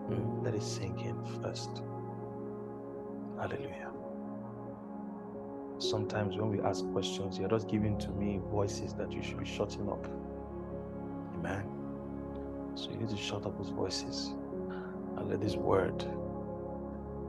Mm. 0.08 0.44
Let 0.44 0.54
it 0.54 0.62
sink 0.62 1.04
in 1.04 1.16
first. 1.42 1.82
Hallelujah. 3.38 3.90
Sometimes 5.78 6.36
when 6.36 6.48
we 6.48 6.60
ask 6.60 6.84
questions, 6.92 7.38
you're 7.38 7.48
just 7.48 7.68
giving 7.68 7.98
to 7.98 8.10
me 8.10 8.40
voices 8.50 8.94
that 8.94 9.10
you 9.10 9.20
should 9.22 9.38
be 9.38 9.44
shutting 9.44 9.88
up. 9.88 10.06
Amen. 11.34 11.64
So 12.74 12.90
you 12.90 12.96
need 12.98 13.08
to 13.08 13.16
shut 13.16 13.44
up 13.44 13.58
those 13.58 13.70
voices 13.70 14.32
and 15.16 15.28
let 15.28 15.40
this 15.40 15.56
word 15.56 16.04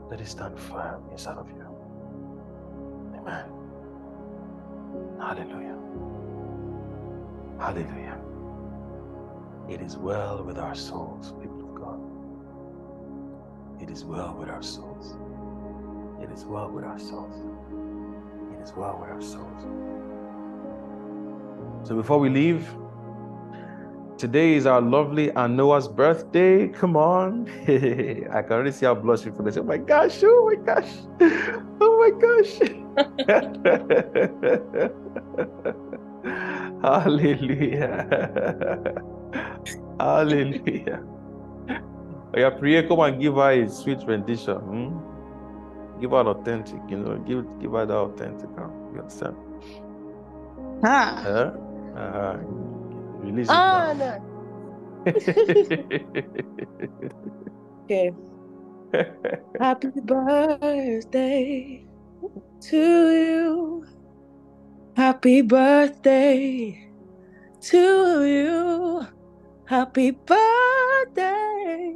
let 0.08 0.20
it 0.20 0.28
stand 0.28 0.58
firm 0.58 1.02
inside 1.10 1.36
of 1.36 1.48
you. 1.50 1.66
Amen. 3.18 3.46
Hallelujah. 5.18 5.78
Hallelujah. 7.58 8.23
It 9.68 9.80
is 9.80 9.96
well 9.96 10.42
with 10.44 10.58
our 10.58 10.74
souls, 10.74 11.32
people 11.40 11.60
of 11.60 11.74
God. 11.74 12.00
It 13.82 13.90
is 13.90 14.04
well 14.04 14.36
with 14.38 14.48
our 14.48 14.62
souls. 14.62 15.16
It 16.22 16.30
is 16.30 16.44
well 16.44 16.70
with 16.70 16.84
our 16.84 16.98
souls. 16.98 17.36
It 18.52 18.62
is 18.62 18.72
well 18.76 18.98
with 19.00 19.10
our 19.10 19.22
souls. 19.22 19.62
So 21.88 21.96
before 21.96 22.18
we 22.18 22.28
leave, 22.30 22.68
Today 24.16 24.54
is 24.54 24.64
our 24.64 24.80
lovely 24.80 25.30
Anoa's 25.30 25.88
birthday. 25.88 26.68
Come 26.68 26.96
on. 26.96 27.48
I 27.62 28.42
can 28.42 28.52
already 28.52 28.70
see 28.70 28.86
how 28.86 28.94
blushing 28.94 29.34
for 29.34 29.42
this. 29.42 29.56
Oh 29.56 29.64
my 29.64 29.76
gosh. 29.76 30.22
Oh 30.22 30.46
my 30.46 30.54
gosh. 30.54 30.88
Oh 31.80 31.98
my 31.98 32.10
gosh. 32.22 32.60
Hallelujah. 36.82 38.06
Hallelujah. 40.00 41.02
Yeah, 42.36 42.50
pray, 42.50 42.86
come 42.86 43.00
and 43.00 43.20
give 43.20 43.34
her 43.36 43.52
a 43.52 43.68
sweet 43.68 44.00
rendition. 44.06 44.56
Hmm? 44.58 44.98
Give 46.00 46.10
her 46.12 46.20
an 46.20 46.28
authentic, 46.28 46.80
you 46.88 46.98
know, 46.98 47.18
give 47.18 47.46
give 47.60 47.72
her 47.72 47.86
the 47.86 47.94
authentic. 47.96 48.50
You 48.56 49.00
understand? 49.00 49.36
Huh? 50.84 51.24
Huh? 51.24 51.52
Uh-huh. 51.96 52.38
Release 53.20 53.52
it 53.54 53.64
Ah, 53.64 53.68
now. 53.70 53.96
no. 53.96 54.18
Okay. 57.84 58.12
Happy 59.60 59.90
birthday 60.04 61.86
to 62.62 62.76
you. 63.12 63.84
Happy 64.96 65.42
birthday 65.42 66.80
to 67.62 68.24
you. 68.26 69.08
Happy 69.66 70.10
birthday. 70.10 71.94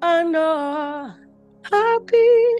Anna. 0.00 1.18
Happy 1.62 2.54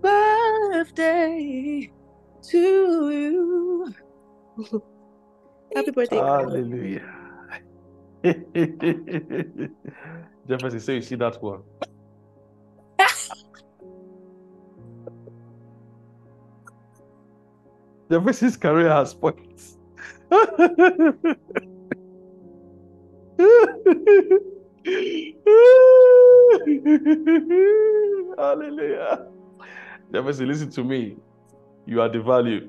birthday 0.00 1.90
to 2.42 3.10
you. 3.10 3.94
Happy 5.74 5.90
birthday. 5.90 6.16
Hallelujah. 6.16 7.10
Jefferson, 10.48 10.80
say 10.80 10.94
you 10.94 11.02
see 11.02 11.16
that 11.16 11.42
one. 11.42 11.62
Jefferson's 18.10 18.56
career 18.56 18.90
has 18.90 19.12
points. 19.12 19.76
Hallelujah. 28.38 29.26
Jefferson, 30.12 30.48
listen 30.48 30.70
to 30.72 30.84
me. 30.84 31.16
You 31.86 32.00
are 32.02 32.08
the 32.08 32.20
value. 32.20 32.68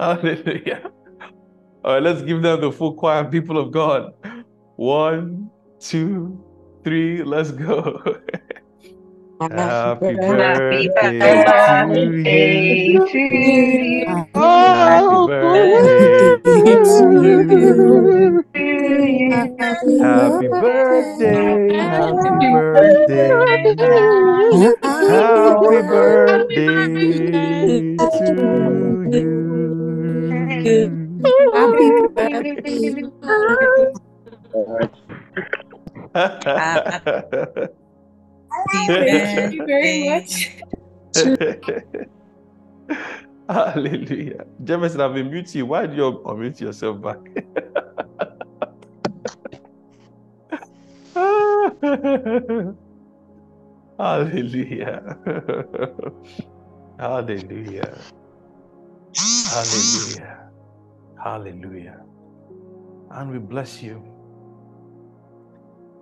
Hallelujah. 0.00 0.92
All 1.84 1.94
right, 1.94 2.02
let's 2.02 2.22
give 2.22 2.42
them 2.42 2.60
the 2.60 2.70
full 2.72 2.94
choir, 2.94 3.24
people 3.24 3.58
of 3.58 3.70
God. 3.72 4.12
One, 4.76 5.50
two, 5.80 6.44
three, 6.84 7.24
let's 7.24 7.52
go. 7.52 8.02
Happy 9.40 10.16
birthday 10.16 10.88
to 10.98 11.94
you. 11.94 12.24
to 13.06 13.18
you. 13.18 14.06
Happy 14.34 15.26
birthday 15.28 16.82
to 16.82 17.06
you. 17.22 18.42
Happy 20.00 20.48
birthday, 20.48 21.70
happy 21.78 22.30
birthday. 22.50 23.30
Happy 25.06 25.80
birthday 25.86 26.76
to 27.96 28.34
you. 29.12 29.38
Happy 31.54 31.88
birthday. 32.14 32.98
Thank 38.72 39.52
you 39.54 39.66
very 39.66 40.08
much. 40.08 40.56
Hallelujah. 43.48 44.44
Jefferson, 44.64 45.00
I've 45.00 45.14
been 45.14 45.30
mute 45.30 45.54
you. 45.54 45.66
Why 45.66 45.86
do 45.86 45.96
you 45.96 46.22
unmute 46.26 46.60
yourself 46.60 47.00
back? 47.00 47.18
Hallelujah. 53.98 55.16
Hallelujah. 56.98 57.98
Hallelujah. 59.46 60.50
Hallelujah. 61.22 62.00
And 63.10 63.30
we 63.30 63.38
bless 63.38 63.82
you 63.82 64.04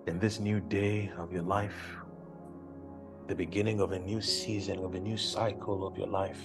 in 0.06 0.18
this 0.18 0.40
new 0.40 0.60
day 0.60 1.10
of 1.18 1.32
your 1.32 1.42
life, 1.42 1.96
the 3.26 3.34
beginning 3.34 3.80
of 3.80 3.92
a 3.92 3.98
new 3.98 4.20
season, 4.20 4.78
of 4.78 4.94
a 4.94 5.00
new 5.00 5.16
cycle 5.16 5.86
of 5.86 5.96
your 5.98 6.06
life. 6.06 6.40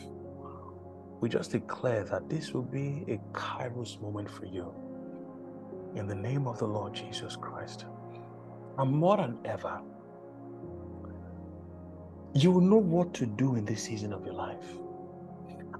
We 1.19 1.29
just 1.29 1.51
declare 1.51 2.03
that 2.05 2.27
this 2.27 2.53
will 2.53 2.63
be 2.63 3.05
a 3.07 3.17
kairos 3.37 4.01
moment 4.01 4.29
for 4.29 4.45
you. 4.45 4.73
In 5.95 6.07
the 6.07 6.15
name 6.15 6.47
of 6.47 6.57
the 6.57 6.65
Lord 6.65 6.93
Jesus 6.93 7.35
Christ. 7.35 7.85
And 8.79 8.91
more 8.91 9.17
than 9.17 9.37
ever, 9.45 9.81
you 12.33 12.51
will 12.51 12.61
know 12.61 12.77
what 12.77 13.13
to 13.15 13.25
do 13.25 13.55
in 13.55 13.65
this 13.65 13.83
season 13.83 14.13
of 14.13 14.25
your 14.25 14.33
life. 14.33 14.65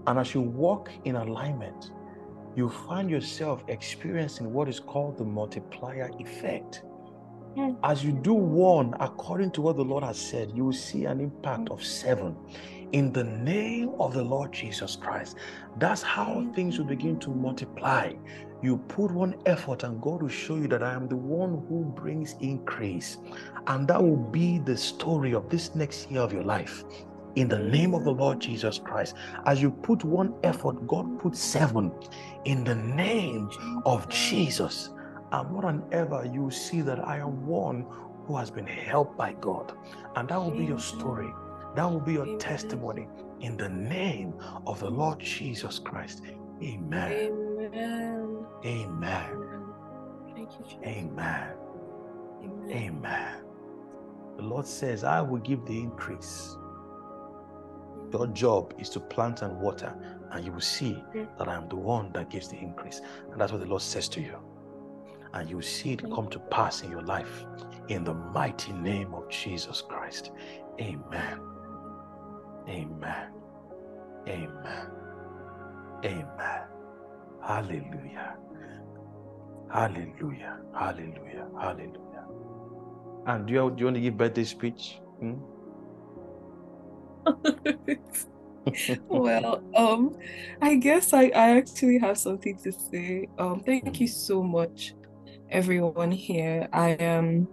And 0.06 0.20
as 0.20 0.34
you 0.36 0.42
walk 0.42 0.92
in 1.06 1.16
alignment, 1.16 1.92
you 2.56 2.70
find 2.70 3.10
yourself 3.10 3.64
experiencing 3.70 4.52
what 4.52 4.68
is 4.68 4.80
called 4.80 5.18
the 5.18 5.24
multiplier 5.24 6.12
effect. 6.20 6.84
Mm. 7.58 7.78
As 7.84 8.04
you 8.04 8.12
do 8.14 8.34
one 8.34 8.94
according 9.00 9.52
to 9.52 9.62
what 9.62 9.76
the 9.76 9.84
Lord 9.84 10.04
has 10.04 10.18
said, 10.18 10.52
you 10.56 10.66
will 10.66 10.74
see 10.74 11.06
an 11.06 11.20
impact 11.20 11.70
of 11.70 11.84
seven 11.84 12.36
in 12.94 13.12
the 13.12 13.24
name 13.24 13.92
of 14.00 14.14
the 14.14 14.24
Lord 14.24 14.54
Jesus 14.54 14.96
Christ. 14.96 15.38
That's 15.78 16.02
how 16.02 16.28
mm. 16.28 16.56
things 16.56 16.78
will 16.78 16.86
begin 16.86 17.20
to 17.20 17.30
multiply. 17.30 18.14
You 18.62 18.78
put 18.78 19.12
one 19.12 19.36
effort, 19.46 19.84
and 19.84 20.02
God 20.02 20.22
will 20.22 20.30
show 20.30 20.56
you 20.56 20.68
that 20.68 20.84
I 20.84 20.94
am 20.94 21.08
the 21.08 21.16
one 21.16 21.66
who 21.68 21.84
brings 21.96 22.36
increase. 22.42 23.18
And 23.68 23.88
that 23.88 24.02
will 24.02 24.18
be 24.18 24.60
the 24.60 24.78
story 24.78 25.34
of 25.34 25.50
this 25.50 25.74
next 25.76 26.12
year 26.12 26.22
of 26.22 26.32
your 26.32 26.44
life. 26.44 26.84
In 27.36 27.48
the 27.48 27.60
name 27.60 27.94
of 27.94 28.04
the 28.04 28.12
Lord 28.12 28.38
mm. 28.38 28.42
Jesus 28.42 28.78
Christ. 28.78 29.16
As 29.46 29.62
you 29.62 29.72
put 29.72 30.04
one 30.06 30.34
effort, 30.44 30.88
God 30.88 31.20
put 31.20 31.36
seven. 31.36 31.92
In 32.46 32.64
the 32.64 32.76
name 32.76 33.50
of 33.86 34.08
Jesus. 34.10 34.92
And 35.32 35.50
more 35.52 35.62
than 35.62 35.84
ever, 35.92 36.30
you 36.32 36.44
will 36.44 36.52
see 36.52 36.82
that 36.82 37.06
I 37.08 37.18
am 37.18 37.46
one 37.46 37.86
who 38.26 38.38
has 38.38 38.52
been 38.52 38.68
helped 38.68 39.18
by 39.18 39.34
God. 39.34 39.74
And 40.16 40.28
that 40.30 40.38
will 40.38 40.52
be 40.52 40.66
your 40.66 40.80
story. 40.80 41.32
That 41.76 41.86
will 41.90 42.02
be 42.02 42.14
your 42.14 42.38
testimony. 42.38 43.08
In 43.40 43.58
the 43.58 43.70
name 43.70 44.34
of 44.68 44.80
the 44.80 44.90
Lord 44.90 45.20
Jesus 45.20 45.80
Christ. 45.80 46.22
Amen. 46.62 47.12
Amen. 47.12 48.46
Amen. 48.66 49.52
Thank 50.36 50.50
you, 50.60 50.66
Amen. 50.84 51.54
Amen. 52.44 52.72
Amen. 52.72 53.44
The 54.38 54.44
Lord 54.44 54.66
says, 54.66 55.04
I 55.04 55.22
will 55.22 55.40
give 55.40 55.66
the 55.66 55.80
increase. 55.80 56.58
Your 58.12 58.28
job 58.28 58.74
is 58.78 58.90
to 58.90 59.00
plant 59.00 59.42
and 59.42 59.60
water, 59.60 59.96
and 60.32 60.46
you 60.46 60.52
will 60.52 60.60
see 60.62 61.02
that 61.14 61.48
I 61.48 61.56
am 61.56 61.70
the 61.70 61.78
one 61.78 62.12
that 62.14 62.30
gives 62.30 62.50
the 62.50 62.58
increase. 62.58 63.02
And 63.32 63.40
that's 63.40 63.52
what 63.52 63.62
the 63.62 63.68
Lord 63.68 63.82
says 63.82 64.10
to 64.10 64.22
you. 64.22 64.38
And 65.34 65.50
you 65.50 65.62
see 65.62 65.94
it 65.94 66.04
come 66.14 66.30
to 66.30 66.40
pass 66.40 66.84
in 66.84 66.92
your 66.92 67.04
life 67.04 67.46
in 67.88 68.04
the 68.04 68.14
mighty 68.14 68.74
name 68.74 69.14
of 69.14 69.30
Jesus 69.30 69.82
Christ. 69.82 70.32
Amen. 70.80 71.40
Amen. 72.68 73.32
Amen. 74.28 74.88
Amen. 76.06 76.64
Hallelujah. 77.42 78.38
Hallelujah. 79.72 80.60
Hallelujah. 80.74 81.48
Hallelujah. 81.60 82.28
And 83.28 83.48
do 83.48 83.54
you, 83.54 83.72
do 83.72 83.80
you 83.80 83.86
want 83.86 83.96
to 83.96 84.02
give 84.02 84.18
birthday 84.18 84.44
speech? 84.44 85.00
Hmm? 85.20 85.36
well, 89.08 89.64
um, 89.76 90.16
I 90.62 90.76
guess 90.76 91.14
I, 91.14 91.26
I 91.26 91.58
actually 91.58 92.00
have 92.00 92.18
something 92.18 92.58
to 92.64 92.72
say. 92.72 93.28
Um, 93.38 93.62
thank 93.62 94.00
you 94.00 94.08
so 94.08 94.44
much, 94.44 94.96
everyone 95.52 96.12
here. 96.12 96.68
I 96.74 96.92
am 96.92 97.48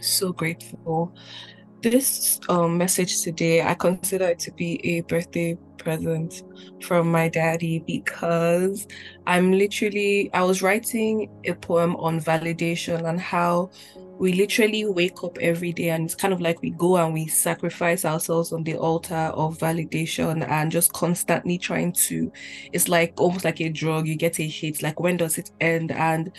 so 0.00 0.32
grateful. 0.32 1.14
This 1.82 2.40
um, 2.48 2.78
message 2.78 3.22
today, 3.22 3.62
I 3.62 3.74
consider 3.74 4.26
it 4.28 4.38
to 4.40 4.52
be 4.52 4.80
a 4.84 5.02
birthday 5.02 5.56
present 5.78 6.42
from 6.82 7.10
my 7.10 7.28
daddy 7.28 7.84
because 7.86 8.86
I'm 9.26 9.52
literally, 9.52 10.30
I 10.34 10.42
was 10.42 10.60
writing 10.60 11.30
a 11.44 11.54
poem 11.54 11.94
on 11.96 12.20
validation 12.20 13.08
and 13.08 13.20
how 13.20 13.70
we 14.18 14.32
literally 14.32 14.84
wake 14.84 15.22
up 15.22 15.38
every 15.38 15.72
day 15.72 15.90
and 15.90 16.04
it's 16.04 16.14
kind 16.14 16.34
of 16.34 16.40
like 16.40 16.60
we 16.60 16.70
go 16.70 16.96
and 16.96 17.14
we 17.14 17.26
sacrifice 17.28 18.04
ourselves 18.04 18.52
on 18.52 18.64
the 18.64 18.76
altar 18.76 19.14
of 19.14 19.58
validation 19.58 20.46
and 20.48 20.72
just 20.72 20.92
constantly 20.92 21.56
trying 21.56 21.92
to 21.92 22.30
it's 22.72 22.88
like 22.88 23.14
almost 23.18 23.44
like 23.44 23.60
a 23.60 23.68
drug 23.68 24.06
you 24.06 24.16
get 24.16 24.40
a 24.40 24.46
hit. 24.46 24.82
Like 24.82 24.98
when 24.98 25.16
does 25.16 25.38
it 25.38 25.50
end? 25.60 25.92
And 25.92 26.32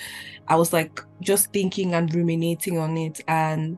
i 0.47 0.55
was 0.55 0.73
like 0.73 0.99
just 1.21 1.53
thinking 1.53 1.93
and 1.93 2.13
ruminating 2.13 2.77
on 2.77 2.97
it. 2.97 3.21
And 3.27 3.77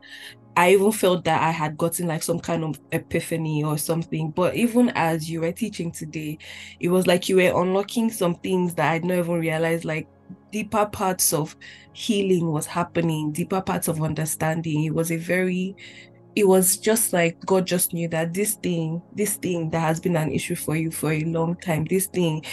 I 0.58 0.74
even 0.74 0.92
felt 0.92 1.24
that 1.26 1.42
I 1.42 1.52
had 1.52 1.78
gotten 1.78 2.08
like 2.08 2.24
some 2.24 2.40
kind 2.40 2.64
of 2.64 2.80
epiphany 2.92 3.64
or 3.64 3.78
something. 3.78 4.32
But 4.32 4.56
even 4.56 4.90
as 4.96 5.30
you 5.30 5.42
were 5.42 5.52
teaching 5.52 5.92
today, 5.92 6.38
it 6.80 6.90
was 6.90 7.08
like 7.08 7.30
you 7.30 7.38
were 7.38 7.62
unlocking 7.62 8.12
some 8.12 8.36
things 8.36 8.76
that 8.76 8.92
I'd 8.92 9.06
not 9.06 9.18
even 9.18 9.40
realized, 9.40 9.86
like 9.86 10.08
deeper 10.52 10.86
parts 10.86 11.34
of 11.34 11.56
healing 11.94 12.52
was 12.52 12.66
happening, 12.66 13.32
deeper 13.32 13.62
parts 13.62 13.88
of 13.88 14.02
understanding. 14.02 14.84
It 14.84 14.94
was 14.94 15.12
a 15.12 15.18
very 15.18 15.76
it 16.36 16.48
was 16.48 16.78
just 16.78 17.12
like 17.12 17.38
God 17.46 17.66
just 17.68 17.94
knew 17.94 18.08
that 18.10 18.34
this 18.34 18.56
thing, 18.56 19.02
this 19.14 19.36
thing 19.36 19.70
that 19.72 19.82
has 19.82 20.00
been 20.00 20.16
an 20.16 20.32
issue 20.32 20.56
for 20.56 20.76
you 20.76 20.90
for 20.90 21.12
a 21.12 21.24
long 21.26 21.56
time, 21.56 21.86
this 21.86 22.08
thing, 22.08 22.46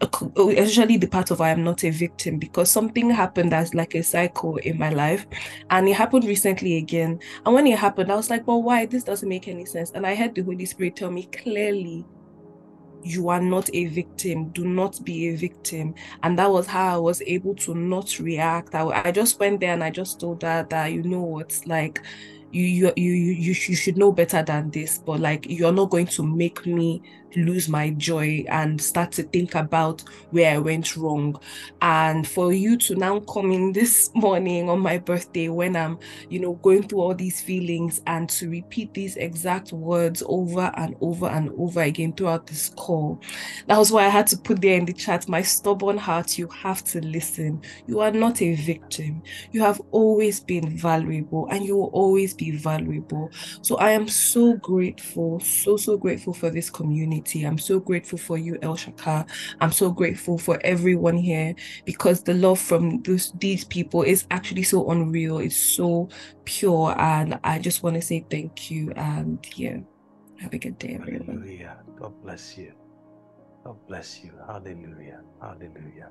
uh, 0.00 0.08
especially 0.48 0.96
the 0.96 1.06
part 1.06 1.30
of 1.30 1.40
I 1.40 1.50
am 1.50 1.62
not 1.62 1.84
a 1.84 1.90
victim, 1.90 2.38
because 2.38 2.70
something 2.70 3.10
happened 3.10 3.52
that's 3.52 3.74
like 3.74 3.94
a 3.94 4.02
cycle 4.02 4.56
in 4.58 4.78
my 4.78 4.90
life. 4.90 5.26
And 5.70 5.86
it 5.88 5.96
happened 5.96 6.24
recently 6.24 6.78
again. 6.78 7.20
And 7.44 7.54
when 7.54 7.66
it 7.66 7.78
happened, 7.78 8.10
I 8.10 8.16
was 8.16 8.30
like, 8.30 8.46
well, 8.46 8.62
why? 8.62 8.86
This 8.86 9.04
doesn't 9.04 9.28
make 9.28 9.48
any 9.48 9.66
sense. 9.66 9.90
And 9.90 10.06
I 10.06 10.14
heard 10.14 10.34
the 10.34 10.42
Holy 10.42 10.64
Spirit 10.64 10.96
tell 10.96 11.10
me 11.10 11.24
clearly, 11.24 12.06
you 13.06 13.28
are 13.28 13.40
not 13.40 13.70
a 13.72 13.86
victim. 13.86 14.48
Do 14.50 14.66
not 14.66 15.02
be 15.04 15.28
a 15.28 15.36
victim. 15.36 15.94
And 16.22 16.38
that 16.38 16.50
was 16.50 16.66
how 16.66 16.94
I 16.94 16.98
was 16.98 17.22
able 17.22 17.54
to 17.56 17.74
not 17.74 18.18
react. 18.18 18.74
I, 18.74 18.82
I 19.04 19.12
just 19.12 19.38
went 19.38 19.60
there 19.60 19.72
and 19.72 19.84
I 19.84 19.90
just 19.90 20.20
told 20.20 20.42
her 20.42 20.66
that, 20.68 20.92
you 20.92 21.02
know 21.02 21.22
what, 21.22 21.58
like, 21.66 22.02
you 22.52 22.64
you 22.64 22.92
you 22.96 23.12
you 23.12 23.48
you 23.48 23.74
should 23.76 23.96
know 23.96 24.12
better 24.12 24.42
than 24.42 24.70
this 24.70 24.98
but 24.98 25.18
like 25.20 25.46
you're 25.48 25.72
not 25.72 25.90
going 25.90 26.06
to 26.06 26.22
make 26.22 26.64
me 26.64 27.02
lose 27.36 27.68
my 27.68 27.90
joy 27.90 28.44
and 28.48 28.80
start 28.80 29.12
to 29.12 29.22
think 29.24 29.54
about 29.54 30.02
where 30.30 30.54
I 30.54 30.58
went 30.58 30.96
wrong. 30.96 31.38
And 31.82 32.26
for 32.26 32.52
you 32.52 32.76
to 32.78 32.94
now 32.94 33.20
come 33.20 33.52
in 33.52 33.72
this 33.72 34.10
morning 34.14 34.68
on 34.68 34.80
my 34.80 34.98
birthday 34.98 35.48
when 35.48 35.76
I'm, 35.76 35.98
you 36.28 36.40
know, 36.40 36.54
going 36.54 36.88
through 36.88 37.00
all 37.00 37.14
these 37.14 37.40
feelings 37.40 38.00
and 38.06 38.28
to 38.30 38.48
repeat 38.48 38.94
these 38.94 39.16
exact 39.16 39.72
words 39.72 40.22
over 40.26 40.72
and 40.76 40.96
over 41.00 41.26
and 41.26 41.50
over 41.58 41.82
again 41.82 42.12
throughout 42.12 42.46
this 42.46 42.70
call. 42.70 43.20
That 43.66 43.78
was 43.78 43.92
why 43.92 44.06
I 44.06 44.08
had 44.08 44.26
to 44.28 44.36
put 44.36 44.60
there 44.60 44.76
in 44.76 44.84
the 44.84 44.92
chat 44.92 45.28
my 45.28 45.42
stubborn 45.42 45.98
heart, 45.98 46.38
you 46.38 46.48
have 46.48 46.84
to 46.84 47.00
listen. 47.00 47.62
You 47.86 48.00
are 48.00 48.10
not 48.10 48.40
a 48.42 48.54
victim. 48.54 49.22
You 49.52 49.60
have 49.62 49.80
always 49.90 50.40
been 50.40 50.76
valuable 50.76 51.48
and 51.50 51.64
you 51.64 51.76
will 51.76 51.90
always 51.92 52.34
be 52.34 52.52
valuable. 52.52 53.30
So 53.62 53.76
I 53.76 53.90
am 53.90 54.08
so 54.08 54.54
grateful, 54.54 55.40
so, 55.40 55.76
so 55.76 55.96
grateful 55.96 56.32
for 56.32 56.50
this 56.50 56.70
community 56.70 57.25
community. 57.26 57.46
I'm 57.46 57.58
so 57.58 57.80
grateful 57.80 58.18
for 58.18 58.38
you, 58.38 58.58
El 58.62 58.76
Shaka. 58.76 59.26
I'm 59.60 59.72
so 59.72 59.90
grateful 59.90 60.38
for 60.38 60.58
everyone 60.64 61.16
here 61.16 61.54
because 61.84 62.22
the 62.22 62.34
love 62.34 62.58
from 62.60 63.02
these 63.38 63.64
people 63.64 64.02
is 64.02 64.26
actually 64.30 64.62
so 64.62 64.90
unreal. 64.90 65.38
It's 65.38 65.56
so 65.56 66.08
pure. 66.44 66.94
And 66.98 67.38
I 67.44 67.58
just 67.58 67.82
want 67.82 67.96
to 67.96 68.02
say 68.02 68.24
thank 68.30 68.70
you. 68.70 68.92
And 68.96 69.44
yeah, 69.56 69.78
have 70.40 70.52
a 70.54 70.58
good 70.58 70.78
day, 70.78 70.98
everyone. 71.00 71.26
Hallelujah. 71.26 71.76
God 71.98 72.12
bless 72.22 72.56
you. 72.56 72.72
God 73.64 73.76
bless 73.88 74.22
you. 74.22 74.32
Hallelujah. 74.46 75.20
Hallelujah. 75.40 76.10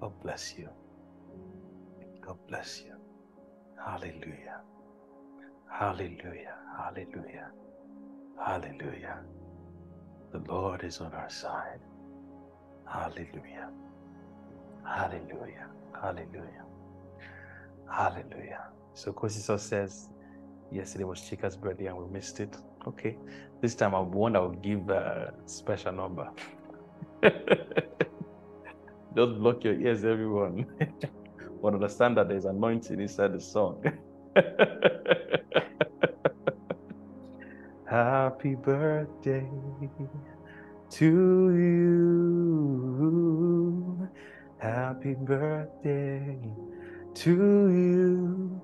God 0.00 0.12
bless 0.22 0.54
you. 0.58 0.68
God 2.26 2.38
bless 2.48 2.82
you. 2.82 2.94
Hallelujah. 3.84 4.60
Hallelujah. 5.70 6.56
Hallelujah. 6.76 7.50
Hallelujah. 8.44 9.20
The 10.32 10.40
Lord 10.52 10.84
is 10.84 11.00
on 11.00 11.12
our 11.14 11.30
side. 11.30 11.80
Hallelujah. 12.86 13.70
Hallelujah. 14.84 15.66
Hallelujah. 16.00 16.64
Hallelujah. 17.90 18.64
So 18.94 19.12
Kosiso 19.12 19.58
says, 19.58 20.08
yesterday 20.72 21.04
was 21.04 21.20
Chika's 21.22 21.56
birthday 21.56 21.86
and 21.86 21.96
we 21.98 22.06
missed 22.12 22.40
it. 22.40 22.56
Okay. 22.86 23.16
This 23.62 23.74
time 23.74 23.94
I'm 23.94 24.10
one 24.12 24.34
that 24.34 24.42
will 24.42 24.50
give 24.50 24.88
a 24.90 25.32
special 25.46 25.92
number. 25.92 26.28
Don't 29.14 29.38
block 29.40 29.64
your 29.64 29.74
ears, 29.80 30.04
everyone. 30.04 30.66
but 31.62 31.74
understand 31.74 32.18
that 32.18 32.28
there's 32.28 32.46
anointing 32.46 33.00
inside 33.00 33.34
the 33.34 33.40
song. 33.40 33.82
Happy 37.90 38.54
birthday 38.54 39.50
to 40.90 41.50
you. 41.58 42.88
Happy 44.58 45.14
birthday 45.14 46.38
to 47.14 47.32
you. 47.34 48.62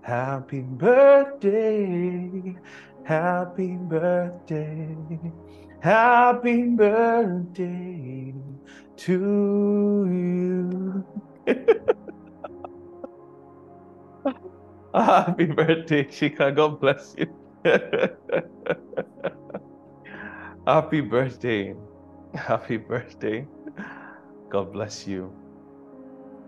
Happy 0.00 0.62
birthday. 0.62 2.56
Happy 3.04 3.76
birthday. 3.76 4.96
Happy 5.80 6.62
birthday 6.70 8.34
to 8.96 10.06
you. 10.10 11.04
Happy 14.94 15.44
birthday, 15.44 16.04
Chika. 16.04 16.56
God 16.56 16.80
bless 16.80 17.14
you. 17.18 17.37
Happy 20.66 21.00
birthday. 21.00 21.74
Happy 22.34 22.76
birthday. 22.76 23.46
God 24.48 24.72
bless 24.72 25.06
you. 25.06 25.32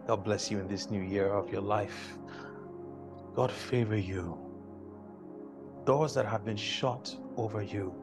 God 0.06 0.24
bless 0.24 0.50
you 0.50 0.58
in 0.60 0.68
this 0.68 0.90
new 0.90 1.02
year 1.02 1.32
of 1.32 1.50
your 1.50 1.62
life. 1.62 2.18
God 3.34 3.50
favor 3.50 3.96
you. 3.96 4.38
Doors 5.84 6.14
that 6.14 6.26
have 6.26 6.44
been 6.44 6.56
shut 6.56 7.16
over 7.36 7.62
you, 7.62 7.94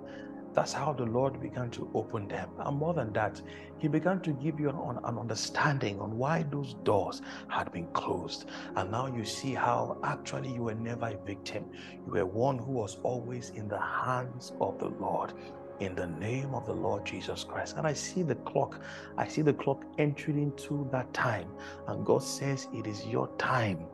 that's 0.58 0.74
how 0.74 0.92
the 0.92 1.06
Lord 1.06 1.40
began 1.40 1.70
to 1.70 1.88
open 1.94 2.28
them. 2.28 2.50
And 2.58 2.78
more 2.78 2.96
than 2.96 3.14
that, 3.14 3.40
He 3.78 3.88
began 3.88 4.22
to 4.22 4.32
give 4.32 4.60
you 4.60 4.70
an, 4.70 4.98
an, 5.04 5.20
understanding 5.20 6.00
on 6.00 6.18
why 6.18 6.46
those 6.50 6.74
doors 6.84 7.22
had 7.48 7.72
been 7.72 7.86
closed. 7.94 8.50
And 8.76 8.90
now 8.90 9.06
you 9.06 9.24
see 9.24 9.54
how 9.54 10.00
actually 10.04 10.52
you 10.52 10.64
were 10.64 10.74
never 10.74 11.10
a 11.10 11.26
victim. 11.28 11.66
You 12.08 12.14
were 12.14 12.26
one 12.26 12.58
who 12.58 12.72
was 12.72 12.98
always 13.04 13.52
in 13.52 13.68
the 13.68 13.80
hands 13.80 14.54
of 14.60 14.80
the 14.80 14.88
Lord 14.88 15.36
in 15.80 15.94
the 15.94 16.08
name 16.08 16.56
of 16.56 16.66
the 16.66 16.74
Lord 16.74 17.06
Jesus 17.06 17.44
Christ. 17.44 17.76
And 17.78 17.86
I 17.86 17.94
see 17.94 18.24
the 18.24 18.34
clock. 18.34 18.82
I 19.16 19.28
see 19.28 19.44
the 19.44 19.54
clock 19.54 19.86
entering 20.00 20.42
into 20.42 20.90
that 20.92 21.14
time. 21.14 21.50
And 21.88 22.04
God 22.04 22.24
says, 22.24 22.68
It 22.74 22.88
is 22.88 23.06
your 23.06 23.30
time. 23.38 23.86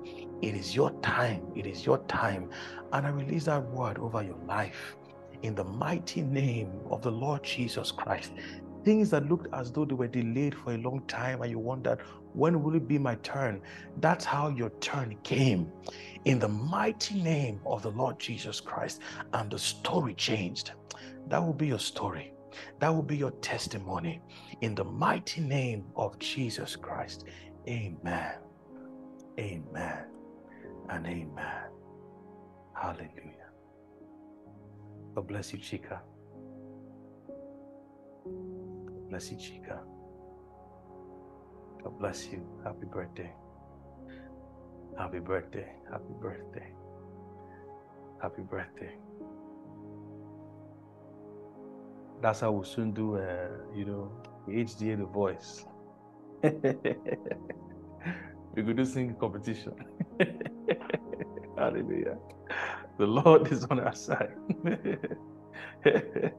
It 0.41 0.55
is 0.55 0.73
your 0.73 0.91
time. 1.01 1.43
It 1.57 1.65
is 1.65 1.85
your 1.85 1.97
time. 2.05 2.49
And 2.93 3.05
I 3.05 3.09
release 3.09 3.43
that 3.45 3.63
word 3.71 3.97
over 3.97 4.23
your 4.23 4.39
life 4.47 4.95
in 5.43 5.55
the 5.55 5.63
mighty 5.63 6.21
name 6.21 6.71
of 6.89 7.01
the 7.01 7.11
Lord 7.11 7.43
Jesus 7.43 7.91
Christ. 7.91 8.31
Things 8.83 9.09
that 9.11 9.29
looked 9.29 9.47
as 9.53 9.71
though 9.71 9.85
they 9.85 9.93
were 9.93 10.07
delayed 10.07 10.55
for 10.55 10.73
a 10.73 10.77
long 10.77 11.03
time, 11.07 11.41
and 11.41 11.51
you 11.51 11.59
wondered, 11.59 11.99
when 12.33 12.63
will 12.63 12.75
it 12.75 12.87
be 12.87 12.97
my 12.97 13.15
turn? 13.15 13.61
That's 13.99 14.25
how 14.25 14.49
your 14.49 14.71
turn 14.81 15.17
came 15.23 15.71
in 16.25 16.39
the 16.39 16.47
mighty 16.47 17.21
name 17.21 17.61
of 17.65 17.81
the 17.83 17.91
Lord 17.91 18.19
Jesus 18.19 18.59
Christ, 18.59 19.01
and 19.33 19.51
the 19.51 19.59
story 19.59 20.15
changed. 20.15 20.71
That 21.27 21.41
will 21.41 21.53
be 21.53 21.67
your 21.67 21.79
story. 21.79 22.33
That 22.79 22.93
will 22.93 23.03
be 23.03 23.17
your 23.17 23.31
testimony 23.31 24.21
in 24.61 24.75
the 24.75 24.83
mighty 24.83 25.41
name 25.41 25.85
of 25.95 26.19
Jesus 26.19 26.75
Christ. 26.75 27.25
Amen. 27.67 28.33
Amen. 29.39 30.05
And 30.89 31.07
amen. 31.07 31.63
Hallelujah. 32.75 33.32
God 35.15 35.27
bless 35.27 35.53
you, 35.53 35.59
Chika. 35.59 35.99
God 38.25 39.09
bless 39.09 39.31
you, 39.31 39.37
Chika. 39.37 39.79
God 41.83 41.99
bless 41.99 42.27
you. 42.27 42.41
Happy 42.63 42.85
birthday. 42.91 43.31
Happy 44.97 45.19
birthday. 45.19 45.71
Happy 45.91 46.13
birthday. 46.19 46.73
Happy 48.21 48.41
birthday. 48.41 48.95
That's 52.21 52.39
how 52.39 52.51
we'll 52.51 52.63
soon 52.63 52.91
do, 52.91 53.17
uh, 53.17 53.49
you 53.75 53.85
know, 53.85 54.11
the 54.47 54.53
HDA 54.53 54.97
the 54.97 55.05
voice. 55.05 55.65
we 58.55 58.63
could 58.63 58.77
do 58.77 58.85
singing 58.85 59.15
competition. 59.15 59.73
Hallelujah. 61.57 62.17
The 62.97 63.05
Lord 63.05 63.51
is 63.51 63.65
on 63.65 63.79
our 63.79 63.95
side. 63.95 64.33
it 65.85 66.33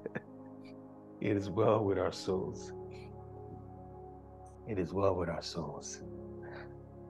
is 1.21 1.51
well 1.51 1.85
with 1.85 1.99
our 1.99 2.13
souls. 2.13 2.73
It 4.69 4.79
is 4.79 4.93
well 4.93 5.15
with 5.15 5.29
our 5.29 5.43
souls. 5.43 6.01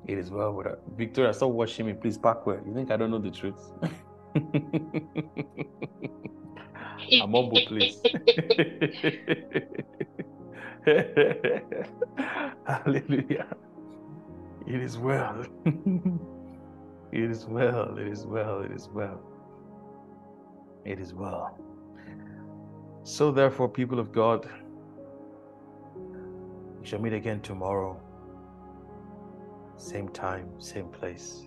It 0.07 0.18
is 0.18 0.31
well 0.31 0.52
with 0.52 0.66
our 0.66 0.78
Victoria. 0.97 1.33
Stop 1.33 1.50
watching 1.50 1.86
me, 1.86 1.94
please. 1.94 2.18
Backward. 2.18 2.66
You 2.66 2.74
think 2.74 2.91
I 2.91 2.97
don't 2.97 3.10
know 3.10 3.18
the 3.18 3.31
truth? 3.31 3.73
I'm 7.12 7.33
humble, 7.33 7.60
please. 7.66 8.00
Hallelujah. 12.66 13.47
It 14.66 14.81
is 14.81 14.99
well. 14.99 15.44
It 17.14 17.30
is 17.30 17.46
well. 17.46 17.98
It 17.98 18.08
is 18.08 18.26
well. 18.26 18.60
It 18.62 18.72
is 18.72 18.88
well. 18.88 19.20
It 20.84 21.00
is 21.00 21.14
well. 21.14 21.58
So, 23.04 23.32
therefore, 23.32 23.68
people 23.68 24.00
of 24.00 24.12
God, 24.12 24.48
we 26.80 26.86
shall 26.86 27.00
meet 27.00 27.14
again 27.14 27.40
tomorrow 27.42 28.00
Same 29.78 30.08
time, 30.10 30.48
same 30.60 30.88
place, 30.88 31.42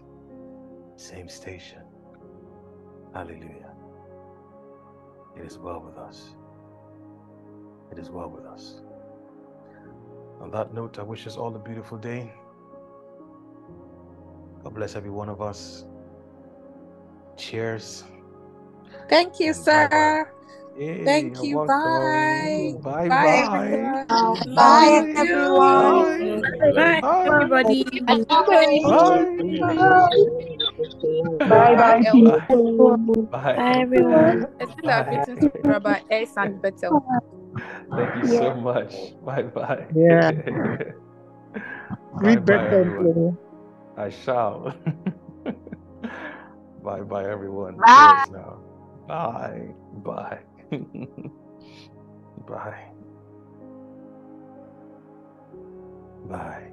same 0.97 1.29
station. 1.29 1.81
Hallelujah. 3.13 3.73
It 5.37 5.45
is 5.45 5.57
well 5.57 5.81
with 5.81 5.97
us. 5.97 6.35
It 7.91 7.99
is 7.99 8.09
well 8.11 8.29
with 8.29 8.45
us. 8.45 8.81
On 10.41 10.51
that 10.51 10.73
note, 10.73 10.99
I 10.99 11.03
wish 11.03 11.27
us 11.27 11.37
all 11.37 11.55
a 11.55 11.59
beautiful 11.59 11.97
day. 11.97 12.33
God 14.67 14.75
bless 14.75 14.97
every 14.97 15.11
one 15.11 15.29
of 15.29 15.41
us. 15.41 15.85
Cheers. 17.37 18.03
Thank 19.07 19.39
you, 19.39 19.53
And 19.55 19.65
bye-bye. 19.65 19.87
sir. 19.87 20.31
Yay, 20.77 21.05
Thank 21.05 21.35
you're 21.35 21.43
you. 21.45 21.55
welcome. 21.55 22.83
Bye. 22.83 23.07
Bye 23.07 23.07
Bye, 23.07 23.47
bye. 23.47 23.63
everyone. 23.63 24.55
Bye, 24.59 25.07
everyone. 25.15 26.41
Bye. 26.75 26.99
Bye. 26.99 27.27
everybody. 27.31 27.87
Bye. 28.03 28.27
Bye 31.47 31.75
bye, 31.79 32.03
people. 32.11 32.41
Bye. 33.31 33.55
everyone. 33.55 34.47
Bye. 34.83 35.23
Rabbi 35.63 35.99
S 36.11 36.35
and 36.35 36.61
Bethel. 36.61 36.99
Thank 37.95 38.15
you 38.19 38.27
so 38.35 38.53
much. 38.55 39.15
Bye 39.23 39.43
bye. 39.43 39.87
Yeah. 39.95 40.31
bye 40.35 40.91
Read 42.19 42.45
bye, 42.45 42.57
better. 42.57 43.37
I 43.97 44.09
shall. 44.11 44.75
bye 46.83 47.01
bye, 47.01 47.25
everyone. 47.29 47.77
Bye. 47.77 48.23
Now. 48.31 48.59
Bye. 49.07 49.69
Bye. 50.03 50.39
bye. 52.47 52.85
Bye. 56.29 56.71